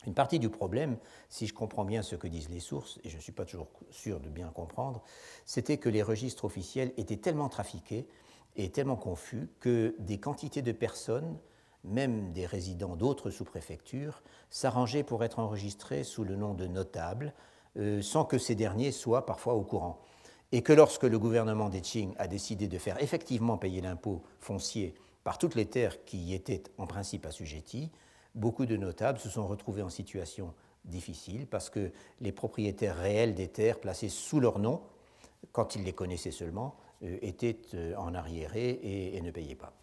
Une 0.06 0.14
partie 0.14 0.38
du 0.38 0.50
problème, 0.50 0.98
si 1.28 1.48
je 1.48 1.56
comprends 1.56 1.86
bien 1.86 2.04
ce 2.04 2.16
que 2.16 2.28
disent 2.28 2.50
les 2.50 2.60
sources, 2.60 3.00
et 3.04 3.10
je 3.10 3.18
ne 3.18 3.22
suis 3.22 3.32
pas 3.32 3.46
toujours 3.46 3.68
sûr 3.90 4.20
de 4.20 4.30
bien 4.30 4.50
comprendre, 4.50 5.04
c'était 5.46 5.78
que 5.78 5.90
les 5.90 6.04
registres 6.04 6.46
officiels 6.46 6.94
étaient 6.98 7.18
tellement 7.18 7.50
trafiqués 7.50 8.08
et 8.56 8.70
tellement 8.72 8.96
confus 8.96 9.50
que 9.60 9.96
des 10.00 10.20
quantités 10.20 10.62
de 10.62 10.72
personnes, 10.72 11.38
même 11.84 12.34
des 12.34 12.46
résidents 12.46 12.96
d'autres 12.96 13.30
sous-préfectures, 13.30 14.22
s'arrangeaient 14.50 15.04
pour 15.04 15.24
être 15.24 15.40
enregistrés 15.40 16.04
sous 16.04 16.24
le 16.24 16.36
nom 16.36 16.54
de 16.54 16.68
notables, 16.68 17.34
euh, 17.78 18.02
sans 18.02 18.26
que 18.26 18.38
ces 18.38 18.56
derniers 18.56 18.92
soient 18.92 19.26
parfois 19.26 19.54
au 19.54 19.62
courant. 19.62 20.00
Et 20.52 20.64
que 20.64 20.74
lorsque 20.74 21.04
le 21.04 21.20
gouvernement 21.20 21.70
des 21.70 21.82
Qing 21.82 22.14
a 22.18 22.28
décidé 22.28 22.68
de 22.68 22.78
faire 22.78 23.02
effectivement 23.02 23.58
payer 23.58 23.82
l'impôt 23.82 24.24
foncier 24.40 24.96
par 25.24 25.38
toutes 25.38 25.56
les 25.56 25.68
terres 25.68 26.04
qui 26.06 26.18
y 26.18 26.34
étaient 26.34 26.64
en 26.78 26.88
principe 26.88 27.26
assujetties, 27.26 27.92
beaucoup 28.34 28.66
de 28.66 28.76
notables 28.76 29.20
se 29.20 29.30
sont 29.30 29.48
retrouvés 29.48 29.84
en 29.84 29.90
situation 29.90 30.54
difficile 30.86 31.46
parce 31.46 31.70
que 31.70 31.92
les 32.20 32.32
propriétaires 32.32 32.98
réels 32.98 33.36
des 33.36 33.48
terres 33.48 33.80
placées 33.80 34.10
sous 34.10 34.40
leur 34.40 34.60
nom, 34.60 34.82
quand 35.52 35.76
ils 35.76 35.84
les 35.84 35.94
connaissaient 35.94 36.32
seulement, 36.32 36.76
étaient 37.02 37.60
euh, 37.74 37.96
en 37.96 38.14
arriéré 38.14 38.80
et, 39.14 39.22
ne 39.22 39.32
payaient 39.32 39.56
pas. 39.56 39.74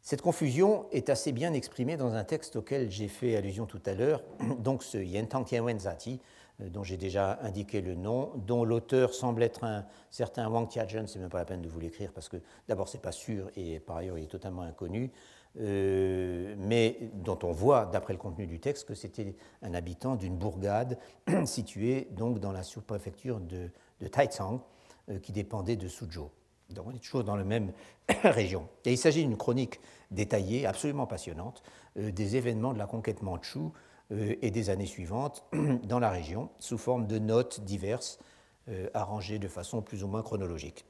Cette 0.00 0.22
confusion 0.22 0.86
est 0.90 1.10
assez 1.10 1.30
bien 1.32 1.52
exprimée 1.52 1.96
dans 1.96 2.14
un 2.14 2.24
texte 2.24 2.56
auquel 2.56 2.90
j'ai 2.90 3.08
fait 3.08 3.36
allusion 3.36 3.66
tout 3.66 3.80
à 3.86 3.94
l'heure, 3.94 4.22
donc 4.58 4.82
ce 4.82 4.98
Yentang 4.98 5.44
Tianwen 5.44 5.78
Zati, 5.78 6.20
euh, 6.60 6.68
dont 6.68 6.82
j'ai 6.82 6.96
déjà 6.96 7.38
indiqué 7.42 7.80
le 7.80 7.94
nom, 7.94 8.32
dont 8.36 8.64
l'auteur 8.64 9.14
semble 9.14 9.42
être 9.42 9.64
un 9.64 9.86
certain 10.10 10.48
Wang 10.48 10.68
Tianzhen, 10.68 11.06
c'est 11.06 11.18
même 11.18 11.28
pas 11.28 11.38
la 11.38 11.44
peine 11.44 11.62
de 11.62 11.68
vous 11.68 11.80
l'écrire 11.80 12.12
parce 12.12 12.28
que 12.28 12.38
d'abord 12.68 12.88
c'est 12.88 13.00
pas 13.00 13.12
sûr 13.12 13.50
et 13.56 13.80
par 13.80 13.98
ailleurs 13.98 14.18
il 14.18 14.24
est 14.24 14.28
totalement 14.28 14.62
inconnu, 14.62 15.12
euh, 15.60 16.54
mais 16.58 16.98
dont 17.14 17.38
on 17.42 17.52
voit 17.52 17.86
d'après 17.86 18.12
le 18.12 18.18
contenu 18.18 18.46
du 18.46 18.58
texte 18.58 18.88
que 18.88 18.94
c'était 18.94 19.36
un 19.62 19.74
habitant 19.74 20.16
d'une 20.16 20.36
bourgade 20.36 20.98
située 21.44 22.08
donc 22.10 22.40
dans 22.40 22.52
la 22.52 22.62
sous-préfecture 22.62 23.38
de, 23.38 23.70
de 24.00 24.06
euh, 24.06 24.58
qui 25.22 25.32
dépendait 25.32 25.76
de 25.76 25.88
Suzhou. 25.88 26.30
Donc 26.70 26.86
on 26.86 26.92
est 26.92 27.02
toujours 27.02 27.24
dans 27.24 27.36
la 27.36 27.44
même 27.44 27.72
région. 28.24 28.68
Et 28.84 28.92
il 28.92 28.98
s'agit 28.98 29.22
d'une 29.22 29.36
chronique 29.36 29.80
détaillée, 30.10 30.66
absolument 30.66 31.06
passionnante, 31.06 31.62
des 31.96 32.36
événements 32.36 32.72
de 32.72 32.78
la 32.78 32.86
conquête 32.86 33.22
mandchoue 33.22 33.72
euh, 34.12 34.34
et 34.42 34.50
des 34.50 34.70
années 34.70 34.86
suivantes 34.86 35.44
dans 35.84 35.98
la 35.98 36.10
région, 36.10 36.50
sous 36.58 36.78
forme 36.78 37.06
de 37.06 37.18
notes 37.18 37.60
diverses, 37.60 38.18
euh, 38.68 38.88
arrangées 38.94 39.38
de 39.38 39.48
façon 39.48 39.82
plus 39.82 40.04
ou 40.04 40.08
moins 40.08 40.22
chronologique. 40.22 40.84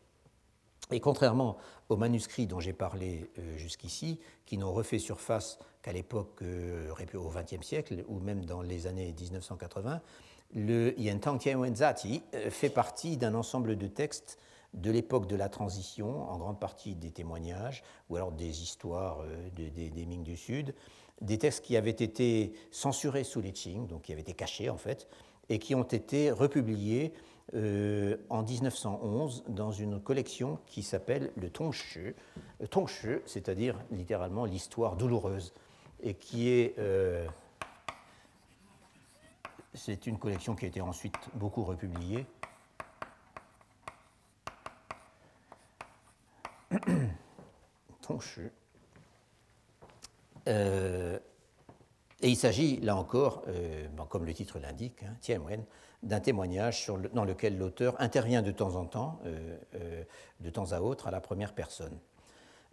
Et 0.91 1.01
contrairement 1.01 1.57
aux 1.89 1.97
manuscrits 1.97 2.47
dont 2.47 2.61
j'ai 2.61 2.73
parlé 2.73 3.31
euh, 3.39 3.57
jusqu'ici, 3.57 4.19
qui 4.45 4.59
n'ont 4.59 4.73
refait 4.73 4.99
surface 4.99 5.59
qu'à 5.83 5.93
l'époque 5.93 6.43
au 6.43 7.31
XXe 7.31 7.67
siècle 7.67 8.05
ou 8.09 8.19
même 8.21 8.45
dans 8.45 8.63
les 8.63 8.87
années 8.87 9.15
1980, 9.19 10.01
le 10.55 10.99
Yentang 11.01 11.39
Tianwenzati 11.39 12.23
fait 12.51 12.71
partie 12.71 13.17
d'un 13.17 13.35
ensemble 13.35 13.77
de 13.77 13.87
textes 13.87 14.39
de 14.75 14.91
l'époque 14.91 15.27
de 15.27 15.37
la 15.37 15.49
transition, 15.49 16.31
en 16.31 16.39
grande 16.39 16.59
partie 16.59 16.95
des 16.95 17.11
témoignages 17.11 17.83
ou 18.09 18.17
alors 18.17 18.33
des 18.33 18.63
histoires 18.63 19.25
des 19.55 20.07
Ming 20.07 20.23
du 20.23 20.37
Sud, 20.37 20.75
des 21.23 21.39
textes 21.39 21.65
qui 21.65 21.77
avaient 21.77 21.91
été 21.91 22.53
censurés 22.71 23.25
sous 23.25 23.41
les 23.41 23.53
Qing, 23.53 23.87
donc 23.87 24.03
qui 24.03 24.13
avaient 24.13 24.23
été 24.23 24.35
cachés 24.35 24.71
en 24.71 24.77
fait, 24.77 25.09
et 25.49 25.59
qui 25.59 25.75
ont 25.75 25.83
été 25.83 26.31
republiés 26.31 27.13
euh, 27.55 28.17
en 28.31 28.43
1911 28.43 29.45
dans 29.49 29.73
une 29.73 30.01
collection 30.01 30.59
qui 30.67 30.83
s'appelle 30.83 31.31
le 31.37 31.51
Tongshu, 31.51 32.15
Tongshu, 32.71 33.23
c'est-à-dire 33.27 33.79
littéralement 33.91 34.45
l'histoire 34.45 34.97
douloureuse, 34.97 35.53
et 36.03 36.15
qui 36.15 36.49
est 36.49 36.75
euh, 36.79 37.27
c'est 39.75 40.07
une 40.07 40.19
collection 40.19 40.55
qui 40.55 40.65
a 40.65 40.69
été 40.69 40.81
ensuite 40.81 41.15
beaucoup 41.35 41.65
republiée. 41.65 42.27
Euh, 50.49 51.19
et 52.21 52.29
il 52.29 52.37
s'agit, 52.37 52.79
là 52.81 52.97
encore, 52.97 53.43
euh, 53.49 53.87
comme 54.09 54.25
le 54.25 54.35
titre 54.35 54.59
l'indique, 54.59 55.03
hein, 55.03 55.17
d'un 56.03 56.21
témoignage 56.21 56.91
dans 57.15 57.25
lequel 57.25 57.57
l'auteur 57.59 58.01
intervient 58.01 58.43
de 58.43 58.51
temps 58.51 58.75
en 58.75 58.85
temps, 58.85 59.21
euh, 59.25 60.05
de 60.41 60.51
temps 60.51 60.73
à 60.73 60.81
autre, 60.81 61.07
à 61.07 61.11
la 61.11 61.21
première 61.21 61.55
personne. 61.55 61.99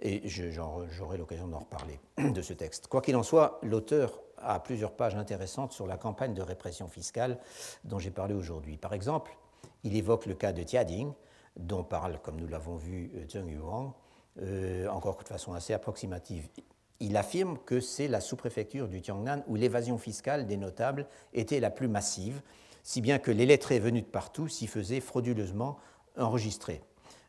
Et 0.02 0.22
j'aurai 0.28 1.18
l'occasion 1.18 1.48
d'en 1.48 1.60
reparler 1.60 2.00
de 2.18 2.42
ce 2.42 2.54
texte. 2.54 2.88
Quoi 2.88 3.02
qu'il 3.02 3.16
en 3.16 3.24
soit, 3.24 3.60
l'auteur 3.64 4.22
a 4.38 4.60
plusieurs 4.60 4.94
pages 4.94 5.16
intéressantes 5.16 5.74
sur 5.74 5.88
la 5.88 5.98
campagne 5.98 6.34
de 6.34 6.42
répression 6.42 6.88
fiscale 6.88 7.38
dont 7.84 8.00
j'ai 8.00 8.12
parlé 8.12 8.34
aujourd'hui. 8.34 8.78
Par 8.78 8.94
exemple, 8.94 9.38
il 9.84 9.96
évoque 9.96 10.26
le 10.26 10.36
cas 10.36 10.54
de 10.54 10.64
Tiading, 10.64 11.12
dont 11.58 11.84
parle, 11.84 12.20
comme 12.20 12.40
nous 12.40 12.48
l'avons 12.48 12.76
vu, 12.76 13.12
Zheng 13.30 13.50
Yuang, 13.50 13.94
encore 14.90 15.18
de 15.18 15.28
façon 15.28 15.54
assez 15.54 15.74
approximative 15.74 16.48
il 17.00 17.16
affirme 17.18 17.58
que 17.66 17.80
c'est 17.80 18.08
la 18.08 18.22
sous-préfecture 18.22 18.88
du 18.88 19.02
Tiangnan 19.02 19.44
où 19.48 19.56
l'évasion 19.56 19.98
fiscale 19.98 20.46
des 20.46 20.58
notables 20.58 21.08
était 21.34 21.60
la 21.60 21.70
plus 21.70 21.88
massive, 21.88 22.42
si 22.84 23.02
bien 23.02 23.20
que 23.20 23.32
les 23.32 23.46
lettrés 23.46 23.80
venus 23.80 24.04
de 24.04 24.10
partout 24.10 24.48
s'y 24.48 24.68
faisaient 24.68 25.00
frauduleusement 25.00 25.78
enregistrer, 26.18 26.82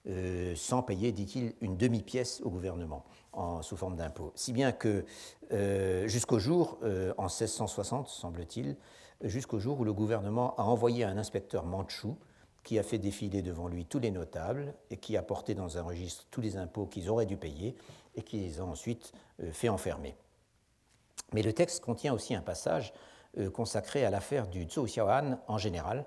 euh, 0.08 0.54
sans 0.56 0.82
payer, 0.82 1.12
dit-il, 1.12 1.52
une 1.60 1.76
demi-pièce 1.76 2.40
au 2.42 2.48
gouvernement 2.48 3.04
en, 3.34 3.60
sous 3.60 3.76
forme 3.76 3.96
d'impôt. 3.96 4.32
Si 4.34 4.54
bien 4.54 4.72
que 4.72 5.04
euh, 5.52 6.08
jusqu'au 6.08 6.38
jour, 6.38 6.78
euh, 6.82 7.12
en 7.18 7.24
1660, 7.24 8.08
semble-t-il, 8.08 8.76
jusqu'au 9.22 9.58
jour 9.58 9.78
où 9.78 9.84
le 9.84 9.92
gouvernement 9.92 10.54
a 10.56 10.62
envoyé 10.62 11.04
un 11.04 11.18
inspecteur 11.18 11.66
mandchou 11.66 12.16
qui 12.64 12.78
a 12.78 12.82
fait 12.82 12.96
défiler 12.96 13.42
devant 13.42 13.68
lui 13.68 13.84
tous 13.84 13.98
les 13.98 14.10
notables 14.10 14.72
et 14.90 14.96
qui 14.96 15.18
a 15.18 15.22
porté 15.22 15.54
dans 15.54 15.76
un 15.76 15.82
registre 15.82 16.26
tous 16.30 16.40
les 16.40 16.56
impôts 16.56 16.86
qu'ils 16.86 17.10
auraient 17.10 17.26
dû 17.26 17.36
payer 17.36 17.76
et 18.14 18.22
qui 18.22 18.38
les 18.38 18.60
a 18.60 18.64
ensuite 18.64 19.12
fait 19.52 19.68
enfermer. 19.68 20.16
Mais 21.34 21.42
le 21.42 21.52
texte 21.52 21.84
contient 21.84 22.12
aussi 22.12 22.34
un 22.34 22.42
passage 22.42 22.92
consacré 23.54 24.04
à 24.04 24.10
l'affaire 24.10 24.46
du 24.46 24.68
Zhou 24.68 24.84
Xiaoan 24.84 25.38
en 25.46 25.58
général, 25.58 26.04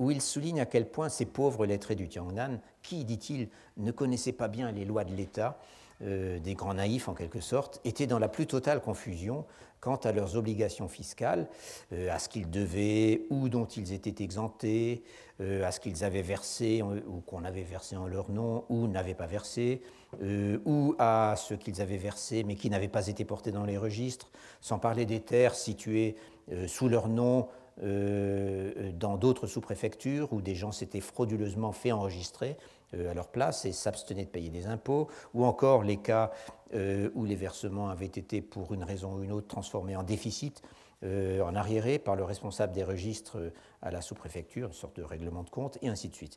où 0.00 0.10
il 0.10 0.20
souligne 0.20 0.60
à 0.60 0.66
quel 0.66 0.88
point 0.88 1.08
ces 1.08 1.26
pauvres 1.26 1.64
lettrés 1.64 1.94
du 1.94 2.08
Tiangnan, 2.08 2.58
qui, 2.82 3.04
dit-il, 3.04 3.48
ne 3.76 3.92
connaissaient 3.92 4.32
pas 4.32 4.48
bien 4.48 4.72
les 4.72 4.84
lois 4.84 5.04
de 5.04 5.14
l'État, 5.14 5.60
euh, 6.02 6.40
des 6.40 6.54
grands 6.54 6.74
naïfs 6.74 7.08
en 7.08 7.14
quelque 7.14 7.40
sorte, 7.40 7.80
étaient 7.84 8.08
dans 8.08 8.18
la 8.18 8.28
plus 8.28 8.48
totale 8.48 8.80
confusion 8.80 9.44
quant 9.80 9.96
à 9.96 10.10
leurs 10.10 10.36
obligations 10.36 10.88
fiscales, 10.88 11.48
à 11.90 12.18
ce 12.18 12.28
qu'ils 12.28 12.50
devaient 12.50 13.22
ou 13.30 13.48
dont 13.48 13.64
ils 13.64 13.94
étaient 13.94 14.22
exemptés, 14.22 15.02
à 15.40 15.72
ce 15.72 15.80
qu'ils 15.80 16.04
avaient 16.04 16.20
versé 16.20 16.82
ou 16.82 17.22
qu'on 17.22 17.44
avait 17.44 17.62
versé 17.62 17.96
en 17.96 18.06
leur 18.06 18.30
nom 18.30 18.66
ou 18.68 18.88
n'avaient 18.88 19.14
pas 19.14 19.24
versé, 19.24 19.80
euh, 20.22 20.58
ou 20.64 20.96
à 20.98 21.34
ce 21.36 21.54
qu'ils 21.54 21.80
avaient 21.80 21.96
versé 21.96 22.42
mais 22.42 22.56
qui 22.56 22.68
n'avaient 22.68 22.88
pas 22.88 23.06
été 23.06 23.24
portés 23.24 23.52
dans 23.52 23.64
les 23.64 23.78
registres, 23.78 24.30
sans 24.60 24.80
parler 24.80 25.06
des 25.06 25.20
terres 25.20 25.54
situées 25.54 26.16
euh, 26.50 26.66
sous 26.66 26.88
leur 26.88 27.08
nom 27.08 27.42
euh, 27.42 27.44
dans 27.82 29.16
d'autres 29.16 29.46
sous-préfectures 29.46 30.32
où 30.32 30.42
des 30.42 30.54
gens 30.54 30.72
s'étaient 30.72 31.00
frauduleusement 31.00 31.72
fait 31.72 31.92
enregistrer 31.92 32.56
à 32.92 33.14
leur 33.14 33.28
place 33.28 33.64
et 33.64 33.72
s'abstenaient 33.72 34.24
de 34.24 34.30
payer 34.30 34.50
des 34.50 34.66
impôts, 34.66 35.08
ou 35.32 35.44
encore 35.44 35.82
les 35.82 35.96
cas 35.96 36.30
où 36.74 37.24
les 37.24 37.36
versements 37.36 37.88
avaient 37.88 38.04
été 38.04 38.42
pour 38.42 38.74
une 38.74 38.84
raison 38.84 39.14
ou 39.14 39.22
une 39.22 39.32
autre 39.32 39.48
transformés 39.48 39.96
en 39.96 40.02
déficit, 40.02 40.62
en 41.02 41.54
arriéré 41.54 41.98
par 41.98 42.16
le 42.16 42.24
responsable 42.24 42.74
des 42.74 42.84
registres 42.84 43.38
à 43.80 43.90
la 43.90 44.02
sous-préfecture, 44.02 44.68
une 44.68 44.74
sorte 44.74 44.96
de 44.96 45.02
règlement 45.02 45.42
de 45.42 45.50
compte, 45.50 45.78
et 45.80 45.88
ainsi 45.88 46.08
de 46.08 46.14
suite. 46.14 46.36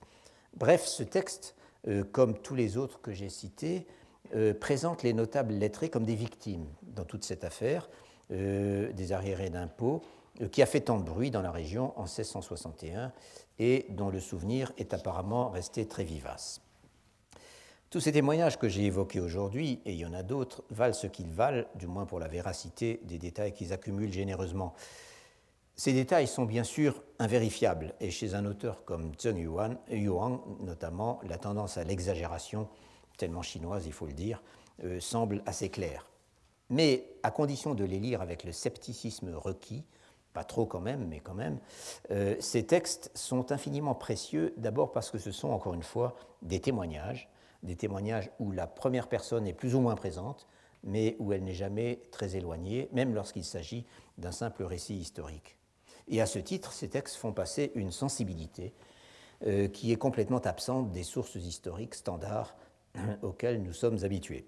Bref, 0.55 0.85
ce 0.85 1.03
texte 1.03 1.55
euh, 1.87 2.03
comme 2.03 2.37
tous 2.37 2.55
les 2.55 2.77
autres 2.77 3.01
que 3.01 3.11
j'ai 3.11 3.29
cités, 3.29 3.85
euh, 4.35 4.53
présentent 4.53 5.03
les 5.03 5.13
notables 5.13 5.53
lettrés 5.53 5.89
comme 5.89 6.05
des 6.05 6.15
victimes 6.15 6.65
dans 6.83 7.03
toute 7.03 7.25
cette 7.25 7.43
affaire 7.43 7.89
euh, 8.31 8.93
des 8.93 9.11
arriérés 9.11 9.49
d'impôts 9.49 10.01
qui 10.51 10.61
a 10.61 10.65
fait 10.65 10.81
tant 10.81 10.97
de 10.97 11.03
bruit 11.03 11.31
dans 11.31 11.41
la 11.41 11.51
région 11.51 11.93
en 11.97 12.03
1661 12.03 13.11
et 13.59 13.85
dont 13.89 14.09
le 14.09 14.19
souvenir 14.19 14.71
est 14.77 14.93
apparemment 14.93 15.49
resté 15.49 15.87
très 15.87 16.03
vivace. 16.03 16.61
Tous 17.93 17.99
ces 17.99 18.11
témoignages 18.11 18.57
que 18.57 18.67
j'ai 18.67 18.85
évoqués 18.85 19.19
aujourd'hui, 19.19 19.79
et 19.85 19.93
il 19.93 19.99
y 19.99 20.05
en 20.05 20.13
a 20.13 20.23
d'autres, 20.23 20.63
valent 20.71 20.95
ce 20.95 21.05
qu'ils 21.05 21.29
valent, 21.29 21.65
du 21.75 21.85
moins 21.85 22.07
pour 22.07 22.19
la 22.19 22.27
véracité 22.27 22.99
des 23.03 23.19
détails 23.19 23.53
qu'ils 23.53 23.71
accumulent 23.71 24.11
généreusement. 24.11 24.73
Ces 25.75 25.93
détails 25.93 26.27
sont 26.27 26.45
bien 26.45 26.63
sûr 26.63 27.03
invérifiables, 27.19 27.93
et 27.99 28.09
chez 28.09 28.33
un 28.33 28.45
auteur 28.45 28.83
comme 28.83 29.11
Zheng 29.21 29.37
Yuan, 29.37 29.77
Yuan 29.91 30.39
notamment, 30.61 31.19
la 31.23 31.37
tendance 31.37 31.77
à 31.77 31.83
l'exagération, 31.83 32.67
tellement 33.17 33.43
chinoise 33.43 33.85
il 33.85 33.93
faut 33.93 34.07
le 34.07 34.13
dire, 34.13 34.41
euh, 34.83 34.99
semble 34.99 35.43
assez 35.45 35.69
claire. 35.69 36.09
Mais 36.71 37.05
à 37.21 37.29
condition 37.29 37.75
de 37.75 37.83
les 37.83 37.99
lire 37.99 38.21
avec 38.21 38.43
le 38.43 38.51
scepticisme 38.51 39.35
requis, 39.35 39.83
pas 40.33 40.43
trop 40.43 40.65
quand 40.65 40.81
même, 40.81 41.07
mais 41.07 41.19
quand 41.19 41.33
même, 41.33 41.59
euh, 42.11 42.35
ces 42.39 42.65
textes 42.65 43.11
sont 43.13 43.51
infiniment 43.51 43.95
précieux, 43.95 44.53
d'abord 44.57 44.91
parce 44.91 45.11
que 45.11 45.17
ce 45.17 45.31
sont, 45.31 45.49
encore 45.49 45.73
une 45.73 45.83
fois, 45.83 46.15
des 46.41 46.59
témoignages, 46.59 47.29
des 47.61 47.75
témoignages 47.75 48.29
où 48.39 48.51
la 48.51 48.67
première 48.67 49.07
personne 49.07 49.47
est 49.47 49.53
plus 49.53 49.75
ou 49.75 49.79
moins 49.79 49.95
présente, 49.95 50.47
mais 50.83 51.15
où 51.19 51.31
elle 51.31 51.43
n'est 51.43 51.53
jamais 51.53 52.01
très 52.11 52.35
éloignée, 52.35 52.89
même 52.91 53.13
lorsqu'il 53.13 53.45
s'agit 53.45 53.85
d'un 54.17 54.31
simple 54.31 54.63
récit 54.63 54.95
historique. 54.95 55.57
Et 56.09 56.21
à 56.21 56.25
ce 56.25 56.39
titre, 56.39 56.73
ces 56.73 56.89
textes 56.89 57.15
font 57.15 57.31
passer 57.31 57.71
une 57.75 57.91
sensibilité 57.91 58.73
euh, 59.45 59.67
qui 59.67 59.91
est 59.91 59.97
complètement 59.97 60.39
absente 60.39 60.91
des 60.91 61.03
sources 61.03 61.35
historiques 61.35 61.95
standards 61.95 62.55
auxquelles 63.21 63.61
nous 63.61 63.73
sommes 63.73 64.03
habitués. 64.03 64.45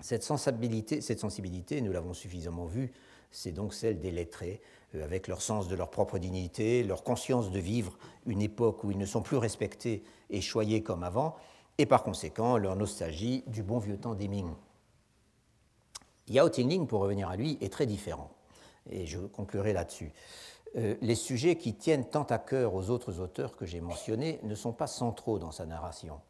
Cette 0.00 0.22
sensibilité, 0.22 1.00
cette 1.00 1.20
sensibilité 1.20 1.80
nous 1.80 1.92
l'avons 1.92 2.14
suffisamment 2.14 2.66
vu, 2.66 2.92
c'est 3.32 3.52
donc 3.52 3.74
celle 3.74 3.98
des 3.98 4.12
lettrés, 4.12 4.60
euh, 4.94 5.04
avec 5.04 5.26
leur 5.26 5.42
sens 5.42 5.66
de 5.66 5.74
leur 5.74 5.90
propre 5.90 6.18
dignité, 6.18 6.84
leur 6.84 7.02
conscience 7.02 7.50
de 7.50 7.58
vivre 7.58 7.98
une 8.26 8.42
époque 8.42 8.84
où 8.84 8.90
ils 8.90 8.98
ne 8.98 9.06
sont 9.06 9.22
plus 9.22 9.38
respectés 9.38 10.04
et 10.30 10.40
choyés 10.40 10.82
comme 10.82 11.02
avant, 11.02 11.34
et 11.78 11.86
par 11.86 12.04
conséquent 12.04 12.58
leur 12.58 12.76
nostalgie 12.76 13.42
du 13.46 13.62
bon 13.62 13.78
vieux 13.78 13.96
temps 13.96 14.14
des 14.14 14.28
Ming. 14.28 14.52
Yao 16.28 16.48
Tingling, 16.48 16.86
pour 16.86 17.00
revenir 17.00 17.28
à 17.28 17.36
lui, 17.36 17.58
est 17.60 17.72
très 17.72 17.86
différent, 17.86 18.30
et 18.88 19.06
je 19.06 19.18
conclurai 19.18 19.72
là-dessus. 19.72 20.12
Euh, 20.76 20.94
les 21.02 21.14
sujets 21.14 21.56
qui 21.56 21.74
tiennent 21.74 22.08
tant 22.08 22.22
à 22.24 22.38
cœur 22.38 22.74
aux 22.74 22.88
autres 22.90 23.20
auteurs 23.20 23.56
que 23.56 23.66
j'ai 23.66 23.80
mentionnés 23.80 24.40
ne 24.42 24.54
sont 24.54 24.72
pas 24.72 24.86
centraux 24.86 25.38
dans 25.38 25.50
sa 25.50 25.66
narration. 25.66 26.20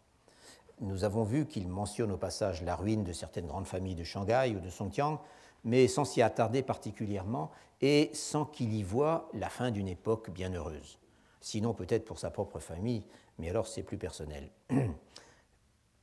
Nous 0.81 1.05
avons 1.05 1.23
vu 1.23 1.47
qu'il 1.47 1.69
mentionne 1.69 2.11
au 2.11 2.17
passage 2.17 2.63
la 2.63 2.75
ruine 2.75 3.05
de 3.05 3.13
certaines 3.13 3.47
grandes 3.47 3.67
familles 3.69 3.95
de 3.95 4.03
Shanghai 4.03 4.55
ou 4.57 4.61
de 4.61 4.69
Songjiang, 4.69 5.21
mais 5.65 5.89
sans 5.89 6.05
s'y 6.05 6.23
attarder 6.23 6.63
particulièrement 6.63 7.51
et 7.81 8.11
sans 8.15 8.45
qu'il 8.45 8.75
y 8.75 8.83
voie 8.83 9.29
la 9.35 9.49
fin 9.49 9.71
d'une 9.71 9.89
époque 9.89 10.31
bien 10.31 10.53
heureuse. 10.53 10.99
Sinon 11.41 11.75
peut-être 11.75 12.05
pour 12.05 12.19
sa 12.19 12.31
propre 12.31 12.61
famille, 12.61 13.05
mais 13.39 13.51
alors 13.51 13.67
c'est 13.67 13.83
plus 13.83 13.99
personnel. 13.99 14.51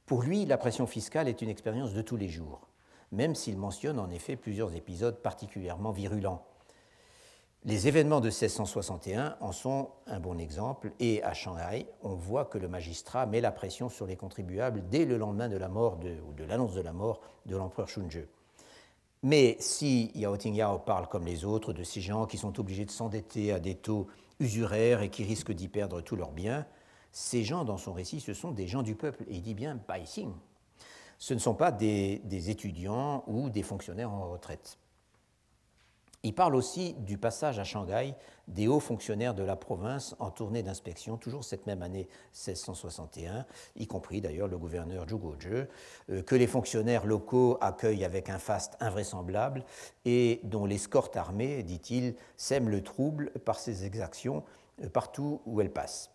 Pour 0.06 0.24
lui, 0.24 0.46
la 0.46 0.58
pression 0.58 0.88
fiscale 0.88 1.28
est 1.28 1.44
une 1.44 1.50
expérience 1.50 1.94
de 1.94 2.02
tous 2.02 2.18
les 2.18 2.30
jours, 2.30 2.68
même 3.12 3.36
s'il 3.36 3.58
mentionne 3.58 4.00
en 4.00 4.10
effet 4.10 4.36
plusieurs 4.36 4.76
épisodes 4.76 5.22
particulièrement 5.22 5.92
virulents. 5.92 6.44
Les 7.64 7.88
événements 7.88 8.20
de 8.20 8.30
1661 8.30 9.38
en 9.40 9.52
sont 9.52 9.90
un 10.08 10.20
bon 10.20 10.40
exemple, 10.40 10.94
et 11.00 11.22
à 11.24 11.34
Shanghai, 11.34 11.86
on 12.02 12.16
voit 12.16 12.46
que 12.46 12.58
le 12.58 12.68
magistrat 12.68 13.28
met 13.28 13.40
la 13.40 13.52
pression 13.52 13.88
sur 13.88 14.08
les 14.08 14.16
contribuables 14.16 14.84
dès 14.90 15.06
le 15.06 15.18
lendemain 15.18 15.48
de 15.48 15.58
la 15.58 15.68
mort 15.68 16.00
ou 16.28 16.34
de 16.34 16.44
l'annonce 16.44 16.74
de 16.74 16.82
la 16.82 16.94
mort 16.94 17.22
de 17.46 17.56
l'empereur 17.56 17.88
Shunzhe. 17.88 18.26
Mais 19.22 19.58
si 19.60 20.12
Yao 20.16 20.38
Tingyao 20.38 20.80
parle 20.80 21.08
comme 21.08 21.26
les 21.26 21.44
autres 21.44 21.74
de 21.74 21.84
ces 21.84 22.00
gens 22.00 22.26
qui 22.26 22.38
sont 22.38 22.58
obligés 22.60 22.86
de 22.86 22.92
s'endetter 22.92 23.52
à 23.52 23.60
des 23.60 23.76
taux 23.76 24.08
usuraires 24.40 25.02
et 25.02 25.10
qui 25.10 25.24
risquent 25.24 25.52
d'y 25.52 25.68
perdre 25.68 26.02
tous 26.02 26.16
leurs 26.16 26.32
biens, 26.32 26.66
ces 27.12 27.44
gens, 27.44 27.66
dans 27.66 27.78
son 27.78 27.94
récit, 27.94 28.20
ce 28.20 28.34
sont 28.34 28.52
des 28.52 28.68
gens 28.68 28.84
du 28.84 28.96
peuple, 28.96 29.24
et 29.28 29.36
il 29.36 29.42
dit 29.42 29.56
bien 29.56 29.80
Baixing. 29.88 30.32
Ce 31.18 31.34
ne 31.34 31.40
sont 31.40 31.56
pas 31.56 31.72
des, 31.72 32.22
étudiants 32.50 33.24
ou 33.28 33.50
des 33.50 33.64
fonctionnaires 33.64 34.12
en 34.12 34.30
retraite. 34.30 34.78
Il 36.24 36.36
parle 36.36 36.56
aussi 36.56 36.96
du 36.96 37.18
passage 37.18 37.60
à 37.60 37.64
Shanghai 37.64 38.14
des 38.50 38.68
hauts 38.68 38.82
fonctionnaires 38.82 39.34
de 39.34 39.44
la 39.44 39.56
province 39.56 40.16
en 40.20 40.32
tournée 40.32 40.64
d'inspection, 40.64 41.16
toujours 41.16 41.46
cette 41.46 41.66
même 41.66 41.82
année 41.82 42.10
1661, 42.34 43.46
y 43.78 43.88
compris 43.88 44.20
d'ailleurs 44.20 44.50
le 44.50 44.58
gouverneur 44.58 45.08
Zhu 45.08 45.16
Guozhe, 45.16 45.68
euh, 46.10 46.22
que 46.24 46.36
les 46.36 46.48
fonctionnaires 46.48 47.06
locaux 47.06 47.58
accueillent 47.62 48.04
avec 48.04 48.30
un 48.30 48.40
faste 48.40 48.76
invraisemblable 48.82 49.64
et 50.04 50.42
dont 50.44 50.66
l'escorte 50.66 51.16
armée, 51.16 51.64
dit-il, 51.64 52.16
sème 52.36 52.68
le 52.68 52.84
trouble 52.84 53.32
par 53.46 53.58
ses 53.58 53.86
exactions 53.86 54.44
euh, 54.84 54.90
partout 54.90 55.42
où 55.46 55.62
elle 55.62 55.72
passe. 55.72 56.12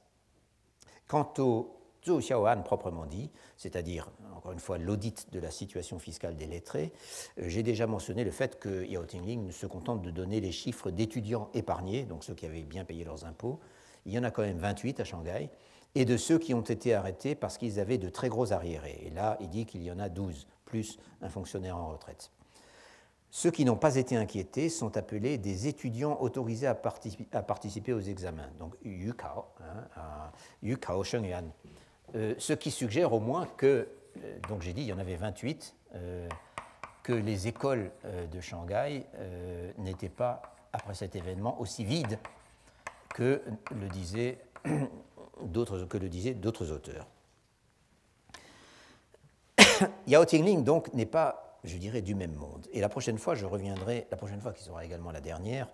Quant 1.06 1.32
au 1.38 1.83
Zhou 2.04 2.18
Xiaohan 2.18 2.62
proprement 2.62 3.06
dit, 3.06 3.30
c'est-à-dire, 3.56 4.10
encore 4.36 4.52
une 4.52 4.58
fois, 4.58 4.76
l'audit 4.78 5.32
de 5.32 5.40
la 5.40 5.50
situation 5.50 5.98
fiscale 5.98 6.36
des 6.36 6.46
lettrés, 6.46 6.92
euh, 7.40 7.44
j'ai 7.48 7.62
déjà 7.62 7.86
mentionné 7.86 8.24
le 8.24 8.30
fait 8.30 8.58
que 8.58 8.84
Yao 8.84 9.04
Tingling 9.04 9.50
se 9.50 9.66
contente 9.66 10.02
de 10.02 10.10
donner 10.10 10.40
les 10.40 10.52
chiffres 10.52 10.90
d'étudiants 10.90 11.48
épargnés, 11.54 12.04
donc 12.04 12.24
ceux 12.24 12.34
qui 12.34 12.44
avaient 12.46 12.62
bien 12.62 12.84
payé 12.84 13.04
leurs 13.04 13.24
impôts. 13.24 13.58
Il 14.04 14.12
y 14.12 14.18
en 14.18 14.24
a 14.24 14.30
quand 14.30 14.42
même 14.42 14.58
28 14.58 15.00
à 15.00 15.04
Shanghai, 15.04 15.48
et 15.94 16.04
de 16.04 16.16
ceux 16.16 16.38
qui 16.38 16.52
ont 16.52 16.60
été 16.60 16.92
arrêtés 16.92 17.34
parce 17.34 17.56
qu'ils 17.56 17.80
avaient 17.80 17.98
de 17.98 18.08
très 18.08 18.28
gros 18.28 18.52
arriérés. 18.52 19.00
Et 19.06 19.10
là, 19.10 19.38
il 19.40 19.48
dit 19.48 19.64
qu'il 19.64 19.82
y 19.82 19.90
en 19.90 19.98
a 19.98 20.08
12, 20.08 20.46
plus 20.64 20.98
un 21.22 21.28
fonctionnaire 21.28 21.76
en 21.76 21.88
retraite. 21.88 22.30
Ceux 23.30 23.50
qui 23.50 23.64
n'ont 23.64 23.76
pas 23.76 23.96
été 23.96 24.16
inquiétés 24.16 24.68
sont 24.68 24.96
appelés 24.96 25.38
des 25.38 25.66
étudiants 25.66 26.20
autorisés 26.20 26.66
à, 26.66 26.74
participer 26.74 27.92
aux 27.92 28.00
examens, 28.00 28.50
donc 28.60 28.76
Yukao, 28.84 29.46
hein, 29.60 30.30
Yukao 30.62 31.02
Shengyuan. 31.02 31.50
Euh, 32.14 32.34
ce 32.38 32.52
qui 32.52 32.70
suggère 32.70 33.12
au 33.12 33.20
moins 33.20 33.46
que, 33.56 33.88
euh, 34.22 34.38
donc 34.48 34.62
j'ai 34.62 34.72
dit, 34.72 34.82
il 34.82 34.86
y 34.86 34.92
en 34.92 34.98
avait 34.98 35.16
28, 35.16 35.74
euh, 35.94 36.28
que 37.02 37.12
les 37.12 37.48
écoles 37.48 37.90
de 38.32 38.40
Shanghai 38.40 39.04
n'étaient 39.76 40.08
pas, 40.08 40.40
après 40.72 40.94
cet 40.94 41.16
événement, 41.16 41.60
aussi 41.60 41.84
vides 41.84 42.18
que 43.10 43.42
le 43.78 43.88
disaient 43.90 44.38
d'autres, 45.42 45.84
que 45.84 45.98
le 45.98 46.08
disaient 46.08 46.32
d'autres 46.32 46.72
auteurs. 46.72 47.06
Yao 50.06 50.24
Tingling, 50.24 50.64
donc, 50.64 50.94
n'est 50.94 51.04
pas 51.04 51.44
je 51.64 51.78
dirais, 51.78 52.02
du 52.02 52.14
même 52.14 52.34
monde. 52.34 52.66
Et 52.72 52.80
la 52.80 52.88
prochaine 52.88 53.18
fois, 53.18 53.34
je 53.34 53.46
reviendrai, 53.46 54.06
la 54.10 54.16
prochaine 54.16 54.40
fois 54.40 54.52
qui 54.52 54.62
sera 54.62 54.84
également 54.84 55.10
la 55.10 55.20
dernière, 55.20 55.68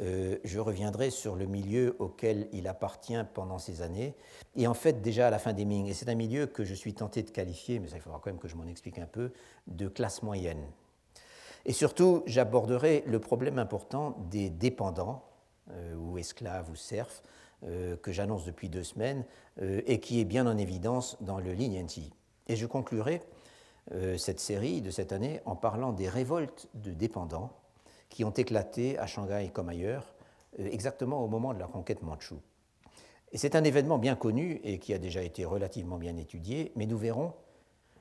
euh, 0.00 0.38
je 0.44 0.58
reviendrai 0.58 1.10
sur 1.10 1.36
le 1.36 1.44
milieu 1.44 1.94
auquel 1.98 2.48
il 2.52 2.68
appartient 2.68 3.22
pendant 3.34 3.58
ces 3.58 3.82
années, 3.82 4.14
et 4.56 4.66
en 4.66 4.74
fait 4.74 5.02
déjà 5.02 5.26
à 5.26 5.30
la 5.30 5.38
fin 5.38 5.52
des 5.52 5.64
Ming. 5.64 5.86
Et 5.88 5.94
c'est 5.94 6.08
un 6.08 6.14
milieu 6.14 6.46
que 6.46 6.64
je 6.64 6.74
suis 6.74 6.94
tenté 6.94 7.22
de 7.22 7.30
qualifier, 7.30 7.78
mais 7.78 7.88
il 7.90 8.00
faudra 8.00 8.18
quand 8.18 8.30
même 8.30 8.38
que 8.38 8.48
je 8.48 8.56
m'en 8.56 8.66
explique 8.66 8.98
un 8.98 9.06
peu, 9.06 9.32
de 9.66 9.88
classe 9.88 10.22
moyenne. 10.22 10.64
Et 11.66 11.72
surtout, 11.72 12.22
j'aborderai 12.26 13.04
le 13.06 13.18
problème 13.18 13.58
important 13.58 14.16
des 14.30 14.48
dépendants, 14.48 15.22
euh, 15.70 15.94
ou 15.96 16.16
esclaves 16.16 16.70
ou 16.70 16.76
serfs, 16.76 17.22
euh, 17.64 17.96
que 17.96 18.10
j'annonce 18.10 18.46
depuis 18.46 18.70
deux 18.70 18.84
semaines, 18.84 19.24
et 19.60 20.00
qui 20.00 20.20
est 20.20 20.24
bien 20.24 20.46
en 20.46 20.56
évidence 20.56 21.18
dans 21.20 21.38
le 21.38 21.52
Lin 21.52 21.84
Et 22.46 22.56
je 22.56 22.66
conclurai 22.66 23.20
cette 24.16 24.40
série 24.40 24.80
de 24.80 24.90
cette 24.90 25.12
année 25.12 25.42
en 25.44 25.54
parlant 25.54 25.92
des 25.92 26.08
révoltes 26.08 26.68
de 26.72 26.92
dépendants 26.92 27.59
qui 28.10 28.24
ont 28.24 28.32
éclaté 28.32 28.98
à 28.98 29.06
Shanghai 29.06 29.50
comme 29.52 29.70
ailleurs, 29.70 30.14
euh, 30.58 30.68
exactement 30.70 31.24
au 31.24 31.28
moment 31.28 31.54
de 31.54 31.58
la 31.58 31.66
conquête 31.66 32.02
mandchoue. 32.02 32.40
C'est 33.32 33.54
un 33.54 33.64
événement 33.64 33.98
bien 33.98 34.16
connu 34.16 34.60
et 34.64 34.78
qui 34.78 34.92
a 34.92 34.98
déjà 34.98 35.22
été 35.22 35.44
relativement 35.44 35.96
bien 35.96 36.16
étudié, 36.16 36.72
mais 36.74 36.84
nous 36.84 36.98
verrons 36.98 37.32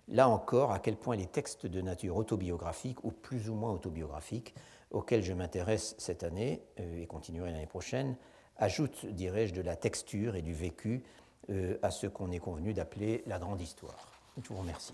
là 0.08 0.28
encore 0.28 0.72
à 0.72 0.80
quel 0.80 0.98
point 0.98 1.16
les 1.16 1.28
textes 1.28 1.68
de 1.68 1.82
nature 1.82 2.18
autobiographique 2.18 3.04
ou 3.04 3.12
plus 3.12 3.48
ou 3.50 3.54
moins 3.54 3.72
autobiographique 3.72 4.56
auxquels 4.90 5.22
je 5.22 5.34
m'intéresse 5.34 5.94
cette 6.00 6.24
année 6.24 6.64
euh, 6.80 7.04
et 7.04 7.06
continuerai 7.06 7.52
l'année 7.52 7.68
prochaine 7.68 8.18
ajoutent, 8.58 9.06
dirais-je, 9.06 9.54
de 9.54 9.62
la 9.62 9.78
texture 9.78 10.36
et 10.36 10.42
du 10.42 10.54
vécu 10.54 11.04
à 11.82 11.90
ce 11.90 12.06
qu'on 12.06 12.30
est 12.30 12.38
convenu 12.38 12.74
d'appeler 12.74 13.24
la 13.26 13.40
grande 13.40 13.62
histoire. 13.62 14.12
Je 14.44 14.50
vous 14.50 14.60
remercie. 14.60 14.94